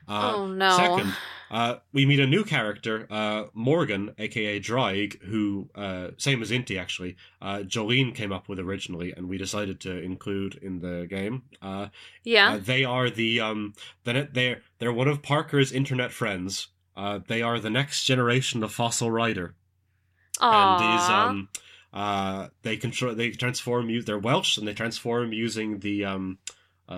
Uh, 0.08 0.32
oh 0.34 0.46
no. 0.48 0.76
Second, 0.76 1.14
uh, 1.52 1.76
we 1.92 2.04
meet 2.04 2.18
a 2.18 2.26
new 2.26 2.42
character, 2.42 3.06
uh, 3.10 3.44
Morgan, 3.54 4.12
aka 4.18 4.58
Dreig, 4.58 5.22
who, 5.22 5.70
uh, 5.76 6.08
same 6.16 6.42
as 6.42 6.50
Inti 6.50 6.78
actually, 6.80 7.16
uh, 7.40 7.58
Jolene 7.58 8.12
came 8.14 8.32
up 8.32 8.48
with 8.48 8.58
originally, 8.58 9.12
and 9.12 9.28
we 9.28 9.38
decided 9.38 9.80
to 9.82 9.96
include 10.02 10.56
in 10.56 10.80
the 10.80 11.06
game. 11.08 11.42
Uh, 11.62 11.88
yeah. 12.24 12.56
they 12.56 12.84
are 12.84 13.08
the 13.08 13.38
um, 13.40 13.74
the 14.04 14.28
they're 14.32 14.62
they're 14.78 14.92
one 14.92 15.08
of 15.08 15.22
Parker's 15.22 15.70
internet 15.72 16.10
friends. 16.12 16.68
Uh, 17.00 17.20
they 17.28 17.40
are 17.40 17.58
the 17.58 17.70
next 17.70 18.04
generation 18.04 18.62
of 18.62 18.70
Fossil 18.70 19.10
Rider, 19.10 19.54
and 20.38 20.80
these 20.82 21.08
um, 21.08 21.48
uh, 21.94 22.48
they 22.60 22.76
control 22.76 23.14
they 23.14 23.30
transform 23.30 23.88
you. 23.88 24.02
They're 24.02 24.18
Welsh, 24.18 24.58
and 24.58 24.68
they 24.68 24.74
transform 24.74 25.32
using 25.32 25.78
the 25.78 26.04
um, 26.04 26.38
uh, 26.90 26.92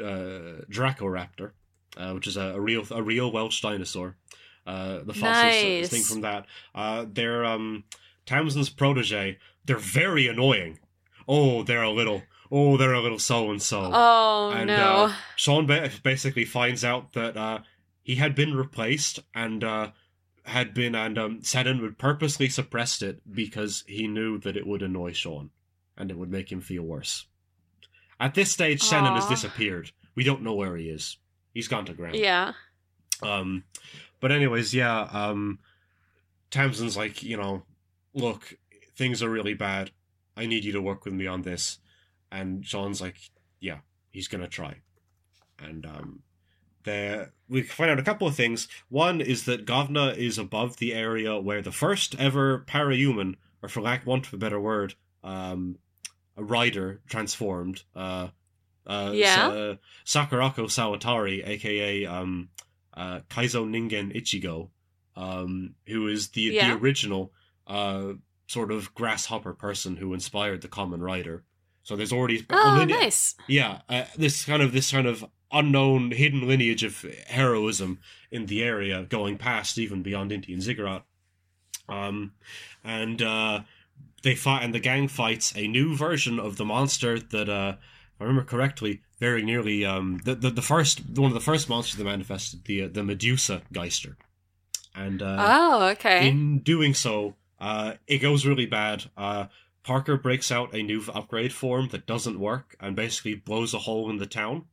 uh, 0.00 0.62
Dracoraptor, 0.70 1.50
uh, 1.96 2.12
which 2.12 2.28
is 2.28 2.36
a, 2.36 2.54
a 2.54 2.60
real 2.60 2.84
a 2.92 3.02
real 3.02 3.32
Welsh 3.32 3.60
dinosaur. 3.60 4.16
Uh, 4.64 5.00
the 5.02 5.12
fossil 5.12 5.50
Nice. 5.50 5.88
thing 5.88 6.02
from 6.02 6.20
that. 6.20 6.46
Uh, 6.72 7.04
they're 7.12 7.44
um, 7.44 7.82
Tamsin's 8.26 8.70
protege. 8.70 9.38
They're 9.64 9.76
very 9.76 10.28
annoying. 10.28 10.78
Oh, 11.26 11.64
they're 11.64 11.82
a 11.82 11.90
little. 11.90 12.22
Oh, 12.48 12.76
they're 12.76 12.92
a 12.92 13.00
little 13.00 13.18
so 13.18 13.50
and 13.50 13.60
so. 13.60 13.90
oh 13.92 14.52
and, 14.54 14.68
no. 14.68 15.06
uh, 15.06 15.12
Sean 15.34 15.66
ba- 15.66 15.90
basically 16.04 16.44
finds 16.44 16.84
out 16.84 17.14
that 17.14 17.36
uh, 17.36 17.58
he 18.02 18.16
had 18.16 18.34
been 18.34 18.54
replaced 18.54 19.20
and 19.34 19.62
uh, 19.62 19.90
had 20.44 20.74
been, 20.74 20.94
and 20.94 21.18
um, 21.18 21.40
Senan 21.40 21.80
would 21.80 21.98
purposely 21.98 22.48
suppressed 22.48 23.02
it 23.02 23.20
because 23.32 23.84
he 23.86 24.06
knew 24.06 24.38
that 24.38 24.56
it 24.56 24.66
would 24.66 24.82
annoy 24.82 25.12
Sean 25.12 25.50
and 25.96 26.10
it 26.10 26.18
would 26.18 26.30
make 26.30 26.50
him 26.50 26.60
feel 26.60 26.82
worse. 26.82 27.26
At 28.18 28.34
this 28.34 28.52
stage, 28.52 28.82
Senan 28.82 29.14
has 29.14 29.26
disappeared. 29.26 29.90
We 30.14 30.24
don't 30.24 30.42
know 30.42 30.54
where 30.54 30.76
he 30.76 30.88
is. 30.88 31.16
He's 31.54 31.68
gone 31.68 31.84
to 31.86 31.92
ground. 31.94 32.16
yeah. 32.16 32.52
Um, 33.22 33.64
but 34.20 34.32
anyways, 34.32 34.74
yeah. 34.74 35.08
Um, 35.12 35.58
Tamsin's 36.50 36.96
like, 36.96 37.22
you 37.22 37.36
know, 37.36 37.62
look, 38.14 38.54
things 38.96 39.22
are 39.22 39.28
really 39.30 39.54
bad. 39.54 39.90
I 40.36 40.46
need 40.46 40.64
you 40.64 40.72
to 40.72 40.82
work 40.82 41.04
with 41.04 41.14
me 41.14 41.26
on 41.26 41.42
this. 41.42 41.78
And 42.30 42.64
Sean's 42.64 43.00
like, 43.00 43.16
yeah, 43.60 43.78
he's 44.10 44.28
gonna 44.28 44.48
try. 44.48 44.76
And 45.58 45.84
um, 45.86 46.22
there 46.84 47.32
we 47.48 47.62
find 47.62 47.90
out 47.90 47.98
a 47.98 48.02
couple 48.02 48.26
of 48.26 48.34
things. 48.34 48.68
One 48.88 49.20
is 49.20 49.44
that 49.44 49.66
Gavna 49.66 50.16
is 50.16 50.38
above 50.38 50.78
the 50.78 50.94
area 50.94 51.38
where 51.38 51.62
the 51.62 51.72
first 51.72 52.14
ever 52.18 52.64
parahuman, 52.66 53.34
or 53.62 53.68
for 53.68 53.80
lack 53.80 54.06
want 54.06 54.26
of 54.26 54.34
a 54.34 54.38
better 54.38 54.60
word, 54.60 54.94
um, 55.22 55.76
a 56.36 56.42
rider 56.42 57.00
transformed. 57.08 57.82
Uh, 57.94 58.28
uh, 58.86 59.12
Yeah. 59.14 59.48
Uh, 59.48 59.76
Sakurako 60.06 60.64
Sawatari, 60.66 61.46
aka 61.46 62.06
um, 62.06 62.48
uh, 62.94 63.20
Kaizo 63.28 63.66
Ningen 63.68 64.14
Ichigo, 64.16 64.70
um, 65.16 65.74
who 65.86 66.08
is 66.08 66.28
the 66.30 66.40
Yeah. 66.42 66.68
the 66.74 66.80
original 66.80 67.32
uh, 67.66 68.14
sort 68.46 68.72
of 68.72 68.92
grasshopper 68.94 69.54
person 69.54 69.96
who 69.96 70.12
inspired 70.14 70.62
the 70.62 70.68
Kamen 70.68 71.00
Rider. 71.00 71.44
So 71.84 71.96
there's 71.96 72.12
already 72.12 72.44
Oh, 72.50 72.84
nice. 72.88 73.34
yeah, 73.48 73.80
uh, 73.88 74.04
this 74.16 74.44
kind 74.44 74.62
of 74.62 74.72
this 74.72 74.90
kind 74.90 75.06
of 75.06 75.24
unknown 75.52 76.10
hidden 76.12 76.46
lineage 76.46 76.84
of 76.84 77.04
heroism 77.26 77.98
in 78.30 78.46
the 78.46 78.62
area, 78.62 79.04
going 79.04 79.38
past 79.38 79.78
even 79.78 80.02
beyond 80.02 80.30
Inti 80.30 80.52
and 80.52 80.62
Ziggurat. 80.62 81.04
Um, 81.88 82.32
and 82.82 83.20
uh, 83.20 83.60
they 84.22 84.34
fight, 84.34 84.62
and 84.62 84.74
the 84.74 84.80
gang 84.80 85.08
fights 85.08 85.52
a 85.56 85.68
new 85.68 85.96
version 85.96 86.38
of 86.40 86.56
the 86.56 86.64
monster 86.64 87.18
that, 87.18 87.48
uh, 87.48 87.74
if 88.14 88.20
I 88.20 88.24
remember 88.24 88.44
correctly, 88.44 89.02
very 89.18 89.42
nearly 89.42 89.84
um, 89.84 90.20
the, 90.24 90.34
the 90.34 90.50
the 90.50 90.62
first 90.62 91.00
one 91.16 91.30
of 91.30 91.34
the 91.34 91.40
first 91.40 91.68
monsters 91.68 91.96
that 91.96 92.04
manifested 92.04 92.64
the 92.64 92.82
uh, 92.82 92.88
the 92.90 93.04
Medusa 93.04 93.62
Geister, 93.72 94.16
and 94.96 95.22
uh, 95.22 95.36
oh, 95.38 95.84
okay. 95.90 96.28
in 96.28 96.58
doing 96.58 96.92
so, 96.92 97.36
uh, 97.60 97.94
it 98.08 98.18
goes 98.18 98.44
really 98.44 98.66
bad. 98.66 99.04
Uh, 99.16 99.46
Parker 99.84 100.16
breaks 100.16 100.50
out 100.50 100.74
a 100.74 100.82
new 100.82 101.02
upgrade 101.14 101.52
form 101.52 101.88
that 101.88 102.06
doesn't 102.06 102.40
work 102.40 102.76
and 102.80 102.96
basically 102.96 103.34
blows 103.34 103.74
a 103.74 103.78
hole 103.78 104.10
in 104.10 104.18
the 104.18 104.26
town. 104.26 104.64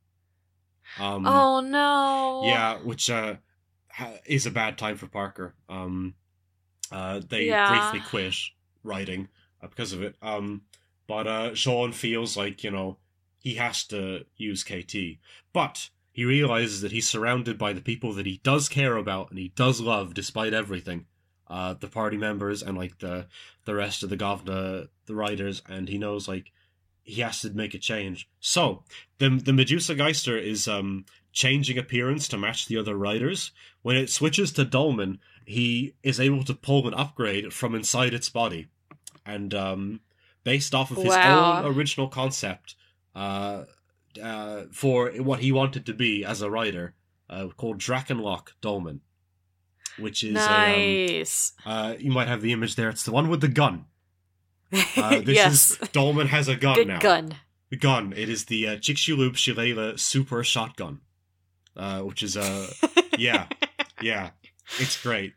Um, 0.97 1.25
oh 1.25 1.59
no. 1.61 2.41
yeah, 2.43 2.77
which 2.77 3.09
uh, 3.09 3.35
ha- 3.89 4.17
is 4.25 4.45
a 4.45 4.51
bad 4.51 4.77
time 4.77 4.97
for 4.97 5.07
Parker. 5.07 5.55
Um, 5.67 6.15
uh, 6.91 7.21
they 7.27 7.47
Yeah. 7.47 7.67
briefly 7.67 7.99
quit 8.01 8.35
writing 8.83 9.27
uh, 9.61 9.67
because 9.67 9.93
of 9.93 10.01
it. 10.01 10.15
Um, 10.21 10.63
but 11.07 11.27
uh, 11.27 11.55
Sean 11.55 11.91
feels 11.91 12.35
like 12.37 12.63
you 12.63 12.71
know 12.71 12.97
he 13.39 13.55
has 13.55 13.83
to 13.85 14.25
use 14.35 14.63
KT, 14.63 15.19
but 15.53 15.89
he 16.11 16.25
realizes 16.25 16.81
that 16.81 16.91
he's 16.91 17.07
surrounded 17.09 17.57
by 17.57 17.71
the 17.71 17.81
people 17.81 18.11
that 18.13 18.25
he 18.25 18.41
does 18.43 18.67
care 18.67 18.97
about 18.97 19.29
and 19.29 19.39
he 19.39 19.49
does 19.55 19.79
love, 19.79 20.13
despite 20.13 20.53
everything. 20.53 21.05
Uh, 21.47 21.73
the 21.73 21.87
party 21.87 22.17
members 22.17 22.61
and 22.61 22.77
like 22.77 22.99
the 22.99 23.25
the 23.65 23.73
rest 23.73 24.03
of 24.03 24.09
the 24.09 24.15
governor, 24.17 24.85
the 25.05 25.15
writers, 25.15 25.61
and 25.67 25.87
he 25.89 25.97
knows 25.97 26.27
like 26.27 26.51
he 27.09 27.21
has 27.21 27.41
to 27.41 27.49
make 27.51 27.73
a 27.73 27.79
change. 27.79 28.27
So 28.39 28.83
the 29.17 29.29
the 29.29 29.53
Medusa 29.53 29.95
Geister 29.95 30.37
is 30.41 30.67
um 30.67 31.05
changing 31.31 31.77
appearance 31.77 32.27
to 32.29 32.37
match 32.37 32.67
the 32.67 32.77
other 32.77 32.95
riders. 32.95 33.51
When 33.81 33.95
it 33.95 34.09
switches 34.09 34.51
to 34.53 34.65
Dolmen, 34.65 35.19
he 35.45 35.93
is 36.03 36.19
able 36.19 36.43
to 36.43 36.53
pull 36.53 36.87
an 36.87 36.93
upgrade 36.93 37.53
from 37.53 37.75
inside 37.75 38.13
its 38.13 38.29
body, 38.29 38.67
and 39.25 39.53
um, 39.53 40.01
based 40.43 40.73
off 40.75 40.91
of 40.91 40.97
his 40.97 41.05
Wow. 41.15 41.61
own 41.63 41.75
original 41.75 42.07
concept, 42.07 42.75
uh, 43.15 43.63
uh, 44.21 44.63
for 44.71 45.09
what 45.29 45.39
he 45.39 45.51
wanted 45.51 45.85
to 45.85 45.93
be 45.93 46.25
as 46.25 46.41
a 46.41 46.49
rider, 46.49 46.93
uh, 47.29 47.47
called 47.57 47.77
Drakenlock 47.79 48.49
Dolmen, 48.61 49.01
which 49.97 50.23
is 50.23 50.35
a, 50.47 51.17
nice. 51.19 51.53
um, 51.65 51.71
uh, 51.71 51.93
you 51.99 52.11
might 52.11 52.27
have 52.27 52.41
the 52.41 52.51
image 52.51 52.75
there. 52.75 52.89
It's 52.89 53.03
the 53.05 53.11
one 53.11 53.29
with 53.29 53.41
the 53.41 53.47
gun. 53.47 53.85
Uh, 54.71 55.19
this 55.23 55.35
yes. 55.35 55.71
is 55.71 55.77
Dolmen 55.89 56.27
has 56.27 56.47
a 56.47 56.55
gun 56.55 56.75
Good 56.75 56.87
now. 56.87 56.99
gun. 56.99 57.35
Gun. 57.79 58.13
It 58.15 58.29
is 58.29 58.45
the 58.45 58.67
uh, 58.67 58.75
Chicxulub 58.77 59.35
Shillelagh 59.35 59.97
Super 59.97 60.43
Shotgun, 60.43 61.01
uh, 61.77 62.01
which 62.01 62.23
is 62.23 62.35
uh, 62.35 62.67
yeah, 63.17 63.47
yeah, 64.01 64.31
it's 64.79 65.01
great. 65.01 65.33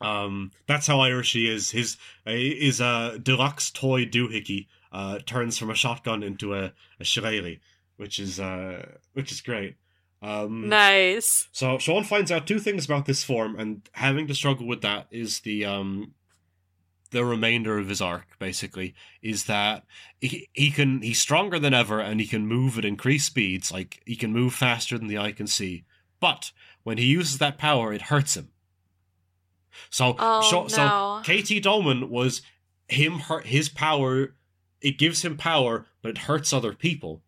Um, 0.00 0.50
that's 0.66 0.86
how 0.86 1.00
Irish 1.00 1.32
he 1.32 1.48
is. 1.48 1.70
His 1.70 1.96
uh, 2.26 2.30
is 2.32 2.80
a 2.80 3.18
deluxe 3.22 3.70
toy 3.70 4.06
doohickey 4.06 4.66
uh, 4.92 5.18
turns 5.26 5.58
from 5.58 5.70
a 5.70 5.74
shotgun 5.74 6.22
into 6.22 6.54
a, 6.54 6.72
a 7.00 7.04
shillelagh, 7.04 7.58
which 7.96 8.18
is 8.18 8.40
uh, 8.40 8.86
which 9.12 9.30
is 9.32 9.40
great. 9.40 9.76
Um, 10.22 10.68
nice. 10.70 11.48
so 11.52 11.76
Sean 11.78 12.02
finds 12.02 12.32
out 12.32 12.46
two 12.46 12.58
things 12.58 12.86
about 12.86 13.04
this 13.04 13.22
form, 13.22 13.58
and 13.58 13.86
having 13.92 14.26
to 14.28 14.34
struggle 14.34 14.66
with 14.66 14.80
that 14.82 15.06
is 15.10 15.40
the 15.40 15.66
um 15.66 16.14
the 17.10 17.24
remainder 17.24 17.78
of 17.78 17.88
his 17.88 18.00
arc. 18.00 18.38
Basically, 18.38 18.94
is 19.22 19.44
that 19.44 19.84
he 20.20 20.48
he 20.52 20.70
can 20.70 21.02
he's 21.02 21.20
stronger 21.20 21.58
than 21.58 21.74
ever, 21.74 22.00
and 22.00 22.20
he 22.20 22.26
can 22.26 22.46
move 22.46 22.78
at 22.78 22.84
increased 22.84 23.26
speeds. 23.26 23.72
Like 23.72 24.02
he 24.06 24.16
can 24.16 24.32
move 24.32 24.54
faster 24.54 24.98
than 24.98 25.08
the 25.08 25.18
eye 25.18 25.32
can 25.32 25.46
see. 25.46 25.84
But 26.20 26.52
when 26.82 26.98
he 26.98 27.06
uses 27.06 27.38
that 27.38 27.58
power, 27.58 27.92
it 27.92 28.02
hurts 28.02 28.36
him. 28.36 28.50
So 29.90 30.16
Oh 30.18 30.68
so 30.68 30.76
no. 30.76 31.22
KT 31.22 31.62
Dolmen 31.62 32.08
was 32.08 32.42
him 32.88 33.20
hurt 33.20 33.46
his 33.46 33.68
power. 33.68 34.34
It 34.80 34.98
gives 34.98 35.24
him 35.24 35.36
power, 35.36 35.86
but 36.02 36.10
it 36.10 36.18
hurts 36.18 36.52
other 36.52 36.72
people. 36.72 37.22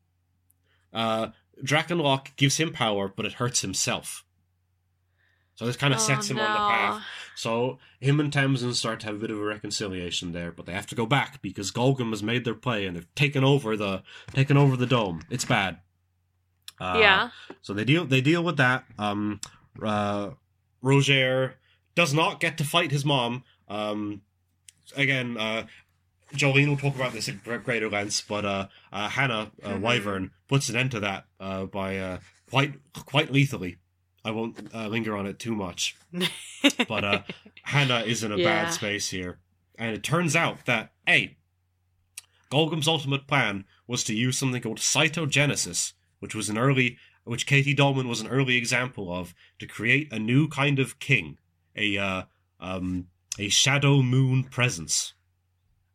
Uh, 0.93 1.29
Drakenlock 1.63 2.37
gives 2.37 2.59
him 2.59 2.73
power, 2.73 3.13
but 3.15 3.27
it 3.27 3.35
hurts 3.35 3.63
himself. 3.63 4.25
So 5.59 5.67
this 5.67 5.77
kind 5.77 5.93
of 5.93 5.99
Oh, 5.99 6.03
sets 6.05 6.31
him 6.31 6.39
on 6.39 6.53
the 6.53 6.59
path. 6.59 7.03
So 7.35 7.79
him 7.99 8.21
and 8.21 8.33
Tamsin 8.33 8.75
start 8.75 9.01
to 9.01 9.07
have 9.07 9.17
a 9.17 9.19
bit 9.19 9.33
of 9.33 9.39
a 9.41 9.45
reconciliation 9.45 10.31
there, 10.31 10.53
but 10.53 10.67
they 10.67 10.73
have 10.73 10.87
to 10.87 10.95
go 10.95 11.05
back 11.05 11.43
because 11.43 11.73
Golgum 11.73 12.11
has 12.11 12.23
made 12.23 12.45
their 12.45 12.55
play 12.55 12.87
and 12.87 12.97
they've 12.97 13.15
taken 13.17 13.43
over 13.43 13.77
the 13.77 14.05
taken 14.33 14.57
over 14.57 14.77
the 14.77 14.87
dome. 14.87 15.23
It's 15.31 15.45
bad. 15.45 15.79
Uh, 16.81 16.99
yeah. 17.01 17.31
So 17.61 17.75
they 17.75 17.85
deal 17.85 18.05
they 18.05 18.21
deal 18.21 18.45
with 18.45 18.57
that. 18.59 18.85
Um, 19.01 19.41
uh, 19.83 20.31
Roger 20.81 21.57
does 21.97 22.15
not 22.15 22.39
get 22.39 22.57
to 22.59 22.65
fight 22.65 22.93
his 22.93 23.05
mom. 23.05 23.43
Um, 23.67 24.23
again, 24.97 25.37
uh, 25.37 25.67
Jolene 26.35 26.69
will 26.69 26.77
talk 26.77 26.95
about 26.95 27.13
this 27.13 27.29
at 27.29 27.43
greater 27.43 27.91
lengths, 27.91 28.21
but 28.21 28.45
uh, 28.45 28.69
uh, 28.93 29.09
Hannah 29.09 29.51
uh, 29.65 29.71
Mhm. 29.71 29.81
Wyvern 29.81 30.31
puts 30.47 30.69
an 30.69 30.77
end 30.77 30.93
to 30.93 31.01
that 31.01 31.25
uh, 31.41 31.65
by 31.65 31.99
uh, 31.99 32.19
quite 32.49 32.75
quite 32.95 33.33
lethally. 33.33 33.79
I 34.25 34.31
won't 34.31 34.75
uh, 34.75 34.89
linger 34.89 35.17
on 35.17 35.27
it 35.27 35.39
too 35.39 35.55
much, 35.55 35.97
but 36.89 37.05
uh, 37.05 37.23
Hannah 37.63 38.01
is 38.01 38.23
in 38.23 38.33
a 38.33 38.37
Yeah. 38.39 38.45
bad 38.45 38.73
space 38.73 39.09
here, 39.11 39.39
and 39.79 39.95
it 39.97 40.03
turns 40.03 40.35
out 40.37 40.67
that 40.67 40.93
a 41.09 41.37
Golgum's 42.51 42.89
ultimate 42.89 43.27
plan 43.27 43.65
was 43.87 44.05
to 44.05 44.15
use 44.15 44.39
something 44.39 44.63
called 44.63 44.79
cytogenesis, 44.79 45.93
which 46.19 46.35
was 46.35 46.49
an 46.49 46.59
early, 46.59 46.97
which 47.25 47.47
KT 47.47 47.77
Dolmen 47.77 48.09
was 48.09 48.21
an 48.21 48.29
early 48.29 48.57
example 48.57 49.13
of, 49.15 49.35
to 49.59 49.67
create 49.67 50.13
a 50.13 50.19
new 50.19 50.49
kind 50.49 50.79
of 50.79 50.99
king, 50.99 51.39
a 51.77 51.97
uh, 51.99 52.23
um, 52.61 53.09
a 53.39 53.49
shadow 53.49 54.03
moon 54.03 54.45
presence, 54.45 55.15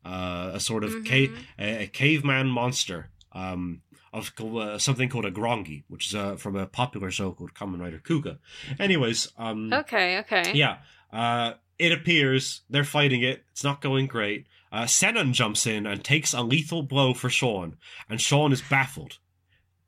uh, 0.06 0.52
a 0.54 0.60
sort 0.60 0.84
of 0.84 0.92
ca- 1.06 1.28
Mhm. 1.28 1.44
a, 1.60 1.84
a 1.84 1.88
caveman 1.88 2.48
monster. 2.48 3.10
Um, 3.32 3.82
of 4.14 4.32
uh, 4.40 4.78
something 4.78 5.10
called 5.10 5.26
a 5.26 5.32
Grongi, 5.32 5.84
which 5.88 6.08
is 6.08 6.16
uh, 6.16 6.36
from 6.36 6.56
a 6.56 6.66
popular 6.68 7.10
show 7.12 7.32
called 7.32 7.54
Kamen 7.54 7.82
Rider 7.82 8.00
Kuuga. 8.00 8.38
Anyways, 8.80 9.32
um, 9.38 9.74
Okay, 9.74 10.20
okay. 10.20 10.52
yeah. 10.54 10.78
Uh, 11.12 11.54
it 11.80 11.92
appears 11.92 12.62
they're 12.70 12.84
fighting 12.84 13.24
it. 13.24 13.44
It's 13.52 13.64
not 13.64 13.82
going 13.82 14.08
great. 14.08 14.46
Uh, 14.72 14.84
Senan 14.84 15.34
jumps 15.34 15.68
in 15.68 15.86
and 15.86 16.04
takes 16.04 16.34
a 16.34 16.42
lethal 16.42 16.84
blow 16.84 17.14
for 17.14 17.30
Sean, 17.30 17.78
and 18.10 18.22
Sean 18.22 18.52
is 18.54 18.62
baffled. 18.62 19.18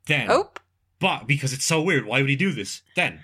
Then, 0.06 0.28
Oh, 0.30 0.50
but 1.00 1.26
because 1.26 1.52
it's 1.52 1.64
so 1.64 1.82
weird, 1.82 2.06
why 2.06 2.20
would 2.20 2.30
he 2.30 2.36
do 2.36 2.52
this? 2.52 2.82
Then, 2.94 3.20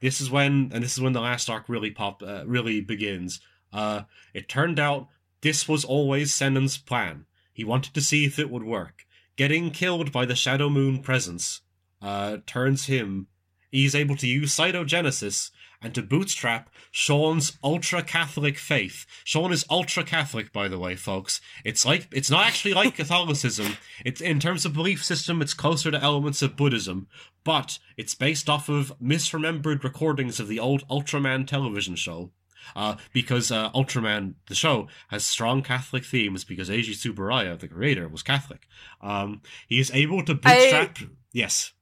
this 0.00 0.20
is 0.20 0.30
when, 0.30 0.70
and 0.72 0.82
this 0.84 0.92
is 0.92 1.00
when 1.00 1.12
the 1.12 1.20
last 1.20 1.50
arc 1.50 1.68
really 1.68 1.90
pop, 1.90 2.22
uh, 2.22 2.44
really 2.46 2.80
begins. 2.80 3.40
Uh, 3.72 4.02
it 4.34 4.48
turned 4.48 4.78
out 4.78 5.08
this 5.40 5.68
was 5.68 5.84
always 5.84 6.32
Senan's 6.32 6.78
plan. 6.78 7.26
He 7.52 7.64
wanted 7.64 7.94
to 7.94 8.00
see 8.00 8.24
if 8.24 8.38
it 8.38 8.50
would 8.50 8.64
work. 8.64 9.04
Getting 9.40 9.70
killed 9.70 10.12
by 10.12 10.26
the 10.26 10.36
Shadow 10.36 10.68
Moon 10.68 10.98
presence 10.98 11.62
uh, 12.02 12.36
turns 12.44 12.88
him. 12.88 13.28
He's 13.70 13.94
able 13.94 14.14
to 14.16 14.26
use 14.26 14.54
cytogenesis 14.54 15.50
and 15.80 15.94
to 15.94 16.02
bootstrap 16.02 16.68
Sean's 16.90 17.56
ultra 17.64 18.02
Catholic 18.02 18.58
faith. 18.58 19.06
Sean 19.24 19.50
is 19.50 19.64
ultra 19.70 20.04
Catholic, 20.04 20.52
by 20.52 20.68
the 20.68 20.78
way, 20.78 20.94
folks. 20.94 21.40
It's 21.64 21.86
like 21.86 22.06
it's 22.12 22.30
not 22.30 22.44
actually 22.44 22.74
like 22.74 22.96
Catholicism. 22.96 23.78
It's 24.04 24.20
in 24.20 24.40
terms 24.40 24.66
of 24.66 24.74
belief 24.74 25.02
system, 25.02 25.40
it's 25.40 25.54
closer 25.54 25.90
to 25.90 26.02
elements 26.02 26.42
of 26.42 26.54
Buddhism, 26.54 27.08
but 27.42 27.78
it's 27.96 28.14
based 28.14 28.50
off 28.50 28.68
of 28.68 28.92
misremembered 29.02 29.82
recordings 29.82 30.38
of 30.38 30.48
the 30.48 30.60
old 30.60 30.86
Ultraman 30.88 31.46
television 31.46 31.96
show. 31.96 32.30
Uh, 32.76 32.96
because 33.12 33.50
uh, 33.50 33.70
Ultraman, 33.72 34.34
the 34.46 34.54
show, 34.54 34.88
has 35.08 35.24
strong 35.24 35.62
Catholic 35.62 36.04
themes 36.04 36.44
because 36.44 36.68
Eiji 36.68 36.94
Tsuburaya, 36.94 37.58
the 37.58 37.68
creator, 37.68 38.08
was 38.08 38.22
Catholic. 38.22 38.66
Um, 39.00 39.42
he 39.66 39.80
is 39.80 39.90
able 39.92 40.24
to 40.24 40.34
bootstrap. 40.34 40.98
Yes. 41.32 41.72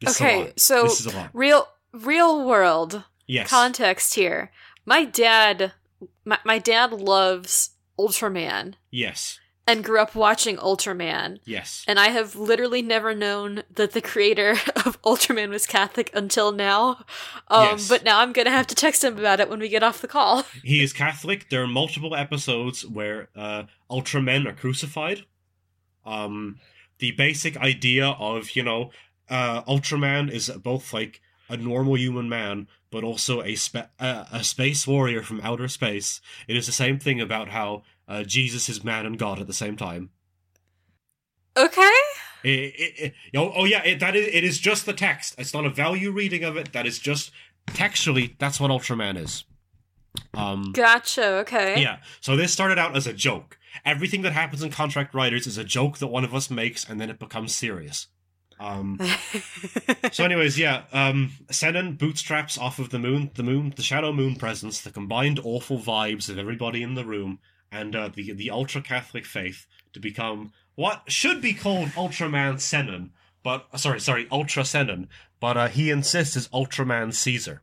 This 0.00 0.16
is 0.16 0.20
a 0.20 0.24
okay. 0.24 0.52
So 0.56 0.82
this 0.84 1.00
is 1.00 1.06
a 1.06 1.16
lot. 1.16 1.30
real, 1.32 1.66
real 1.92 2.44
world 2.46 3.04
Yes. 3.26 3.48
context 3.48 4.14
here. 4.14 4.50
My 4.84 5.04
dad, 5.04 5.72
my, 6.24 6.38
my 6.44 6.58
dad 6.58 6.92
loves 6.92 7.70
Ultraman 7.98 8.74
yes. 8.90 9.38
And 9.70 9.84
grew 9.84 10.00
up 10.00 10.14
watching 10.14 10.56
Ultraman. 10.56 11.38
Yes. 11.44 11.84
And 11.86 11.98
I 11.98 12.08
have 12.08 12.34
literally 12.36 12.82
never 12.82 13.14
known 13.14 13.62
that 13.74 13.92
the 13.92 14.00
creator 14.00 14.50
of 14.84 15.00
Ultraman 15.02 15.50
was 15.50 15.66
Catholic 15.66 16.10
until 16.14 16.52
now. 16.52 17.04
Um, 17.48 17.68
Yes. 17.70 17.88
But 17.88 18.04
now 18.04 18.20
I'm 18.20 18.32
going 18.32 18.46
to 18.46 18.50
have 18.52 18.66
to 18.68 18.74
text 18.74 19.04
him 19.04 19.18
about 19.18 19.40
it 19.40 19.48
when 19.48 19.60
we 19.60 19.68
get 19.68 19.82
off 19.82 20.00
the 20.00 20.08
call. 20.08 20.44
He 20.64 20.82
is 20.82 20.92
Catholic. 20.92 21.48
There 21.50 21.62
are 21.62 21.66
multiple 21.66 22.14
episodes 22.14 22.86
where 22.86 23.28
uh, 23.36 23.64
Ultramen 23.90 24.46
are 24.46 24.52
crucified. 24.52 25.24
Um, 26.04 26.58
the 26.98 27.12
basic 27.12 27.56
idea 27.56 28.06
of 28.06 28.50
you 28.56 28.62
know, 28.62 28.90
uh, 29.28 29.62
Ultraman 29.62 30.30
is 30.30 30.48
both 30.50 30.92
like 30.92 31.20
a 31.48 31.56
normal 31.56 31.96
human 31.96 32.28
man, 32.28 32.68
but 32.90 33.04
also 33.04 33.42
a 33.42 33.54
spa- 33.54 33.88
uh, 33.98 34.24
a 34.32 34.44
space 34.44 34.86
warrior 34.86 35.22
from 35.22 35.40
outer 35.42 35.68
space. 35.68 36.20
It 36.46 36.56
is 36.56 36.66
the 36.66 36.72
same 36.72 36.98
thing 36.98 37.20
about 37.20 37.48
how 37.48 37.82
uh, 38.10 38.22
Jesus 38.24 38.68
is 38.68 38.82
man 38.84 39.06
and 39.06 39.18
God 39.18 39.38
at 39.40 39.46
the 39.46 39.52
same 39.54 39.76
time. 39.76 40.10
Okay. 41.56 41.90
It, 42.42 42.48
it, 42.48 42.94
it- 42.98 43.14
oh, 43.36 43.52
oh 43.54 43.64
yeah, 43.64 43.82
it, 43.84 44.00
that 44.00 44.16
is 44.16 44.26
it 44.26 44.44
is 44.44 44.58
just 44.58 44.86
the 44.86 44.92
text. 44.92 45.34
It's 45.38 45.54
not 45.54 45.64
a 45.64 45.70
value 45.70 46.10
reading 46.10 46.44
of 46.44 46.56
it. 46.56 46.72
That 46.72 46.86
is 46.86 46.98
just 46.98 47.30
textually. 47.66 48.36
That's 48.38 48.58
what 48.60 48.70
Ultraman 48.70 49.16
is. 49.18 49.44
Um, 50.34 50.72
Gotcha. 50.72 51.24
Okay. 51.38 51.80
yeah. 51.80 51.98
So 52.20 52.36
this 52.36 52.52
started 52.52 52.78
out 52.78 52.96
as 52.96 53.06
a 53.06 53.12
joke. 53.12 53.58
Everything 53.84 54.22
that 54.22 54.32
happens 54.32 54.62
in 54.62 54.70
Contract 54.70 55.14
Riders 55.14 55.46
is 55.46 55.56
a 55.56 55.64
joke 55.64 55.98
that 55.98 56.08
one 56.08 56.24
of 56.24 56.34
us 56.34 56.50
makes, 56.50 56.88
and 56.88 57.00
then 57.00 57.10
it 57.10 57.18
becomes 57.20 57.54
serious. 57.54 58.08
Um, 58.58 58.98
so, 60.12 60.24
anyways, 60.24 60.58
yeah. 60.58 60.82
Um, 60.92 61.32
Senan 61.48 61.96
bootstraps 61.96 62.58
off 62.58 62.78
of 62.78 62.90
the 62.90 62.98
moon, 62.98 63.30
the 63.34 63.42
moon, 63.42 63.72
the 63.76 63.82
shadow 63.82 64.12
moon 64.12 64.34
presence, 64.36 64.80
the 64.80 64.90
combined 64.90 65.40
awful 65.44 65.78
vibes 65.78 66.28
of 66.28 66.38
everybody 66.38 66.82
in 66.82 66.94
the 66.94 67.04
room, 67.04 67.38
and 67.72 67.94
uh, 67.96 68.08
the 68.14 68.32
the 68.32 68.50
ultra 68.50 68.80
Catholic 68.82 69.24
faith 69.24 69.66
to 69.92 70.00
become 70.00 70.52
what 70.74 71.02
should 71.08 71.40
be 71.42 71.52
called 71.54 71.88
Ultraman 71.90 72.54
Senan, 72.54 73.10
but 73.42 73.66
uh, 73.72 73.76
sorry, 73.76 74.00
sorry, 74.00 74.26
Ultra 74.30 74.62
Senan, 74.62 75.08
but 75.40 75.56
uh, 75.56 75.68
he 75.68 75.90
insists 75.90 76.36
is 76.36 76.48
Ultraman 76.48 77.12
Caesar, 77.14 77.60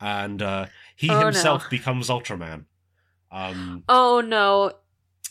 and 0.00 0.40
uh, 0.42 0.66
he 0.94 1.10
Oh, 1.10 1.18
no. 1.20 1.24
himself 1.26 1.68
becomes 1.70 2.08
Ultraman. 2.08 2.64
Um, 3.30 3.82
oh 3.88 4.20
no. 4.20 4.72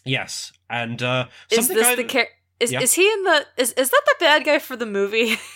yes, 0.04 0.52
and 0.70 1.02
uh, 1.02 1.28
Is 1.52 1.68
this 1.68 1.86
I- 1.88 1.96
the 1.96 2.04
char- 2.04 2.28
is 2.60 2.72
Yeah. 2.72 2.82
is 2.82 2.94
he 2.94 3.10
in 3.12 3.24
the 3.24 3.46
is 3.58 3.72
is 3.74 3.90
that 3.90 4.02
the 4.06 4.16
bad 4.20 4.44
guy 4.46 4.60
for 4.60 4.76
the 4.76 4.86
movie? 4.86 5.38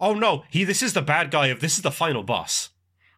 Oh 0.00 0.12
no, 0.12 0.42
he. 0.50 0.64
This 0.64 0.82
is 0.82 0.92
the 0.92 1.00
bad 1.02 1.30
guy 1.30 1.46
of. 1.46 1.60
This 1.60 1.76
is 1.76 1.82
the 1.82 1.92
final 1.92 2.24
boss. 2.24 2.70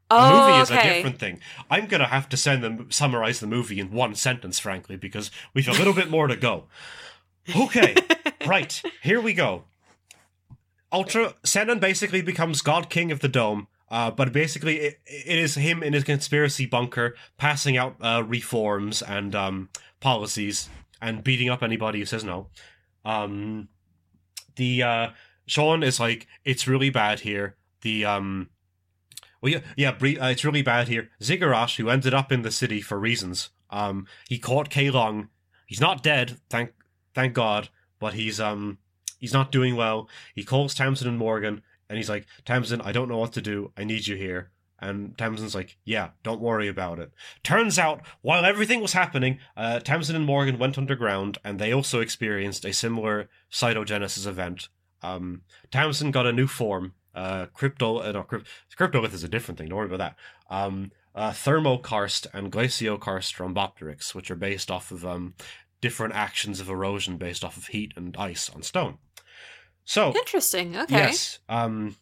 The 0.09 0.17
oh, 0.17 0.49
movie 0.49 0.63
is 0.63 0.71
a 0.71 0.83
different 0.83 1.19
thing. 1.19 1.41
I'm 1.69 1.87
gonna 1.87 2.07
have 2.07 2.29
to 2.29 2.37
send 2.37 2.63
them 2.63 2.91
summarize 2.91 3.41
the 3.41 3.49
movie 3.49 3.81
in 3.81 3.91
one 3.91 4.15
sentence, 4.15 4.59
frankly, 4.59 4.97
because 4.97 5.33
we've 5.53 5.67
a 5.67 5.73
little 5.73 5.93
bit 5.93 6.11
more 6.11 6.29
to 6.29 6.37
go. 6.37 6.65
Okay, 7.55 7.97
right 8.47 8.81
here 9.03 9.21
we 9.21 9.35
go. 9.35 9.65
Ultra 10.93 11.35
Senan 11.43 11.81
basically 11.81 12.23
becomes 12.23 12.63
God 12.63 12.89
King 12.89 13.11
of 13.11 13.19
the 13.19 13.29
Dome, 13.29 13.67
uh, 13.91 14.13
but 14.13 14.33
basically 14.33 14.77
it, 14.77 15.01
it 15.07 15.39
is 15.39 15.57
him 15.57 15.83
in 15.83 15.93
his 15.93 16.05
conspiracy 16.05 16.67
bunker 16.67 17.17
passing 17.37 17.77
out 17.77 17.97
uh, 18.01 18.23
reforms 18.25 19.03
and 19.03 19.35
um, 19.35 19.69
policies 20.01 20.69
and 21.01 21.25
beating 21.25 21.51
up 21.51 21.63
anybody 21.63 21.99
who 21.99 22.07
says 22.07 22.25
no. 22.25 22.47
Um, 23.05 23.69
the 24.57 24.83
uh, 24.83 25.09
Sean 25.47 25.83
is 25.83 26.01
like, 26.01 26.27
it's 26.45 26.67
really 26.67 26.91
bad 26.91 27.21
here. 27.21 27.57
The 27.83 28.05
um, 28.05 28.51
well, 29.47 29.63
yeah, 29.77 29.91
yeah, 30.01 30.21
uh, 30.21 30.31
it's 30.31 30.45
really 30.45 30.63
bad 30.63 30.89
here. 30.89 31.11
Ziggurat, 31.23 31.71
who 31.73 31.89
ended 31.89 32.15
up 32.15 32.33
in 32.33 32.43
the 32.43 32.51
city 32.51 32.81
for 32.81 32.99
reasons, 32.99 33.51
um, 33.71 34.07
he 34.29 34.39
caught 34.39 34.71
K 34.71 34.91
Long. 34.91 35.29
He's 35.67 35.81
not 35.81 36.03
dead, 36.03 36.39
thank 36.51 36.73
thank 37.15 37.35
God, 37.35 37.69
but 38.01 38.15
he's 38.15 38.41
um, 38.41 38.79
he's 39.19 39.33
not 39.33 39.53
doing 39.53 39.77
well. 39.77 40.09
He 40.35 40.45
calls 40.45 40.75
Tamsin 40.75 41.09
and 41.09 41.19
Morgan, 41.19 41.63
and 41.89 41.97
he's 41.97 42.11
like, 42.11 42.27
Tamsin, 42.45 42.81
I 42.81 42.93
don't 42.93 43.09
know 43.09 43.19
what 43.19 43.33
to 43.35 43.43
do. 43.43 43.73
I 43.77 43.85
need 43.85 44.07
you 44.07 44.17
here. 44.17 44.51
And 44.79 45.17
Tamsin's 45.17 45.55
like, 45.55 45.79
yeah, 45.85 46.11
don't 46.23 46.41
worry 46.41 46.69
about 46.69 46.99
it. 46.99 47.11
Turns 47.43 47.79
out, 47.79 48.03
while 48.21 48.45
everything 48.45 48.81
was 48.83 48.93
happening, 48.93 49.39
uh, 49.57 49.81
Tamsin 49.81 50.17
and 50.17 50.27
Morgan 50.27 50.59
went 50.59 50.77
underground, 50.77 51.39
and 51.43 51.59
they 51.59 51.73
also 51.73 52.01
experienced 52.01 52.65
a 52.65 52.75
similar 52.75 53.31
cytogenesis 53.51 54.27
event. 54.27 54.69
Um, 55.03 55.43
Tamsin 55.71 56.11
got 56.11 56.27
a 56.27 56.33
new 56.33 56.47
form. 56.47 56.93
Uh, 57.17 57.47
crypto, 57.55 57.99
uh, 57.99 58.13
no, 58.13 58.23
crypt- 58.23 58.47
cryptolith 58.79 59.15
is 59.15 59.25
a 59.25 59.29
different 59.29 59.57
thing. 59.57 59.69
Don't 59.69 59.79
worry 59.79 59.87
about 59.87 59.99
that. 59.99 60.17
Um, 60.55 60.93
uh, 61.15 61.31
thermokarst 61.31 62.27
and 62.35 62.53
glaciokarst 62.53 63.37
rhombopteryx, 63.39 64.15
which 64.15 64.31
are 64.31 64.37
based 64.37 64.71
off 64.71 64.91
of 64.91 65.05
um, 65.07 65.35
different 65.81 66.15
actions 66.15 66.61
of 66.61 66.69
erosion 66.69 67.17
based 67.17 67.43
off 67.43 67.57
of 67.57 67.69
heat 67.69 67.95
and 67.97 68.15
ice 68.19 68.51
on 68.51 68.63
stone. 68.63 68.99
So, 69.87 70.15
Interesting. 70.15 70.77
Okay. 70.77 70.95
Yes. 70.95 71.39
Um. 71.49 71.97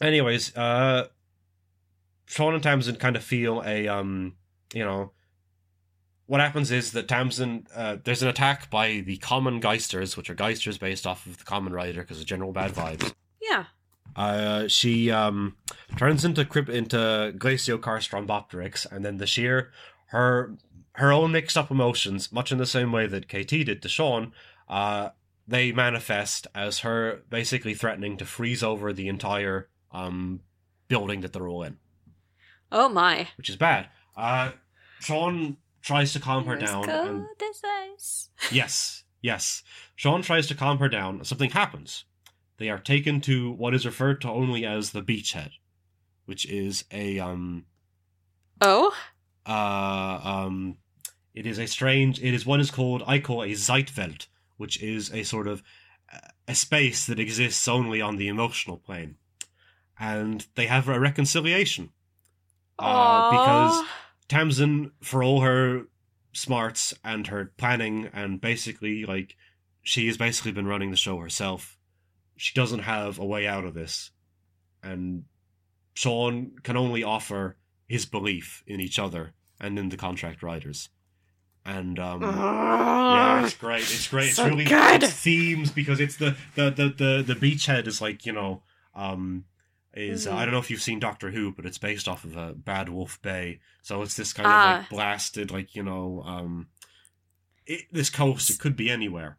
Anyways, 0.00 0.56
uh, 0.56 1.08
Sean 2.26 2.54
and 2.54 2.62
Tamsin 2.62 2.96
kind 2.96 3.16
of 3.16 3.24
feel 3.24 3.62
a 3.66 3.88
um. 3.88 4.36
You 4.72 4.84
know, 4.84 5.12
what 6.26 6.40
happens 6.40 6.70
is 6.70 6.92
that 6.92 7.08
Tamsin, 7.08 7.66
uh, 7.74 7.96
there's 8.04 8.22
an 8.22 8.28
attack 8.28 8.70
by 8.70 9.02
the 9.06 9.18
Kamen 9.18 9.60
Geisters, 9.60 10.16
which 10.16 10.30
are 10.30 10.34
Geisters 10.34 10.78
based 10.78 11.06
off 11.06 11.26
of 11.26 11.38
the 11.38 11.44
Kamen 11.44 11.70
Rider 11.72 12.02
because 12.02 12.20
of 12.20 12.26
general 12.26 12.52
bad 12.52 12.72
vibes. 12.72 13.12
Yeah. 13.40 13.64
Uh, 14.16 14.68
she 14.68 15.10
um, 15.10 15.56
turns 15.96 16.24
into 16.24 16.42
into 16.70 17.34
Glaciokarst 17.36 18.10
Rhombopteryx, 18.10 18.86
and 18.90 19.04
then 19.04 19.16
the 19.16 19.26
sheer 19.26 19.72
her 20.08 20.56
her 20.92 21.12
own 21.12 21.32
mixed 21.32 21.56
up 21.56 21.70
emotions, 21.70 22.30
much 22.32 22.52
in 22.52 22.58
the 22.58 22.66
same 22.66 22.92
way 22.92 23.06
that 23.06 23.28
KT 23.28 23.48
did 23.66 23.82
to 23.82 23.88
Sean, 23.88 24.32
uh, 24.68 25.08
they 25.48 25.72
manifest 25.72 26.46
as 26.54 26.80
her 26.80 27.22
basically 27.28 27.74
threatening 27.74 28.16
to 28.18 28.24
freeze 28.24 28.62
over 28.62 28.92
the 28.92 29.08
entire 29.08 29.68
um 29.90 30.40
building 30.88 31.20
that 31.22 31.32
they're 31.32 31.48
all 31.48 31.62
in, 31.64 31.78
Oh 32.70 32.88
my. 32.88 33.28
which 33.36 33.48
is 33.48 33.56
bad. 33.56 33.88
Uh, 34.16 34.52
Sean 35.00 35.56
tries 35.82 36.12
to 36.12 36.20
calm 36.20 36.44
her 36.46 36.56
down, 36.56 36.84
and. 36.88 37.26
Yes, 38.52 39.02
yes. 39.20 39.62
Sean 39.96 40.22
tries 40.22 40.46
to 40.46 40.54
calm 40.54 40.78
her 40.78 40.88
down. 40.88 41.24
Something 41.24 41.50
happens. 41.50 42.04
They 42.58 42.68
are 42.68 42.78
taken 42.78 43.20
to 43.22 43.50
what 43.52 43.74
is 43.74 43.86
referred 43.86 44.20
to 44.22 44.30
only 44.30 44.64
as 44.64 44.90
the 44.90 45.02
beachhead, 45.02 45.50
which 46.26 46.46
is 46.46 46.84
a 46.90 47.18
um 47.18 47.66
Oh? 48.60 48.94
uh 49.46 50.20
um 50.24 50.78
it 51.34 51.46
is 51.46 51.58
a 51.58 51.66
strange 51.66 52.22
it 52.22 52.32
is 52.32 52.46
what 52.46 52.60
is 52.60 52.70
called 52.70 53.02
I 53.06 53.18
call 53.18 53.42
a 53.42 53.48
Zeitwelt, 53.48 54.28
which 54.56 54.82
is 54.82 55.12
a 55.12 55.24
sort 55.24 55.48
of 55.48 55.62
uh, 56.12 56.18
a 56.46 56.54
space 56.54 57.06
that 57.06 57.18
exists 57.18 57.66
only 57.68 58.00
on 58.00 58.16
the 58.16 58.28
emotional 58.28 58.76
plane. 58.76 59.16
And 59.98 60.46
they 60.54 60.66
have 60.66 60.88
a 60.88 60.98
reconciliation. 60.98 61.90
Uh, 62.78 63.30
because. 63.30 63.86
Tamsin, 64.28 64.92
for 65.00 65.22
all 65.22 65.42
her 65.42 65.82
smarts 66.32 66.94
and 67.04 67.26
her 67.26 67.52
planning, 67.56 68.08
and 68.12 68.40
basically, 68.40 69.04
like, 69.04 69.36
she 69.82 70.06
has 70.06 70.16
basically 70.16 70.52
been 70.52 70.66
running 70.66 70.90
the 70.90 70.96
show 70.96 71.18
herself. 71.18 71.78
She 72.36 72.52
doesn't 72.54 72.80
have 72.80 73.18
a 73.18 73.24
way 73.24 73.46
out 73.46 73.64
of 73.64 73.74
this. 73.74 74.10
And 74.82 75.24
Sean 75.94 76.52
can 76.62 76.76
only 76.76 77.02
offer 77.02 77.56
his 77.88 78.06
belief 78.06 78.62
in 78.66 78.80
each 78.80 78.98
other 78.98 79.32
and 79.60 79.78
in 79.78 79.88
the 79.88 79.96
contract 79.96 80.42
riders. 80.42 80.88
And, 81.66 81.98
um, 81.98 82.20
yeah, 82.22 83.44
it's 83.44 83.54
great. 83.54 83.82
It's 83.82 84.08
great. 84.08 84.26
It's 84.28 84.36
So 84.36 84.46
really 84.48 84.64
good. 84.64 85.02
it's 85.02 85.12
themes 85.12 85.70
because 85.70 85.98
it's 86.00 86.16
the, 86.16 86.36
the, 86.56 86.70
the, 86.70 86.88
the, 87.24 87.34
the 87.34 87.34
beachhead 87.34 87.86
is 87.86 88.02
like, 88.02 88.26
you 88.26 88.32
know, 88.32 88.62
um, 88.94 89.44
is 89.94 90.26
uh, 90.26 90.32
Mhm. 90.32 90.34
I 90.34 90.44
don't 90.44 90.52
know 90.52 90.58
if 90.60 90.70
you've 90.70 90.82
seen 90.82 90.98
Doctor 90.98 91.30
Who, 91.30 91.52
but 91.52 91.64
it's 91.64 91.78
based 91.78 92.08
off 92.08 92.24
of 92.24 92.36
uh, 92.36 92.52
Bad 92.52 92.88
Wolf 92.88 93.22
Bay. 93.22 93.60
So 93.80 94.02
it's 94.02 94.16
this 94.16 94.32
kind 94.32 94.46
of 94.46 94.52
Ah. 94.52 94.76
like 94.80 94.90
blasted, 94.90 95.50
like 95.52 95.74
you 95.76 95.82
know, 95.84 96.22
um, 96.26 96.66
it, 97.66 97.82
this 97.92 98.10
coast. 98.10 98.50
It 98.50 98.58
could 98.58 98.74
be 98.76 98.90
anywhere. 98.90 99.38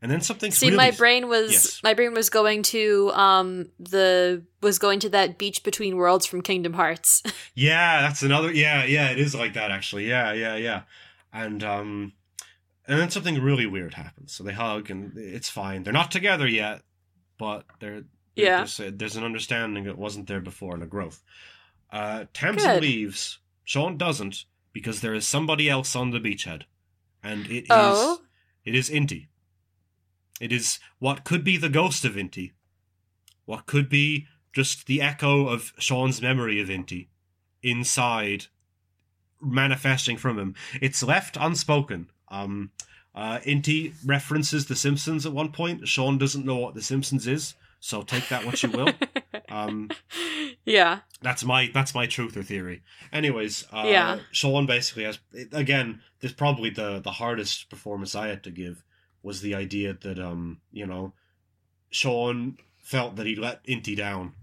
And 0.00 0.10
then 0.10 0.20
something. 0.20 0.50
See, 0.52 0.66
really, 0.66 0.76
my 0.76 0.90
brain 0.92 1.28
was 1.28 1.50
Yes. 1.52 1.80
my 1.82 1.92
brain 1.94 2.14
was 2.14 2.30
going 2.30 2.62
to 2.64 3.10
um 3.14 3.70
the 3.80 4.44
was 4.62 4.78
going 4.78 5.00
to 5.00 5.08
that 5.10 5.38
beach 5.38 5.62
between 5.64 5.96
worlds 5.96 6.24
from 6.26 6.40
Kingdom 6.42 6.74
Hearts. 6.74 7.22
Yeah, 7.54 8.02
that's 8.02 8.22
another. 8.22 8.52
Yeah, 8.52 8.84
yeah, 8.84 9.10
it 9.10 9.18
is 9.18 9.34
like 9.34 9.54
that 9.54 9.72
actually. 9.72 10.08
Yeah, 10.08 10.32
yeah, 10.32 10.54
yeah. 10.54 10.82
And 11.32 11.64
um, 11.64 12.12
and 12.86 13.00
then 13.00 13.10
something 13.10 13.42
really 13.42 13.66
weird 13.66 13.94
happens. 13.94 14.32
So 14.32 14.44
they 14.44 14.52
hug, 14.52 14.90
and 14.90 15.12
it's 15.18 15.48
fine. 15.48 15.82
They're 15.82 15.92
not 15.92 16.12
together 16.12 16.46
yet, 16.46 16.82
but 17.36 17.64
they're 17.80 18.04
Yeah. 18.36 18.58
There's, 18.58 18.78
a, 18.78 18.90
there's 18.92 19.16
an 19.16 19.24
understanding 19.24 19.84
that 19.84 19.98
wasn't 19.98 20.28
there 20.28 20.40
before 20.40 20.74
and 20.74 20.82
a 20.84 20.86
growth. 20.86 21.20
Uh, 21.90 22.26
Tamsin 22.32 22.74
Good. 22.74 22.82
leaves. 22.82 23.40
Sean 23.64 23.96
doesn't 23.96 24.44
because 24.72 25.00
there 25.00 25.14
is 25.14 25.26
somebody 25.26 25.68
else 25.68 25.96
on 25.96 26.12
the 26.12 26.20
beachhead, 26.20 26.62
and 27.24 27.46
it 27.46 27.64
is 27.64 27.66
Oh. 27.70 28.20
it 28.64 28.76
is 28.76 28.88
Inti. 28.88 29.26
It 30.40 30.52
is 30.52 30.78
what 30.98 31.24
could 31.24 31.44
be 31.44 31.56
the 31.56 31.68
ghost 31.68 32.04
of 32.04 32.14
Inti, 32.14 32.52
what 33.44 33.66
could 33.66 33.88
be 33.88 34.26
just 34.52 34.86
the 34.86 35.00
echo 35.00 35.48
of 35.48 35.72
Sean's 35.78 36.22
memory 36.22 36.60
of 36.60 36.68
Inti, 36.68 37.08
inside, 37.62 38.46
manifesting 39.40 40.16
from 40.16 40.38
him. 40.38 40.54
It's 40.80 41.02
left 41.02 41.36
unspoken. 41.38 42.10
Um, 42.28 42.70
uh, 43.14 43.38
Inti 43.40 43.94
references 44.04 44.66
The 44.66 44.76
Simpsons 44.76 45.26
at 45.26 45.32
one 45.32 45.50
point. 45.52 45.88
Sean 45.88 46.18
doesn't 46.18 46.44
know 46.46 46.56
what 46.56 46.74
The 46.74 46.82
Simpsons 46.82 47.26
is, 47.26 47.54
so 47.80 48.02
take 48.02 48.28
that 48.28 48.44
what 48.44 48.62
you 48.62 48.70
will. 48.70 48.92
Um, 49.50 49.90
yeah. 50.66 51.00
that's 51.22 51.42
my 51.42 51.70
that's 51.72 51.94
my 51.94 52.04
truth 52.06 52.36
or 52.36 52.42
theory. 52.42 52.82
Anyways, 53.12 53.64
uh, 53.72 53.84
Yeah. 53.86 54.18
Sean 54.30 54.66
basically 54.66 55.04
has 55.04 55.18
again. 55.52 56.02
This 56.20 56.32
probably 56.32 56.68
the 56.68 57.00
the 57.00 57.12
hardest 57.12 57.70
performance 57.70 58.14
I 58.14 58.28
had 58.28 58.42
to 58.44 58.50
give 58.50 58.84
was 59.28 59.40
the 59.40 59.54
idea 59.54 59.92
that 59.92 60.18
um 60.18 60.60
you 60.72 60.86
know, 60.86 61.12
Sean 61.90 62.58
felt 62.82 63.16
that 63.16 63.26
he 63.26 63.36
let 63.36 63.64
Inti 63.64 63.96
down, 63.96 64.34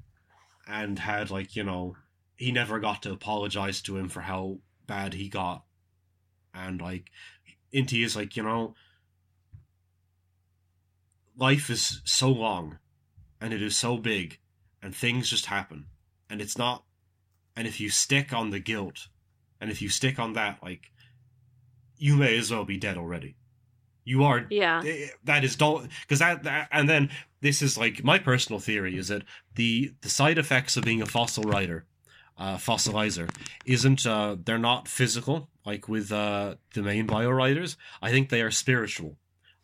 and 0.67 0.99
had 0.99 1.29
like 1.31 1.55
you 1.55 1.63
know 1.63 1.97
he 2.35 2.51
never 2.51 2.79
got 2.79 3.01
to 3.03 3.11
apologize 3.11 3.81
to 3.81 3.97
him 3.97 4.09
for 4.09 4.21
how 4.21 4.59
bad 4.87 5.13
he 5.13 5.27
got, 5.27 5.63
and 6.53 6.79
like 6.79 7.09
Inti 7.73 8.05
is 8.05 8.15
like 8.15 8.37
you 8.37 8.43
know. 8.43 8.75
Life 11.37 11.69
is 11.69 12.01
so 12.05 12.29
long, 12.29 12.79
and 13.41 13.53
it 13.53 13.61
is 13.61 13.75
so 13.75 13.97
big, 13.97 14.39
and 14.81 14.95
things 14.95 15.29
just 15.29 15.47
happen 15.47 15.87
and 16.29 16.41
it's 16.41 16.57
not 16.57 16.83
and 17.55 17.67
if 17.67 17.79
you 17.79 17.89
stick 17.89 18.33
on 18.33 18.49
the 18.49 18.59
guilt 18.59 19.07
and 19.59 19.69
if 19.71 19.81
you 19.81 19.89
stick 19.89 20.19
on 20.19 20.33
that 20.33 20.59
like 20.61 20.91
you 21.97 22.15
may 22.15 22.37
as 22.37 22.51
well 22.51 22.65
be 22.65 22.77
dead 22.77 22.97
already 22.97 23.35
you 24.05 24.23
are 24.23 24.45
Yeah. 24.49 24.81
eh, 24.85 25.07
that 25.25 25.43
is 25.43 25.55
don't 25.57 25.89
because 26.01 26.19
that, 26.19 26.43
that 26.43 26.69
and 26.71 26.87
then 26.87 27.09
this 27.41 27.61
is 27.61 27.77
like 27.77 28.03
my 28.03 28.17
personal 28.19 28.59
theory 28.59 28.97
is 28.97 29.09
that 29.09 29.23
the 29.55 29.93
the 30.01 30.09
side 30.09 30.37
effects 30.37 30.77
of 30.77 30.83
being 30.85 31.01
a 31.01 31.05
fossil 31.05 31.43
rider 31.43 31.85
uh 32.37 32.57
fossilizer 32.57 33.29
isn't 33.65 34.05
uh 34.05 34.35
they're 34.45 34.57
not 34.59 34.87
physical 34.87 35.49
like 35.65 35.87
with 35.89 36.11
uh 36.11 36.55
the 36.73 36.81
main 36.83 37.05
bio 37.05 37.29
riders 37.29 37.77
i 38.01 38.11
think 38.11 38.29
they 38.29 38.41
are 38.41 38.51
spiritual 38.51 39.17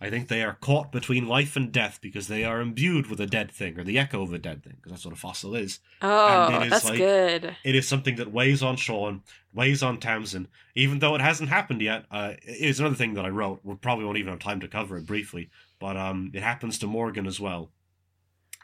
I 0.03 0.09
think 0.09 0.27
they 0.27 0.41
are 0.41 0.57
caught 0.59 0.91
between 0.91 1.27
life 1.27 1.55
and 1.55 1.71
death 1.71 1.99
because 2.01 2.27
they 2.27 2.43
are 2.43 2.59
imbued 2.59 3.05
with 3.05 3.19
a 3.19 3.27
dead 3.27 3.51
thing 3.51 3.79
or 3.79 3.83
the 3.83 3.99
echo 3.99 4.23
of 4.23 4.33
a 4.33 4.39
dead 4.39 4.63
thing 4.63 4.73
because 4.77 4.91
that's 4.93 5.05
what 5.05 5.13
a 5.13 5.17
fossil 5.17 5.55
is. 5.55 5.79
Oh, 6.01 6.55
it 6.55 6.63
is 6.63 6.69
that's 6.71 6.85
like- 6.85 6.97
good. 6.97 7.55
It 7.63 7.75
is 7.75 7.87
something 7.87 8.15
that 8.15 8.33
weighs 8.33 8.63
on 8.63 8.77
Sean, 8.77 9.21
weighs 9.53 9.83
on 9.83 9.99
Tamsin, 9.99 10.47
even 10.73 10.97
though 10.97 11.13
it 11.13 11.21
hasn't 11.21 11.49
happened 11.49 11.81
yet. 11.83 12.05
Uh, 12.09 12.33
it 12.41 12.61
is 12.61 12.79
another 12.79 12.95
thing 12.95 13.13
that 13.13 13.25
I 13.25 13.29
wrote. 13.29 13.59
We 13.63 13.75
probably 13.75 14.05
won't 14.05 14.17
even 14.17 14.31
have 14.31 14.39
time 14.39 14.59
to 14.61 14.67
cover 14.67 14.97
it 14.97 15.05
briefly, 15.05 15.51
but 15.79 15.95
um, 15.95 16.31
it 16.33 16.41
happens 16.41 16.79
to 16.79 16.87
Morgan 16.87 17.27
as 17.27 17.39
well, 17.39 17.69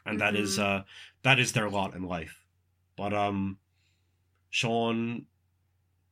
and 0.07 0.19
that 0.19 0.35
is 0.35 0.57
uh, 0.57 0.83
that 1.21 1.37
is 1.39 1.51
their 1.51 1.69
lot 1.69 1.93
in 1.93 2.01
life. 2.01 2.45
But 2.95 3.13
um, 3.13 3.59
Sean 4.49 5.27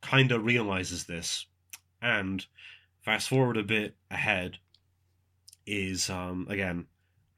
kind 0.02 0.30
of 0.30 0.44
realizes 0.44 1.06
this, 1.06 1.46
and 2.00 2.46
fast 3.02 3.28
forward 3.28 3.56
a 3.56 3.64
bit 3.64 3.96
ahead 4.08 4.58
is 5.66 6.08
um 6.10 6.46
again, 6.48 6.86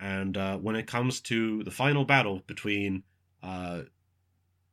and 0.01 0.37
uh, 0.37 0.57
when 0.59 0.77
it 0.77 0.87
comes 0.87 1.21
to 1.23 1.63
the 1.65 1.71
final 1.71 2.05
battle 2.05 2.43
between 2.47 3.03
uh 3.43 3.83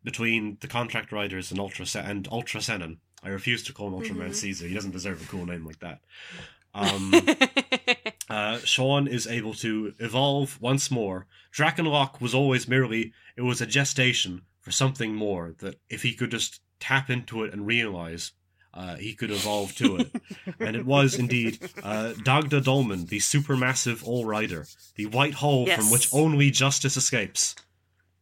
between 0.03 0.57
the 0.61 0.67
contract 0.67 1.11
riders 1.11 1.49
and 1.51 1.59
Ultra 1.59 1.85
Se- 1.85 2.03
and 2.05 2.27
Ultra 2.31 2.61
Senan. 2.61 2.97
I 3.23 3.29
refuse 3.29 3.63
to 3.63 3.73
call 3.73 3.87
him 3.87 3.93
Ultraman 3.95 4.29
Mhm. 4.29 4.35
Caesar. 4.35 4.67
He 4.67 4.75
doesn't 4.75 4.91
deserve 4.91 5.19
a 5.23 5.25
cool 5.25 5.45
name 5.45 5.65
like 5.65 5.79
that. 5.79 6.01
Um, 6.77 7.13
uh, 8.29 8.57
Sean 8.59 9.07
is 9.07 9.27
able 9.27 9.53
to 9.53 9.93
evolve 9.97 10.59
once 10.61 10.91
more. 10.91 11.25
Drakenlock 11.55 12.19
was 12.19 12.35
always 12.35 12.67
merely 12.67 13.13
it 13.37 13.43
was 13.43 13.61
a 13.61 13.65
gestation 13.65 14.41
for 14.59 14.71
something 14.71 15.15
more. 15.15 15.55
That 15.59 15.79
if 15.89 16.01
he 16.03 16.13
could 16.13 16.31
just 16.31 16.59
tap 16.81 17.09
into 17.09 17.43
it 17.45 17.53
and 17.53 17.65
realize, 17.65 18.33
uh, 18.75 18.95
he 18.97 19.13
could 19.13 19.31
evolve 19.31 19.73
to 19.75 19.97
it. 19.97 20.11
and 20.59 20.75
it 20.75 20.85
was 20.85 21.15
indeed 21.15 21.59
uh, 21.81 22.13
Dagda 22.23 22.61
Dolmen, 22.61 23.05
the 23.07 23.19
supermassive 23.19 24.05
All 24.05 24.25
Rider, 24.25 24.67
the 24.95 25.05
white 25.05 25.35
hole 25.35 25.65
from 25.65 25.91
which 25.91 26.13
only 26.13 26.51
justice 26.51 26.97
escapes. 26.97 27.55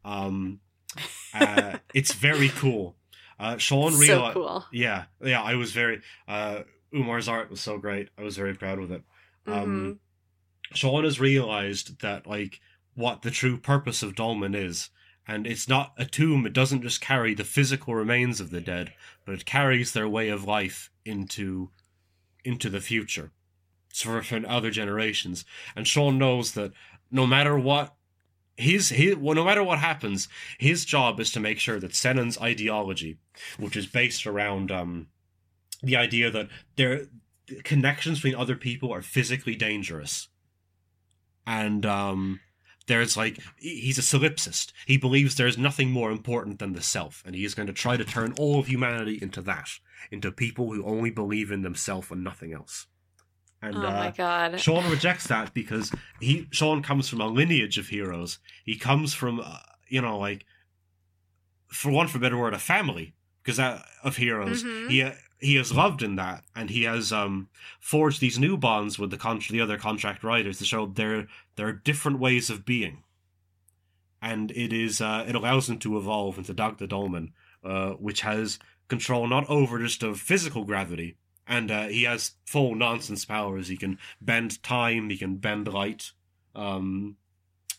Um, 0.06 0.60
uh, 1.34 1.78
it's 1.94 2.14
very 2.14 2.50
cool. 2.50 2.96
Uh, 3.40 3.58
Sean 3.58 3.92
so 3.94 4.32
cool. 4.32 4.66
Yeah, 4.72 5.06
yeah, 5.22 5.42
I 5.42 5.56
was 5.56 5.72
very. 5.72 6.02
Uh, 6.28 6.60
Umar's 6.94 7.28
art 7.28 7.50
was 7.50 7.60
so 7.60 7.78
great. 7.80 8.10
I 8.18 8.22
was 8.22 8.38
very 8.38 8.54
proud 8.54 8.80
with 8.80 8.92
it. 8.92 9.02
Um, 9.48 10.00
Sean 10.74 11.04
has 11.04 11.20
realized 11.20 12.02
that 12.02 12.28
like 12.28 12.60
what 12.94 13.24
the 13.24 13.32
true 13.32 13.58
purpose 13.58 14.04
of 14.04 14.16
Dolmen 14.16 14.54
is, 14.56 14.90
and 15.28 15.48
it's 15.48 15.68
not 15.68 15.94
a 15.98 16.06
tomb. 16.06 16.46
It 16.46 16.54
doesn't 16.54 16.82
just 16.82 17.02
carry 17.02 17.34
the 17.34 17.44
physical 17.44 17.96
remains 17.96 18.42
of 18.42 18.50
the 18.50 18.62
dead, 18.62 18.94
but 19.26 19.36
it 19.36 19.46
carries 19.46 19.92
their 19.92 20.08
way 20.08 20.30
of 20.30 20.46
life 20.46 20.90
into 21.06 21.70
into 22.46 22.70
the 22.70 22.82
future, 22.82 23.32
for, 23.94 24.22
other 24.48 24.70
generations. 24.70 25.46
And 25.76 25.88
Sean 25.88 26.18
knows 26.18 26.54
that 26.54 26.74
no 27.12 27.26
matter 27.26 27.58
what. 27.58 27.96
His, 28.56 28.90
his 28.90 29.16
well, 29.16 29.34
no 29.34 29.44
matter 29.44 29.64
what 29.64 29.80
happens, 29.80 30.28
his 30.60 30.86
job 30.86 31.20
is 31.20 31.32
to 31.32 31.40
make 31.40 31.58
sure 31.58 31.80
that 31.80 31.96
Senan's 31.96 32.40
ideology, 32.40 33.18
which 33.58 33.76
is 33.76 33.88
based 33.88 34.28
around 34.28 34.72
um, 34.72 35.08
the 35.82 35.96
idea 35.96 36.30
that 36.30 36.50
there 36.76 37.08
connections 37.64 38.20
between 38.20 38.40
other 38.40 38.56
people 38.56 38.92
are 38.94 39.02
physically 39.02 39.56
dangerous, 39.56 40.28
and 41.48 41.84
um, 41.84 42.42
there's 42.88 43.16
like 43.16 43.40
he's 43.58 43.98
a 43.98 44.02
solipsist. 44.02 44.72
He 44.86 44.98
believes 44.98 45.36
there's 45.36 45.58
nothing 45.58 45.92
more 45.92 46.12
important 46.12 46.60
than 46.60 46.74
the 46.74 46.82
self, 46.82 47.24
and 47.26 47.36
he 47.36 47.46
is 47.46 47.56
going 47.56 47.68
to 47.68 47.74
try 47.74 47.98
to 47.98 48.04
turn 48.06 48.34
all 48.38 48.60
of 48.60 48.68
humanity 48.68 49.20
into 49.22 49.42
that, 49.42 49.70
into 50.12 50.32
people 50.32 50.74
who 50.74 50.86
only 50.86 51.10
believe 51.10 51.52
in 51.52 51.62
themselves 51.62 52.12
and 52.12 52.24
nothing 52.24 52.54
else. 52.54 52.88
And 53.62 53.78
oh 53.78 53.88
uh, 53.88 53.92
my 53.92 54.12
god. 54.12 54.60
Sean 54.60 54.90
rejects 54.90 55.28
that 55.28 55.54
because 55.54 55.92
he 56.20 56.48
Sean 56.52 56.84
comes 56.84 57.08
from 57.08 57.22
a 57.22 57.28
lineage 57.28 57.78
of 57.78 57.88
heroes. 57.88 58.40
He 58.66 58.78
comes 58.78 59.14
from 59.14 59.40
uh, 59.40 59.60
you 59.88 60.02
know 60.02 60.18
like 60.20 60.46
for 61.68 61.90
one 61.90 62.08
for 62.08 62.18
a 62.18 62.22
better 62.22 62.38
word 62.38 62.54
a 62.54 62.60
family 62.60 63.16
because 63.42 63.58
that 63.58 63.86
of 64.04 64.18
heroes. 64.18 64.64
Mhm. 64.64 64.90
He 64.90 65.10
he 65.44 65.58
is 65.58 65.74
loved 65.74 66.02
in 66.02 66.16
that, 66.16 66.44
and 66.56 66.70
he 66.70 66.84
has 66.84 67.12
um 67.12 67.50
forged 67.80 68.22
these 68.22 68.40
new 68.40 68.56
bonds 68.58 68.98
with 68.98 69.12
the 69.12 69.18
con- 69.18 69.42
the 69.50 69.62
other 69.62 69.78
contract 69.78 70.24
riders 70.24 70.58
to 70.60 70.66
show 70.66 70.86
there 70.86 71.28
there 71.56 71.68
are 71.68 71.74
different 71.74 72.20
ways 72.20 72.50
of 72.50 72.66
being, 72.66 73.04
and 74.22 74.52
it 74.52 74.72
is 74.72 75.02
uh, 75.02 75.26
it 75.28 75.36
allows 75.36 75.70
him 75.70 75.80
to 75.80 75.98
evolve 75.98 76.38
into 76.38 76.54
Dagda 76.54 76.88
Dolmen, 76.88 77.34
uh, 77.64 77.92
which 77.92 78.22
has 78.22 78.58
control 78.88 79.28
not 79.28 79.50
over 79.50 79.80
just 79.80 80.02
of 80.02 80.20
physical 80.20 80.64
gravity, 80.64 81.18
and 81.46 81.70
uh, 81.70 81.88
he 81.88 82.04
has 82.04 82.32
full 82.46 82.74
nonsense 82.76 83.26
powers. 83.26 83.68
He 83.68 83.78
can 83.78 84.00
bend 84.22 84.64
time, 84.64 85.10
he 85.10 85.18
can 85.18 85.36
bend 85.36 85.68
light, 85.68 86.12
um, 86.56 87.18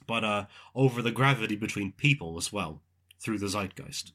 but 0.07 0.23
uh, 0.23 0.45
over 0.75 1.01
the 1.01 1.13
gravity 1.13 1.57
between 1.57 1.93
people 1.93 2.37
as 2.37 2.53
well 2.53 2.83
through 3.19 3.39
the 3.39 3.49
zeitgeist. 3.49 4.13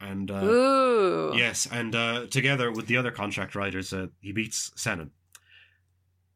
And 0.00 0.30
uh, 0.30 1.32
yes, 1.34 1.66
and 1.70 1.94
uh, 1.94 2.26
together 2.26 2.70
with 2.70 2.86
the 2.86 2.96
other 2.96 3.10
contract 3.10 3.54
riders, 3.54 3.92
uh, 3.92 4.08
he 4.20 4.32
beats 4.32 4.70
Senan. 4.76 5.10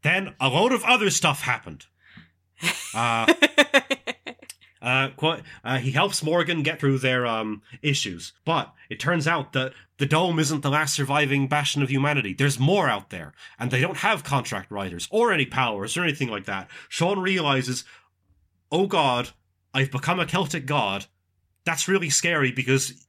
Then 0.03 0.35
a 0.41 0.49
load 0.49 0.73
of 0.73 0.83
other 0.85 1.11
stuff 1.11 1.43
happened. 1.43 1.87
Uh, 2.95 3.33
uh, 4.83 5.09
quite, 5.17 5.43
uh, 5.65 5.79
he 5.79 5.93
helps 5.93 6.23
Morgan 6.23 6.63
get 6.63 6.79
through 6.79 6.99
their 6.99 7.25
um, 7.25 7.63
issues, 7.81 8.33
but 8.45 8.75
it 8.91 9.01
turns 9.01 9.27
out 9.27 9.53
that 9.55 9.73
the 9.99 10.07
dome 10.07 10.39
isn't 10.39 10.61
the 10.61 10.71
last 10.71 10.95
surviving 10.95 11.47
bastion 11.49 11.83
of 11.83 11.89
humanity. 11.89 12.35
There's 12.35 12.59
more 12.59 12.89
out 12.89 13.11
there, 13.11 13.33
and 13.59 13.71
they 13.71 13.81
don't 13.81 13.99
have 13.99 14.25
contract 14.25 14.71
riders 14.71 15.09
or 15.11 15.33
any 15.33 15.47
powers 15.47 15.97
or 15.97 16.03
anything 16.03 16.29
like 16.29 16.45
that. 16.45 16.69
Sean 16.89 17.21
realizes, 17.21 17.85
oh 18.71 18.87
god, 18.87 19.31
I've 19.73 19.91
become 19.91 20.21
a 20.21 20.27
Celtic 20.27 20.67
god. 20.67 21.07
That's 21.65 21.89
really 21.89 22.11
scary 22.11 22.51
because 22.51 23.07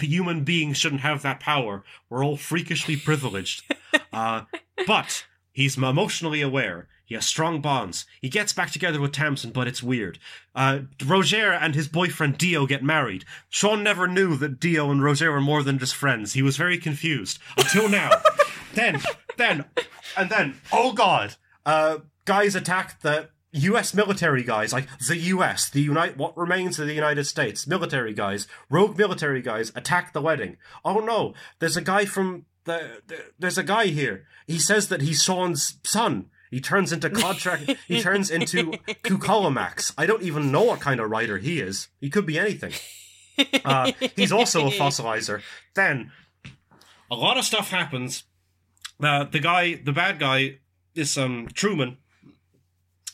human 0.00 0.44
beings 0.44 0.76
shouldn't 0.76 1.02
have 1.02 1.22
that 1.22 1.40
power. 1.40 1.84
We're 2.08 2.24
all 2.24 2.36
freakishly 2.36 2.96
privileged. 2.96 3.64
Uh, 4.12 4.42
but 4.88 5.24
he's 5.52 5.76
emotionally 5.76 6.42
aware. 6.42 6.88
He 7.04 7.16
has 7.16 7.26
strong 7.26 7.60
bonds. 7.60 8.06
He 8.20 8.28
gets 8.28 8.52
back 8.52 8.70
together 8.70 9.00
with 9.00 9.10
Tamsin, 9.12 9.50
but 9.50 9.66
it's 9.66 9.82
weird. 9.82 10.20
Uh, 10.54 10.80
Roger 11.04 11.52
and 11.52 11.74
his 11.74 11.88
boyfriend 11.88 12.38
Dio 12.38 12.66
get 12.66 12.84
married. 12.84 13.24
Sean 13.48 13.82
never 13.82 14.06
knew 14.06 14.36
that 14.36 14.60
Dio 14.60 14.90
and 14.92 15.02
Roger 15.02 15.32
were 15.32 15.40
more 15.40 15.64
than 15.64 15.78
just 15.78 15.94
friends. 15.94 16.34
He 16.34 16.42
was 16.42 16.56
very 16.56 16.78
confused 16.78 17.40
until 17.56 17.88
now. 17.88 18.10
then, 18.74 19.00
then, 19.36 19.64
and 20.16 20.30
then, 20.30 20.60
oh 20.72 20.92
god, 20.92 21.34
uh, 21.66 21.98
guys 22.24 22.54
attack 22.54 23.00
the 23.00 23.30
U.S. 23.52 23.94
military 23.94 24.44
guys, 24.44 24.72
like 24.72 24.86
the 25.08 25.16
U.S., 25.16 25.68
the 25.68 25.82
United, 25.82 26.16
what 26.16 26.36
remains 26.36 26.78
of 26.78 26.86
the 26.86 26.94
United 26.94 27.24
States, 27.24 27.66
military 27.66 28.14
guys, 28.14 28.46
rogue 28.68 28.96
military 28.96 29.42
guys, 29.42 29.72
attack 29.74 30.12
the 30.12 30.22
wedding. 30.22 30.56
Oh 30.84 31.00
no, 31.00 31.34
there's 31.58 31.76
a 31.76 31.82
guy 31.82 32.04
from 32.04 32.46
the, 32.64 33.02
the 33.06 33.16
there's 33.38 33.58
a 33.58 33.64
guy 33.64 33.86
here. 33.86 34.26
He 34.46 34.58
says 34.58 34.88
that 34.88 35.02
he's 35.02 35.22
Sean's 35.22 35.78
son. 35.84 36.26
He 36.50 36.60
turns 36.60 36.92
into 36.92 37.10
contract. 37.10 37.76
he 37.86 38.00
turns 38.02 38.30
into 38.30 38.72
Kukalamax. 39.04 39.94
I 39.96 40.06
don't 40.06 40.22
even 40.22 40.50
know 40.50 40.62
what 40.64 40.80
kind 40.80 41.00
of 41.00 41.10
writer 41.10 41.38
he 41.38 41.60
is. 41.60 41.88
He 42.00 42.10
could 42.10 42.26
be 42.26 42.38
anything. 42.38 42.72
Uh, 43.64 43.92
he's 44.16 44.32
also 44.32 44.66
a 44.66 44.70
fossilizer. 44.70 45.42
Then 45.74 46.12
a 47.10 47.14
lot 47.14 47.38
of 47.38 47.44
stuff 47.44 47.70
happens. 47.70 48.24
Uh, 49.02 49.24
the 49.24 49.38
guy, 49.38 49.74
the 49.76 49.92
bad 49.92 50.18
guy, 50.18 50.58
is 50.94 51.16
um 51.16 51.48
Truman. 51.54 51.96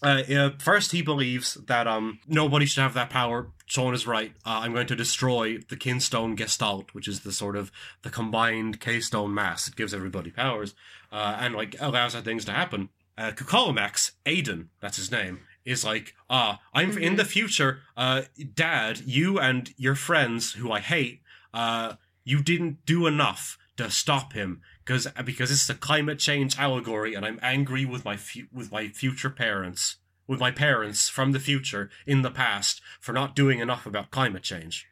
Uh, 0.03 0.23
uh, 0.31 0.51
first, 0.59 0.93
he 0.93 1.03
believes 1.03 1.55
that 1.67 1.87
um 1.87 2.19
nobody 2.27 2.67
should 2.67 2.83
have 2.83 2.95
that 2.95 3.11
power. 3.11 3.51
Sean 3.67 3.95
is 3.95 4.07
right. 4.07 4.33
Uh, 4.45 4.61
I'm 4.63 4.73
going 4.73 4.87
to 4.87 4.97
destroy 4.97 5.59
the 5.59 5.77
Kinstone 5.77 6.37
Gestalt, 6.37 6.95
which 6.95 7.09
is 7.09 7.21
the 7.21 7.33
sort 7.33 7.57
of 7.57 7.73
the 8.03 8.11
combined 8.11 8.81
K-stone 8.81 9.35
mass. 9.35 9.67
It 9.67 9.75
gives 9.75 9.93
everybody 9.93 10.31
powers 10.31 10.75
uh, 11.11 11.37
and 11.41 11.55
like 11.55 11.75
allows 11.81 12.13
that 12.13 12.25
things 12.25 12.45
to 12.45 12.53
happen. 12.53 12.91
Uh, 13.19 13.33
Kukalamax, 13.33 14.13
Aiden, 14.25 14.69
that's 14.81 14.99
his 14.99 15.11
name, 15.11 15.41
is 15.65 15.85
like, 15.85 16.15
ah, 16.29 16.61
I'm 16.73 16.97
in 16.99 17.17
the 17.17 17.25
future. 17.25 17.81
Uh, 17.97 18.23
Dad, 18.55 19.01
you 19.07 19.39
and 19.39 19.73
your 19.77 19.95
friends, 19.95 20.53
who 20.53 20.71
I 20.71 20.81
hate, 20.81 21.23
uh, 21.53 21.95
you 22.25 22.43
didn't 22.43 22.85
do 22.85 23.07
enough 23.07 23.59
to 23.79 23.91
stop 23.91 24.33
him 24.33 24.61
because 24.87 25.07
because 25.25 25.51
it's 25.51 25.69
a 25.69 25.75
climate 25.75 26.19
change 26.19 26.59
allegory, 26.59 27.15
and 27.15 27.27
I'm 27.27 27.39
angry 27.43 27.85
with 27.85 28.05
my 28.05 28.17
fu- 28.17 28.47
with 28.53 28.71
my 28.73 28.89
future 28.89 29.31
parents, 29.31 29.97
with 30.27 30.41
my 30.41 30.51
parents 30.53 31.09
from 31.09 31.33
the 31.33 31.41
future 31.41 31.91
in 32.07 32.23
the 32.23 32.31
past 32.31 32.81
for 33.01 33.13
not 33.13 33.35
doing 33.37 33.59
enough 33.59 33.85
about 33.85 34.11
climate 34.11 34.43
change. 34.45 34.87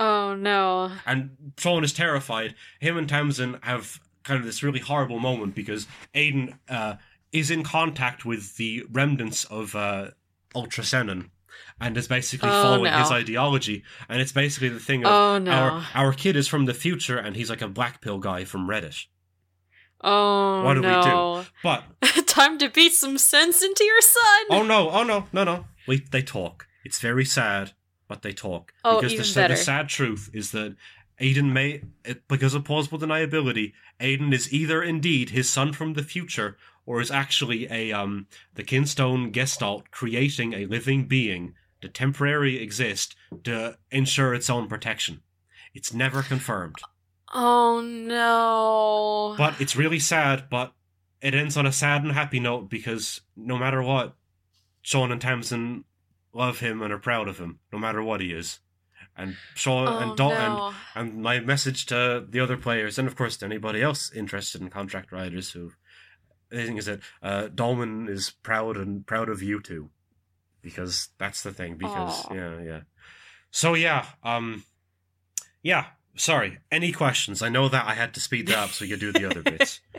oh 0.00 0.34
no. 0.34 0.90
And 1.06 1.36
Sean 1.58 1.84
is 1.84 1.92
terrified. 1.92 2.54
Him 2.80 2.96
and 2.96 3.08
Tamsin 3.08 3.58
have 3.62 4.00
kind 4.24 4.40
of 4.40 4.46
this 4.46 4.62
really 4.62 4.80
horrible 4.80 5.18
moment 5.20 5.54
because 5.54 5.86
Aiden 6.14 6.58
uh, 6.68 6.94
is 7.32 7.50
in 7.50 7.62
contact 7.62 8.24
with 8.24 8.56
the 8.56 8.84
remnants 8.90 9.44
of 9.44 9.74
uh, 9.76 10.08
Ultra 10.54 10.82
Senan 10.84 11.30
and 11.80 11.96
is 11.96 12.08
basically 12.08 12.48
Oh, 12.50 12.62
following 12.62 12.90
no. 12.90 12.98
his 12.98 13.10
ideology. 13.10 13.84
And 14.08 14.20
it's 14.20 14.32
basically 14.32 14.68
the 14.70 14.80
thing 14.80 15.04
of 15.04 15.12
Oh 15.12 15.38
no. 15.38 15.50
our 15.52 15.86
our 15.94 16.12
kid 16.12 16.36
is 16.36 16.48
from 16.48 16.64
the 16.66 16.74
future 16.74 17.18
and 17.18 17.36
he's 17.36 17.50
like 17.50 17.62
a 17.62 17.68
black 17.68 18.00
pill 18.00 18.18
guy 18.18 18.44
from 18.44 18.66
Reddit. 18.68 19.06
Oh 20.02 20.62
What 20.62 20.74
do 20.74 20.80
we 20.80 20.86
do? 20.86 20.92
no. 20.92 21.44
But 21.62 21.84
Time 22.26 22.58
to 22.58 22.68
beat 22.68 22.92
some 22.92 23.18
sense 23.18 23.62
into 23.62 23.84
your 23.84 24.00
son. 24.00 24.44
oh 24.50 24.62
no, 24.62 24.90
oh 24.90 25.02
no, 25.04 25.26
no, 25.32 25.44
no. 25.44 25.64
We 25.86 26.00
they 26.10 26.22
talk. 26.22 26.66
It's 26.84 26.98
very 27.00 27.24
sad, 27.24 27.72
but 28.08 28.22
they 28.22 28.32
talk. 28.32 28.72
Oh, 28.84 28.96
because 29.00 29.12
even 29.12 29.26
the, 29.26 29.34
better. 29.34 29.54
the 29.54 29.60
sad 29.60 29.88
truth 29.88 30.30
is 30.32 30.50
that 30.52 30.76
Aiden 31.20 31.52
may, 31.52 31.82
because 32.28 32.54
of 32.54 32.64
plausible 32.64 32.98
deniability, 32.98 33.72
Aiden 34.00 34.32
is 34.34 34.52
either 34.52 34.82
indeed 34.82 35.30
his 35.30 35.48
son 35.48 35.72
from 35.72 35.94
the 35.94 36.02
future, 36.02 36.58
or 36.84 37.00
is 37.00 37.10
actually 37.10 37.66
a 37.70 37.92
um 37.92 38.26
the 38.54 38.62
Kinstone 38.64 39.32
Gestalt 39.32 39.90
creating 39.90 40.52
a 40.52 40.66
living 40.66 41.06
being 41.06 41.54
to 41.80 41.88
temporarily 41.88 42.62
exist 42.62 43.16
to 43.44 43.78
ensure 43.90 44.34
its 44.34 44.50
own 44.50 44.68
protection. 44.68 45.22
It's 45.74 45.92
never 45.94 46.22
confirmed, 46.22 46.76
Oh 47.32 47.80
no. 47.80 49.34
but 49.36 49.60
it's 49.60 49.76
really 49.76 49.98
sad. 49.98 50.44
But 50.50 50.72
it 51.20 51.34
ends 51.34 51.56
on 51.56 51.66
a 51.66 51.72
sad 51.72 52.02
and 52.02 52.12
happy 52.12 52.40
note 52.40 52.70
because 52.70 53.20
no 53.36 53.58
matter 53.58 53.82
what, 53.82 54.14
Sean 54.82 55.10
and 55.10 55.20
Tamsin 55.20 55.84
love 56.32 56.60
him 56.60 56.82
and 56.82 56.92
are 56.92 56.98
proud 56.98 57.28
of 57.28 57.38
him, 57.38 57.58
no 57.72 57.78
matter 57.78 58.02
what 58.02 58.20
he 58.20 58.32
is. 58.32 58.60
And 59.16 59.36
Sean 59.54 59.88
oh, 59.88 59.98
and 59.98 60.16
Dal- 60.16 60.32
and 60.32 60.54
no. 60.54 60.74
and 60.94 61.22
my 61.22 61.40
message 61.40 61.86
to 61.86 62.24
the 62.28 62.40
other 62.40 62.56
players, 62.56 62.98
and 62.98 63.08
of 63.08 63.16
course 63.16 63.38
to 63.38 63.46
anybody 63.46 63.82
else 63.82 64.12
interested 64.12 64.60
in 64.60 64.68
contract 64.68 65.10
riders 65.10 65.52
who, 65.52 65.72
the 66.50 66.64
thing 66.64 66.76
is 66.76 66.84
that 66.84 67.00
uh, 67.22 67.48
Dolmen 67.48 68.08
is 68.08 68.30
proud 68.42 68.76
and 68.76 69.06
proud 69.06 69.30
of 69.30 69.42
you 69.42 69.60
too, 69.60 69.88
because 70.60 71.08
that's 71.16 71.42
the 71.42 71.52
thing. 71.52 71.76
Because 71.76 72.26
Aw. 72.26 72.34
yeah, 72.34 72.60
yeah. 72.60 72.80
So 73.50 73.72
yeah, 73.72 74.04
um, 74.22 74.64
yeah. 75.62 75.86
Sorry. 76.16 76.58
Any 76.70 76.92
questions? 76.92 77.42
I 77.42 77.48
know 77.48 77.68
that 77.68 77.86
I 77.86 77.94
had 77.94 78.14
to 78.14 78.20
speed 78.20 78.46
that 78.48 78.58
up 78.58 78.70
so 78.70 78.84
we 78.84 78.90
could 78.90 79.00
do 79.00 79.12
the 79.12 79.24
other 79.28 79.42
bits. 79.42 79.80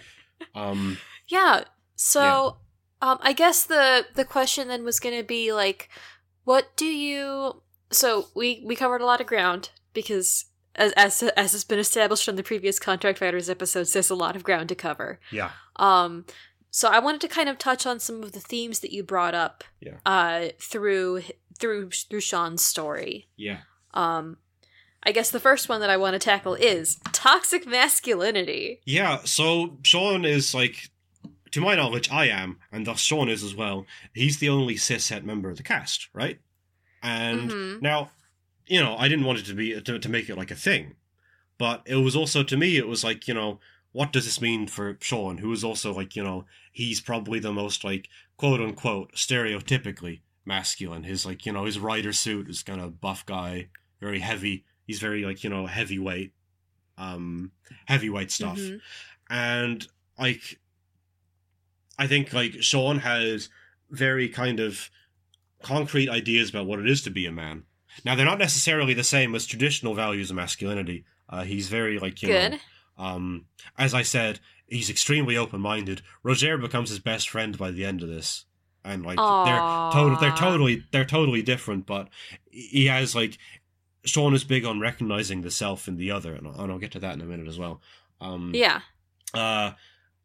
Um, 0.53 0.97
Yeah. 1.28 1.63
So, 1.95 2.57
um, 3.01 3.18
I 3.22 3.34
guess 3.34 3.63
the 3.65 4.05
the 4.13 4.24
question 4.26 4.68
then 4.68 4.84
was 4.84 4.99
going 4.99 5.18
to 5.18 5.24
be 5.24 5.51
like, 5.51 5.89
what 6.43 6.76
do 6.78 6.86
you? 6.86 7.61
So 7.91 8.28
we 8.36 8.61
we 8.65 8.76
covered 8.76 9.01
a 9.01 9.05
lot 9.05 9.20
of 9.22 9.26
ground 9.28 9.72
because 9.93 10.45
as 10.76 10.91
as 10.93 11.24
as 11.36 11.51
has 11.53 11.63
been 11.63 11.80
established 11.80 12.24
from 12.24 12.36
the 12.36 12.43
previous 12.43 12.78
contract 12.80 13.20
riders 13.20 13.49
episodes, 13.49 13.93
there's 13.93 14.11
a 14.11 14.15
lot 14.15 14.36
of 14.36 14.43
ground 14.43 14.70
to 14.70 14.76
cover. 14.76 15.20
yeah, 15.32 15.51
Um, 15.78 16.26
so 16.70 16.88
I 16.89 16.99
wanted 16.99 17.22
to 17.22 17.28
kind 17.28 17.49
of 17.49 17.57
touch 17.57 17.86
on 17.88 17.99
some 17.99 18.22
of 18.24 18.32
the 18.34 18.39
themes 18.39 18.80
that 18.82 18.91
you 18.93 19.03
brought 19.03 19.34
up. 19.34 19.63
Yeah. 19.80 19.97
Uh, 20.05 20.49
through 20.61 21.24
through 21.59 21.89
through 21.91 22.22
Sean's 22.22 22.61
story. 22.63 23.28
yeah, 23.38 23.61
Um, 23.95 24.38
I 25.04 25.12
guess 25.12 25.30
the 25.32 25.39
first 25.39 25.70
one 25.70 25.80
that 25.82 25.89
I 25.89 25.98
want 25.98 26.14
to 26.14 26.20
tackle 26.20 26.54
is 26.56 27.00
toxic 27.14 27.66
masculinity. 27.66 28.82
yeah. 28.86 29.20
So 29.24 29.78
Sean 29.84 30.26
is 30.26 30.54
like, 30.54 30.89
to 31.52 31.62
my 31.62 31.76
knowledge, 31.76 32.12
I 32.12 32.28
am, 32.28 32.58
and 32.72 32.86
thus 32.86 33.00
Sean 33.00 33.30
is 33.30 33.43
as 33.43 33.56
well. 33.56 33.86
He's 34.14 34.39
the 34.39 34.50
only 34.50 34.76
cishet 34.76 35.24
member 35.24 35.50
of 35.50 35.58
the 35.58 35.64
cast, 35.64 36.10
right? 36.14 36.39
And 37.02 37.50
Mhm. 37.52 37.82
Now, 37.82 38.12
you 38.66 38.82
know, 38.82 38.98
I 38.98 39.08
didn't 39.08 39.26
want 39.26 39.39
it 39.39 39.45
to 39.45 39.54
be 39.54 39.80
to, 39.80 40.00
to 40.00 40.10
make 40.10 40.30
it 40.30 40.36
like 40.38 40.52
a 40.52 40.56
thing, 40.56 40.95
but 41.58 41.84
it 41.86 41.95
was 41.95 42.16
also 42.16 42.43
to 42.43 42.58
me 42.58 42.76
it 42.76 42.88
was 42.88 43.04
like 43.04 43.28
you 43.28 43.34
know 43.34 43.60
what 43.93 44.12
does 44.12 44.26
this 44.26 44.41
mean 44.41 44.68
for 44.68 44.98
Sean, 45.02 45.38
who 45.38 45.52
is 45.54 45.64
also 45.64 45.93
like 45.93 46.16
you 46.18 46.24
know 46.24 46.45
he's 46.74 47.00
probably 47.00 47.39
the 47.39 47.54
most 47.54 47.84
like 47.86 48.10
quote 48.36 48.60
unquote 48.60 49.14
stereotypically 49.14 50.20
masculine. 50.43 51.04
His 51.04 51.26
like 51.26 51.45
you 51.45 51.54
know 51.54 51.64
his 51.66 51.80
rider 51.80 52.12
suit 52.12 52.50
is 52.50 52.62
kind 52.64 52.82
of 52.82 53.00
buff 53.00 53.26
guy, 53.26 53.70
very 54.02 54.20
heavy. 54.20 54.66
He's 54.88 55.00
very 55.00 55.24
like 55.24 55.44
you 55.44 55.50
know 55.52 55.68
heavyweight, 55.68 56.32
um, 56.98 57.52
heavyweight 57.86 58.32
stuff, 58.32 58.58
Mhm. 58.58 58.80
and 59.30 59.88
like 60.18 60.60
I 62.00 62.08
think 62.08 62.34
like 62.34 62.62
Sean 62.64 63.00
has 63.00 63.50
very 63.90 64.30
kind 64.30 64.60
of 64.60 64.90
concrete 65.62 66.10
ideas 66.10 66.50
about 66.50 66.66
what 66.66 66.80
it 66.80 66.90
is 66.90 67.02
to 67.04 67.10
be 67.10 67.26
a 67.26 67.32
man. 67.32 67.64
Now 68.06 68.16
they're 68.16 68.26
not 68.26 68.38
necessarily 68.40 68.94
the 68.94 69.04
same 69.04 69.36
as 69.36 69.46
traditional 69.46 69.94
values 69.94 70.30
of 70.30 70.36
masculinity. 70.36 71.06
Uh, 71.30 71.44
he's 71.44 71.68
very 71.68 72.00
like 72.00 72.22
you 72.22 72.30
know 72.30 72.58
um, 72.98 73.46
as 73.78 73.94
I 73.94 74.02
said, 74.02 74.40
he's 74.68 74.90
extremely 74.90 75.38
open-minded. 75.38 76.02
Roger 76.24 76.58
becomes 76.58 76.90
his 76.90 76.98
best 77.00 77.30
friend 77.30 77.56
by 77.58 77.70
the 77.70 77.86
end 77.86 78.02
of 78.02 78.10
this, 78.10 78.46
and 78.84 79.06
like 79.06 79.18
they're 79.18 79.92
total, 80.02 80.18
they're 80.20 80.32
totally, 80.36 80.84
they're 80.92 81.06
totally 81.06 81.42
different. 81.44 81.86
But 81.86 82.10
he 82.50 82.88
has 82.88 83.14
like 83.14 83.38
Sean 84.06 84.34
is 84.34 84.43
big 84.43 84.66
on 84.66 84.80
recognizing 84.80 85.41
the 85.41 85.52
self 85.52 85.88
in 85.88 85.98
the 85.98 86.12
other, 86.12 86.34
and 86.34 86.48
I'll, 86.48 86.62
and 86.62 86.72
I'll 86.72 86.78
get 86.80 86.91
to 86.91 87.00
that 87.00 87.14
in 87.16 87.22
a 87.22 87.26
minute 87.26 87.48
as 87.48 87.58
well. 87.60 87.82
Um, 88.22 88.52
Yeah. 88.54 88.82
uh, 89.34 89.72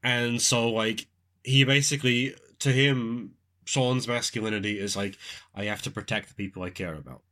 and 0.02 0.40
so 0.40 0.70
like 0.70 1.06
he 1.44 1.64
basically 1.64 2.34
to 2.60 2.70
him, 2.72 3.34
Sean's 3.64 4.06
masculinity 4.06 4.78
is 4.78 4.96
like 4.96 5.18
I 5.54 5.64
have 5.64 5.82
to 5.82 5.90
protect 5.90 6.28
the 6.28 6.34
people 6.34 6.62
I 6.62 6.70
care 6.70 6.94
about. 6.94 7.22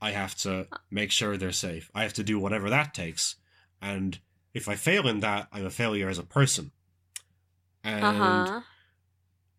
I 0.00 0.10
have 0.12 0.34
to 0.36 0.66
make 0.90 1.10
sure 1.10 1.36
they're 1.36 1.52
safe. 1.52 1.90
I 1.94 2.02
have 2.02 2.12
to 2.14 2.22
do 2.22 2.38
whatever 2.38 2.70
that 2.70 2.94
takes. 2.94 3.36
And 3.82 4.18
if 4.54 4.68
I 4.68 4.76
fail 4.76 5.08
in 5.08 5.20
that, 5.20 5.48
I'm 5.52 5.66
a 5.66 5.70
failure 5.70 6.08
as 6.08 6.18
a 6.18 6.22
person. 6.22 6.70
And 7.82 8.04
Uh 8.04 8.12
huh. 8.12 8.60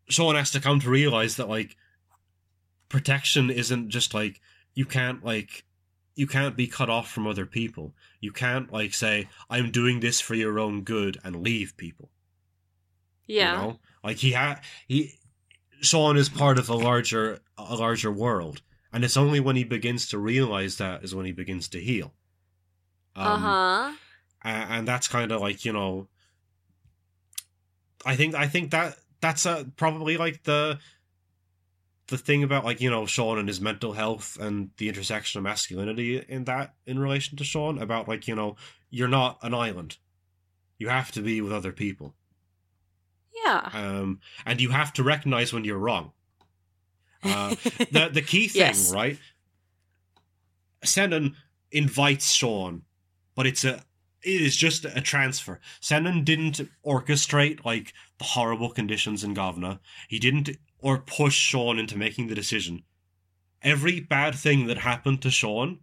Sean 0.10 0.36
has 0.36 0.52
to 0.52 0.60
come 0.60 0.80
to 0.80 0.90
realize 0.90 1.36
that 1.38 1.50
like 1.50 1.76
protection 2.88 3.50
isn't 3.50 3.90
just 3.90 4.14
like 4.14 4.42
you 4.74 4.86
can't 4.86 5.24
like 5.24 5.64
you 6.20 6.28
can't 6.28 6.56
be 6.58 6.68
cut 6.68 6.90
off 6.90 7.10
from 7.10 7.26
other 7.28 7.46
people. 7.46 7.94
You 8.20 8.32
can't 8.34 8.72
like 8.74 8.94
say 8.94 9.30
I'm 9.50 9.72
doing 9.72 10.00
this 10.02 10.20
for 10.22 10.36
your 10.36 10.60
own 10.60 10.84
good 10.84 11.18
and 11.24 11.42
leave 11.44 11.78
people. 11.78 12.10
Yeah. 13.26 13.52
You 13.52 13.58
know? 13.68 13.80
Like 14.04 14.18
he 14.18 14.32
had 14.32 14.60
he 14.88 15.14
Sean 15.82 16.18
is 16.18 16.28
part 16.30 16.60
of 16.60 16.68
a 16.70 16.76
larger 16.76 17.40
a 17.58 17.76
larger 17.76 18.12
world. 18.12 18.62
And 18.92 19.04
it's 19.06 19.18
only 19.18 19.40
when 19.40 19.56
he 19.56 19.64
begins 19.64 20.08
to 20.10 20.18
realize 20.18 20.78
that 20.78 21.04
is 21.04 21.14
when 21.16 21.26
he 21.26 21.32
begins 21.32 21.68
to 21.70 21.80
heal. 21.80 22.14
uh 23.16 23.20
Um, 23.34 23.42
huh. 23.42 23.92
a- 24.44 24.68
and 24.76 24.88
that's 24.88 25.08
kind 25.08 25.32
of 25.32 25.40
like 25.42 25.64
you 25.66 25.74
know 25.74 26.08
i 28.06 28.16
think 28.16 28.34
i 28.36 28.48
think 28.48 28.72
that 28.72 28.96
that's 29.22 29.46
uh 29.46 29.64
probably 29.76 30.18
like 30.18 30.44
the 30.44 30.80
the 32.10 32.18
thing 32.18 32.44
about 32.44 32.66
like 32.66 32.82
you 32.82 32.90
know 32.90 33.06
sean 33.06 33.38
and 33.40 33.48
his 33.48 33.62
mental 33.62 33.94
health 33.94 34.38
and 34.40 34.70
the 34.78 34.90
intersection 34.90 35.38
of 35.40 35.44
masculinity 35.44 36.18
in 36.28 36.44
that 36.46 36.74
in 36.86 37.00
relation 37.00 37.38
to 37.38 37.44
sean 37.44 37.80
about 37.82 38.08
like 38.08 38.28
you 38.28 38.36
know 38.36 38.56
you're 38.90 39.08
not 39.08 39.38
an 39.44 39.54
island 39.54 39.98
you 40.78 40.90
have 40.90 41.12
to 41.12 41.22
be 41.22 41.40
with 41.42 41.52
other 41.54 41.72
people 41.72 42.16
Yeah. 43.46 43.70
um 43.74 44.20
and 44.46 44.60
you 44.62 44.70
have 44.70 44.92
to 44.94 45.04
recognize 45.04 45.54
when 45.54 45.64
you're 45.66 45.78
wrong 45.78 46.12
uh 47.24 47.50
the 47.92 48.10
the 48.14 48.22
key 48.22 48.48
thing, 48.48 48.62
Yes. 48.62 48.94
right? 48.94 49.18
Senan 50.86 51.36
invites 51.72 52.32
Sean, 52.32 52.84
but 53.36 53.46
it's 53.46 53.66
a 53.66 53.84
it 54.24 54.42
is 54.42 54.56
just 54.56 54.86
a 54.86 55.02
transfer. 55.02 55.60
Senan 55.82 56.26
didn't 56.26 56.62
orchestrate 56.86 57.64
like 57.66 57.94
the 58.18 58.26
horrible 58.26 58.70
conditions 58.70 59.24
in 59.24 59.34
Gavna. 59.36 59.80
He 60.08 60.20
didn't 60.20 60.50
or 60.80 61.00
push 61.00 61.36
Sean 61.36 61.80
into 61.80 61.98
making 61.98 62.28
the 62.28 62.36
decision. 62.36 62.84
Every 63.62 64.00
bad 64.00 64.36
thing 64.36 64.68
that 64.68 64.78
happened 64.78 65.22
to 65.22 65.32
Sean, 65.32 65.80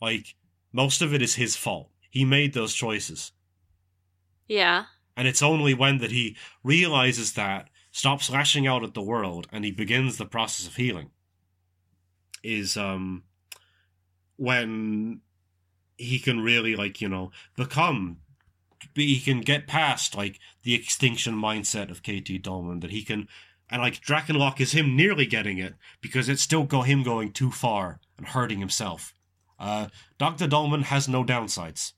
like 0.00 0.34
most 0.72 1.02
of 1.02 1.12
it 1.14 1.22
is 1.22 1.34
his 1.34 1.56
fault. 1.56 1.90
He 2.10 2.24
made 2.24 2.54
those 2.54 2.74
choices. 2.74 3.32
yeah. 4.48 4.84
And 5.18 5.26
it's 5.26 5.42
only 5.42 5.72
when 5.72 5.98
that 5.98 6.12
he 6.12 6.36
realizes 6.62 7.32
that, 7.32 7.70
stops 7.90 8.28
lashing 8.28 8.66
out 8.66 8.84
at 8.84 8.92
the 8.92 9.00
world, 9.02 9.46
and 9.50 9.64
he 9.64 9.70
begins 9.70 10.18
the 10.18 10.26
process 10.26 10.66
of 10.66 10.76
healing. 10.76 11.10
Is 12.42 12.76
um 12.76 13.24
when 14.36 15.22
he 15.96 16.18
can 16.18 16.40
really 16.40 16.76
like, 16.76 17.00
you 17.00 17.08
know, 17.08 17.30
become 17.56 18.18
he 18.94 19.20
can 19.20 19.40
get 19.40 19.66
past 19.66 20.14
like 20.14 20.38
the 20.62 20.74
extinction 20.74 21.34
mindset 21.34 21.90
of 21.90 22.02
KT 22.02 22.42
Dolmen 22.42 22.80
that 22.80 22.90
he 22.90 23.02
can 23.02 23.28
and 23.70 23.82
like 23.82 24.00
Drakenlock 24.00 24.60
is 24.60 24.72
him 24.72 24.94
nearly 24.96 25.26
getting 25.26 25.58
it 25.58 25.74
because 26.00 26.28
it's 26.28 26.42
still 26.42 26.64
go 26.64 26.82
him 26.82 27.02
going 27.02 27.32
too 27.32 27.50
far 27.50 28.00
and 28.16 28.28
hurting 28.28 28.60
himself. 28.60 29.12
Uh 29.58 29.88
Dr. 30.18 30.46
Dolmen 30.46 30.82
has 30.84 31.08
no 31.08 31.24
downsides. 31.24 31.92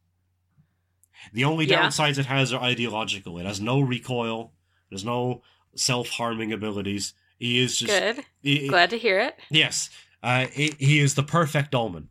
The 1.33 1.45
only 1.45 1.67
Yeah. 1.67 1.83
downsides 1.85 2.19
it 2.19 2.27
has 2.27 2.53
are 2.53 2.63
ideological. 2.63 3.39
It 3.39 3.47
has 3.47 3.61
no 3.61 3.81
recoil. 3.81 4.53
There's 4.89 5.05
no 5.05 5.43
self-harming 5.75 6.53
abilities. 6.53 7.15
He 7.39 7.59
is 7.61 7.77
just 7.79 7.93
Good. 7.93 8.25
he- 8.43 8.69
Glad 8.69 8.91
to 8.91 8.99
hear 8.99 9.19
it. 9.21 9.37
Yes, 9.51 9.91
uh, 10.23 10.47
he, 10.47 10.75
he 10.79 10.99
is 11.01 11.15
the 11.15 11.23
perfect 11.23 11.71
dolmen. 11.73 12.09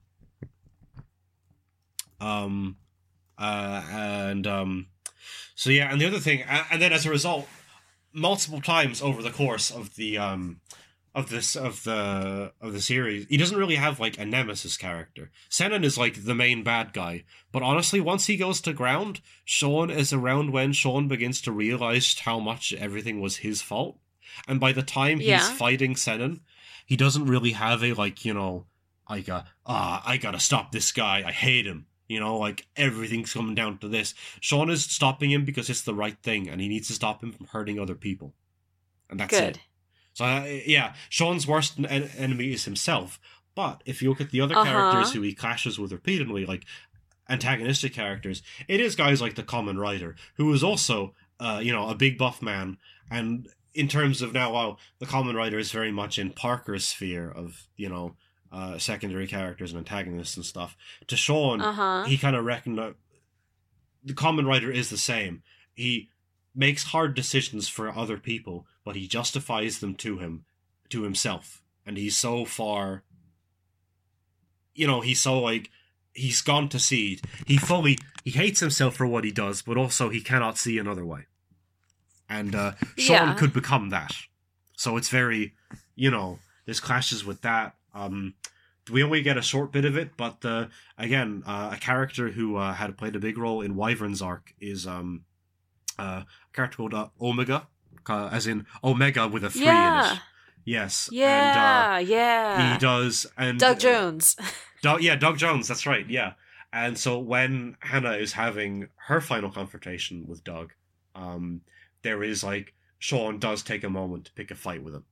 Um, 2.19 2.77
uh, 3.37 3.83
and 3.91 4.47
um, 4.47 4.87
so 5.55 5.69
yeah, 5.69 5.91
and 5.91 6.01
the 6.01 6.07
other 6.07 6.19
thing, 6.19 6.41
and, 6.43 6.81
then 6.81 6.93
as 6.93 7.05
a 7.05 7.09
result, 7.09 7.47
multiple 8.13 8.61
times 8.61 9.01
over 9.01 9.21
the 9.21 9.29
course 9.31 9.69
of 9.69 9.95
the 9.95 10.17
um 10.17 10.61
of 11.13 11.29
this 11.29 11.55
of 11.55 11.83
the 11.83 12.51
of 12.61 12.73
the 12.73 12.81
series, 12.81 13.25
he 13.27 13.37
doesn't 13.37 13.57
really 13.57 13.75
have 13.75 13.99
like 13.99 14.17
a 14.19 14.25
nemesis 14.25 14.77
character. 14.77 15.31
Senan 15.49 15.83
is 15.83 15.97
like 15.97 16.25
the 16.25 16.35
main 16.35 16.63
bad 16.63 16.93
guy, 16.93 17.23
but 17.51 17.63
honestly, 17.63 17.99
once 17.99 18.27
he 18.27 18.37
goes 18.37 18.61
to 18.61 18.73
ground, 18.73 19.21
Sean 19.45 19.89
is 19.89 20.13
around 20.13 20.51
when 20.51 20.73
Sean 20.73 21.07
begins 21.07 21.41
to 21.41 21.51
realize 21.51 22.17
how 22.19 22.39
much 22.39 22.73
everything 22.73 23.19
was 23.19 23.37
his 23.37 23.61
fault, 23.61 23.99
and 24.47 24.59
by 24.59 24.71
the 24.71 24.83
time 24.83 25.19
he's 25.19 25.27
Yeah. 25.27 25.53
fighting 25.53 25.95
Senan, 25.95 26.41
he 26.85 26.95
doesn't 26.95 27.25
really 27.25 27.51
have 27.51 27.83
a 27.83 27.93
like 27.93 28.23
you 28.25 28.33
know 28.33 28.65
I 29.07 29.21
got 29.21 29.47
ah 29.65 30.03
I 30.05 30.17
gotta 30.17 30.39
stop 30.39 30.71
this 30.71 30.91
guy 30.91 31.23
I 31.25 31.31
hate 31.31 31.65
him 31.65 31.87
you 32.07 32.19
know 32.19 32.37
like 32.37 32.67
everything's 32.75 33.33
coming 33.33 33.55
down 33.55 33.77
to 33.79 33.87
this. 33.87 34.13
Sean 34.39 34.69
is 34.69 34.83
stopping 34.83 35.31
him 35.31 35.45
because 35.45 35.69
it's 35.69 35.81
the 35.81 35.93
right 35.93 36.17
thing 36.23 36.47
and 36.49 36.61
he 36.61 36.67
needs 36.67 36.87
to 36.87 36.93
stop 36.93 37.21
him 37.23 37.31
from 37.31 37.47
hurting 37.47 37.79
other 37.79 37.95
people. 37.95 38.33
And 39.09 39.19
that's 39.19 39.31
Good. 39.37 39.57
it. 39.57 39.59
So 40.13 40.25
uh, 40.25 40.45
yeah 40.65 40.93
Sean's 41.09 41.45
worst 41.47 41.77
en- 41.79 42.09
enemy 42.17 42.51
is 42.53 42.65
himself. 42.65 43.19
But 43.55 43.81
if 43.85 44.01
you 44.01 44.09
look 44.09 44.21
at 44.21 44.31
the 44.31 44.41
other 44.41 44.55
Uh-huh. 44.55 44.65
characters 44.71 45.13
who 45.13 45.21
he 45.21 45.33
clashes 45.33 45.77
with 45.79 45.91
repeatedly 45.91 46.45
like 46.45 46.65
antagonistic 47.29 47.93
characters 47.93 48.41
it 48.67 48.79
is 48.79 48.95
guys 48.95 49.21
like 49.21 49.35
the 49.35 49.43
Kamen 49.43 49.77
Rider 49.77 50.15
who 50.35 50.51
is 50.53 50.63
also 50.63 51.13
uh 51.39 51.59
you 51.61 51.71
know 51.73 51.89
a 51.89 51.95
big 51.95 52.17
buff 52.17 52.41
man. 52.41 52.77
And 53.11 53.47
in 53.73 53.87
terms 53.87 54.21
of 54.23 54.33
now, 54.33 54.51
while 54.53 54.79
the 54.97 55.05
Kamen 55.05 55.35
Rider 55.35 55.59
is 55.59 55.71
very 55.71 55.91
much 55.91 56.17
in 56.17 56.31
Parker's 56.31 56.87
sphere 56.87 57.29
of 57.29 57.67
you 57.75 57.87
know 57.89 58.15
uh, 58.51 58.77
secondary 58.77 59.27
characters 59.27 59.71
and 59.71 59.79
antagonists 59.79 60.35
and 60.37 60.45
stuff, 60.45 60.75
to 61.07 61.15
Sean, 61.17 61.61
Uh 61.61 61.73
huh. 61.73 62.03
he 62.05 62.17
kind 62.17 62.35
of 62.35 62.45
reckoned 62.45 62.77
the 62.77 64.13
Kamen 64.13 64.47
Rider 64.47 64.71
is 64.71 64.89
the 64.89 64.97
same. 64.97 65.43
He 65.73 66.09
makes 66.55 66.85
hard 66.85 67.13
decisions 67.13 67.67
for 67.67 67.89
other 67.89 68.17
people, 68.17 68.65
but 68.85 68.95
he 68.95 69.07
justifies 69.07 69.79
them 69.79 69.95
to 69.95 70.17
him, 70.19 70.45
to 70.89 71.03
himself, 71.03 71.61
and 71.85 71.97
he's 71.97 72.17
so 72.17 72.45
far. 72.45 73.03
You 74.73 74.87
know, 74.87 75.01
he's 75.01 75.21
so 75.21 75.39
like 75.39 75.69
he's 76.13 76.41
gone 76.41 76.69
to 76.69 76.79
seed. 76.79 77.21
He 77.45 77.57
fully 77.57 77.97
he 78.23 78.31
hates 78.31 78.59
himself 78.59 78.95
for 78.95 79.05
what 79.07 79.23
he 79.23 79.31
does, 79.31 79.61
but 79.61 79.77
also 79.77 80.09
he 80.09 80.21
cannot 80.21 80.57
see 80.57 80.77
another 80.77 81.05
way. 81.05 81.25
And 82.29 82.53
uh, 82.55 82.73
Sean 82.97 83.27
Yeah. 83.29 83.33
could 83.35 83.53
become 83.53 83.89
that. 83.89 84.13
So 84.75 84.97
it's 84.97 85.09
very, 85.09 85.53
you 85.95 86.11
know, 86.11 86.39
there's 86.65 86.79
clashes 86.79 87.23
with 87.25 87.41
that. 87.41 87.75
Um, 87.97 88.33
we 88.91 89.03
only 89.03 89.21
get 89.21 89.37
a 89.37 89.41
short 89.41 89.71
bit 89.71 89.83
of 89.85 89.97
it, 89.97 90.11
but 90.15 90.43
uh, 90.45 90.67
again, 90.97 91.43
uh, 91.45 91.71
a 91.73 91.77
character 91.77 92.29
who 92.29 92.55
uh, 92.55 92.73
had 92.73 92.97
played 92.97 93.15
a 93.15 93.19
big 93.19 93.37
role 93.37 93.61
in 93.61 93.75
Wyvern's 93.75 94.21
arc 94.21 94.53
is 94.61 94.87
um, 94.87 95.25
uh, 95.99 96.23
a 96.23 96.25
character 96.53 96.77
called 96.77 96.93
uh, 96.93 97.07
Omega, 97.21 97.67
uh, 98.07 98.29
as 98.31 98.47
in 98.47 98.65
Omega 98.83 99.27
with 99.27 99.43
a 99.43 99.49
three 99.49 99.61
in 99.61 99.67
Yeah. 99.67 100.13
it. 100.13 100.19
Yes. 100.63 101.09
Yeah. 101.11 101.97
And, 101.97 102.07
uh, 102.07 102.11
yeah. 102.13 102.73
he 102.73 102.79
does. 102.79 103.25
And 103.37 103.59
Doug 103.59 103.79
Jones. 103.79 104.35
Doug, 104.81 105.01
yeah, 105.01 105.15
Doug 105.15 105.37
Jones. 105.37 105.67
That's 105.67 105.85
right. 105.85 106.07
Yeah. 106.09 106.33
And 106.73 106.97
so 106.97 107.19
when 107.19 107.77
Hannah 107.79 108.13
is 108.17 108.33
having 108.33 108.89
her 109.07 109.21
final 109.21 109.49
confrontation 109.49 110.25
with 110.27 110.43
Doug, 110.43 110.73
um, 111.15 111.61
there 112.03 112.21
is 112.23 112.43
like 112.43 112.73
Sean 112.99 113.39
does 113.39 113.63
take 113.63 113.83
a 113.83 113.89
moment 113.89 114.25
to 114.25 114.33
pick 114.33 114.51
a 114.51 114.55
fight 114.55 114.83
with 114.83 114.93
him. 114.93 115.05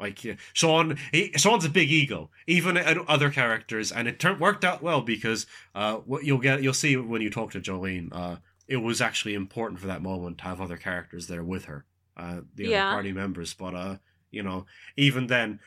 Like 0.00 0.38
Sean, 0.54 0.96
he, 1.12 1.30
Sean's 1.36 1.66
a 1.66 1.68
big 1.68 1.90
ego, 1.90 2.30
even 2.46 2.78
other 3.06 3.30
characters, 3.30 3.92
and 3.92 4.08
it 4.08 4.18
turned 4.18 4.40
worked 4.40 4.64
out 4.64 4.82
well 4.82 5.02
because 5.02 5.46
uh, 5.74 5.96
what 5.96 6.24
you'll 6.24 6.38
get, 6.38 6.62
you'll 6.62 6.72
see 6.72 6.96
when 6.96 7.20
you 7.20 7.28
talk 7.28 7.52
to 7.52 7.60
Jolene, 7.60 8.08
uh, 8.12 8.36
it 8.66 8.78
was 8.78 9.00
actually 9.02 9.34
important 9.34 9.78
for 9.78 9.86
that 9.88 10.00
moment 10.00 10.38
to 10.38 10.44
have 10.44 10.60
other 10.60 10.78
characters 10.78 11.26
there 11.26 11.44
with 11.44 11.66
her, 11.66 11.84
uh, 12.16 12.40
the 12.54 12.64
Yeah. 12.64 12.86
other 12.86 12.94
party 12.94 13.12
members. 13.12 13.52
But 13.52 13.74
uh, 13.74 13.96
you 14.30 14.42
know, 14.42 14.64
even 14.96 15.26
then, 15.26 15.60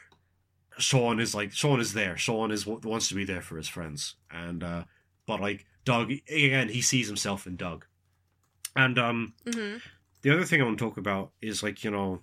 Sean 0.80 1.20
is 1.20 1.36
like 1.36 1.52
Sean 1.52 1.80
is 1.80 1.94
there. 1.94 2.18
Sean 2.18 2.50
is 2.52 2.66
wants 2.66 3.08
to 3.10 3.16
be 3.16 3.26
there 3.26 3.42
for 3.42 3.58
his 3.58 3.68
friends, 3.68 4.16
and 4.32 4.64
uh, 4.64 4.84
but 5.28 5.40
like 5.40 5.66
Doug 5.86 6.12
again, 6.28 6.70
he 6.70 6.82
sees 6.82 7.08
himself 7.08 7.46
in 7.46 7.56
Doug, 7.56 7.86
and 8.76 8.98
um, 8.98 9.34
hmm 9.46 9.78
the 10.24 10.34
other 10.34 10.46
thing 10.46 10.62
I 10.62 10.64
want 10.64 10.80
to 10.80 10.86
talk 10.86 10.98
about 10.98 11.32
is 11.42 11.62
like 11.62 11.84
you 11.84 11.92
know, 11.92 12.22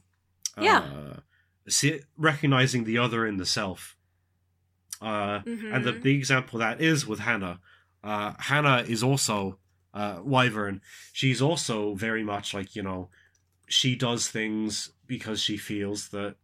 Yeah. 0.60 0.78
uh, 0.78 1.20
see, 1.70 2.00
recognizing 2.16 2.84
the 2.84 2.98
other 2.98 3.26
in 3.26 3.36
the 3.36 3.46
self. 3.46 3.96
Uh, 5.00 5.40
and 5.46 5.84
the 5.84 5.92
big 5.92 6.18
example 6.18 6.58
that 6.58 6.80
is 6.80 7.06
with 7.06 7.20
Hannah. 7.20 7.60
Uh, 8.04 8.34
Hannah 8.38 8.84
is 8.86 9.02
also 9.02 9.58
uh, 9.94 10.20
Wyvern. 10.22 10.82
She's 11.12 11.40
also 11.40 11.94
very 11.94 12.22
much 12.22 12.52
like 12.52 12.76
you 12.76 12.82
know, 12.82 13.08
she 13.66 13.96
does 13.96 14.28
things 14.28 14.92
because 15.06 15.40
she 15.40 15.56
feels 15.56 16.08
that 16.10 16.36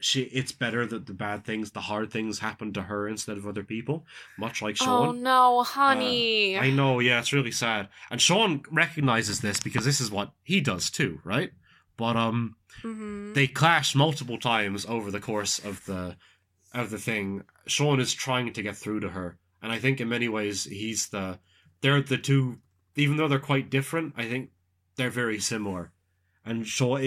she 0.00 0.22
it's 0.24 0.52
better 0.52 0.86
that 0.86 1.06
the 1.06 1.14
bad 1.14 1.44
things, 1.44 1.70
the 1.70 1.80
hard 1.80 2.10
things, 2.10 2.38
happen 2.38 2.72
to 2.74 2.82
her 2.82 3.08
instead 3.08 3.36
of 3.36 3.46
other 3.46 3.64
people. 3.64 4.04
Much 4.38 4.60
like 4.60 4.76
Sean. 4.76 5.08
Oh 5.08 5.12
no, 5.12 5.62
honey. 5.62 6.58
I 6.58 6.70
know, 6.70 7.00
yeah, 7.00 7.20
it's 7.20 7.32
really 7.32 7.52
sad. 7.52 7.88
And 8.10 8.20
Sean 8.20 8.62
recognizes 8.70 9.40
this 9.40 9.60
because 9.60 9.84
this 9.84 10.00
is 10.00 10.10
what 10.10 10.32
he 10.42 10.60
does 10.60 10.90
too, 10.90 11.20
right? 11.24 11.52
But 11.96 12.16
um 12.16 12.56
hmm 12.82 13.32
they 13.34 13.46
clash 13.46 13.94
multiple 13.94 14.38
times 14.38 14.84
over 14.86 15.10
the 15.10 15.20
course 15.20 15.58
of 15.58 15.84
the 15.86 16.16
of 16.72 16.90
the 16.90 16.98
thing. 16.98 17.42
Sean 17.66 18.00
is 18.00 18.12
trying 18.12 18.52
to 18.52 18.62
get 18.62 18.76
through 18.76 19.00
to 19.00 19.10
her, 19.10 19.38
and 19.62 19.72
I 19.72 19.78
think 19.78 20.00
in 20.00 20.08
many 20.08 20.28
ways 20.28 20.64
he's 20.64 21.08
the 21.08 21.38
they're 21.80 22.02
the 22.02 22.18
two 22.18 22.58
even 22.96 23.16
though 23.16 23.28
they're 23.28 23.38
quite 23.38 23.70
different, 23.70 24.14
I 24.16 24.24
think 24.24 24.50
they're 24.96 25.10
very 25.10 25.40
similar. 25.40 25.92
And 26.44 26.66
Sean 26.66 27.00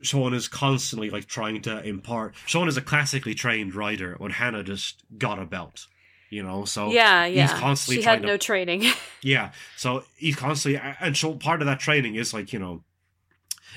Sean 0.00 0.34
is 0.34 0.48
constantly 0.48 1.10
like 1.10 1.26
trying 1.26 1.60
to 1.62 1.82
impart 1.82 2.34
Sean 2.46 2.68
is 2.68 2.76
a 2.76 2.82
classically 2.82 3.34
trained 3.34 3.74
rider 3.74 4.14
when 4.18 4.30
Hannah 4.30 4.62
just 4.62 5.02
got 5.16 5.38
a 5.38 5.44
belt. 5.44 5.86
You 6.30 6.42
know, 6.42 6.66
so 6.66 6.90
yeah, 6.90 7.24
yeah. 7.24 7.42
he's 7.48 7.58
constantly 7.58 8.02
she 8.02 8.08
had 8.08 8.20
to 8.20 8.26
no 8.26 8.36
training. 8.36 8.84
yeah, 9.22 9.52
so 9.78 10.04
he's 10.16 10.36
constantly, 10.36 10.78
and 11.00 11.16
so 11.16 11.34
part 11.34 11.62
of 11.62 11.66
that 11.66 11.80
training 11.80 12.16
is 12.16 12.34
like 12.34 12.52
you 12.52 12.58
know, 12.58 12.84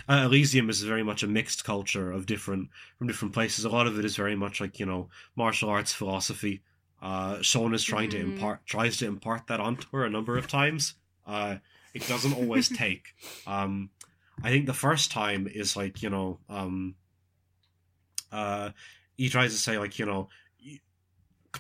uh, 0.10 0.24
Elysium 0.26 0.70
is 0.70 0.82
very 0.82 1.04
much 1.04 1.24
a 1.24 1.28
mixed 1.28 1.64
culture 1.64 2.12
of 2.12 2.26
different 2.26 2.70
from 2.98 3.08
different 3.08 3.34
places. 3.34 3.66
A 3.66 3.70
lot 3.70 3.88
of 3.88 3.98
it 4.00 4.06
is 4.06 4.16
very 4.16 4.36
much 4.36 4.60
like 4.62 4.80
you 4.80 4.86
know 4.86 5.10
martial 5.36 5.70
arts 5.70 5.94
philosophy. 5.94 6.62
Uh, 7.02 7.42
Sean 7.42 7.74
is 7.74 7.84
trying 7.84 8.10
to 8.12 8.18
Mhm. 8.18 8.34
impart 8.34 8.66
tries 8.66 8.98
to 8.98 9.08
impart 9.08 9.48
that 9.48 9.60
onto 9.60 9.88
her 9.92 10.06
a 10.06 10.10
number 10.10 10.38
of 10.38 10.48
times. 10.48 10.96
Uh, 11.26 11.58
it 11.94 12.06
doesn't 12.08 12.34
always 12.34 12.70
take. 12.84 13.16
Um, 13.48 13.90
I 14.44 14.50
think 14.50 14.66
the 14.66 14.74
first 14.74 15.12
time 15.12 15.48
is 15.48 15.76
like 15.76 16.02
you 16.02 16.10
know, 16.10 16.40
um, 16.50 16.96
uh, 18.32 18.72
he 19.18 19.30
tries 19.30 19.52
to 19.54 19.60
say 19.60 19.78
like 19.78 20.00
you 20.00 20.06
know, 20.06 20.30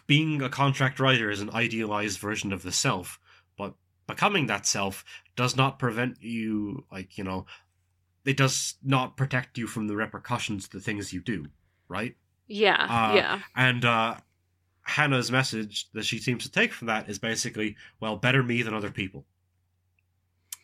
being 0.07 0.41
a 0.41 0.49
contract 0.49 0.99
rider 0.99 1.29
is 1.29 1.41
an 1.41 1.49
idealized 1.51 2.19
version 2.19 2.53
of 2.53 2.63
the 2.63 2.71
self, 2.71 3.19
but 3.57 3.73
becoming 4.07 4.47
that 4.47 4.65
self 4.65 5.03
does 5.35 5.55
not 5.55 5.79
prevent 5.79 6.21
you, 6.21 6.85
like, 6.91 7.17
you 7.17 7.23
know, 7.23 7.45
it 8.25 8.37
does 8.37 8.75
not 8.83 9.17
protect 9.17 9.57
you 9.57 9.67
from 9.67 9.87
the 9.87 9.95
repercussions 9.95 10.65
of 10.65 10.71
the 10.71 10.79
things 10.79 11.11
you 11.13 11.21
do, 11.21 11.47
right? 11.87 12.15
yeah, 12.47 12.85
Uh, 12.89 13.15
yeah. 13.15 13.39
And 13.55 13.85
uh, 13.85 14.15
Hannah's 14.83 15.31
message 15.31 15.89
that 15.93 16.05
she 16.05 16.17
seems 16.19 16.43
to 16.43 16.51
take 16.51 16.73
from 16.73 16.87
that 16.87 17.09
is 17.09 17.17
basically, 17.17 17.75
well, 17.99 18.17
better 18.17 18.43
me 18.43 18.61
than 18.61 18.73
other 18.73 18.91
people. 18.91 19.25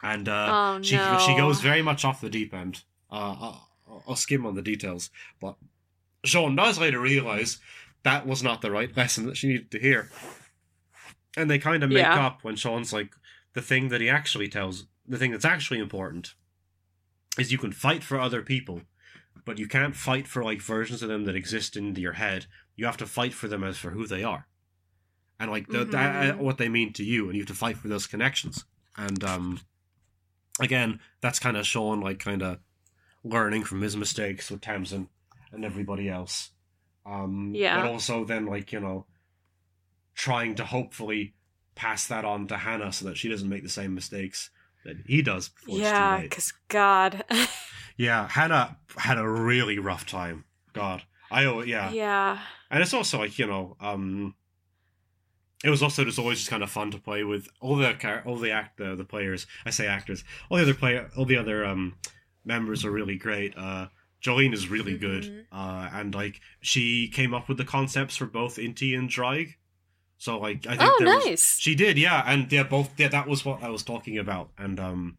And 0.03 0.27
uh, 0.29 0.75
oh 0.77 0.81
she 0.83 0.95
no. 0.95 1.17
she 1.25 1.35
goes 1.35 1.59
very 1.61 1.81
much 1.81 2.05
off 2.05 2.21
the 2.21 2.29
deep 2.29 2.53
end. 2.53 2.83
Uh, 3.11 3.15
I'll, 3.87 4.03
I'll 4.09 4.15
skim 4.15 4.45
on 4.45 4.53
the 4.55 4.61
details, 4.61 5.09
but 5.41 5.55
Sean 6.23 6.55
does 6.55 6.77
later 6.77 6.99
realize 6.99 7.57
that 8.03 8.27
was 8.27 8.43
not 8.43 8.61
the 8.61 8.69
right 8.69 8.95
lesson 8.95 9.25
that 9.25 9.37
she 9.37 9.47
needed 9.47 9.71
to 9.71 9.79
hear, 9.79 10.11
and 11.35 11.49
they 11.49 11.57
kind 11.57 11.83
of 11.83 11.89
make 11.89 11.99
Yeah. 12.03 12.23
up 12.25 12.43
when 12.43 12.55
Sean's 12.55 12.93
like 12.93 13.15
the 13.53 13.61
thing 13.61 13.87
that 13.89 14.01
he 14.01 14.09
actually 14.09 14.49
tells 14.49 14.85
the 15.07 15.17
thing 15.17 15.31
that's 15.31 15.45
actually 15.45 15.79
important 15.79 16.35
is 17.37 17.51
you 17.51 17.57
can 17.57 17.71
fight 17.71 18.03
for 18.03 18.19
other 18.19 18.41
people, 18.41 18.81
but 19.45 19.57
you 19.57 19.67
can't 19.67 19.95
fight 19.95 20.27
for 20.27 20.43
like 20.43 20.61
versions 20.61 21.01
of 21.03 21.09
them 21.09 21.25
that 21.25 21.35
exist 21.35 21.75
in 21.77 21.95
your 21.95 22.13
head. 22.13 22.45
You 22.75 22.85
have 22.85 22.97
to 22.97 23.05
fight 23.05 23.33
for 23.33 23.47
them 23.47 23.63
as 23.63 23.77
for 23.77 23.91
who 23.91 24.05
they 24.07 24.23
are, 24.23 24.47
and 25.39 25.49
like 25.51 25.67
the, 25.67 25.85
that, 25.85 26.35
Mhm. 26.35 26.37
what 26.39 26.57
they 26.57 26.69
mean 26.69 26.93
to 26.93 27.03
you, 27.03 27.25
and 27.25 27.35
you 27.35 27.41
have 27.41 27.47
to 27.47 27.53
fight 27.53 27.77
for 27.77 27.87
those 27.87 28.07
connections. 28.07 28.65
And 28.95 29.23
um, 29.23 29.61
again, 30.59 30.99
that's 31.21 31.39
kind 31.39 31.57
of 31.57 31.65
Sean 31.67 32.01
like 32.01 32.19
kind 32.19 32.41
of 32.43 32.59
learning 33.23 33.63
from 33.63 33.81
his 33.81 33.95
mistakes 33.97 34.49
with 34.51 34.61
Tamsin 34.61 35.09
and 35.51 35.63
everybody 35.65 36.09
else. 36.09 36.51
Um, 37.05 37.53
Yeah. 37.55 37.81
But 37.81 37.91
also 37.91 38.25
then 38.25 38.45
like 38.45 38.71
you 38.71 38.79
know, 38.79 39.05
trying 40.15 40.55
to 40.55 40.65
hopefully 40.65 41.33
pass 41.75 42.07
that 42.07 42.25
on 42.25 42.47
to 42.47 42.57
Hannah 42.57 42.91
so 42.91 43.05
that 43.05 43.17
she 43.17 43.29
doesn't 43.29 43.47
make 43.49 43.63
the 43.63 43.69
same 43.69 43.93
mistakes 43.93 44.49
that 44.87 44.95
he 45.05 45.21
does 45.21 45.49
before 45.49 45.77
yeah, 45.79 45.85
it's 45.85 46.15
too 46.17 46.21
late. 46.23 46.29
because 46.29 46.53
God. 46.69 47.23
Yeah, 47.99 48.27
Hannah 48.27 48.77
had 48.95 49.17
a 49.17 49.27
really 49.27 49.79
rough 49.79 50.05
time. 50.05 50.43
God, 50.73 51.01
I 51.31 51.45
oh 51.45 51.61
yeah. 51.61 51.89
yeah. 51.91 52.39
and 52.69 52.83
it's 52.83 52.93
also 52.93 53.17
like 53.17 53.39
you 53.39 53.47
know, 53.47 53.75
um, 53.81 54.35
it 55.63 55.71
was 55.71 55.81
also 55.81 56.03
just 56.03 56.19
always 56.19 56.37
just 56.37 56.49
kind 56.51 56.61
of 56.61 56.69
fun 56.69 56.91
to 56.91 56.99
play 56.99 57.23
with 57.23 57.47
all 57.59 57.75
the 57.75 57.93
char- 57.93 58.21
all 58.25 58.35
the 58.37 58.51
act 58.51 58.77
the, 58.77 58.95
the 58.95 59.03
players. 59.03 59.47
I 59.65 59.71
say 59.71 59.87
actors, 59.87 60.23
all 60.51 60.57
the 60.57 60.63
other 60.63 60.75
player, 60.75 61.09
all 61.17 61.25
the 61.25 61.37
other 61.37 61.65
um 61.65 61.95
members 62.45 62.85
are 62.85 62.91
really 62.91 63.17
great. 63.17 63.57
Uh, 63.57 63.87
Jolene 64.23 64.53
is 64.53 64.67
really 64.69 64.97
good, 64.97 65.23
Mhm. 65.23 65.45
uh, 65.51 65.89
and 65.93 66.13
like 66.13 66.39
she 66.61 67.07
came 67.07 67.33
up 67.33 67.49
with 67.49 67.57
the 67.57 67.65
concepts 67.65 68.15
for 68.17 68.27
both 68.27 68.57
Inti 68.57 68.95
and 68.97 69.09
Dreig. 69.09 69.55
So 70.17 70.39
like 70.39 70.65
I 70.67 70.75
think 70.77 70.81
Oh, 70.91 70.95
there 70.99 71.31
was- 71.31 71.57
she 71.59 71.75
did, 71.75 71.97
yeah, 71.97 72.23
and 72.25 72.51
yeah, 72.51 72.63
both 72.63 72.89
yeah, 72.97 73.07
that 73.09 73.27
was 73.27 73.45
what 73.45 73.61
I 73.63 73.69
was 73.69 73.83
talking 73.83 74.17
about, 74.17 74.49
and 74.57 74.79
um, 74.79 75.17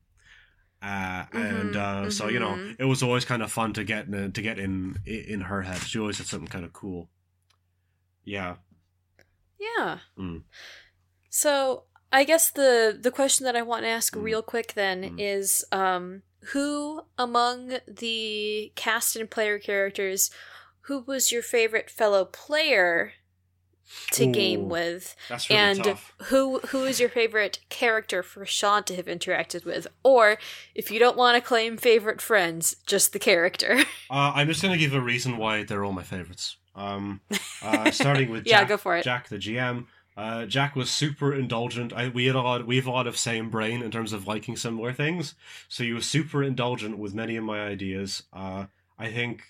uh, 0.83 1.25
and 1.33 1.75
Mhm, 1.75 2.07
uh, 2.07 2.11
so 2.11 2.29
you 2.29 2.41
know, 2.41 2.51
mhm. 2.57 2.77
it 2.79 2.85
was 2.85 3.03
always 3.03 3.25
kind 3.25 3.43
of 3.43 3.51
fun 3.53 3.73
to 3.75 3.85
get 3.85 4.07
in, 4.09 4.33
to 4.33 4.43
get 4.43 4.59
in 4.59 4.99
in 5.07 5.43
her 5.43 5.63
head. 5.63 5.81
She 5.83 5.99
always 5.99 6.19
had 6.19 6.27
something 6.27 6.49
kind 6.49 6.65
of 6.65 6.73
cool. 6.73 7.09
Yeah. 8.25 8.57
Yeah. 9.59 9.99
Mm. 10.19 10.43
So 11.31 11.85
I 12.13 12.25
guess 12.25 12.51
the 12.51 12.97
the 13.01 13.11
question 13.11 13.45
that 13.45 13.57
I 13.57 13.63
want 13.63 13.85
to 13.85 13.89
ask 13.89 14.15
Mm. 14.15 14.23
real 14.23 14.43
quick 14.43 14.75
then 14.75 15.03
Mm. 15.03 15.17
is 15.19 15.65
um 15.73 16.23
who 16.53 17.03
among 17.17 17.79
the 17.87 18.73
cast 18.77 19.17
and 19.17 19.31
player 19.31 19.59
characters 19.59 20.31
who 20.83 21.01
was 21.01 21.31
your 21.33 21.43
favorite 21.43 21.91
fellow 21.91 22.25
player 22.25 23.13
to 24.13 24.25
Ooh, 24.25 24.33
game 24.33 24.69
with 24.69 25.15
That's 25.29 25.49
really 25.49 25.61
and 25.63 25.85
tough. 25.85 26.13
who 26.25 26.61
who 26.69 26.85
is 26.85 27.01
your 27.01 27.09
favorite 27.09 27.59
character 27.69 28.23
for 28.23 28.45
Sean 28.47 28.85
to 28.85 28.97
have 28.97 29.07
interacted 29.07 29.65
with 29.65 29.87
or 30.03 30.39
if 30.75 30.91
you 30.91 30.99
don't 30.99 31.17
want 31.17 31.37
to 31.37 31.41
claim 31.47 31.77
favorite 31.77 32.21
friends 32.21 32.77
just 32.87 33.13
the 33.13 33.19
character 33.19 33.79
Uh, 34.11 34.33
I'm 34.35 34.49
just 34.49 34.63
gonna 34.63 34.79
give 34.79 34.95
a 34.95 35.01
reason 35.01 35.37
why 35.37 35.65
they're 35.65 35.85
all 35.85 35.93
my 35.93 36.03
favorites. 36.03 36.57
Um, 36.75 37.21
uh, 37.63 37.91
starting 37.91 38.31
with 38.31 38.47
yeah 38.47 38.61
Jack, 38.61 38.69
go 38.69 38.77
for 38.77 38.97
it 38.97 39.05
Jack 39.05 39.29
the 39.29 39.37
GM. 39.37 39.87
Uh, 40.17 40.47
Jack 40.47 40.75
was 40.75 40.91
super 40.91 41.33
indulgent. 41.33 41.93
I, 41.93 42.09
we 42.09 42.27
had 42.27 42.35
a 42.35 42.41
lot. 42.41 42.67
We 42.67 42.75
have 42.77 42.89
a 42.89 42.91
lot 42.91 43.07
of 43.07 43.17
same 43.17 43.51
brain 43.51 43.83
in 43.83 43.91
terms 43.93 44.13
of 44.13 44.27
liking 44.27 44.57
similar 44.57 44.93
things. 44.93 45.37
So 45.69 45.85
he 45.85 45.93
was 45.93 46.07
super 46.07 46.43
indulgent 46.43 46.99
with 46.99 47.15
many 47.15 47.37
of 47.37 47.45
my 47.45 47.61
ideas. 47.61 48.25
Uh, 48.33 48.67
I 48.99 49.13
think 49.13 49.43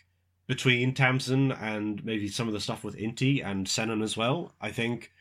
between 0.48 0.94
Tamsin 0.94 1.52
and 1.52 2.02
maybe 2.04 2.26
some 2.26 2.48
of 2.48 2.54
the 2.54 2.60
stuff 2.60 2.82
with 2.82 2.96
Inti 2.96 3.44
and 3.44 3.66
Senan 3.66 4.02
as 4.02 4.16
well, 4.16 4.54
I 4.60 4.72
think 4.72 5.12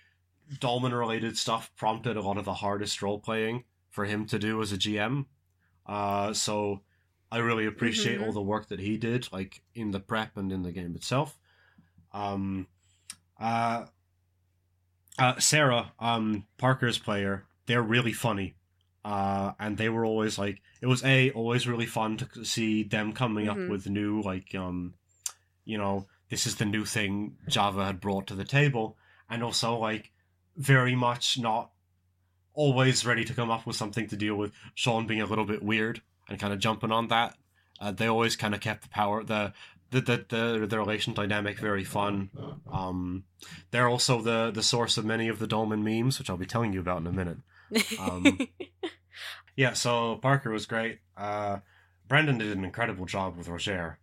Dolmen 0.60 0.94
related 0.98 1.38
stuff 1.38 1.70
prompted 1.76 2.16
a 2.16 2.22
lot 2.22 2.38
of 2.38 2.46
the 2.46 2.54
hardest 2.56 3.02
role 3.02 3.20
playing 3.20 3.66
for 3.90 4.06
him 4.06 4.26
to 4.28 4.40
do 4.40 4.62
as 4.62 4.72
a 4.72 4.78
GM. 4.78 5.26
Uh, 5.86 6.32
so 6.34 6.82
I 7.30 7.40
really 7.40 7.66
appreciate 7.66 8.20
Mhm. 8.20 8.26
all 8.26 8.32
the 8.32 8.42
work 8.42 8.70
that 8.70 8.80
he 8.80 8.98
did, 8.98 9.28
like 9.34 9.62
in 9.76 9.92
the 9.92 10.00
prep 10.00 10.38
and 10.38 10.50
in 10.52 10.64
the 10.64 10.72
game 10.72 10.96
itself. 10.96 11.38
Um, 12.14 12.68
uh, 13.38 13.88
uh, 15.20 15.40
Sarah, 15.40 15.92
um, 16.00 16.48
Parker's 16.58 16.98
player, 17.00 17.46
they're 17.66 17.84
really 17.84 18.14
funny. 18.14 18.56
Uh, 19.04 19.54
and 19.60 19.78
they 19.78 19.90
were 19.90 20.06
always 20.06 20.38
like, 20.38 20.62
it 20.82 20.86
was 20.88 21.04
a 21.04 21.32
always 21.32 21.68
really 21.68 21.86
fun 21.86 22.18
to 22.18 22.46
see 22.46 22.84
them 22.84 23.12
coming 23.12 23.46
Mhm. 23.48 23.50
up 23.66 23.70
with 23.70 23.90
new 23.90 24.22
like, 24.22 24.54
um, 24.56 24.94
you 25.68 25.78
know, 25.78 26.08
this 26.30 26.48
is 26.48 26.56
the 26.56 26.66
new 26.66 26.86
thing 26.86 27.38
Java 27.48 27.86
had 27.86 28.00
brought 28.02 28.28
to 28.28 28.36
the 28.36 28.44
table, 28.46 28.98
and 29.30 29.44
also 29.44 29.78
like 29.78 30.12
very 30.56 30.96
much 30.96 31.38
not 31.38 31.70
always 32.54 33.06
ready 33.06 33.24
to 33.24 33.34
come 33.34 33.52
up 33.52 33.68
with 33.68 33.76
something 33.76 34.08
to 34.08 34.16
deal 34.16 34.36
with 34.36 34.52
Sean 34.74 35.06
being 35.06 35.22
a 35.22 35.26
little 35.26 35.46
bit 35.46 35.62
weird 35.62 36.02
and 36.28 36.40
kind 36.40 36.52
of 36.54 36.60
jumping 36.60 36.92
on 36.92 37.08
that. 37.10 37.36
Uh, 37.80 37.92
they 37.92 38.08
always 38.08 38.36
kind 38.36 38.56
of 38.56 38.62
kept 38.62 38.82
the 38.82 38.90
power 38.90 39.24
the 39.24 39.54
the 39.92 40.02
the 40.02 40.26
the, 40.30 40.68
the 40.68 40.78
relation 40.80 41.14
dynamic 41.14 41.60
very 41.60 41.84
fun. 41.84 42.30
Um, 42.72 43.26
they're 43.72 43.88
also 43.88 44.22
the 44.22 44.52
the 44.52 44.64
source 44.64 44.98
of 44.98 45.06
many 45.06 45.28
of 45.28 45.40
the 45.40 45.48
Dolmen 45.48 45.84
memes, 45.84 46.18
which 46.18 46.30
I'll 46.30 46.38
be 46.38 46.46
telling 46.46 46.74
you 46.74 46.80
about 46.80 47.02
in 47.02 47.08
a 47.08 47.12
minute. 47.12 47.38
um, 48.00 48.40
Yeah, 49.58 49.74
so 49.74 50.18
Parker 50.18 50.52
was 50.52 50.68
great. 50.68 51.00
Uh, 51.18 51.58
Brendan 52.08 52.38
did 52.38 52.56
an 52.56 52.64
incredible 52.64 53.06
job 53.08 53.36
with 53.36 53.48
Roger. 53.50 53.98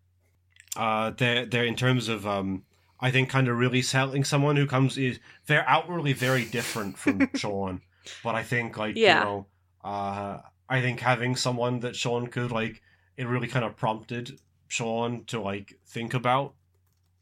Uh, 0.76 1.10
they're, 1.10 1.46
they're 1.46 1.64
in 1.64 1.76
terms 1.76 2.08
of 2.08 2.26
um, 2.26 2.64
I 3.00 3.10
think 3.10 3.28
kind 3.28 3.48
of 3.48 3.56
really 3.58 3.82
selling 3.82 4.24
someone 4.24 4.56
who 4.56 4.66
comes 4.66 4.98
is 4.98 5.20
they're 5.46 5.68
outwardly 5.68 6.12
very 6.12 6.44
different 6.44 6.98
from 6.98 7.28
Sean, 7.34 7.80
but 8.22 8.34
I 8.34 8.42
think 8.42 8.76
like 8.76 8.96
Yeah. 8.96 9.18
you 9.20 9.24
know, 9.24 9.46
uh, 9.84 10.38
I 10.68 10.80
think 10.80 11.00
having 11.00 11.36
someone 11.36 11.80
that 11.80 11.94
Sean 11.96 12.26
could 12.28 12.50
like 12.50 12.82
it 13.16 13.26
really 13.28 13.46
kind 13.48 13.64
of 13.64 13.76
prompted 13.76 14.40
Sean 14.68 15.24
to 15.26 15.40
like 15.40 15.78
think 15.86 16.14
about 16.14 16.54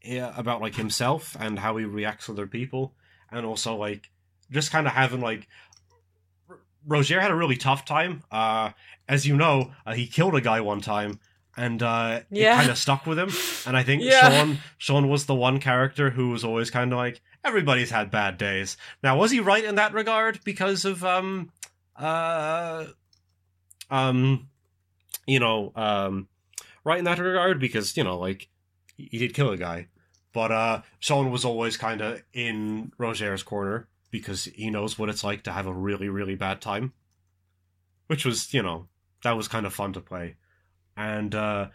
yeah 0.01 0.33
about 0.35 0.61
like 0.61 0.75
himself 0.75 1.35
and 1.39 1.59
how 1.59 1.77
he 1.77 1.85
reacts 1.85 2.25
to 2.25 2.31
other 2.31 2.47
people, 2.47 2.93
and 3.31 3.45
also 3.45 3.75
like 3.75 4.09
just 4.49 4.71
kind 4.71 4.87
of 4.87 4.93
having 4.93 5.21
like 5.21 5.47
R- 6.49 6.59
Roger 6.87 7.19
had 7.21 7.31
a 7.31 7.35
really 7.35 7.57
tough 7.57 7.85
time. 7.85 8.23
Uh, 8.31 8.71
as 9.07 9.27
you 9.27 9.35
know, 9.35 9.71
uh, 9.85 9.93
he 9.93 10.07
killed 10.07 10.35
a 10.35 10.41
guy 10.41 10.61
one 10.61 10.81
time, 10.81 11.19
and 11.55 11.81
uh, 11.83 12.21
Yeah. 12.31 12.53
it 12.55 12.57
kind 12.57 12.69
of 12.71 12.77
stuck 12.77 13.05
with 13.05 13.19
him. 13.19 13.29
And 13.67 13.77
I 13.77 13.83
think 13.83 14.01
Yeah. 14.05 14.29
Sean 14.29 14.57
Sean 14.77 15.09
was 15.09 15.25
the 15.25 15.35
one 15.35 15.59
character 15.59 16.09
who 16.11 16.29
was 16.29 16.43
always 16.43 16.69
kind 16.71 16.91
of 16.91 16.97
like 16.97 17.21
everybody's 17.43 17.91
had 17.91 18.09
bad 18.11 18.37
days. 18.37 18.77
Now, 19.03 19.17
was 19.17 19.31
he 19.31 19.39
right 19.39 19.63
in 19.63 19.75
that 19.75 19.93
regard 19.93 20.39
because 20.43 20.85
of 20.85 21.03
um 21.03 21.51
uh 21.95 22.85
um 23.91 24.49
you 25.27 25.39
know 25.39 25.71
um 25.75 26.27
right 26.83 26.97
in 26.99 27.05
that 27.05 27.19
regard 27.19 27.59
because 27.59 27.95
you 27.95 28.03
know 28.03 28.17
like 28.17 28.49
he 28.97 29.17
did 29.17 29.33
kill 29.33 29.51
a 29.51 29.57
guy, 29.57 29.87
but 30.33 30.51
uh 30.51 30.81
Sean 30.99 31.31
was 31.31 31.45
always 31.45 31.77
kind 31.77 32.01
of 32.01 32.21
in 32.33 32.91
Roger's 32.97 33.43
corner 33.43 33.87
because 34.11 34.45
he 34.45 34.69
knows 34.69 34.97
what 34.99 35.09
it's 35.09 35.23
like 35.23 35.43
to 35.43 35.51
have 35.51 35.67
a 35.67 35.73
really 35.73 36.09
really 36.09 36.35
bad 36.35 36.61
time, 36.61 36.93
which 38.07 38.25
was 38.25 38.53
you 38.53 38.61
know 38.63 38.87
that 39.23 39.37
was 39.37 39.47
kind 39.47 39.65
of 39.65 39.73
fun 39.73 39.93
to 39.93 40.01
play, 40.01 40.35
and 40.95 41.33
uh 41.35 41.69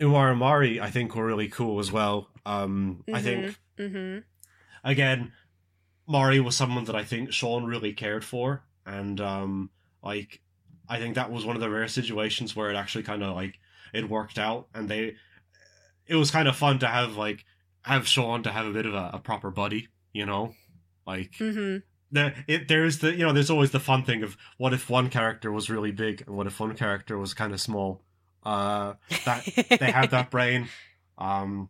Umar 0.00 0.30
and 0.30 0.38
Mari 0.38 0.80
I 0.80 0.90
think 0.90 1.14
were 1.14 1.26
really 1.26 1.48
cool 1.48 1.78
as 1.78 1.92
well. 1.92 2.30
Um 2.46 3.04
I 3.12 3.20
think 3.20 3.58
Mm-hmm. 3.78 4.18
again, 4.84 5.32
Mari 6.06 6.40
was 6.40 6.56
someone 6.56 6.84
that 6.84 6.96
I 6.96 7.04
think 7.04 7.32
Sean 7.32 7.64
really 7.64 7.92
cared 7.94 8.24
for, 8.24 8.62
and 8.84 9.20
um, 9.20 9.70
like 10.02 10.40
I 10.88 10.98
think 10.98 11.14
that 11.14 11.30
was 11.30 11.46
one 11.46 11.56
of 11.56 11.62
the 11.62 11.70
rare 11.70 11.88
situations 11.88 12.54
where 12.54 12.70
it 12.70 12.76
actually 12.76 13.04
kind 13.04 13.22
of 13.22 13.34
like 13.34 13.58
it 13.94 14.10
worked 14.10 14.38
out, 14.38 14.68
and 14.74 14.88
they 14.88 15.14
it 16.06 16.16
was 16.16 16.30
kind 16.30 16.48
of 16.48 16.56
fun 16.56 16.78
to 16.80 16.86
have 16.88 17.16
like 17.16 17.44
have 17.82 18.06
Sean 18.06 18.42
to 18.42 18.50
have 18.52 18.66
a 18.66 18.72
bit 18.72 18.86
of 18.86 18.94
a, 18.94 19.10
a 19.14 19.18
proper 19.18 19.50
buddy, 19.50 19.88
you 20.12 20.26
know, 20.26 20.54
like 21.06 21.32
Mm-hmm. 21.38 21.78
There 22.12 22.34
it 22.48 22.68
there's 22.68 22.98
the 22.98 23.12
you 23.12 23.24
know 23.24 23.32
there's 23.32 23.50
always 23.50 23.70
the 23.70 23.80
fun 23.80 24.02
thing 24.04 24.22
of 24.22 24.36
what 24.58 24.72
if 24.72 24.88
one 24.90 25.08
character 25.10 25.50
was 25.52 25.70
really 25.70 25.92
big 25.92 26.22
and 26.26 26.36
what 26.36 26.46
if 26.46 26.58
one 26.60 26.74
character 26.74 27.16
was 27.18 27.34
kind 27.34 27.52
of 27.52 27.60
small. 27.60 28.02
Uh, 28.42 28.94
that 29.26 29.44
they 29.78 29.90
had 29.90 30.10
that 30.12 30.30
brain 30.36 30.66
um 31.18 31.68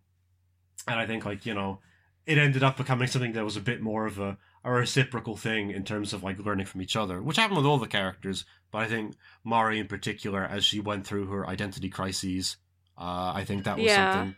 and 0.87 1.01
i 1.01 1.05
think 1.07 1.25
like 1.25 1.45
you 1.45 1.53
know 1.53 1.81
it 2.27 2.39
ended 2.39 2.63
up 2.63 2.77
becoming 2.77 3.09
something 3.09 3.33
that 3.33 3.45
was 3.45 3.57
a 3.57 3.61
bit 3.61 3.81
more 3.83 4.07
of 4.07 4.21
a, 4.21 4.39
a 4.63 4.71
reciprocal 4.71 5.37
thing 5.37 5.73
in 5.73 5.83
terms 5.83 6.13
of 6.13 6.23
like 6.23 6.39
learning 6.39 6.67
from 6.67 6.81
each 6.81 6.95
other 6.95 7.21
which 7.21 7.37
happened 7.39 7.57
with 7.57 7.67
all 7.67 7.77
the 7.79 7.89
characters 7.89 8.45
but 8.71 8.79
i 8.79 8.87
think 8.87 9.17
mari 9.43 9.81
in 9.81 9.89
particular 9.89 10.45
as 10.45 10.65
she 10.65 10.79
went 10.79 11.05
through 11.05 11.27
her 11.27 11.45
identity 11.49 11.89
crises 11.89 12.57
uh 12.97 13.33
i 13.35 13.45
think 13.45 13.65
that 13.65 13.77
was 13.77 13.87
Yeah. 13.87 14.13
something 14.13 14.37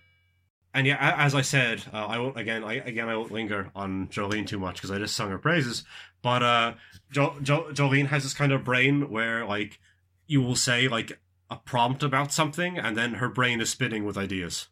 and 0.75 0.87
yeah 0.87 1.15
as 1.19 1.35
i 1.35 1.41
said 1.43 1.83
uh, 1.93 2.07
i 2.07 2.19
won't 2.19 2.37
again 2.39 2.65
i 2.65 2.75
again 2.75 3.09
i 3.09 3.17
won't 3.17 3.31
linger 3.33 3.71
on 3.75 4.09
jolene 4.09 4.47
too 4.47 4.59
much 4.59 4.77
because 4.77 4.91
i 4.91 4.99
just 4.99 5.15
sung 5.17 5.31
her 5.31 5.39
praises. 5.39 5.85
But 6.23 6.43
uh 6.43 6.75
jo- 7.11 7.37
jo- 7.43 7.69
jolene 7.73 8.07
has 8.07 8.23
this 8.23 8.33
kind 8.35 8.53
of 8.53 8.63
brain 8.65 9.11
where 9.11 9.45
like 9.45 9.79
you 10.27 10.41
will 10.41 10.57
say 10.57 10.87
like 10.89 11.21
a 11.51 11.57
prompt 11.57 12.03
about 12.03 12.33
something 12.33 12.79
and 12.79 12.97
then 12.97 13.15
her 13.15 13.29
brain 13.29 13.61
is 13.61 13.71
spinning 13.71 14.05
with 14.05 14.17
ideas. 14.17 14.69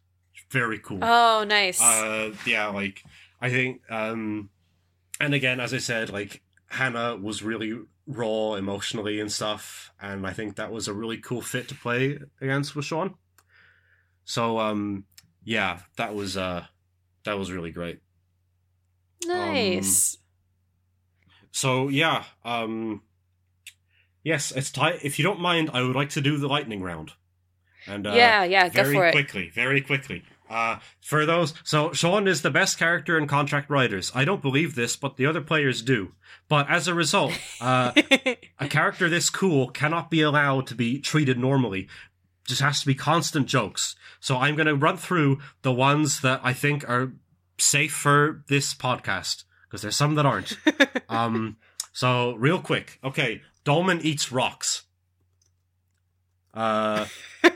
Very 0.49 0.79
cool. 0.79 0.99
Oh, 1.03 1.43
nice. 1.47 1.81
uh 1.81 2.33
yeah 2.45 2.67
like 2.67 3.03
i 3.41 3.49
think 3.49 3.81
um 3.89 4.49
and 5.19 5.33
again 5.33 5.59
as 5.59 5.73
i 5.73 5.77
said 5.77 6.09
like 6.09 6.41
hannah 6.67 7.15
was 7.17 7.43
really 7.43 7.77
raw 8.07 8.53
emotionally 8.55 9.19
and 9.19 9.31
stuff 9.31 9.91
and 10.01 10.25
i 10.25 10.31
think 10.33 10.55
that 10.55 10.71
was 10.71 10.87
a 10.87 10.93
really 10.93 11.17
cool 11.17 11.41
fit 11.41 11.67
to 11.67 11.75
play 11.75 12.17
against 12.39 12.75
with 12.75 12.85
sean. 12.85 13.15
So 14.23 14.59
um 14.59 15.05
yeah 15.43 15.79
that 15.97 16.13
was 16.13 16.37
uh 16.37 16.65
that 17.23 17.37
was 17.37 17.51
really 17.51 17.71
great 17.71 17.99
nice. 19.25 20.17
so 21.51 21.87
yeah 21.89 22.23
um 22.43 23.01
yes 24.23 24.51
it's 24.51 24.71
time 24.71 24.97
if 25.03 25.19
you 25.19 25.23
don't 25.23 25.39
mind 25.39 25.69
i 25.73 25.81
would 25.81 25.95
like 25.95 26.09
to 26.09 26.21
do 26.21 26.37
the 26.37 26.47
lightning 26.47 26.81
round 26.81 27.11
and 27.87 28.07
uh 28.07 28.13
yeah, 28.13 28.43
yeah, 28.43 28.69
go 28.69 28.83
very 28.83 28.95
for 28.95 29.07
it. 29.07 29.11
quickly, 29.11 29.49
very 29.53 29.81
quickly. 29.81 30.23
Uh, 30.49 30.79
for 30.99 31.25
those, 31.25 31.53
so 31.63 31.93
Sean 31.93 32.27
is 32.27 32.41
the 32.41 32.51
best 32.51 32.77
character 32.77 33.17
in 33.17 33.25
Contract 33.25 33.69
Riders. 33.69 34.11
I 34.13 34.25
don't 34.25 34.41
believe 34.41 34.75
this, 34.75 34.97
but 34.97 35.15
the 35.15 35.25
other 35.25 35.39
players 35.39 35.81
do. 35.81 36.11
But 36.49 36.69
as 36.69 36.89
a 36.89 36.93
result, 36.93 37.31
uh, 37.61 37.93
a 38.59 38.67
character 38.67 39.07
this 39.07 39.29
cool 39.29 39.69
cannot 39.69 40.11
be 40.11 40.21
allowed 40.21 40.67
to 40.67 40.75
be 40.75 40.99
treated 40.99 41.39
normally. 41.39 41.87
Just 42.51 42.61
has 42.61 42.81
to 42.81 42.85
be 42.85 42.95
constant 42.95 43.47
jokes. 43.47 43.95
So 44.19 44.37
I'm 44.37 44.57
going 44.57 44.67
to 44.67 44.75
run 44.75 44.97
through 44.97 45.39
the 45.61 45.71
ones 45.71 46.19
that 46.19 46.41
I 46.43 46.51
think 46.51 46.87
are 46.89 47.13
safe 47.57 47.93
for 47.93 48.43
this 48.49 48.73
podcast 48.73 49.45
because 49.63 49.81
there's 49.81 49.95
some 49.95 50.15
that 50.15 50.25
aren't. 50.25 50.57
um, 51.09 51.55
so 51.93 52.33
real 52.33 52.59
quick, 52.59 52.99
okay, 53.05 53.41
Dolmen 53.63 54.01
eats 54.01 54.33
rocks. 54.33 54.83
Uh, 56.53 57.05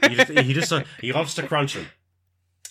he 0.07 0.15
just, 0.15 0.31
he 0.31 0.53
just 0.53 0.71
uh, 0.71 0.83
he 1.01 1.11
loves 1.11 1.35
to 1.35 1.45
crunch 1.45 1.73
them. 1.73 1.87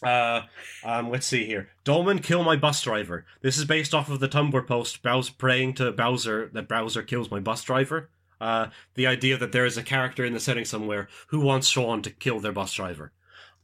Uh, 0.03 0.43
um, 0.83 1.11
let's 1.11 1.27
see 1.27 1.45
here. 1.45 1.69
Dolmen, 1.85 2.21
kill 2.21 2.43
my 2.43 2.57
bus 2.57 2.81
driver. 2.83 3.27
This 3.43 3.59
is 3.59 3.67
based 3.67 3.95
off 3.95 4.09
of 4.09 4.21
the 4.21 4.29
Tumblr 4.29 4.67
post 4.67 5.03
Bowser 5.03 5.33
praying 5.37 5.75
to 5.75 5.93
Bowser 5.93 6.51
that 6.55 6.69
Bowser 6.69 7.03
kills 7.03 7.31
my 7.31 7.41
bus 7.41 7.63
driver. 7.63 8.09
Uh, 8.41 8.69
the 8.95 9.07
idea 9.07 9.37
that 9.37 9.53
there 9.53 9.65
is 9.65 9.77
a 9.77 9.83
character 9.83 10.25
in 10.25 10.35
the 10.35 10.41
setting 10.41 10.65
somewhere 10.65 11.09
who 11.29 11.41
wants 11.41 11.69
Sean 11.69 12.03
to 12.03 12.11
kill 12.11 12.41
their 12.41 12.53
bus 12.53 12.73
driver. 12.75 13.13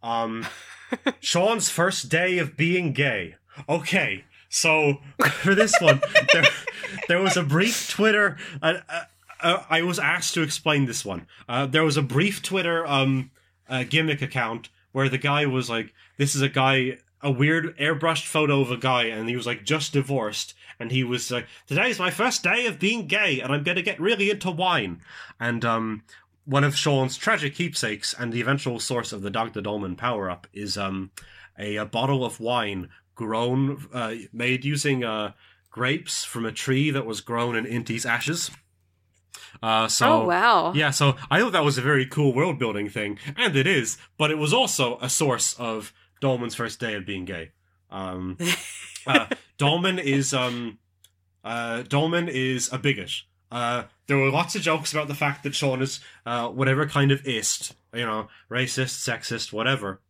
Um, 0.02 0.46
Sean's 1.20 1.68
first 1.68 2.08
day 2.08 2.38
of 2.38 2.56
being 2.56 2.92
gay. 2.92 3.36
Okay, 3.68 4.24
so 4.48 4.98
for 5.42 5.54
this 5.54 5.74
one, 5.80 6.00
there, 6.32 6.44
there 7.08 7.20
was 7.20 7.36
a 7.36 7.42
brief 7.42 7.88
Twitter. 7.90 8.36
Uh, 8.62 8.74
uh, 8.88 9.04
uh, 9.40 9.62
I 9.70 9.82
was 9.82 9.98
asked 9.98 10.34
to 10.34 10.42
explain 10.42 10.86
this 10.86 11.04
one. 11.04 11.26
Uh, 11.48 11.66
there 11.66 11.84
was 11.84 11.96
a 11.96 12.02
brief 12.02 12.42
Twitter 12.42 12.86
um, 12.86 13.30
uh, 13.68 13.84
gimmick 13.88 14.22
account 14.22 14.68
where 14.92 15.08
the 15.08 15.18
guy 15.18 15.46
was 15.46 15.70
like, 15.70 15.94
"This 16.18 16.34
is 16.34 16.42
a 16.42 16.48
guy." 16.48 16.98
A 17.22 17.30
weird 17.30 17.76
airbrushed 17.76 18.24
photo 18.24 18.62
of 18.62 18.70
a 18.70 18.78
guy, 18.78 19.02
and 19.02 19.28
he 19.28 19.36
was 19.36 19.46
like 19.46 19.62
just 19.62 19.92
divorced, 19.92 20.54
and 20.80 20.90
he 20.90 21.04
was 21.04 21.30
like, 21.30 21.46
"Today's 21.66 21.98
my 21.98 22.10
first 22.10 22.42
day 22.42 22.66
of 22.66 22.80
being 22.80 23.06
gay, 23.06 23.40
and 23.40 23.52
I'm 23.52 23.62
gonna 23.62 23.82
get 23.82 24.00
really 24.00 24.30
into 24.30 24.50
wine." 24.50 25.02
And 25.38 25.64
um, 25.64 26.02
one 26.44 26.64
of 26.64 26.74
Sean's 26.74 27.16
tragic 27.16 27.54
keepsakes 27.54 28.14
and 28.18 28.32
the 28.32 28.40
eventual 28.40 28.80
source 28.80 29.12
of 29.12 29.22
the 29.22 29.30
Dr. 29.30 29.60
Dolmen 29.60 29.96
power 29.96 30.28
up 30.28 30.48
is 30.52 30.76
um, 30.76 31.12
a, 31.58 31.76
a 31.76 31.84
bottle 31.84 32.24
of 32.24 32.40
wine 32.40 32.88
grown, 33.14 33.86
uh, 33.92 34.14
made 34.32 34.64
using 34.64 35.04
uh, 35.04 35.32
grapes 35.70 36.24
from 36.24 36.46
a 36.46 36.52
tree 36.52 36.90
that 36.90 37.06
was 37.06 37.20
grown 37.20 37.54
in 37.54 37.66
Inti's 37.66 38.06
ashes. 38.06 38.50
Uh, 39.62 39.88
so 39.88 40.22
oh 40.22 40.26
wow. 40.26 40.72
yeah, 40.74 40.90
so 40.90 41.16
I 41.30 41.40
thought 41.40 41.52
that 41.52 41.64
was 41.64 41.76
a 41.76 41.82
very 41.82 42.06
cool 42.06 42.32
world 42.32 42.58
building 42.58 42.88
thing, 42.88 43.18
and 43.36 43.54
it 43.56 43.66
is, 43.66 43.98
but 44.16 44.30
it 44.30 44.38
was 44.38 44.52
also 44.52 44.98
a 45.00 45.08
source 45.10 45.54
of 45.58 45.92
Dolmen's 46.20 46.54
first 46.54 46.80
day 46.80 46.94
of 46.94 47.04
being 47.04 47.24
gay. 47.24 47.50
Um, 47.90 48.38
uh, 49.06 49.26
Dolmen 49.60 49.98
is 49.98 50.32
um, 50.32 50.78
uh, 51.44 51.82
Dolmen 51.82 52.28
is 52.28 52.72
a 52.72 52.78
bigot. 52.78 53.12
Uh, 53.52 53.84
there 54.06 54.16
were 54.16 54.30
lots 54.30 54.56
of 54.56 54.62
jokes 54.62 54.92
about 54.92 55.06
the 55.06 55.14
fact 55.14 55.42
that 55.42 55.54
Sean 55.54 55.82
is 55.82 56.00
uh, 56.24 56.48
whatever 56.48 56.86
kind 56.86 57.12
of 57.12 57.26
ist, 57.26 57.74
you 57.92 58.06
know, 58.06 58.28
racist, 58.50 59.06
sexist, 59.06 59.52
whatever. 59.52 60.00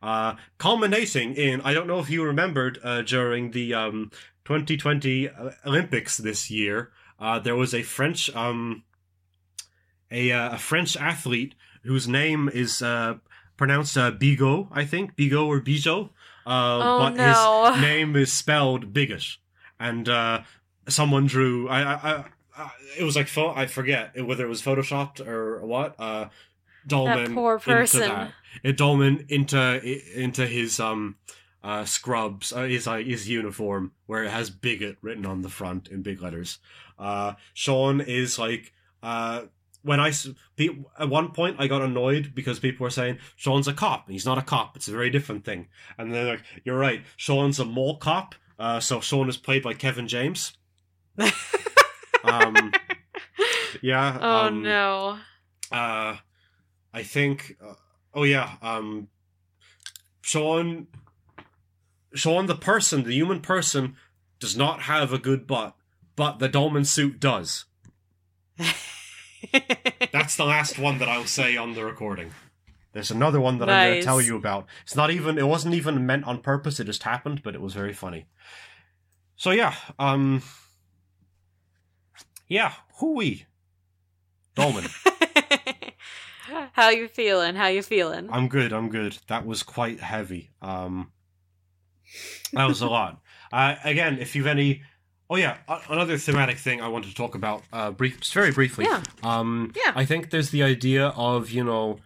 Uh, 0.00 0.36
culminating 0.58 1.34
in, 1.34 1.60
I 1.62 1.74
don't 1.74 1.88
know 1.88 1.98
if 1.98 2.08
you 2.08 2.22
remembered 2.22 2.78
uh, 2.84 3.02
during 3.02 3.50
the 3.50 3.74
um, 3.74 4.12
2020 4.44 5.28
Olympics 5.66 6.16
this 6.16 6.48
year, 6.48 6.92
uh, 7.18 7.40
there 7.40 7.56
was 7.56 7.74
a 7.74 7.82
French 7.82 8.34
um, 8.36 8.84
a, 10.12 10.30
uh, 10.30 10.54
a 10.54 10.58
French 10.58 10.96
athlete 10.96 11.56
whose 11.82 12.06
name 12.06 12.48
is 12.48 12.80
uh, 12.80 13.14
pronounced 13.56 13.98
uh, 13.98 14.12
Bigot, 14.12 14.68
I 14.70 14.84
think 14.84 15.16
Bigot 15.16 15.38
or 15.38 15.60
Bijot, 15.60 16.10
uh, 16.46 16.78
Oh, 16.82 16.98
but 16.98 17.10
no. 17.16 17.72
his 17.72 17.82
name 17.82 18.16
is 18.16 18.32
spelled 18.32 18.92
bigot, 18.92 19.24
and 19.78 20.08
uh, 20.08 20.42
someone 20.88 21.26
drew. 21.26 21.68
I, 21.68 21.82
I, 21.94 22.24
I, 22.56 22.70
it 22.98 23.04
was 23.04 23.16
like 23.16 23.28
pho- 23.28 23.54
I 23.54 23.66
forget 23.66 24.22
whether 24.24 24.44
it 24.44 24.48
was 24.48 24.62
photoshopped 24.62 25.26
or 25.26 25.64
what. 25.64 25.94
Uh, 25.98 26.28
Dolmen 26.86 27.34
poor 27.34 27.58
person. 27.58 28.02
into 28.02 28.14
that. 28.14 28.32
It 28.62 28.76
Dolmen 28.78 29.26
into 29.28 30.18
into 30.18 30.46
his 30.46 30.80
um 30.80 31.16
uh 31.62 31.84
scrubs 31.84 32.54
uh, 32.54 32.62
his 32.62 32.86
uh, 32.88 32.96
his 32.96 33.28
uniform 33.28 33.92
where 34.06 34.24
it 34.24 34.30
has 34.30 34.48
bigot 34.48 34.96
written 35.02 35.26
on 35.26 35.42
the 35.42 35.50
front 35.50 35.88
in 35.88 36.00
big 36.02 36.22
letters. 36.22 36.58
Uh, 36.98 37.34
Sean 37.52 38.00
is 38.00 38.38
like 38.38 38.72
uh 39.02 39.42
when 39.82 40.00
I 40.00 40.12
at 40.98 41.08
one 41.08 41.32
point 41.32 41.56
I 41.58 41.66
got 41.66 41.82
annoyed 41.82 42.32
because 42.34 42.58
people 42.58 42.84
were 42.84 42.90
saying 42.90 43.18
Sean's 43.36 43.68
a 43.68 43.72
cop. 43.72 44.10
He's 44.10 44.26
not 44.26 44.38
a 44.38 44.42
cop. 44.42 44.76
It's 44.76 44.88
a 44.88 44.92
very 44.92 45.10
different 45.10 45.44
thing. 45.44 45.68
And 45.96 46.14
they're 46.14 46.26
like, 46.26 46.42
"You're 46.64 46.78
right. 46.78 47.02
Sean's 47.16 47.58
a 47.58 47.64
mole 47.64 47.96
cop. 47.96 48.34
Uh, 48.58 48.80
so 48.80 49.00
Sean 49.00 49.28
is 49.28 49.36
played 49.36 49.62
by 49.62 49.74
Kevin 49.74 50.08
James." 50.08 50.52
um, 52.24 52.72
yeah. 53.82 54.18
oh 54.20 54.46
um, 54.46 54.62
no. 54.62 55.18
uh 55.72 56.16
i 56.92 57.02
think 57.02 57.56
uh, 57.64 57.74
oh 58.14 58.24
yeah 58.24 58.56
um 58.62 59.08
sean 60.22 60.86
sean 62.14 62.46
the 62.46 62.54
person 62.54 63.04
the 63.04 63.14
human 63.14 63.40
person 63.40 63.96
does 64.38 64.56
not 64.56 64.82
have 64.82 65.12
a 65.12 65.18
good 65.18 65.46
butt 65.46 65.76
but 66.16 66.38
the 66.38 66.48
dolmen 66.48 66.84
suit 66.84 67.20
does 67.20 67.66
that's 70.12 70.36
the 70.36 70.44
last 70.44 70.78
one 70.78 70.98
that 70.98 71.08
i'll 71.08 71.24
say 71.24 71.56
on 71.56 71.74
the 71.74 71.84
recording 71.84 72.30
there's 72.92 73.10
another 73.10 73.40
one 73.40 73.58
that 73.58 73.68
i'm 73.68 73.86
going 73.88 74.00
to 74.00 74.04
tell 74.04 74.20
you 74.20 74.36
about 74.36 74.66
it's 74.82 74.96
not 74.96 75.10
even 75.10 75.38
it 75.38 75.46
wasn't 75.46 75.74
even 75.74 76.06
meant 76.06 76.24
on 76.24 76.40
purpose 76.40 76.80
it 76.80 76.84
just 76.84 77.02
happened 77.02 77.42
but 77.42 77.54
it 77.54 77.60
was 77.60 77.74
very 77.74 77.92
funny 77.92 78.26
so 79.36 79.50
yeah 79.50 79.74
um 79.98 80.42
yeah 82.48 82.72
hooey 82.98 83.46
dolmen 84.54 84.84
How 86.72 86.90
you 86.90 87.08
feeling? 87.08 87.54
How 87.54 87.68
you 87.68 87.82
feeling? 87.82 88.28
I'm 88.30 88.48
good. 88.48 88.72
I'm 88.72 88.88
good. 88.88 89.18
That 89.28 89.46
was 89.46 89.62
quite 89.62 90.00
heavy. 90.00 90.50
Um, 90.60 91.12
that 92.52 92.66
was 92.66 92.80
a 92.80 92.88
lot. 92.88 93.20
Uh, 93.52 93.76
again, 93.84 94.18
if 94.18 94.34
you've 94.34 94.46
any, 94.46 94.82
oh 95.30 95.36
yeah, 95.36 95.58
another 95.88 96.18
thematic 96.18 96.58
thing 96.58 96.80
I 96.80 96.88
wanted 96.88 97.08
to 97.08 97.14
talk 97.14 97.34
about, 97.34 97.62
uh, 97.72 97.92
brief, 97.92 98.20
just 98.20 98.34
very 98.34 98.50
briefly. 98.50 98.84
Yeah. 98.84 99.02
Um, 99.22 99.72
Yeah. 99.76 99.92
I 99.94 100.04
think 100.04 100.30
there's 100.30 100.50
the 100.50 100.62
idea 100.62 101.08
of 101.08 101.50
you 101.50 101.64
know 101.64 102.00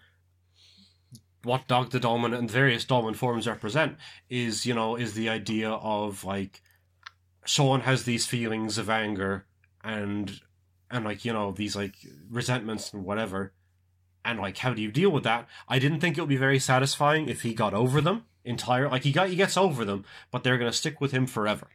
what 1.43 1.67
Dr. 1.67 1.99
Dolmen 1.99 2.35
and 2.35 2.51
various 2.51 2.85
Dolmen 2.85 3.15
forms 3.15 3.47
represent 3.47 3.97
is 4.29 4.65
you 4.67 4.75
know 4.75 4.97
is 4.97 5.15
the 5.15 5.29
idea 5.29 5.71
of 5.71 6.25
like 6.25 6.61
Sean 7.45 7.81
has 7.81 8.05
these 8.05 8.27
feelings 8.27 8.79
of 8.79 8.89
anger 8.89 9.47
and 9.83 10.41
and 10.91 11.05
like 11.05 11.25
you 11.25 11.33
know 11.33 11.53
these 11.53 11.77
like 11.77 11.95
resentments 12.31 12.93
and 12.93 13.05
whatever 13.05 13.53
and 14.25 14.39
like 14.39 14.59
how 14.59 14.73
do 14.73 14.81
you 14.81 14.91
deal 14.91 15.11
with 15.11 15.25
that 15.25 15.47
i 15.69 15.79
didn't 15.79 16.01
think 16.01 16.17
it 16.17 16.21
would 16.21 16.29
be 16.29 16.37
very 16.37 16.59
satisfying 16.59 17.29
if 17.29 17.43
he 17.43 17.53
got 17.53 17.75
over 17.75 18.01
them 18.01 18.25
entire 18.45 18.89
like 18.89 19.03
he 19.03 19.13
got 19.13 19.29
he 19.29 19.37
gets 19.37 19.57
over 19.57 19.85
them 19.85 20.05
but 20.31 20.43
they're 20.43 20.57
gonna 20.57 20.73
stick 20.73 21.01
with 21.01 21.13
him 21.13 21.27
forever 21.27 21.69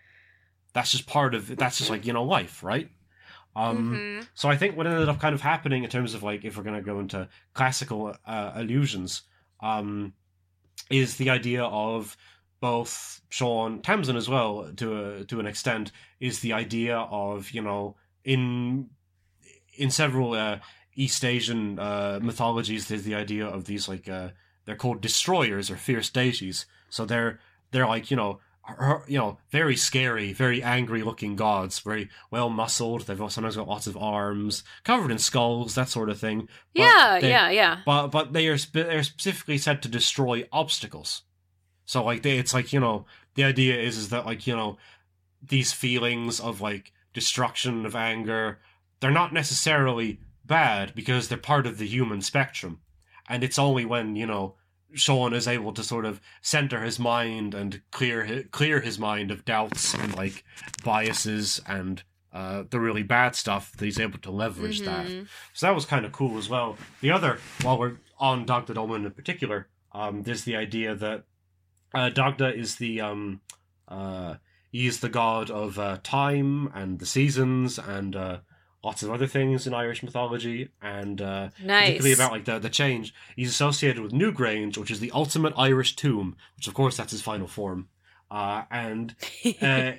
that's 0.73 0.91
just 0.91 1.07
part 1.07 1.33
of 1.35 1.55
that's 1.57 1.77
just 1.77 1.89
like 1.89 2.05
you 2.05 2.13
know 2.13 2.23
life 2.23 2.63
right 2.63 2.89
um 3.55 3.93
Mhm. 4.21 4.27
so 4.35 4.49
I 4.49 4.55
think 4.57 4.77
what 4.77 4.85
ended 4.87 5.09
up 5.09 5.19
kind 5.19 5.33
of 5.33 5.41
happening 5.41 5.83
in 5.83 5.89
terms 5.89 6.13
of 6.13 6.21
like 6.23 6.45
if 6.45 6.55
we're 6.57 6.63
going 6.63 6.75
to 6.75 6.81
go 6.81 6.99
into 6.99 7.27
classical 7.53 8.15
uh, 8.25 8.51
illusions, 8.55 9.23
um, 9.61 10.13
is 10.89 11.17
the 11.17 11.29
idea 11.31 11.63
of 11.63 12.15
both 12.61 13.21
Sean 13.29 13.81
Tamsin 13.81 14.15
as 14.15 14.27
well 14.29 14.71
to 14.75 15.03
a, 15.03 15.23
to 15.25 15.39
an 15.39 15.45
extent 15.47 15.91
is 16.19 16.39
the 16.41 16.53
idea 16.53 16.97
of 16.97 17.51
you 17.51 17.61
know 17.61 17.95
in 18.23 18.89
in 19.77 19.89
several 19.91 20.33
uh, 20.33 20.59
East 20.95 21.23
Asian 21.25 21.79
uh, 21.79 22.19
mythologies 22.21 22.87
there's 22.87 23.03
the 23.03 23.15
idea 23.15 23.45
of 23.47 23.65
these 23.65 23.87
like 23.87 24.07
uh, 24.09 24.29
they're 24.65 24.75
called 24.75 25.01
destroyers 25.01 25.71
or 25.71 25.77
fierce 25.77 26.09
deities 26.09 26.65
so 26.89 27.05
they're 27.05 27.39
they're 27.71 27.87
like 27.87 28.11
you 28.11 28.17
know 28.17 28.39
you 29.07 29.17
know, 29.17 29.37
very 29.49 29.75
scary, 29.75 30.31
very 30.33 30.61
angry 30.61 31.01
looking 31.01 31.35
gods, 31.35 31.79
very 31.79 32.09
well 32.29 32.49
muscled. 32.49 33.01
They've 33.01 33.17
sometimes 33.31 33.55
got 33.55 33.67
lots 33.67 33.87
of 33.87 33.97
arms, 33.97 34.63
covered 34.83 35.11
in 35.11 35.17
skulls, 35.17 35.75
that 35.75 35.89
sort 35.89 36.09
of 36.09 36.19
thing. 36.19 36.47
But 36.75 36.81
Yeah, 36.83 37.19
they- 37.19 37.29
yeah, 37.29 37.49
yeah. 37.49 37.77
But 37.85 38.07
but 38.09 38.33
they 38.33 38.47
are 38.47 38.57
they're 38.57 39.03
specifically 39.03 39.57
said 39.57 39.81
to 39.81 39.89
destroy 39.89 40.47
obstacles. 40.51 41.23
So 41.85 42.03
like 42.03 42.21
they, 42.21 42.37
it's 42.37 42.53
like 42.53 42.71
you 42.71 42.79
know 42.79 43.05
the 43.33 43.43
idea 43.43 43.75
is 43.79 43.97
is 43.97 44.09
that 44.09 44.25
like 44.27 44.45
you 44.45 44.55
know 44.55 44.77
these 45.41 45.71
feelings 45.73 46.39
of 46.39 46.61
like 46.61 46.91
destruction 47.13 47.85
of 47.85 47.95
anger, 47.95 48.59
they're 48.99 49.09
not 49.09 49.33
necessarily 49.33 50.19
bad 50.45 50.93
because 50.93 51.27
they're 51.27 51.37
part 51.37 51.65
of 51.65 51.77
the 51.79 51.87
human 51.87 52.21
spectrum, 52.21 52.81
and 53.27 53.43
it's 53.43 53.57
only 53.57 53.85
when 53.85 54.15
you 54.15 54.27
know 54.27 54.55
Sean 54.93 55.33
is 55.33 55.47
able 55.47 55.73
to 55.73 55.83
sort 55.83 56.05
of 56.05 56.19
center 56.41 56.81
his 56.81 56.99
mind 56.99 57.53
and 57.53 57.81
clear 57.91 58.23
his, 58.23 58.45
clear 58.51 58.79
his 58.81 58.97
mind 58.99 59.31
of 59.31 59.45
doubts 59.45 59.93
and 59.93 60.15
like 60.15 60.43
biases 60.83 61.61
and 61.67 62.03
uh, 62.33 62.63
the 62.69 62.79
really 62.79 63.03
bad 63.03 63.35
stuff 63.35 63.71
that 63.73 63.85
he's 63.85 63.99
able 63.99 64.19
to 64.19 64.31
leverage 64.31 64.81
that. 64.81 65.07
Mhm. 65.07 65.27
So 65.53 65.65
that 65.65 65.75
was 65.75 65.85
kind 65.85 66.05
of 66.05 66.11
cool 66.11 66.37
as 66.37 66.47
well. 66.49 66.77
The 67.01 67.11
other, 67.11 67.39
while 67.63 67.77
we're 67.79 67.97
on 68.19 68.45
Dagda 68.45 68.73
Dolmen 68.73 69.05
in 69.05 69.11
particular, 69.11 69.67
um, 69.93 70.23
there's 70.23 70.43
the 70.43 70.55
idea 70.55 70.93
that 70.95 71.23
uh, 71.93 72.09
Dagda 72.09 72.53
is 72.55 72.75
the 72.75 73.01
um, 73.01 73.41
uh, 73.87 74.35
he 74.71 74.85
is 74.85 74.99
the 74.99 75.09
god 75.09 75.49
of 75.49 75.79
uh, 75.79 75.97
time 76.03 76.71
and 76.75 76.99
the 76.99 77.05
seasons 77.07 77.79
and 77.79 78.15
uh, 78.15 78.39
lots 78.83 79.03
of 79.03 79.11
other 79.11 79.27
things 79.27 79.67
in 79.67 79.73
Irish 79.73 80.01
mythology, 80.03 80.69
and 80.81 81.21
uh, 81.21 81.49
Nice. 81.61 81.81
particularly 81.81 82.13
about 82.13 82.31
like 82.31 82.45
the 82.45 82.59
the 82.59 82.69
change. 82.69 83.13
He's 83.35 83.49
associated 83.49 84.01
with 84.01 84.11
Newgrange, 84.13 84.77
which 84.77 84.91
is 84.91 84.99
the 84.99 85.11
ultimate 85.11 85.53
Irish 85.57 85.95
tomb, 85.95 86.35
which 86.55 86.67
of 86.67 86.73
course 86.73 86.97
that's 86.97 87.11
his 87.11 87.21
final 87.21 87.47
form. 87.47 87.89
Uh, 88.31 88.63
and 88.71 89.15
uh, 89.61 89.93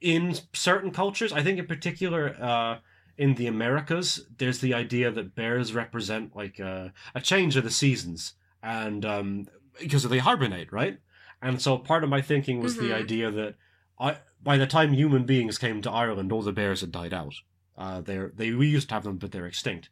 in 0.00 0.34
certain 0.52 0.90
cultures, 0.90 1.32
I 1.32 1.42
think 1.42 1.58
in 1.58 1.66
particular 1.66 2.36
uh, 2.40 2.78
in 3.18 3.34
the 3.34 3.46
Americas, 3.46 4.26
there's 4.38 4.60
the 4.60 4.72
idea 4.74 5.10
that 5.10 5.34
bears 5.34 5.74
represent 5.74 6.34
like 6.34 6.58
a, 6.58 6.92
a 7.14 7.20
change 7.20 7.56
of 7.56 7.64
the 7.64 7.70
seasons, 7.70 8.34
and 8.62 9.04
um, 9.04 9.46
because 9.78 10.02
they 10.08 10.18
hibernate, 10.18 10.72
right? 10.72 10.98
And 11.42 11.60
so 11.60 11.78
part 11.78 12.02
of 12.04 12.10
my 12.10 12.20
thinking 12.22 12.60
was 12.60 12.76
the 12.78 12.90
Mhm. 12.90 12.94
idea 12.94 13.30
that 13.30 13.54
I, 13.98 14.16
by 14.42 14.56
the 14.56 14.66
time 14.66 14.92
human 14.94 15.24
beings 15.24 15.58
came 15.58 15.80
to 15.82 15.90
Ireland, 15.90 16.32
all 16.32 16.42
the 16.42 16.52
bears 16.52 16.80
had 16.80 16.92
died 16.92 17.12
out. 17.14 17.34
Uh, 17.80 18.02
they're 18.02 18.30
they 18.36 18.52
we 18.52 18.68
used 18.68 18.88
to 18.90 18.94
have 18.94 19.04
them, 19.04 19.16
but 19.16 19.32
they're 19.32 19.46
extinct. 19.46 19.88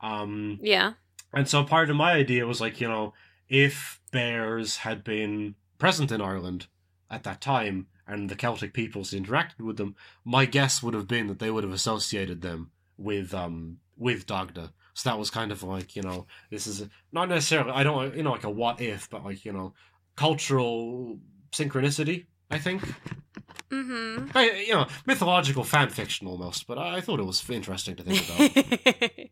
Um, 0.00 0.58
yeah. 0.60 0.94
and 1.32 1.48
so 1.48 1.62
part 1.62 1.88
of 1.88 1.96
my 1.96 2.12
idea 2.12 2.46
was 2.46 2.60
like, 2.60 2.80
you 2.80 2.88
know, 2.88 3.14
if 3.48 4.00
bears 4.10 4.78
had 4.78 5.04
been 5.04 5.54
present 5.78 6.10
in 6.10 6.20
Ireland 6.20 6.66
at 7.08 7.22
that 7.22 7.40
time 7.40 7.86
and 8.06 8.28
the 8.28 8.34
Celtic 8.34 8.72
peoples 8.72 9.12
interacted 9.12 9.60
with 9.60 9.76
them, 9.76 9.94
my 10.24 10.46
guess 10.46 10.82
would 10.82 10.94
have 10.94 11.06
been 11.06 11.28
that 11.28 11.38
they 11.38 11.50
would 11.50 11.64
have 11.64 11.72
associated 11.72 12.42
them 12.42 12.72
with 12.96 13.32
um 13.32 13.78
with 13.96 14.26
Dagda. 14.26 14.72
So 14.94 15.08
that 15.08 15.18
was 15.18 15.30
kind 15.30 15.52
of 15.52 15.62
like, 15.62 15.94
you 15.94 16.02
know, 16.02 16.26
this 16.50 16.66
is 16.66 16.80
a, 16.80 16.90
not 17.12 17.28
necessarily 17.28 17.70
I 17.70 17.84
don't 17.84 18.16
you 18.16 18.24
know 18.24 18.32
like 18.32 18.44
a 18.44 18.50
what 18.50 18.80
if, 18.80 19.08
but 19.08 19.24
like, 19.24 19.44
you 19.44 19.52
know, 19.52 19.74
cultural 20.16 21.18
synchronicity, 21.52 22.26
I 22.50 22.58
think. 22.58 22.82
Mm-hmm. 23.70 24.36
I, 24.36 24.50
you 24.66 24.72
know, 24.74 24.86
mythological 25.06 25.64
fan 25.64 25.90
fiction 25.90 26.26
almost, 26.26 26.66
but 26.66 26.78
I, 26.78 26.96
I 26.96 27.00
thought 27.00 27.20
it 27.20 27.26
was 27.26 27.48
interesting 27.50 27.96
to 27.96 28.02
think 28.02 28.24
about. 28.28 29.00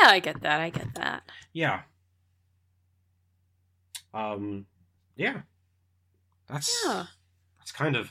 yeah, 0.00 0.08
I 0.08 0.20
get 0.20 0.40
that. 0.42 0.60
I 0.60 0.70
get 0.70 0.94
that. 0.94 1.22
Yeah. 1.52 1.82
Um 4.14 4.66
yeah. 5.16 5.40
That's 6.48 6.82
Yeah. 6.86 7.04
that's 7.58 7.72
kind 7.72 7.96
of 7.96 8.10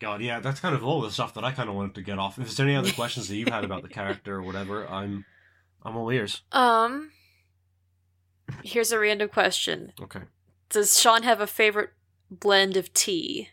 God, 0.00 0.22
yeah, 0.22 0.40
that's 0.40 0.60
kind 0.60 0.74
of 0.74 0.82
all 0.82 1.02
the 1.02 1.10
stuff 1.10 1.34
that 1.34 1.44
I 1.44 1.52
kind 1.52 1.68
of 1.68 1.74
wanted 1.76 1.94
to 1.96 2.02
get 2.02 2.18
off. 2.18 2.38
If 2.38 2.46
there's 2.46 2.60
any 2.60 2.74
other 2.74 2.90
questions 2.90 3.28
that 3.28 3.36
you've 3.36 3.48
had 3.48 3.64
about 3.64 3.82
the 3.82 3.88
character 4.00 4.36
or 4.36 4.42
whatever, 4.42 4.88
I'm 4.88 5.24
I'm 5.82 5.96
all 5.96 6.10
ears. 6.10 6.42
Um. 6.52 7.12
Here's 8.64 8.90
a 8.90 8.98
random 8.98 9.28
question: 9.28 9.92
Okay. 10.02 10.22
Does 10.70 10.98
Sean 10.98 11.22
have 11.22 11.40
a 11.40 11.46
favorite 11.46 11.90
blend 12.30 12.76
of 12.76 12.92
tea? 12.92 13.48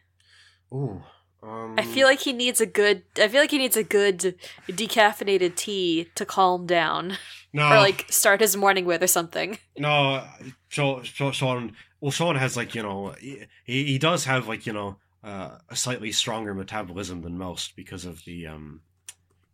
Ooh. 0.74 1.04
Um, 1.44 1.76
I 1.78 1.84
feel 1.84 2.08
like 2.08 2.20
he 2.20 2.34
needs 2.34 2.60
a 2.60 2.66
good. 2.66 3.04
I 3.18 3.28
feel 3.28 3.41
like 3.41 3.52
he 3.52 3.58
needs 3.58 3.78
a 3.78 3.84
good 3.84 4.36
decaffeinated 4.68 5.56
tea 5.56 6.10
to 6.16 6.26
calm 6.26 6.66
down, 6.66 7.18
no, 7.54 7.68
or 7.68 7.78
like 7.78 8.06
start 8.10 8.41
his 8.41 8.58
morning 8.58 8.86
with, 8.86 9.04
or 9.04 9.08
something. 9.08 9.58
no. 9.78 10.24
Sean, 10.68 11.04
Sean, 11.04 11.76
well, 12.02 12.12
Sean 12.12 12.36
has 12.36 12.58
like 12.58 12.74
you 12.76 12.82
know 12.84 13.14
he 13.20 13.45
he 13.64 13.98
does 13.99 14.26
have 14.26 14.48
like 14.48 14.66
you 14.66 14.74
know 14.74 14.98
uh, 15.24 15.58
a 15.70 15.76
slightly 15.76 16.12
stronger 16.12 16.54
metabolism 16.54 17.22
than 17.22 17.38
most 17.38 17.76
because 17.76 18.06
of 18.06 18.24
the 18.26 18.48
um 18.48 18.82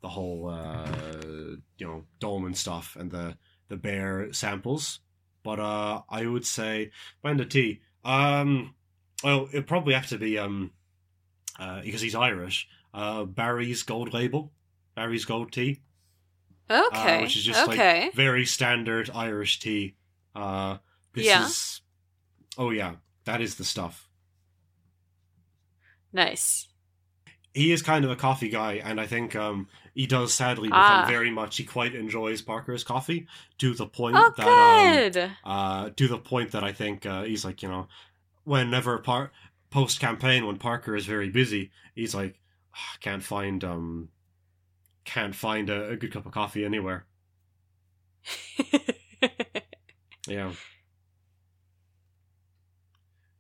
the 0.02 0.10
whole 0.10 0.50
uh 0.50 0.88
you 1.78 1.86
know 1.86 2.06
dolmen 2.20 2.54
stuff 2.54 2.96
and 2.98 3.12
the 3.12 3.38
the 3.68 3.78
bear 3.78 4.32
samples. 4.32 5.00
But 5.44 5.60
uh, 5.60 6.02
I 6.10 6.26
would 6.26 6.46
say 6.46 6.92
blend 7.22 7.42
of 7.42 7.50
tea. 7.50 7.82
Um, 8.06 8.76
well, 9.24 9.48
it'd 9.52 9.68
probably 9.68 9.94
have 9.94 10.08
to 10.08 10.18
be 10.18 10.38
um 10.38 10.72
uh 11.60 11.82
because 11.82 12.02
he's 12.02 12.16
Irish. 12.16 12.68
Uh, 12.94 13.24
Barry's 13.24 13.82
Gold 13.84 14.14
Label, 14.14 14.52
Barry's 14.96 15.26
Gold 15.26 15.52
Tea. 15.52 15.82
Okay. 16.70 17.22
which 17.22 17.36
is 17.36 17.44
just, 17.44 17.68
like, 17.68 18.14
very 18.14 18.46
standard 18.46 19.10
Irish 19.14 19.60
tea. 19.60 19.96
Uh, 20.36 20.78
this 21.14 21.26
Yeah. 21.26 21.46
is, 21.46 21.82
oh 22.58 22.70
yeah, 22.72 22.96
that 23.26 23.42
is 23.42 23.56
the 23.56 23.64
stuff. 23.66 24.08
nice. 26.12 26.68
he 27.54 27.72
is 27.72 27.82
kind 27.84 28.04
of 28.06 28.10
a 28.12 28.16
coffee 28.16 28.50
guy, 28.50 28.74
and 28.84 29.00
I 29.00 29.06
think 29.06 29.36
um, 29.36 29.68
he 29.94 30.08
does 30.08 30.34
sadly 30.34 30.70
Ah. 30.72 31.06
very 31.08 31.30
much. 31.30 31.58
He 31.58 31.64
quite 31.64 31.94
enjoys 31.94 32.42
Parker's 32.42 32.84
coffee 32.84 33.28
to 33.60 33.74
the 33.76 33.86
point 33.86 34.16
Oh, 34.18 34.34
that 34.38 35.18
um, 35.18 35.32
uh, 35.44 35.90
to 35.92 36.08
the 36.08 36.18
point 36.18 36.52
that 36.54 36.64
I 36.64 36.72
think 36.72 37.06
uh, 37.06 37.24
he's 37.24 37.46
like, 37.46 37.62
you 37.62 37.70
know, 37.70 37.88
whenever 38.44 38.98
par- 39.00 39.32
post 39.70 40.00
campaign 40.00 40.46
when 40.46 40.58
Parker 40.58 40.96
is 40.96 41.06
very 41.06 41.30
busy, 41.30 41.72
he's 41.96 42.16
like, 42.16 42.40
"Ah, 42.76 42.98
can't 43.00 43.24
find 43.24 43.64
um, 43.64 44.10
can't 45.06 45.36
find 45.36 45.70
a, 45.70 45.90
a 45.90 45.96
good 45.96 46.12
cup 46.12 46.26
of 46.26 46.32
coffee 46.32 46.66
anywhere. 46.66 47.06
Yeah. 50.28 50.54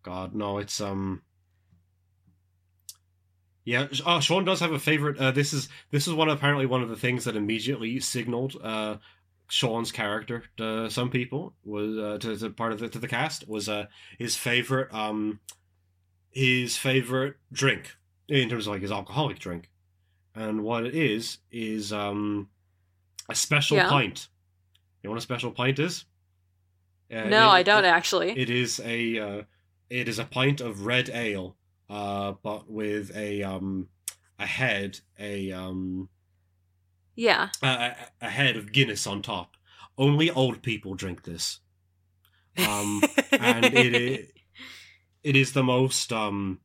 God, 0.04 0.36
no, 0.36 0.58
it's 0.58 0.82
um. 0.82 1.22
Yeah, 3.66 3.88
oh, 4.06 4.20
Sean 4.20 4.44
does 4.44 4.60
have 4.60 4.74
a 4.74 4.80
favorite. 4.80 5.18
Uh, 5.18 5.32
this 5.32 5.54
is 5.54 5.70
this 5.92 6.08
is 6.08 6.14
one 6.14 6.28
apparently 6.28 6.66
one 6.66 6.84
of 6.84 6.90
the 6.90 6.98
things 6.98 7.24
that 7.24 7.38
immediately 7.38 8.02
signaled 8.02 8.58
uh, 8.62 8.98
Sean's 9.54 9.92
character 9.92 10.44
to 10.58 10.90
some 10.90 11.12
people 11.12 11.54
was 11.64 11.96
uh, 11.96 12.18
to, 12.20 12.36
to 12.36 12.50
part 12.50 12.72
of 12.74 12.80
the 12.80 12.90
to 12.90 12.98
the 12.98 13.08
cast 13.08 13.48
was 13.48 13.70
uh, 13.70 13.86
his 14.18 14.36
favorite 14.36 14.92
um 14.92 15.40
his 16.32 16.76
favorite 16.76 17.36
drink 17.52 17.96
in 18.28 18.50
terms 18.50 18.66
of 18.66 18.74
like 18.74 18.82
his 18.82 18.92
alcoholic 18.92 19.38
drink, 19.38 19.70
and 20.34 20.64
what 20.64 20.86
it 20.88 20.96
is 20.96 21.38
is 21.52 21.94
um 21.94 22.50
a 23.30 23.36
special 23.36 23.78
Yeah. 23.78 23.90
pint. 23.90 24.28
You 25.04 25.08
know 25.08 25.12
what 25.12 25.20
a 25.20 25.22
special 25.22 25.52
pint 25.52 25.78
is? 25.78 26.06
Uh, 27.12 27.26
no, 27.30 27.50
it- 27.50 27.60
I 27.60 27.64
don't 27.64 27.86
it- 27.86 27.90
actually. 27.90 28.32
it 28.32 28.50
is 28.50 28.82
a 28.84 29.20
uh, 29.20 29.42
it 29.92 30.08
is 30.08 30.18
a 30.18 30.26
pint 30.26 30.62
of 30.62 30.88
red 30.88 31.10
ale, 31.14 31.56
uh, 31.92 32.34
but 32.42 32.72
with 32.72 33.16
a 33.16 33.44
um 33.44 33.88
a 34.40 34.48
head 34.48 35.00
a 35.20 35.52
um 35.52 36.10
yeah. 37.16 37.50
a, 37.62 37.68
a- 37.68 37.96
a 38.22 38.30
head 38.30 38.56
of 38.56 38.72
Guinness 38.72 39.06
on 39.08 39.22
top. 39.22 39.56
Only 39.98 40.30
old 40.32 40.62
people 40.64 40.96
drink 40.96 41.24
this. 41.24 41.60
Um, 42.58 43.02
and 43.32 43.66
it 43.66 44.32
it 45.24 45.36
is 45.36 45.54
the 45.54 45.64
most 45.64 46.12
um 46.14 46.60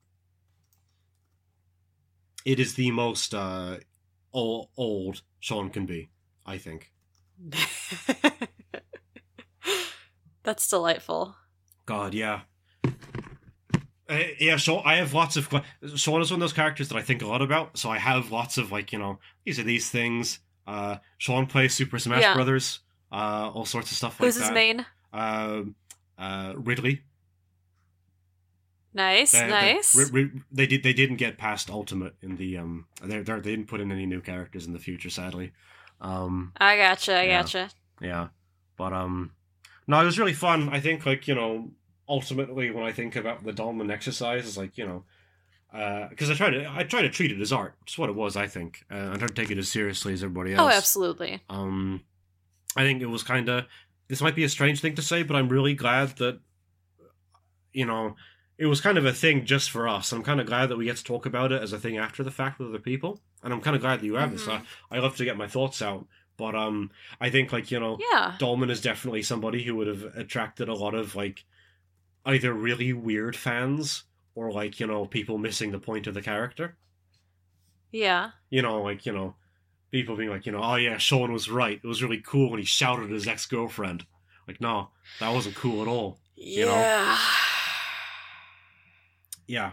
it 2.44 2.60
is 2.60 2.74
the 2.74 2.90
most 2.90 3.34
uh 3.34 3.76
old, 4.32 4.68
old 4.76 5.22
Sean 5.40 5.70
can 5.70 5.86
be, 5.86 6.10
I 6.46 6.58
think. 6.58 6.92
That's 10.42 10.68
delightful. 10.68 11.36
God, 11.86 12.14
yeah. 12.14 12.40
Uh, 14.08 14.20
yeah, 14.40 14.56
so 14.56 14.80
I 14.80 14.96
have 14.96 15.12
lots 15.12 15.36
of. 15.36 15.48
Sean 15.96 16.22
is 16.22 16.30
one 16.30 16.38
of 16.38 16.40
those 16.40 16.52
characters 16.54 16.88
that 16.88 16.96
I 16.96 17.02
think 17.02 17.20
a 17.22 17.26
lot 17.26 17.42
about. 17.42 17.76
So 17.76 17.90
I 17.90 17.98
have 17.98 18.30
lots 18.30 18.56
of 18.56 18.72
like 18.72 18.92
you 18.92 18.98
know 18.98 19.18
these 19.44 19.58
are 19.58 19.62
these 19.64 19.90
things. 19.90 20.38
Uh, 20.66 20.96
Sean 21.18 21.46
plays 21.46 21.74
Super 21.74 21.98
Smash 21.98 22.22
Yeah. 22.22 22.34
Brothers. 22.34 22.80
Uh, 23.12 23.50
all 23.54 23.64
sorts 23.64 23.90
of 23.90 23.96
stuff 23.96 24.18
like 24.20 24.26
Who's 24.26 24.36
that. 24.36 24.44
his 24.44 24.50
main? 24.52 24.86
Uh, 25.12 25.62
uh, 26.18 26.52
Ridley. 26.56 27.02
Nice, 28.94 29.32
They- 29.32 29.40
they- 29.40 29.48
nice. 29.48 29.94
Ri- 29.94 30.10
Ri- 30.24 30.40
They, 30.50 30.66
did. 30.66 30.82
They 30.82 30.92
didn't 30.92 31.16
get 31.16 31.38
past 31.38 31.70
Ultimate 31.70 32.14
in 32.22 32.36
the 32.36 32.56
um. 32.58 32.86
They 33.02 33.20
they 33.20 33.40
didn't 33.40 33.66
put 33.66 33.80
in 33.80 33.92
any 33.92 34.06
new 34.06 34.20
characters 34.20 34.66
in 34.66 34.72
the 34.72 34.78
future, 34.78 35.10
sadly. 35.10 35.52
Um. 36.00 36.52
I 36.58 36.76
gotcha, 36.76 37.14
I 37.18 37.22
Yeah. 37.24 37.42
gotcha. 37.42 37.70
Yeah, 38.00 38.28
but 38.76 38.92
um, 38.92 39.32
no, 39.86 40.00
it 40.00 40.04
was 40.04 40.18
really 40.18 40.32
fun. 40.32 40.68
I 40.70 40.80
think 40.80 41.04
like 41.04 41.28
you 41.28 41.34
know, 41.34 41.70
ultimately 42.08 42.70
when 42.70 42.84
I 42.84 42.92
think 42.92 43.16
about 43.16 43.44
the 43.44 43.52
Dolmen 43.52 43.90
exercise, 43.90 44.46
is 44.46 44.56
like 44.56 44.78
you 44.78 44.86
know, 44.86 45.04
because 46.10 46.30
I 46.30 46.34
try 46.34 46.50
to 46.50 46.70
I 46.70 46.82
try 46.84 47.02
to 47.02 47.10
treat 47.10 47.32
it 47.32 47.40
as 47.40 47.52
art. 47.52 47.74
It's 47.82 47.98
what 47.98 48.08
it 48.08 48.14
was. 48.16 48.36
I 48.36 48.46
think 48.46 48.84
uh, 48.90 49.10
I 49.12 49.16
try 49.16 49.28
to 49.28 49.34
take 49.34 49.50
it 49.50 49.58
as 49.58 49.68
seriously 49.68 50.12
as 50.12 50.22
everybody 50.22 50.54
else. 50.54 50.72
Oh, 50.72 50.76
absolutely. 50.76 51.40
Um, 51.50 52.02
I 52.76 52.82
think 52.82 53.02
it 53.02 53.06
was 53.06 53.22
kind 53.22 53.48
of 53.48 53.66
this 54.08 54.20
might 54.20 54.34
be 54.36 54.44
a 54.44 54.48
strange 54.48 54.80
thing 54.80 54.94
to 54.94 55.02
say, 55.02 55.22
but 55.22 55.36
I'm 55.36 55.48
really 55.48 55.74
glad 55.74 56.16
that 56.18 56.40
you 57.72 57.84
know 57.84 58.16
it 58.56 58.66
was 58.66 58.80
kind 58.80 58.98
of 58.98 59.06
a 59.06 59.12
thing 59.12 59.44
just 59.44 59.70
for 59.70 59.86
us. 59.86 60.10
I'm 60.12 60.22
kind 60.24 60.40
of 60.40 60.46
glad 60.46 60.66
that 60.70 60.76
we 60.78 60.86
get 60.86 60.96
to 60.96 61.04
talk 61.04 61.26
about 61.26 61.52
it 61.52 61.62
as 61.62 61.72
a 61.72 61.78
thing 61.78 61.96
after 61.96 62.24
the 62.24 62.30
fact 62.30 62.58
with 62.58 62.68
other 62.68 62.78
people, 62.78 63.20
and 63.42 63.52
I'm 63.52 63.60
kind 63.60 63.76
of 63.76 63.82
glad 63.82 64.00
that 64.00 64.06
you 64.06 64.14
have 64.14 64.32
this. 64.32 64.46
Mhm. 64.46 64.62
I, 64.90 64.96
I 64.96 65.00
love 65.00 65.16
to 65.16 65.24
get 65.24 65.36
my 65.36 65.46
thoughts 65.46 65.80
out, 65.82 66.06
but 66.36 66.54
um, 66.56 66.90
I 67.20 67.30
think 67.30 67.52
like 67.52 67.70
you 67.70 67.78
know. 67.78 67.98
Yeah. 68.12 68.34
Dolmen 68.38 68.70
is 68.70 68.80
definitely 68.80 69.22
somebody 69.22 69.62
who 69.62 69.76
would 69.76 69.86
have 69.86 70.02
attracted 70.16 70.68
a 70.68 70.74
lot 70.74 70.94
of 70.94 71.14
like 71.14 71.44
either 72.28 72.52
really 72.52 72.92
weird 72.92 73.34
fans 73.34 74.04
or 74.34 74.52
like, 74.52 74.78
you 74.78 74.86
know, 74.86 75.06
people 75.06 75.38
missing 75.38 75.72
the 75.72 75.78
point 75.78 76.06
of 76.06 76.14
the 76.14 76.22
character. 76.22 76.76
Yeah. 77.90 78.30
You 78.50 78.62
know, 78.62 78.82
like, 78.82 79.06
you 79.06 79.12
know, 79.12 79.34
people 79.90 80.14
being 80.14 80.30
like, 80.30 80.46
you 80.46 80.52
know, 80.52 80.62
oh 80.62 80.76
yeah, 80.76 80.98
Sean 80.98 81.32
was 81.32 81.50
right. 81.50 81.80
It 81.82 81.86
was 81.86 82.02
really 82.02 82.22
cool 82.24 82.50
when 82.50 82.60
he 82.60 82.64
shouted 82.66 83.04
at 83.06 83.10
his 83.10 83.26
ex 83.26 83.46
girlfriend. 83.46 84.04
Like, 84.46 84.60
no, 84.60 84.90
that 85.20 85.32
wasn't 85.34 85.56
cool 85.56 85.82
at 85.82 85.88
all. 85.88 86.18
You 86.36 86.66
know? 86.66 86.72
Yeah. 86.72 87.18
Yeah. 89.46 89.70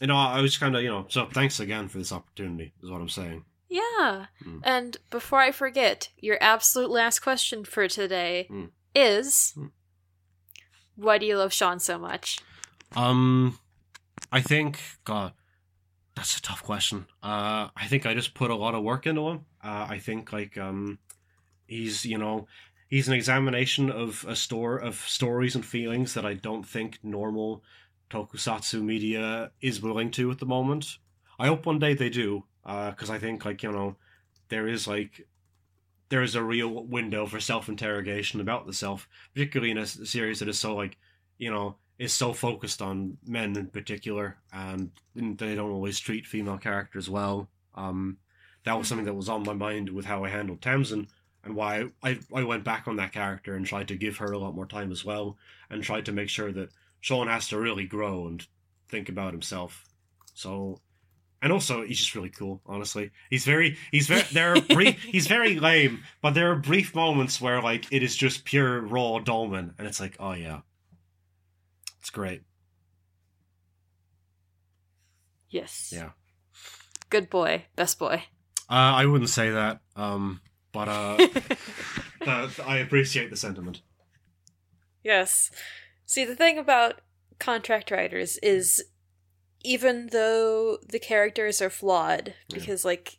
You 0.00 0.06
know, 0.06 0.16
I 0.16 0.40
was 0.40 0.56
kind 0.56 0.74
of, 0.76 0.82
you 0.82 0.88
know, 0.88 1.06
so 1.08 1.26
thanks 1.26 1.60
again 1.60 1.88
for 1.88 1.98
this 1.98 2.12
opportunity, 2.12 2.72
is 2.82 2.90
what 2.90 3.00
I'm 3.00 3.08
saying. 3.08 3.44
Yeah. 3.68 4.26
Mm. 4.44 4.60
And 4.62 4.96
before 5.10 5.40
I 5.40 5.50
forget, 5.52 6.08
your 6.16 6.38
absolute 6.40 6.90
last 6.90 7.18
question 7.18 7.64
for 7.64 7.86
today 7.88 8.46
Mm. 8.50 8.70
is 8.94 9.52
Mm. 9.56 9.70
Why 10.98 11.18
do 11.18 11.26
you 11.26 11.38
love 11.38 11.52
Sean 11.52 11.78
so 11.78 11.98
much? 11.98 12.40
Um, 12.96 13.58
I 14.32 14.40
think, 14.40 14.80
God, 15.04 15.32
that's 16.16 16.36
a 16.36 16.42
tough 16.42 16.62
question. 16.62 17.06
Uh, 17.22 17.68
I 17.76 17.86
think 17.86 18.04
I 18.04 18.14
just 18.14 18.34
put 18.34 18.50
a 18.50 18.56
lot 18.56 18.74
of 18.74 18.82
work 18.82 19.06
into 19.06 19.28
him. 19.28 19.46
Uh, 19.62 19.86
I 19.88 19.98
think 19.98 20.32
like 20.32 20.58
um, 20.58 20.98
he's 21.66 22.04
you 22.04 22.18
know 22.18 22.48
he's 22.88 23.06
an 23.06 23.14
examination 23.14 23.90
of 23.90 24.24
a 24.28 24.34
store 24.34 24.76
of 24.76 24.96
stories 24.96 25.54
and 25.54 25.64
feelings 25.64 26.14
that 26.14 26.26
I 26.26 26.34
don't 26.34 26.66
think 26.66 26.98
normal 27.02 27.62
tokusatsu 28.10 28.82
media 28.82 29.52
is 29.60 29.80
willing 29.80 30.10
to 30.12 30.30
at 30.30 30.38
the 30.38 30.46
moment. 30.46 30.98
I 31.38 31.46
hope 31.46 31.66
one 31.66 31.78
day 31.78 31.94
they 31.94 32.10
do, 32.10 32.44
because 32.64 33.10
I 33.10 33.18
think 33.18 33.44
like 33.44 33.62
you 33.62 33.70
know 33.70 33.96
there 34.48 34.66
is 34.66 34.88
like 34.88 35.26
there 36.08 36.22
is 36.22 36.34
a 36.34 36.42
real 36.42 36.84
window 36.84 37.26
for 37.26 37.40
self 37.40 37.68
interrogation 37.68 38.40
about 38.40 38.66
the 38.66 38.72
self, 38.72 39.08
particularly 39.34 39.70
in 39.70 39.78
a 39.78 39.86
series 39.86 40.38
that 40.38 40.48
is 40.48 40.58
so 40.58 40.74
like 40.74 40.96
you 41.38 41.50
know 41.50 41.76
is 41.98 42.12
so 42.12 42.32
focused 42.32 42.80
on 42.80 43.18
men 43.26 43.56
in 43.56 43.66
particular, 43.66 44.36
and 44.52 44.90
they 45.14 45.54
don't 45.54 45.70
always 45.70 45.98
treat 45.98 46.26
female 46.26 46.58
characters 46.58 47.10
well. 47.10 47.48
Um, 47.74 48.18
that 48.64 48.78
was 48.78 48.88
something 48.88 49.06
that 49.06 49.14
was 49.14 49.28
on 49.28 49.42
my 49.42 49.52
mind 49.52 49.90
with 49.90 50.04
how 50.04 50.24
I 50.24 50.28
handled 50.28 50.62
Tamsin, 50.62 51.08
and 51.44 51.54
why 51.54 51.86
I 52.02 52.18
I 52.34 52.44
went 52.44 52.64
back 52.64 52.88
on 52.88 52.96
that 52.96 53.12
character 53.12 53.54
and 53.54 53.66
tried 53.66 53.88
to 53.88 53.96
give 53.96 54.18
her 54.18 54.32
a 54.32 54.38
lot 54.38 54.54
more 54.54 54.66
time 54.66 54.92
as 54.92 55.04
well, 55.04 55.36
and 55.70 55.82
tried 55.82 56.06
to 56.06 56.12
make 56.12 56.28
sure 56.28 56.52
that 56.52 56.70
Sean 57.00 57.28
has 57.28 57.48
to 57.48 57.58
really 57.58 57.86
grow 57.86 58.26
and 58.26 58.46
think 58.88 59.08
about 59.08 59.32
himself. 59.32 59.84
So. 60.34 60.80
And 61.40 61.52
also, 61.52 61.84
he's 61.84 61.98
just 61.98 62.14
really 62.14 62.30
cool. 62.30 62.60
Honestly, 62.66 63.10
he's 63.30 63.44
very, 63.44 63.76
he's 63.92 64.08
very. 64.08 64.22
There 64.32 64.54
are 64.54 64.60
brief. 64.60 65.00
he's 65.02 65.28
very 65.28 65.58
lame, 65.60 66.02
but 66.20 66.34
there 66.34 66.50
are 66.50 66.56
brief 66.56 66.94
moments 66.96 67.40
where 67.40 67.62
like 67.62 67.86
it 67.92 68.02
is 68.02 68.16
just 68.16 68.44
pure 68.44 68.80
raw 68.80 69.20
Dolmen, 69.20 69.74
and 69.78 69.86
it's 69.86 70.00
like, 70.00 70.16
oh 70.18 70.32
yeah, 70.32 70.60
it's 72.00 72.10
great. 72.10 72.42
Yes. 75.48 75.92
Yeah. 75.94 76.10
Good 77.10 77.30
boy. 77.30 77.66
Best 77.76 77.98
boy. 77.98 78.24
Uh, 78.70 78.74
I 78.96 79.06
wouldn't 79.06 79.30
say 79.30 79.50
that, 79.50 79.80
um, 79.96 80.40
but 80.72 80.88
uh, 80.88 81.16
uh, 82.26 82.48
I 82.66 82.78
appreciate 82.78 83.30
the 83.30 83.36
sentiment. 83.36 83.80
Yes. 85.02 85.50
See, 86.04 86.24
the 86.24 86.36
thing 86.36 86.58
about 86.58 87.00
contract 87.38 87.90
riders 87.90 88.36
is 88.38 88.84
even 89.64 90.08
though 90.12 90.78
the 90.88 90.98
characters 90.98 91.60
are 91.60 91.70
flawed, 91.70 92.34
Yeah. 92.48 92.58
because, 92.58 92.84
like, 92.84 93.18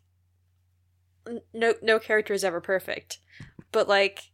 n- 1.27 1.41
no, 1.53 1.73
no 1.81 1.99
character 1.99 2.33
is 2.33 2.43
ever 2.43 2.61
perfect, 2.61 3.19
but, 3.71 3.87
like, 3.87 4.31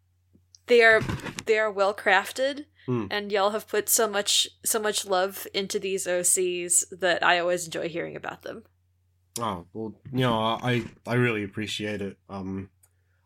they 0.68 0.82
are 0.84 0.99
they 1.45 1.60
are 1.60 1.72
well 1.72 1.94
crafted 1.94 2.65
Hmm. 2.88 3.06
and 3.11 3.32
y'all 3.32 3.52
have 3.52 3.68
put 3.68 3.88
so 3.88 4.07
much 4.07 4.48
so 4.64 4.80
much 4.80 5.06
love 5.06 5.45
into 5.53 5.77
these 5.80 6.07
OCs 6.07 6.84
that 6.91 7.23
I 7.23 7.38
always 7.40 7.65
enjoy 7.65 7.88
hearing 7.90 8.15
about 8.15 8.41
them. 8.41 8.64
Oh 9.40 9.68
well, 9.73 9.94
you 10.11 10.19
know, 10.22 10.34
I 10.40 10.86
I 11.06 11.15
really 11.15 11.44
appreciate 11.44 12.02
it. 12.02 12.18
Um, 12.30 12.69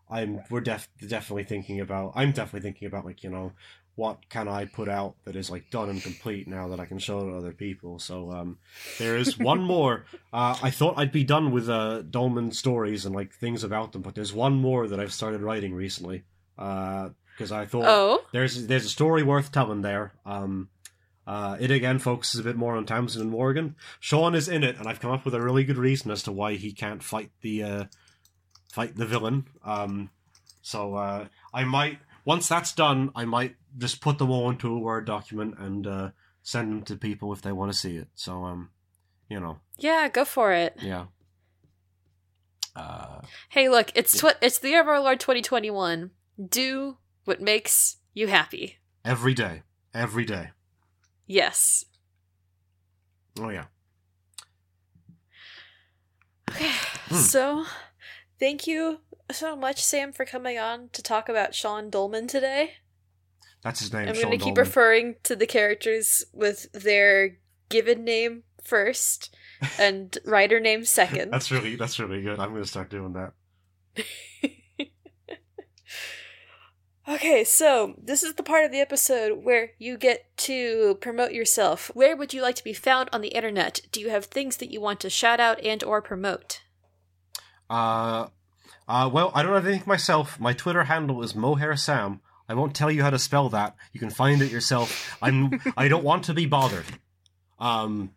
I'm 0.10 0.41
we're 0.49 0.60
def- 0.61 0.89
definitely 1.06 1.43
thinking 1.45 1.80
about. 1.80 2.11
I'm 2.15 2.31
definitely 2.34 2.61
thinking 2.69 2.88
about 2.88 3.06
like 3.06 3.23
you 3.23 3.30
know, 3.30 3.53
what 3.99 4.17
can 4.30 4.47
I 4.47 4.65
put 4.65 4.88
out 4.89 5.15
that 5.26 5.35
is 5.35 5.49
like 5.49 5.69
done 5.69 5.89
and 5.89 6.01
complete 6.01 6.47
now 6.47 6.69
that 6.69 6.80
I 6.80 6.85
can 6.85 6.99
show 6.99 7.19
to 7.19 7.35
other 7.35 7.51
people. 7.51 7.99
So 7.99 8.31
um, 8.31 8.57
there 8.97 9.17
is 9.17 9.38
one 9.38 9.61
more. 9.76 10.05
Uh, 10.31 10.55
I 10.63 10.69
thought 10.71 10.97
I'd 10.97 11.11
be 11.11 11.23
done 11.26 11.51
with 11.51 11.67
uh 11.69 12.01
Dolmen 12.09 12.51
stories 12.53 13.05
and 13.05 13.13
like 13.13 13.34
things 13.34 13.63
about 13.63 13.91
them, 13.91 14.01
but 14.01 14.15
there's 14.15 14.34
one 14.34 14.55
more 14.55 14.88
that 14.88 14.99
I've 14.99 15.13
started 15.13 15.41
writing 15.41 15.73
recently. 15.76 16.23
Uh, 16.57 17.09
because 17.34 17.51
I 17.51 17.65
thought 17.65 17.85
Oh, 17.88 18.21
there's 18.34 18.67
there's 18.67 18.85
a 18.85 18.89
story 18.99 19.23
worth 19.23 19.51
telling 19.51 19.81
there. 19.81 20.11
Um, 20.26 20.69
Uh, 21.27 21.55
it 21.59 21.69
again 21.71 21.99
focuses 21.99 22.39
a 22.39 22.43
bit 22.43 22.55
more 22.57 22.76
on 22.76 22.85
Tamsin 22.85 23.21
and 23.21 23.30
Morgan. 23.31 23.76
Sean 23.99 24.34
is 24.35 24.47
in 24.49 24.63
it, 24.63 24.77
and 24.80 24.88
I've 24.88 24.99
come 24.99 25.11
up 25.11 25.26
with 25.26 25.35
a 25.35 25.41
really 25.47 25.63
good 25.63 25.77
reason 25.77 26.09
as 26.11 26.23
to 26.23 26.31
why 26.31 26.55
he 26.55 26.71
can't 26.73 27.03
fight 27.03 27.30
the 27.41 27.55
uh, 27.63 27.84
fight 28.73 28.95
the 28.95 29.05
villain. 29.05 29.45
Um, 29.63 30.09
so 30.61 30.95
uh, 30.95 31.27
I 31.53 31.63
might 31.65 31.99
once 32.26 32.48
that's 32.48 32.74
done, 32.74 33.12
I 33.16 33.26
might 33.26 33.56
just 33.78 34.02
put 34.02 34.18
them 34.18 34.30
all 34.32 34.50
into 34.50 34.74
a 34.74 34.80
word 34.80 35.06
document 35.06 35.56
and 35.60 35.86
uh, 35.88 36.10
send 36.44 36.72
them 36.72 36.82
to 36.84 36.96
people 36.96 37.32
if 37.34 37.41
they 37.41 37.52
want 37.52 37.72
to 37.72 37.78
see 37.78 37.96
it. 37.98 38.08
So 38.16 38.44
um, 38.46 38.70
you 39.30 39.40
know, 39.40 39.60
Yeah, 39.78 40.10
go 40.10 40.26
for 40.26 40.52
it. 40.54 40.76
yeah. 40.82 41.06
Uh, 42.76 43.22
Hey, 43.50 43.68
look, 43.70 43.91
it's 43.96 44.18
tw- 44.20 44.38
it's 44.41 44.60
the 44.60 44.70
year 44.70 44.82
of 44.82 44.88
our 44.88 45.00
Lord 45.00 45.20
2021. 45.20 46.12
Do 46.50 46.98
what 47.26 47.41
makes 47.41 47.98
you 48.14 48.28
happy. 48.28 48.78
every 49.04 49.34
day, 49.34 49.64
every 49.94 50.26
day. 50.26 50.50
Yes. 51.28 51.86
Oh 53.40 53.50
yeah. 53.50 53.66
Okay. 56.50 56.72
Hmm. 57.10 57.16
So, 57.16 57.66
thank 58.40 58.68
you 58.68 59.00
so 59.31 59.56
much, 59.56 59.84
Sam, 59.84 60.11
for 60.11 60.26
coming 60.26 60.57
on 60.57 60.89
to 60.93 61.01
talk 61.01 61.30
about 61.30 61.56
Sean 61.56 61.89
Dolmen 61.89 62.27
today. 62.27 62.73
That's 63.64 63.80
his 63.80 63.91
name. 63.91 64.07
I'm 64.07 64.15
going 64.15 64.38
to 64.38 64.43
keep 64.43 64.57
referring 64.57 65.15
to 65.23 65.35
the 65.35 65.47
characters 65.47 66.23
with 66.34 66.72
their 66.72 67.38
given 67.69 68.03
name 68.03 68.43
first 68.64 69.35
and 69.80 70.18
writer 70.26 70.60
name 70.60 70.85
second. 70.85 71.31
That's 71.31 71.51
really 71.51 71.76
that's 71.76 71.99
really 71.99 72.22
good. 72.22 72.39
I'm 72.39 72.53
gonna 72.53 72.65
start 72.65 72.89
doing 72.89 73.14
that. 73.14 73.34
Okay, 77.10 77.43
so 77.43 77.95
this 77.97 78.22
is 78.22 78.35
the 78.35 78.43
part 78.43 78.65
of 78.65 78.72
the 78.72 78.80
episode 78.80 79.43
where 79.43 79.72
you 79.80 79.97
get 79.97 80.38
to 80.38 80.95
promote 81.01 81.31
yourself. 81.31 81.89
Where 81.95 82.15
would 82.15 82.35
you 82.35 82.43
like 82.43 82.53
to 82.57 82.64
be 82.64 82.72
found 82.72 83.10
on 83.11 83.22
the 83.22 83.30
internet? 83.30 83.81
Do 83.91 83.99
you 83.99 84.11
have 84.11 84.26
things 84.26 84.57
that 84.57 84.72
you 84.72 84.80
want 84.80 84.99
to 84.99 85.10
shout 85.10 85.39
out 85.39 85.60
and 85.64 85.84
or 85.84 86.03
promote? 86.03 86.61
Uh, 87.68 88.27
uh, 88.90 89.10
well, 89.11 89.32
I 89.34 89.44
don't 89.44 89.53
have 89.53 89.66
anything 89.68 89.88
myself. 89.88 90.40
My 90.40 90.52
Twitter 90.53 90.84
handle 90.84 91.24
is 91.24 91.36
Mohair 91.36 91.76
Sam. 91.78 92.20
I 92.49 92.56
won't 92.56 92.76
tell 92.76 92.90
you 92.91 93.03
how 93.03 93.11
to 93.11 93.20
spell 93.20 93.48
that. 93.49 93.76
You 93.94 93.99
can 93.99 94.10
find 94.10 94.41
it 94.41 94.52
yourself. 94.52 95.16
I'm. 95.22 95.61
I 95.78 95.88
don't 95.88 96.03
want 96.03 96.26
to 96.26 96.34
be 96.34 96.45
bothered. 96.48 96.86
Um, 97.60 98.11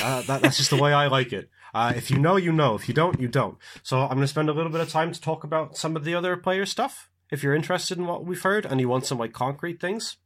uh, 0.00 0.22
that, 0.22 0.42
that's 0.42 0.58
just 0.58 0.70
the 0.70 0.76
way 0.76 0.92
I 0.92 1.06
like 1.06 1.32
it. 1.32 1.48
Uh, 1.74 1.94
if 1.96 2.10
you 2.10 2.18
know, 2.18 2.36
you 2.36 2.52
know. 2.52 2.74
If 2.74 2.86
you 2.88 2.94
don't, 2.94 3.18
you 3.20 3.28
don't. 3.28 3.56
So 3.82 4.02
I'm 4.02 4.08
going 4.10 4.20
to 4.20 4.28
spend 4.28 4.50
a 4.50 4.52
little 4.52 4.70
bit 4.70 4.82
of 4.82 4.90
time 4.90 5.10
to 5.12 5.20
talk 5.20 5.42
about 5.42 5.76
some 5.76 5.96
of 5.96 6.04
the 6.04 6.14
other 6.14 6.36
player 6.36 6.66
stuff. 6.66 7.08
If 7.30 7.42
you're 7.42 7.54
interested 7.54 7.96
in 7.98 8.06
what 8.06 8.24
we've 8.24 8.40
heard 8.42 8.66
and 8.66 8.78
you 8.80 8.88
want 8.88 9.06
some 9.06 9.18
like 9.18 9.32
concrete 9.32 9.80
things, 9.80 10.18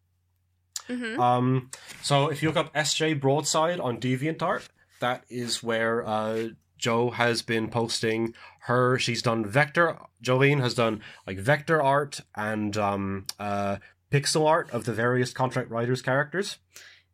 Mm-hmm. 0.89 1.21
um, 1.21 1.71
so 2.03 2.29
if 2.29 2.43
you 2.43 2.49
look 2.49 2.57
up 2.57 2.75
SJ 2.75 3.21
Broadside 3.21 3.79
on 3.79 4.01
DeviantArt, 4.01 4.69
that 5.01 5.25
is 5.29 5.63
where 5.63 6.05
uh, 6.05 6.49
Joe 6.79 7.11
has 7.11 7.43
been 7.43 7.69
posting 7.69 8.35
her. 8.65 8.99
She's 8.99 9.23
done 9.23 9.45
vector. 9.45 9.97
Jolene 10.23 10.61
has 10.61 10.74
done 10.74 11.01
like 11.27 11.39
vector 11.39 11.82
art 11.82 12.20
and 12.37 12.77
um, 12.77 13.27
uh, 13.39 13.77
pixel 14.12 14.47
art 14.47 14.70
of 14.70 14.85
the 14.85 14.93
various 14.93 15.32
contract 15.32 15.70
riders' 15.70 16.03
characters. 16.03 16.59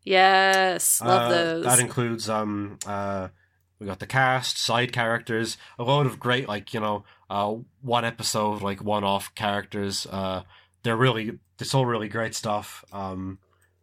Yes, 0.02 1.01
love 1.01 1.23
Uh, 1.23 1.28
those. 1.35 1.64
That 1.64 1.81
includes 1.81 2.28
um, 2.31 2.78
uh, 2.86 3.28
we 3.78 3.86
got 3.86 3.98
the 3.98 4.06
cast, 4.06 4.59
side 4.59 4.93
characters, 4.93 5.56
a 5.78 5.82
load 5.85 6.06
of 6.06 6.20
great 6.20 6.48
like 6.48 6.73
you 6.73 6.81
know 6.81 7.05
uh, 7.28 7.55
one 7.82 8.05
episode 8.05 8.62
like 8.62 8.82
one 8.82 9.05
off 9.05 9.35
characters. 9.35 10.06
Uh, 10.10 10.43
they're 10.82 10.97
really 10.97 11.39
it's 11.59 11.74
all 11.74 11.86
really 11.86 12.09
great 12.09 12.35
stuff. 12.35 12.85
Um, 12.93 13.39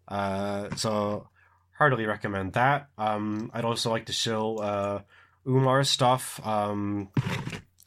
uh, 0.08 0.74
so 0.76 1.28
heartily 1.78 2.06
recommend 2.06 2.54
that. 2.54 2.88
Um, 2.98 3.52
I'd 3.54 3.66
also 3.66 3.90
like 3.90 4.06
to 4.06 4.14
show 4.14 4.58
uh, 4.58 5.02
Umar's 5.46 5.90
stuff. 5.90 6.40
Um, 6.46 7.10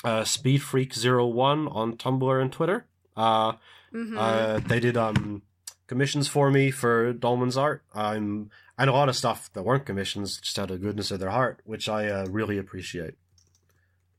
uh, 0.06 0.24
Speed 0.24 0.62
Freak 0.62 0.94
01 0.94 1.68
on 1.68 1.96
Tumblr 1.96 2.40
and 2.42 2.52
Twitter. 2.52 2.86
Uh, 3.16 3.52
Mhm. 3.92 4.16
uh, 4.16 4.60
they 4.68 4.80
did 4.80 4.96
um 4.96 5.42
commissions 5.86 6.26
for 6.28 6.50
me 6.50 6.70
for 6.70 7.12
Dolmen's 7.12 7.56
art. 7.56 7.82
Um, 7.94 8.50
and 8.78 8.90
a 8.90 8.92
lot 8.92 9.08
of 9.08 9.16
stuff 9.16 9.50
that 9.54 9.62
weren't 9.62 9.86
commissions, 9.86 10.38
just 10.40 10.58
out 10.58 10.70
of 10.70 10.82
goodness 10.82 11.10
of 11.10 11.18
their 11.20 11.30
heart, 11.30 11.60
which 11.64 11.88
I 11.88 12.08
uh, 12.08 12.26
really 12.28 12.58
appreciate. 12.58 13.14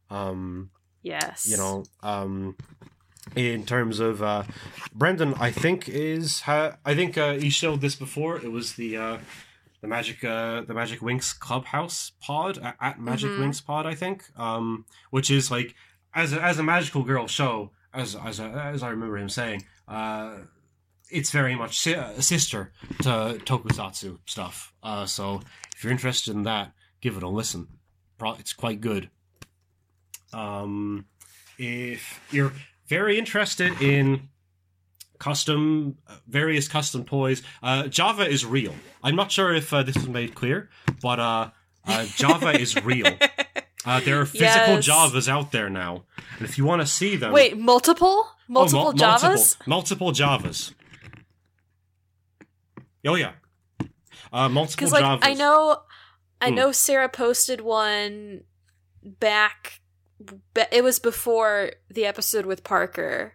Um, 0.10 0.70
yes. 1.04 1.46
you 1.50 1.58
know, 1.58 1.84
um, 2.02 2.56
in 3.36 3.66
terms 3.66 4.00
of 4.00 4.24
uh, 4.24 4.44
Brendan, 4.96 5.34
I 5.36 5.52
think 5.52 5.90
is 5.90 6.42
ha- 6.42 6.78
I 6.86 6.96
think 6.96 7.18
uh, 7.18 7.38
you 7.40 7.52
showed 7.52 7.82
this 7.82 7.96
before. 7.96 8.38
It 8.38 8.52
was 8.52 8.74
the 8.76 8.98
uh, 8.98 9.18
the 9.88 9.96
Magic 9.96 10.24
uh, 10.24 10.62
the 10.62 10.74
Magic 10.74 11.00
Winx 11.00 11.38
Clubhouse 11.40 12.12
pod 12.20 12.58
at, 12.58 12.76
at 12.82 13.00
Magic 13.00 13.32
Mhm. 13.32 13.40
Winx 13.40 13.66
pod, 13.66 13.86
I 13.86 13.96
think, 13.96 14.26
um, 14.38 14.86
which 15.12 15.32
is 15.32 15.50
like 15.50 15.76
as 16.14 16.34
a, 16.34 16.42
as 16.44 16.60
a 16.60 16.64
magical 16.64 17.04
girl 17.04 17.28
show, 17.28 17.72
as 17.94 18.16
as 18.16 18.40
a, 18.40 18.44
as 18.74 18.84
I 18.84 18.90
remember 18.90 19.18
him 19.18 19.30
saying. 19.30 19.64
Uh, 19.88 20.40
it's 21.10 21.32
very 21.32 21.56
much 21.56 21.78
si- 21.80 21.94
a 21.94 22.22
sister 22.22 22.74
to 23.02 23.40
tokusatsu 23.46 24.20
stuff. 24.26 24.74
Uh, 24.84 25.06
so 25.06 25.40
if 25.74 25.82
you're 25.84 25.94
interested 25.94 26.36
in 26.36 26.44
that, 26.44 26.74
give 27.00 27.16
it 27.16 27.24
a 27.24 27.30
listen. 27.30 27.68
Pro- 28.18 28.34
It's 28.34 28.52
quite 28.52 28.82
good. 28.82 29.10
Um, 30.34 31.06
if 31.58 32.20
you're 32.30 32.52
very 32.88 33.18
interested 33.18 33.82
in 33.82 34.28
custom 35.20 35.98
uh, 36.08 36.16
various 36.28 36.68
custom 36.68 37.04
toys 37.06 37.42
uh, 37.64 37.88
java 37.88 38.28
is 38.28 38.46
real 38.46 38.74
i'm 39.04 39.16
not 39.16 39.32
sure 39.32 39.54
if 39.54 39.74
uh, 39.74 39.84
this 39.84 39.96
was 39.96 40.08
made 40.08 40.34
clear 40.36 40.70
but 41.02 41.20
uh, 41.20 41.50
uh, 41.86 42.06
java 42.16 42.52
is 42.60 42.76
real 42.84 43.18
uh, 43.86 44.00
there 44.02 44.20
are 44.22 44.26
physical 44.26 44.76
Yes. 44.76 44.88
javas 44.88 45.28
out 45.28 45.52
there 45.52 45.70
now 45.70 46.04
and 46.38 46.48
if 46.48 46.58
you 46.58 46.66
want 46.66 46.82
to 46.82 46.88
see 46.88 47.16
them 47.16 47.32
Wait, 47.34 47.58
multiple? 47.58 48.26
Oh, 48.28 48.34
Multiple 48.50 48.84
mul- 48.84 48.94
Javas? 48.94 49.58
multiple, 49.66 49.66
multiple 49.68 50.12
javas 50.14 50.74
oh 53.06 53.16
yeah 53.16 53.34
uh, 54.34 54.50
multiple 54.50 54.90
like 54.90 55.04
javas 55.04 55.20
I 55.24 55.34
know, 55.34 55.82
I 56.42 56.50
Hmm. 56.50 56.56
know 56.56 56.72
Sarah 56.72 57.10
posted 57.10 57.62
one 57.62 58.42
back. 59.04 59.82
It 60.72 60.84
was 60.84 61.00
before 61.00 61.72
the 61.90 62.06
episode 62.06 62.46
with 62.46 62.64
Parker. 62.64 63.34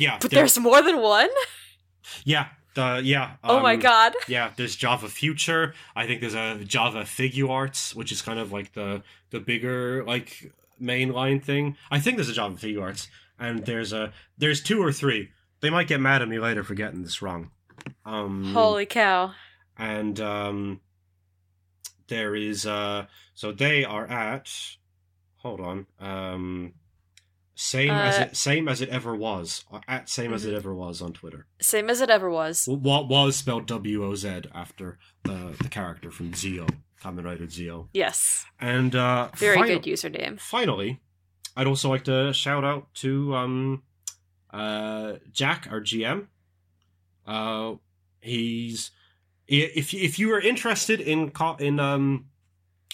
Yeah 0.00 0.18
But 0.20 0.30
there- 0.30 0.40
there's 0.40 0.58
more 0.58 0.82
than 0.82 1.00
one. 1.00 1.28
yeah 2.24 2.48
uh, 2.76 3.00
yeah 3.02 3.32
oh 3.44 3.60
my 3.60 3.74
um, 3.74 3.80
god! 3.80 4.14
Yeah, 4.28 4.52
there's 4.56 4.76
Java 4.76 5.08
Future. 5.08 5.74
I 5.94 6.06
think 6.06 6.20
there's 6.20 6.34
a 6.34 6.64
Java 6.64 7.02
Figuarts, 7.02 7.94
which 7.94 8.12
is 8.12 8.22
kind 8.22 8.38
of 8.38 8.52
like 8.52 8.72
the 8.72 9.02
the 9.30 9.40
bigger 9.40 10.04
like 10.04 10.52
mainline 10.80 11.42
thing. 11.42 11.76
I 11.90 11.98
think 11.98 12.16
there's 12.16 12.28
a 12.28 12.32
Java 12.32 12.54
Figuarts, 12.56 13.08
and 13.38 13.66
there's 13.66 13.92
a 13.92 14.12
there's 14.38 14.62
two 14.62 14.80
or 14.82 14.92
three. 14.92 15.30
They 15.60 15.68
might 15.68 15.88
get 15.88 16.00
mad 16.00 16.22
at 16.22 16.28
me 16.28 16.38
later 16.38 16.62
for 16.62 16.74
getting 16.74 17.02
this 17.02 17.20
wrong. 17.20 17.50
Um, 18.06 18.52
Holy 18.54 18.86
cow! 18.86 19.34
and 19.76 20.18
um, 20.20 20.80
there 22.06 22.34
is 22.36 22.66
uh, 22.66 23.06
so 23.34 23.52
they 23.52 23.84
are 23.84 24.06
at. 24.06 24.50
Hold 25.38 25.60
on. 25.60 25.86
Um, 25.98 26.74
same 27.62 27.90
as 27.90 28.18
Uh, 28.18 28.22
it 28.22 28.36
same 28.36 28.68
as 28.68 28.80
it 28.80 28.88
ever 28.88 29.14
was 29.14 29.64
uh, 29.70 29.80
at 29.86 30.08
same 30.08 30.32
as 30.32 30.44
it 30.46 30.52
Mhm. 30.52 30.56
ever 30.56 30.74
was 30.74 31.02
on 31.02 31.12
Twitter. 31.12 31.46
Same 31.60 31.90
as 31.90 32.00
it 32.00 32.08
ever 32.10 32.30
was. 32.30 32.66
What 32.66 33.08
was 33.08 33.36
spelled 33.36 33.66
W 33.66 34.04
O 34.04 34.14
Z 34.14 34.42
after 34.54 34.98
the 35.24 35.54
the 35.62 35.68
character 35.68 36.10
from 36.10 36.32
Zi-O, 36.34 36.66
Kamen 37.02 37.24
Rider 37.24 37.48
Zi-O. 37.48 37.88
Yes, 37.92 38.46
And 38.58 38.94
uh, 38.96 39.28
very 39.36 39.56
final- 39.56 39.78
good 39.78 39.84
username. 39.92 40.40
Finally, 40.40 41.00
I'd 41.56 41.66
also 41.66 41.88
like 41.90 42.04
to 42.04 42.32
shout 42.32 42.64
out 42.64 42.94
to 43.02 43.34
um, 43.36 43.82
uh, 44.52 45.14
Jack, 45.32 45.68
our 45.70 45.80
GM. 45.80 46.28
Uh, 47.26 47.74
he's 48.20 48.90
if 49.46 49.92
if 49.92 50.18
you 50.18 50.32
are 50.32 50.40
interested 50.40 51.00
in 51.00 51.30
co- 51.30 51.56
in 51.56 51.78
um, 51.78 52.26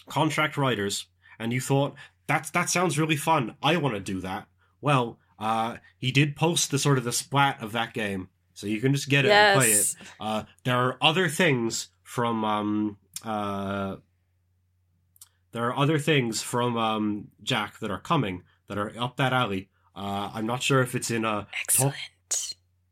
contract 0.09 0.57
riders 0.57 1.07
and 1.39 1.53
you 1.53 1.61
thought 1.61 1.95
that 2.27 2.51
that 2.53 2.69
sounds 2.71 2.99
really 2.99 3.17
fun, 3.17 3.57
I 3.63 3.77
want 3.77 3.95
to 3.95 4.01
do 4.01 4.21
that. 4.23 4.49
Well, 4.87 5.19
uh, 5.41 5.79
he 5.99 6.13
did 6.13 6.37
post 6.37 6.71
the 6.71 6.79
sort 6.79 6.97
of 6.97 7.03
the 7.03 7.11
splat 7.11 7.61
of 7.61 7.73
that 7.73 7.93
game, 7.93 8.29
so 8.55 8.69
you 8.69 8.81
can 8.81 8.95
just 8.95 9.09
get 9.09 9.25
it 9.25 9.33
and 9.33 9.61
play 9.61 9.73
it. 9.73 9.95
Uh, 10.21 10.45
there 10.63 10.77
are 10.77 10.97
other 11.03 11.29
things 11.29 11.89
from 12.05 12.45
um, 12.45 12.97
uh, 13.25 13.97
there 15.51 15.65
are 15.65 15.77
other 15.77 15.99
things 15.99 16.41
from 16.41 16.77
um, 16.77 17.29
Jack 17.43 17.81
that 17.81 17.91
are 17.91 17.99
coming 17.99 18.45
that 18.69 18.79
are 18.79 18.93
up 18.97 19.17
that 19.17 19.33
alley. 19.33 19.71
Uh, 19.97 20.31
I'm 20.33 20.47
not 20.47 20.63
sure 20.63 20.83
if 20.83 20.95
it's 20.95 21.11
in 21.11 21.25
a. 21.25 21.49
Excellent. 21.63 21.97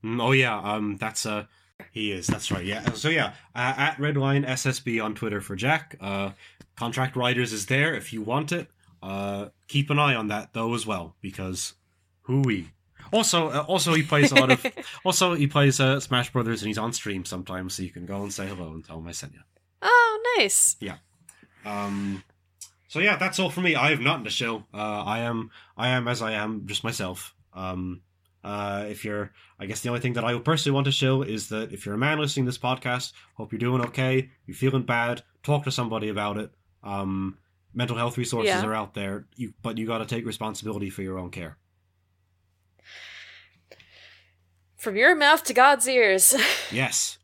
Mm, 0.02 0.20
Oh 0.20 0.32
yeah, 0.32 0.58
um, 0.58 0.96
that's 0.96 1.24
a. 1.26 1.48
he 1.92 2.10
is. 2.10 2.26
That's 2.26 2.50
right. 2.50 2.64
Yeah. 2.64 2.90
So 2.94 3.08
yeah, 3.08 3.34
uh, 3.54 3.74
at 3.76 3.98
Redline 3.98 4.44
SSB 4.44 5.00
on 5.00 5.14
Twitter 5.14 5.40
for 5.40 5.54
Jack. 5.54 5.96
Uh, 6.00 6.30
Contract 6.74 7.14
Riders 7.14 7.52
is 7.52 7.66
there 7.66 7.94
if 7.94 8.12
you 8.12 8.20
want 8.20 8.50
it. 8.50 8.66
Uh, 9.00 9.50
keep 9.68 9.90
an 9.90 10.00
eye 10.00 10.16
on 10.16 10.26
that 10.26 10.54
though 10.54 10.74
as 10.74 10.84
well 10.84 11.14
because 11.20 11.74
hooey. 12.26 12.66
Also, 13.12 13.48
uh, 13.50 13.64
also 13.68 13.94
he 13.94 14.02
plays 14.02 14.32
a 14.32 14.34
lot 14.36 14.50
of. 14.50 14.66
also, 15.04 15.34
he 15.34 15.46
plays 15.46 15.78
uh, 15.78 16.00
Smash 16.00 16.32
Brothers, 16.32 16.62
and 16.62 16.68
he's 16.68 16.78
on 16.78 16.92
stream 16.92 17.24
sometimes, 17.24 17.74
so 17.74 17.82
you 17.82 17.90
can 17.90 18.06
go 18.06 18.22
and 18.22 18.32
say 18.32 18.46
hello 18.46 18.72
and 18.72 18.84
tell 18.84 18.98
him 18.98 19.06
I 19.06 19.12
sent 19.12 19.34
you. 19.34 19.40
Oh, 19.82 20.34
nice. 20.38 20.76
Yeah. 20.80 20.96
Um. 21.64 22.22
So 22.88 23.00
yeah, 23.00 23.16
that's 23.16 23.38
all 23.38 23.50
for 23.50 23.60
me. 23.60 23.74
I 23.74 23.90
have 23.90 24.00
nothing 24.00 24.24
to 24.24 24.30
show. 24.30 24.64
Uh, 24.72 25.02
I 25.04 25.20
am, 25.20 25.50
I 25.76 25.88
am 25.88 26.06
as 26.08 26.22
I 26.22 26.32
am, 26.32 26.66
just 26.66 26.84
myself. 26.84 27.34
Um. 27.52 28.02
Uh, 28.42 28.84
if 28.90 29.06
you're, 29.06 29.32
I 29.58 29.64
guess 29.64 29.80
the 29.80 29.88
only 29.88 30.02
thing 30.02 30.12
that 30.14 30.24
I 30.24 30.34
would 30.34 30.44
personally 30.44 30.74
want 30.74 30.84
to 30.84 30.92
show 30.92 31.22
is 31.22 31.48
that 31.48 31.72
if 31.72 31.86
you're 31.86 31.94
a 31.94 31.98
man 31.98 32.18
listening 32.18 32.44
to 32.44 32.50
this 32.50 32.58
podcast, 32.58 33.14
hope 33.36 33.52
you're 33.52 33.58
doing 33.58 33.80
okay. 33.86 34.28
You're 34.44 34.54
feeling 34.54 34.82
bad. 34.82 35.22
Talk 35.42 35.64
to 35.64 35.70
somebody 35.72 36.10
about 36.10 36.36
it. 36.36 36.50
Um, 36.82 37.38
mental 37.72 37.96
health 37.96 38.18
resources 38.18 38.48
Yeah. 38.50 38.62
are 38.66 38.74
out 38.74 38.92
there, 38.92 39.24
you, 39.34 39.54
but 39.62 39.78
you 39.78 39.86
got 39.86 39.98
to 39.98 40.04
take 40.06 40.26
responsibility 40.26 40.90
for 40.90 41.00
your 41.00 41.18
own 41.18 41.30
care. 41.30 41.56
From 44.84 44.96
your 44.96 45.14
mouth 45.16 45.42
to 45.44 45.54
God's 45.54 45.88
ears. 45.88 46.34
Yes. 46.70 47.16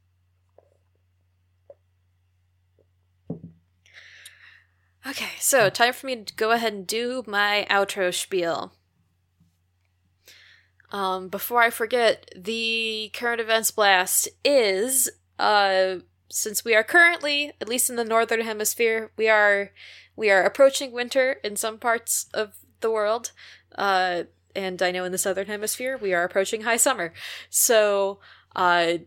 Okay, 5.06 5.32
so 5.38 5.68
time 5.68 5.92
for 5.92 6.06
me 6.06 6.24
to 6.24 6.34
go 6.36 6.52
ahead 6.52 6.72
and 6.72 6.86
do 6.86 7.22
my 7.26 7.66
outro 7.68 8.14
spiel. 8.14 8.72
Um, 10.90 11.28
before 11.28 11.60
I 11.60 11.68
forget, 11.68 12.30
the 12.34 13.10
current 13.12 13.42
events 13.42 13.70
blast 13.70 14.28
is 14.42 15.10
uh 15.38 15.96
since 16.30 16.64
we 16.64 16.74
are 16.74 16.84
currently, 16.84 17.52
at 17.60 17.68
least 17.68 17.90
in 17.90 17.96
the 17.96 18.04
northern 18.04 18.40
hemisphere, 18.40 19.10
we 19.18 19.28
are 19.28 19.72
we 20.16 20.30
are 20.30 20.44
approaching 20.44 20.92
winter 20.92 21.36
in 21.44 21.56
some 21.56 21.76
parts 21.76 22.26
of 22.32 22.54
the 22.80 22.90
world. 22.90 23.32
Uh 23.76 24.22
and 24.54 24.82
I 24.82 24.90
know 24.90 25.04
in 25.04 25.12
the 25.12 25.18
southern 25.18 25.46
hemisphere 25.46 25.96
we 25.96 26.14
are 26.14 26.24
approaching 26.24 26.62
high 26.62 26.76
summer. 26.78 27.12
So 27.48 28.20
uh 28.54 28.98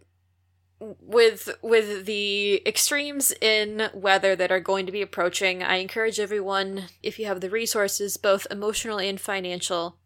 with 0.80 1.50
with 1.62 2.06
the 2.06 2.62
extremes 2.66 3.34
in 3.42 3.90
weather 3.94 4.36
that 4.36 4.52
are 4.52 4.60
going 4.60 4.86
to 4.86 4.92
be 4.92 5.02
approaching, 5.02 5.64
I 5.64 5.78
encourage 5.78 6.20
everyone, 6.20 6.86
if 7.02 7.20
you 7.20 7.26
have 7.26 7.42
the 7.42 7.50
resources, 7.50 8.18
both 8.18 8.48
emotional 8.52 9.00
and 9.00 9.20
financial, 9.20 9.98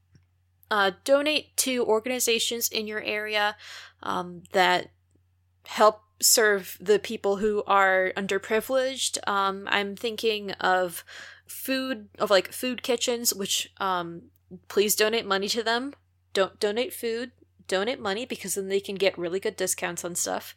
uh, 0.70 0.92
donate 1.04 1.56
to 1.58 1.86
organizations 1.86 2.70
in 2.70 2.88
your 2.88 3.02
area 3.02 3.56
um, 4.04 4.44
that 4.52 4.92
help 5.66 6.02
serve 6.20 6.78
the 6.80 7.00
people 7.00 7.38
who 7.38 7.64
are 7.68 8.12
underprivileged. 8.16 9.18
Um, 9.28 9.68
I'm 9.70 9.96
thinking 9.96 10.52
of 10.54 11.04
food 11.46 12.10
of 12.20 12.30
like 12.30 12.52
food 12.52 12.84
kitchens, 12.84 13.34
which 13.34 13.72
um, 13.78 14.24
please 14.68 14.96
donate 14.96 15.26
money 15.26 15.48
to 15.50 15.64
them. 15.64 15.94
Don't 16.34 16.60
donate 16.60 16.94
food 16.94 17.32
donate 17.68 18.00
money 18.00 18.26
because 18.26 18.56
then 18.56 18.70
they 18.70 18.80
can 18.80 18.96
get 18.96 19.18
really 19.18 19.40
good 19.40 19.56
discounts 19.56 20.04
on 20.04 20.16
stuff. 20.16 20.56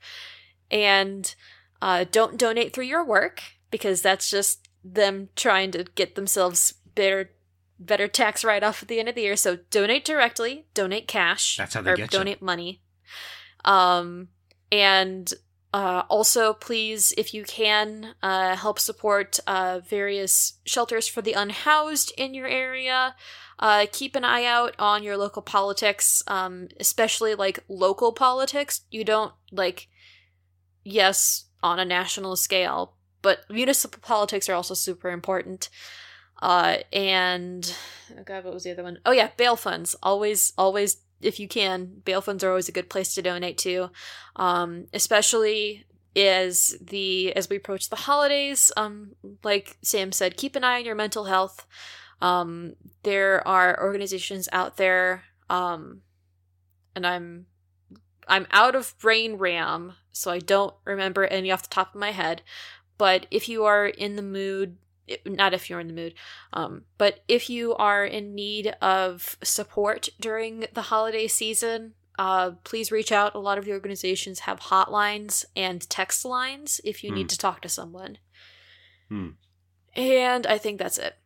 And 0.71 1.35
uh, 1.83 2.05
don't 2.11 2.39
donate 2.39 2.73
through 2.73 2.85
your 2.85 3.05
work 3.05 3.43
because 3.71 4.03
that's 4.03 4.31
just 4.31 4.69
them 4.85 5.29
trying 5.37 5.71
to 5.73 5.85
get 5.95 6.15
themselves 6.15 6.75
better 6.95 7.33
better 7.79 8.07
tax 8.07 8.45
write 8.45 8.63
off 8.63 8.83
at 8.83 8.89
the 8.89 9.01
end 9.01 9.09
of 9.09 9.15
the 9.15 9.23
year. 9.23 9.37
So 9.37 9.57
donate 9.71 10.05
directly, 10.05 10.67
donate 10.75 11.09
cash, 11.09 11.57
That's 11.57 11.75
how 11.75 11.81
they 11.81 11.93
or 11.93 11.97
get 11.97 12.11
donate 12.11 12.43
money. 12.43 12.83
Um, 13.65 14.29
and 14.71 15.33
uh, 15.73 16.03
also, 16.09 16.53
please, 16.53 17.13
if 17.17 17.33
you 17.33 17.45
can, 17.45 18.15
uh, 18.23 18.57
help 18.57 18.79
support 18.79 19.39
uh, 19.47 19.81
various 19.87 20.55
shelters 20.65 21.07
for 21.07 21.23
the 21.23 21.33
unhoused 21.33 22.13
in 22.17 22.35
your 22.35 22.49
area. 22.49 23.15
Uh, 23.59 23.87
keep 23.93 24.17
an 24.17 24.25
eye 24.25 24.45
out 24.45 24.75
on 24.79 25.03
your 25.03 25.17
local 25.17 25.43
politics, 25.43 26.23
um, 26.27 26.69
especially 26.81 27.35
like 27.35 27.61
local 27.69 28.13
politics. 28.13 28.81
You 28.91 29.05
don't 29.05 29.33
like, 29.53 29.89
yes, 30.83 31.45
on 31.63 31.79
a 31.79 31.85
national 31.85 32.37
scale, 32.37 32.97
but 33.23 33.41
municipal 33.49 34.01
politics 34.03 34.49
are 34.49 34.55
also 34.55 34.75
super 34.75 35.11
important. 35.11 35.69
Uh, 36.43 36.79
and 36.93 37.77
oh 38.19 38.23
god, 38.25 38.45
what 38.45 38.55
was 38.55 38.65
the 38.65 38.73
other 38.73 38.83
one? 38.83 38.99
Oh 39.05 39.13
yeah, 39.13 39.29
bail 39.37 39.57
funds. 39.57 39.95
Always, 40.03 40.53
always, 40.57 41.03
if 41.21 41.41
you 41.41 41.49
can, 41.49 42.03
bail 42.05 42.21
funds 42.21 42.43
are 42.45 42.51
always 42.51 42.69
a 42.69 42.73
good 42.73 42.89
place 42.89 43.15
to 43.15 43.23
donate 43.23 43.59
to, 43.59 43.91
um, 44.37 44.87
especially 44.93 45.85
as 46.17 46.77
the 46.81 47.35
as 47.37 47.49
we 47.49 47.57
approach 47.57 47.89
the 47.89 47.97
holidays. 47.97 48.73
Um, 48.77 49.13
like 49.45 49.77
Sam 49.83 50.13
said, 50.13 50.37
keep 50.37 50.57
an 50.57 50.65
eye 50.65 50.79
on 50.79 50.85
your 50.85 50.95
mental 50.95 51.25
health. 51.25 51.67
Um, 52.21 52.75
there 53.03 53.47
are 53.47 53.83
organizations 53.83 54.49
out 54.53 54.77
there, 54.77 55.25
um, 55.49 56.03
and 56.95 57.07
I'm 57.07 57.47
I'm 58.29 58.47
out 58.51 58.75
of 58.75 58.99
brain 58.99 59.37
RAM, 59.37 59.95
so 60.13 60.31
I 60.31 60.39
don't 60.39 60.75
remember 60.85 61.25
any 61.25 61.51
off 61.51 61.63
the 61.63 61.75
top 61.75 61.95
of 61.95 62.01
my 62.01 62.13
head. 62.13 62.43
But 62.99 63.27
if 63.31 63.49
you 63.49 63.65
are 63.65 63.87
in 63.87 64.17
the 64.17 64.23
mood, 64.23 64.77
not 65.25 65.55
if 65.55 65.69
you're 65.69 65.81
in 65.81 65.87
the 65.89 65.93
mood, 65.93 66.15
um, 66.53 66.83
but 66.99 67.23
if 67.29 67.49
you 67.51 67.75
are 67.75 68.05
in 68.05 68.35
need 68.35 68.75
of 68.81 69.37
support 69.43 70.09
during 70.21 70.67
the 70.73 70.83
holiday 70.83 71.27
season, 71.27 71.95
uh, 72.19 72.53
please 72.65 72.93
reach 72.93 73.13
out. 73.13 73.35
A 73.35 73.39
lot 73.39 73.59
of 73.59 73.65
the 73.65 73.73
organizations 73.73 74.41
have 74.41 74.61
hotlines 74.61 75.45
and 75.57 75.89
text 75.89 76.25
lines 76.25 76.81
if 76.85 77.03
you 77.03 77.11
Hmm. 77.11 77.17
need 77.17 77.29
to 77.31 77.39
talk 77.39 77.61
to 77.63 77.69
someone. 77.69 78.19
Hmm. 79.09 79.31
And 79.95 80.47
I 80.47 80.59
think 80.59 80.79
that's 80.79 80.99
it. 80.99 81.17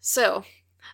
So, 0.00 0.44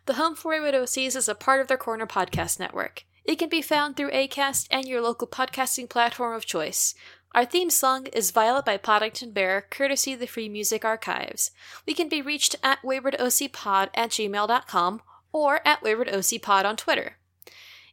the 0.06 0.14
Home 0.14 0.34
for 0.34 0.50
Wayward 0.50 0.74
OCs 0.74 1.14
is 1.16 1.28
a 1.28 1.34
part 1.34 1.60
of 1.60 1.68
their 1.68 1.76
Corner 1.76 2.06
Podcast 2.06 2.58
Network. 2.58 3.04
It 3.24 3.36
can 3.38 3.48
be 3.48 3.62
found 3.62 3.96
through 3.96 4.10
ACAST 4.12 4.68
and 4.70 4.86
your 4.86 5.00
local 5.00 5.26
podcasting 5.26 5.88
platform 5.88 6.34
of 6.34 6.46
choice. 6.46 6.94
Our 7.36 7.44
theme 7.44 7.68
song 7.68 8.06
is 8.14 8.30
Violet 8.30 8.64
by 8.64 8.78
Podington 8.78 9.30
Bear, 9.32 9.66
courtesy 9.68 10.14
of 10.14 10.20
the 10.20 10.26
Free 10.26 10.48
Music 10.48 10.86
Archives. 10.86 11.50
We 11.86 11.92
can 11.92 12.08
be 12.08 12.22
reached 12.22 12.56
at 12.62 12.80
waywardocpod 12.80 13.90
at 13.94 14.08
gmail.com 14.08 15.02
or 15.34 15.60
at 15.68 15.82
waywardocpod 15.82 16.64
on 16.64 16.76
Twitter. 16.78 17.18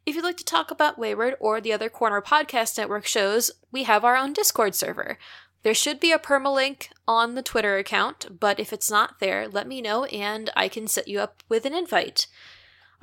If 0.06 0.16
you'd 0.16 0.24
like 0.24 0.38
to 0.38 0.46
talk 0.46 0.72
about 0.72 0.98
Wayward 0.98 1.36
or 1.42 1.60
the 1.60 1.74
other 1.74 1.90
Corner 1.90 2.22
Podcast 2.22 2.78
Network 2.78 3.06
shows, 3.06 3.52
we 3.70 3.84
have 3.84 4.06
our 4.06 4.16
own 4.16 4.32
Discord 4.32 4.76
server. 4.76 5.18
There 5.64 5.74
should 5.74 6.00
be 6.00 6.14
a 6.14 6.20
permalink 6.20 6.88
on 7.06 7.36
the 7.36 7.44
Twitter 7.44 7.76
account, 7.76 8.40
but 8.40 8.62
if 8.62 8.72
it's 8.72 8.90
not 8.90 9.20
there, 9.20 9.50
let 9.50 9.68
me 9.68 9.82
know 9.82 10.06
and 10.06 10.52
I 10.56 10.70
can 10.70 10.88
set 10.88 11.10
you 11.10 11.20
up 11.20 11.44
with 11.50 11.66
an 11.66 11.74
invite. 11.74 12.28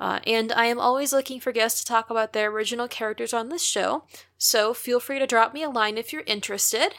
Uh, 0.01 0.19
and 0.25 0.51
I 0.51 0.65
am 0.65 0.79
always 0.79 1.13
looking 1.13 1.39
for 1.39 1.51
guests 1.51 1.79
to 1.79 1.85
talk 1.85 2.09
about 2.09 2.33
their 2.33 2.49
original 2.49 2.87
characters 2.87 3.35
on 3.35 3.49
this 3.49 3.63
show, 3.63 4.05
so 4.35 4.73
feel 4.73 4.99
free 4.99 5.19
to 5.19 5.27
drop 5.27 5.53
me 5.53 5.61
a 5.61 5.69
line 5.69 5.95
if 5.95 6.11
you're 6.11 6.23
interested, 6.25 6.95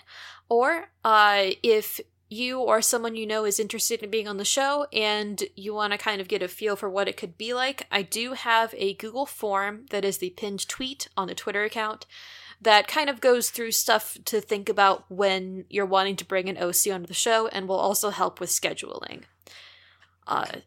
or 0.49 0.85
uh, 1.05 1.47
if 1.65 2.01
you 2.29 2.61
or 2.61 2.81
someone 2.81 3.17
you 3.17 3.27
know 3.27 3.45
is 3.45 3.59
interested 3.59 4.05
in 4.05 4.11
being 4.11 4.29
on 4.29 4.37
the 4.37 4.45
show 4.45 4.87
and 4.93 5.43
you 5.57 5.75
want 5.75 5.93
to 5.93 5.99
kind 5.99 6.21
of 6.21 6.29
get 6.29 6.45
a 6.45 6.49
feel 6.49 6.77
for 6.77 6.89
what 6.89 7.09
it 7.09 7.17
could 7.17 7.37
be 7.37 7.53
like, 7.53 7.89
I 7.91 8.03
do 8.03 8.35
have 8.35 8.73
a 8.79 8.95
Google 8.95 9.27
form 9.27 9.87
that 9.91 10.05
is 10.05 10.19
the 10.19 10.31
pinned 10.31 10.69
tweet 10.69 11.09
on 11.17 11.27
the 11.27 11.35
Twitter 11.35 11.65
account 11.65 12.07
that 12.61 12.87
kind 12.87 13.11
of 13.11 13.21
goes 13.21 13.51
through 13.51 13.73
stuff 13.73 14.17
to 14.27 14.41
think 14.41 14.69
about 14.69 15.05
when 15.11 15.65
you're 15.69 15.85
wanting 15.85 16.15
to 16.15 16.25
bring 16.25 16.49
an 16.49 16.57
OC 16.57 16.87
onto 16.93 17.09
the 17.09 17.15
show 17.15 17.49
and 17.49 17.67
will 17.67 17.75
also 17.75 18.11
help 18.11 18.39
with 18.39 18.49
scheduling. 18.49 19.23
Uh, 20.25 20.61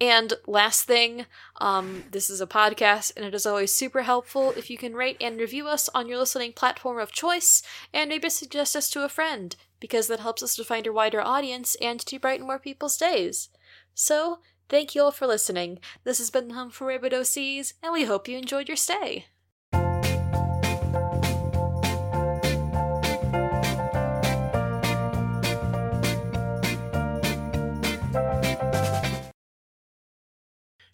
and 0.00 0.32
last 0.46 0.84
thing, 0.84 1.26
um, 1.56 2.04
this 2.10 2.30
is 2.30 2.40
a 2.40 2.46
podcast, 2.46 3.12
and 3.16 3.24
it 3.24 3.34
is 3.34 3.44
always 3.44 3.72
super 3.72 4.02
helpful 4.02 4.52
if 4.56 4.70
you 4.70 4.78
can 4.78 4.94
rate 4.94 5.18
and 5.20 5.38
review 5.38 5.68
us 5.68 5.90
on 5.94 6.08
your 6.08 6.18
listening 6.18 6.52
platform 6.52 6.98
of 6.98 7.12
choice, 7.12 7.62
and 7.92 8.08
maybe 8.08 8.30
suggest 8.30 8.74
us 8.74 8.88
to 8.90 9.04
a 9.04 9.08
friend, 9.08 9.56
because 9.78 10.06
that 10.06 10.20
helps 10.20 10.42
us 10.42 10.56
to 10.56 10.64
find 10.64 10.86
a 10.86 10.92
wider 10.92 11.20
audience 11.20 11.76
and 11.82 12.00
to 12.00 12.18
brighten 12.18 12.46
more 12.46 12.58
people's 12.58 12.96
days. 12.96 13.50
So, 13.94 14.38
thank 14.70 14.94
you 14.94 15.02
all 15.02 15.10
for 15.10 15.26
listening. 15.26 15.80
This 16.04 16.18
has 16.18 16.30
been 16.30 16.50
Home 16.50 16.70
for 16.70 16.86
Wayward 16.86 17.12
OCs, 17.12 17.74
and 17.82 17.92
we 17.92 18.04
hope 18.04 18.26
you 18.26 18.38
enjoyed 18.38 18.68
your 18.68 18.76
stay. 18.76 19.26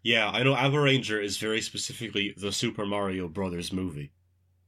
Yeah, 0.07 0.31
I 0.33 0.45
know 0.45 0.55
Abaranger 0.55 1.21
is 1.21 1.37
very 1.37 1.61
specifically 1.61 2.33
the 2.37 2.53
Super 2.53 2.87
Mario 2.87 3.27
Brothers 3.27 3.73
movie. 3.73 4.13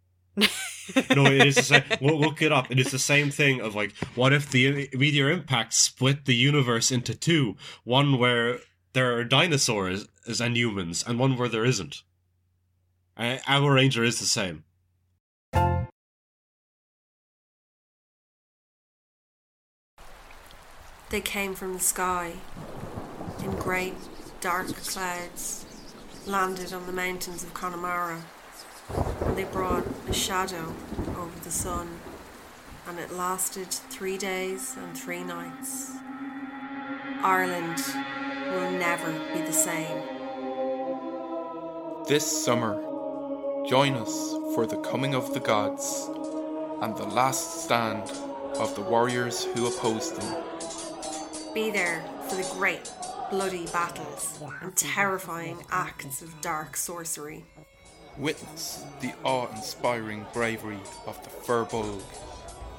no, 0.36 1.26
it 1.26 1.46
is 1.46 1.54
the 1.54 1.62
same. 1.62 1.84
We'll 2.00 2.18
look 2.18 2.42
it 2.42 2.50
up. 2.50 2.72
It 2.72 2.80
is 2.80 2.90
the 2.90 2.98
same 2.98 3.30
thing 3.30 3.60
of 3.60 3.76
like, 3.76 3.94
what 4.16 4.32
if 4.32 4.50
the 4.50 4.90
meteor 4.94 5.30
impact 5.30 5.74
split 5.74 6.24
the 6.24 6.34
universe 6.34 6.90
into 6.90 7.14
two? 7.14 7.54
One 7.84 8.18
where 8.18 8.58
there 8.94 9.16
are 9.16 9.22
dinosaurs 9.22 10.08
and 10.26 10.56
humans, 10.56 11.04
and 11.06 11.20
one 11.20 11.36
where 11.36 11.48
there 11.48 11.64
isn't. 11.64 12.02
Uh, 13.16 13.36
Abaranger 13.46 14.04
is 14.04 14.18
the 14.18 14.24
same. 14.24 14.64
They 21.10 21.20
came 21.20 21.54
from 21.54 21.74
the 21.74 21.78
sky 21.78 22.32
in 23.44 23.52
great 23.52 23.94
dark 24.40 24.68
clouds. 24.68 25.64
landed 26.26 26.72
on 26.72 26.86
the 26.86 26.92
mountains 26.92 27.42
of 27.42 27.52
Connemara, 27.54 28.22
and 29.22 29.36
they 29.36 29.44
brought 29.44 29.86
a 30.08 30.12
shadow 30.12 30.74
over 31.16 31.40
the 31.42 31.50
sun, 31.50 31.88
and 32.86 32.98
it 32.98 33.12
lasted 33.12 33.68
three 33.68 34.18
days 34.18 34.76
and 34.76 34.96
three 34.96 35.24
nights. 35.24 35.92
Ireland 37.22 37.82
will 38.52 38.70
never 38.72 39.10
be 39.32 39.40
the 39.40 39.52
same. 39.52 40.02
This 42.06 42.44
summer, 42.44 42.74
join 43.66 43.94
us 43.94 44.34
for 44.54 44.66
the 44.66 44.78
coming 44.78 45.14
of 45.14 45.34
the 45.34 45.40
gods 45.40 46.08
and 46.82 46.96
the 46.96 47.06
last 47.06 47.64
stand 47.64 48.10
of 48.58 48.74
the 48.74 48.82
warriors 48.82 49.44
who 49.44 49.66
opposed 49.66 50.20
them. 50.20 50.44
Be 51.54 51.70
there 51.70 52.04
for 52.28 52.36
the 52.36 52.48
great 52.52 52.90
bloody 53.30 53.66
battles 53.66 54.38
and 54.62 54.74
terrifying 54.76 55.64
acts 55.70 56.22
of 56.22 56.40
dark 56.40 56.76
sorcery. 56.76 57.44
Witness 58.16 58.84
the 59.00 59.12
awe 59.22 59.48
inspiring 59.54 60.26
bravery 60.32 60.80
of 61.06 61.22
the 61.22 61.30
Firbolg 61.30 62.02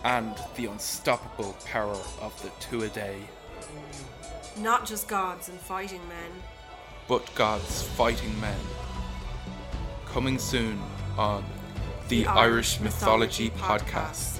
and 0.03 0.33
the 0.55 0.65
unstoppable 0.65 1.55
power 1.65 1.97
of 2.21 2.41
the 2.41 2.49
Tuatha, 2.65 3.15
Not 4.57 4.85
just 4.85 5.07
gods 5.07 5.49
and 5.49 5.59
fighting 5.59 6.01
men, 6.09 6.31
but 7.07 7.33
gods 7.35 7.83
fighting 7.83 8.39
men. 8.39 8.59
Coming 10.05 10.37
soon 10.39 10.79
on 11.17 11.43
the, 12.07 12.25
Irish 12.25 12.79
Mythology 12.79 13.51
Podcast. 13.51 14.38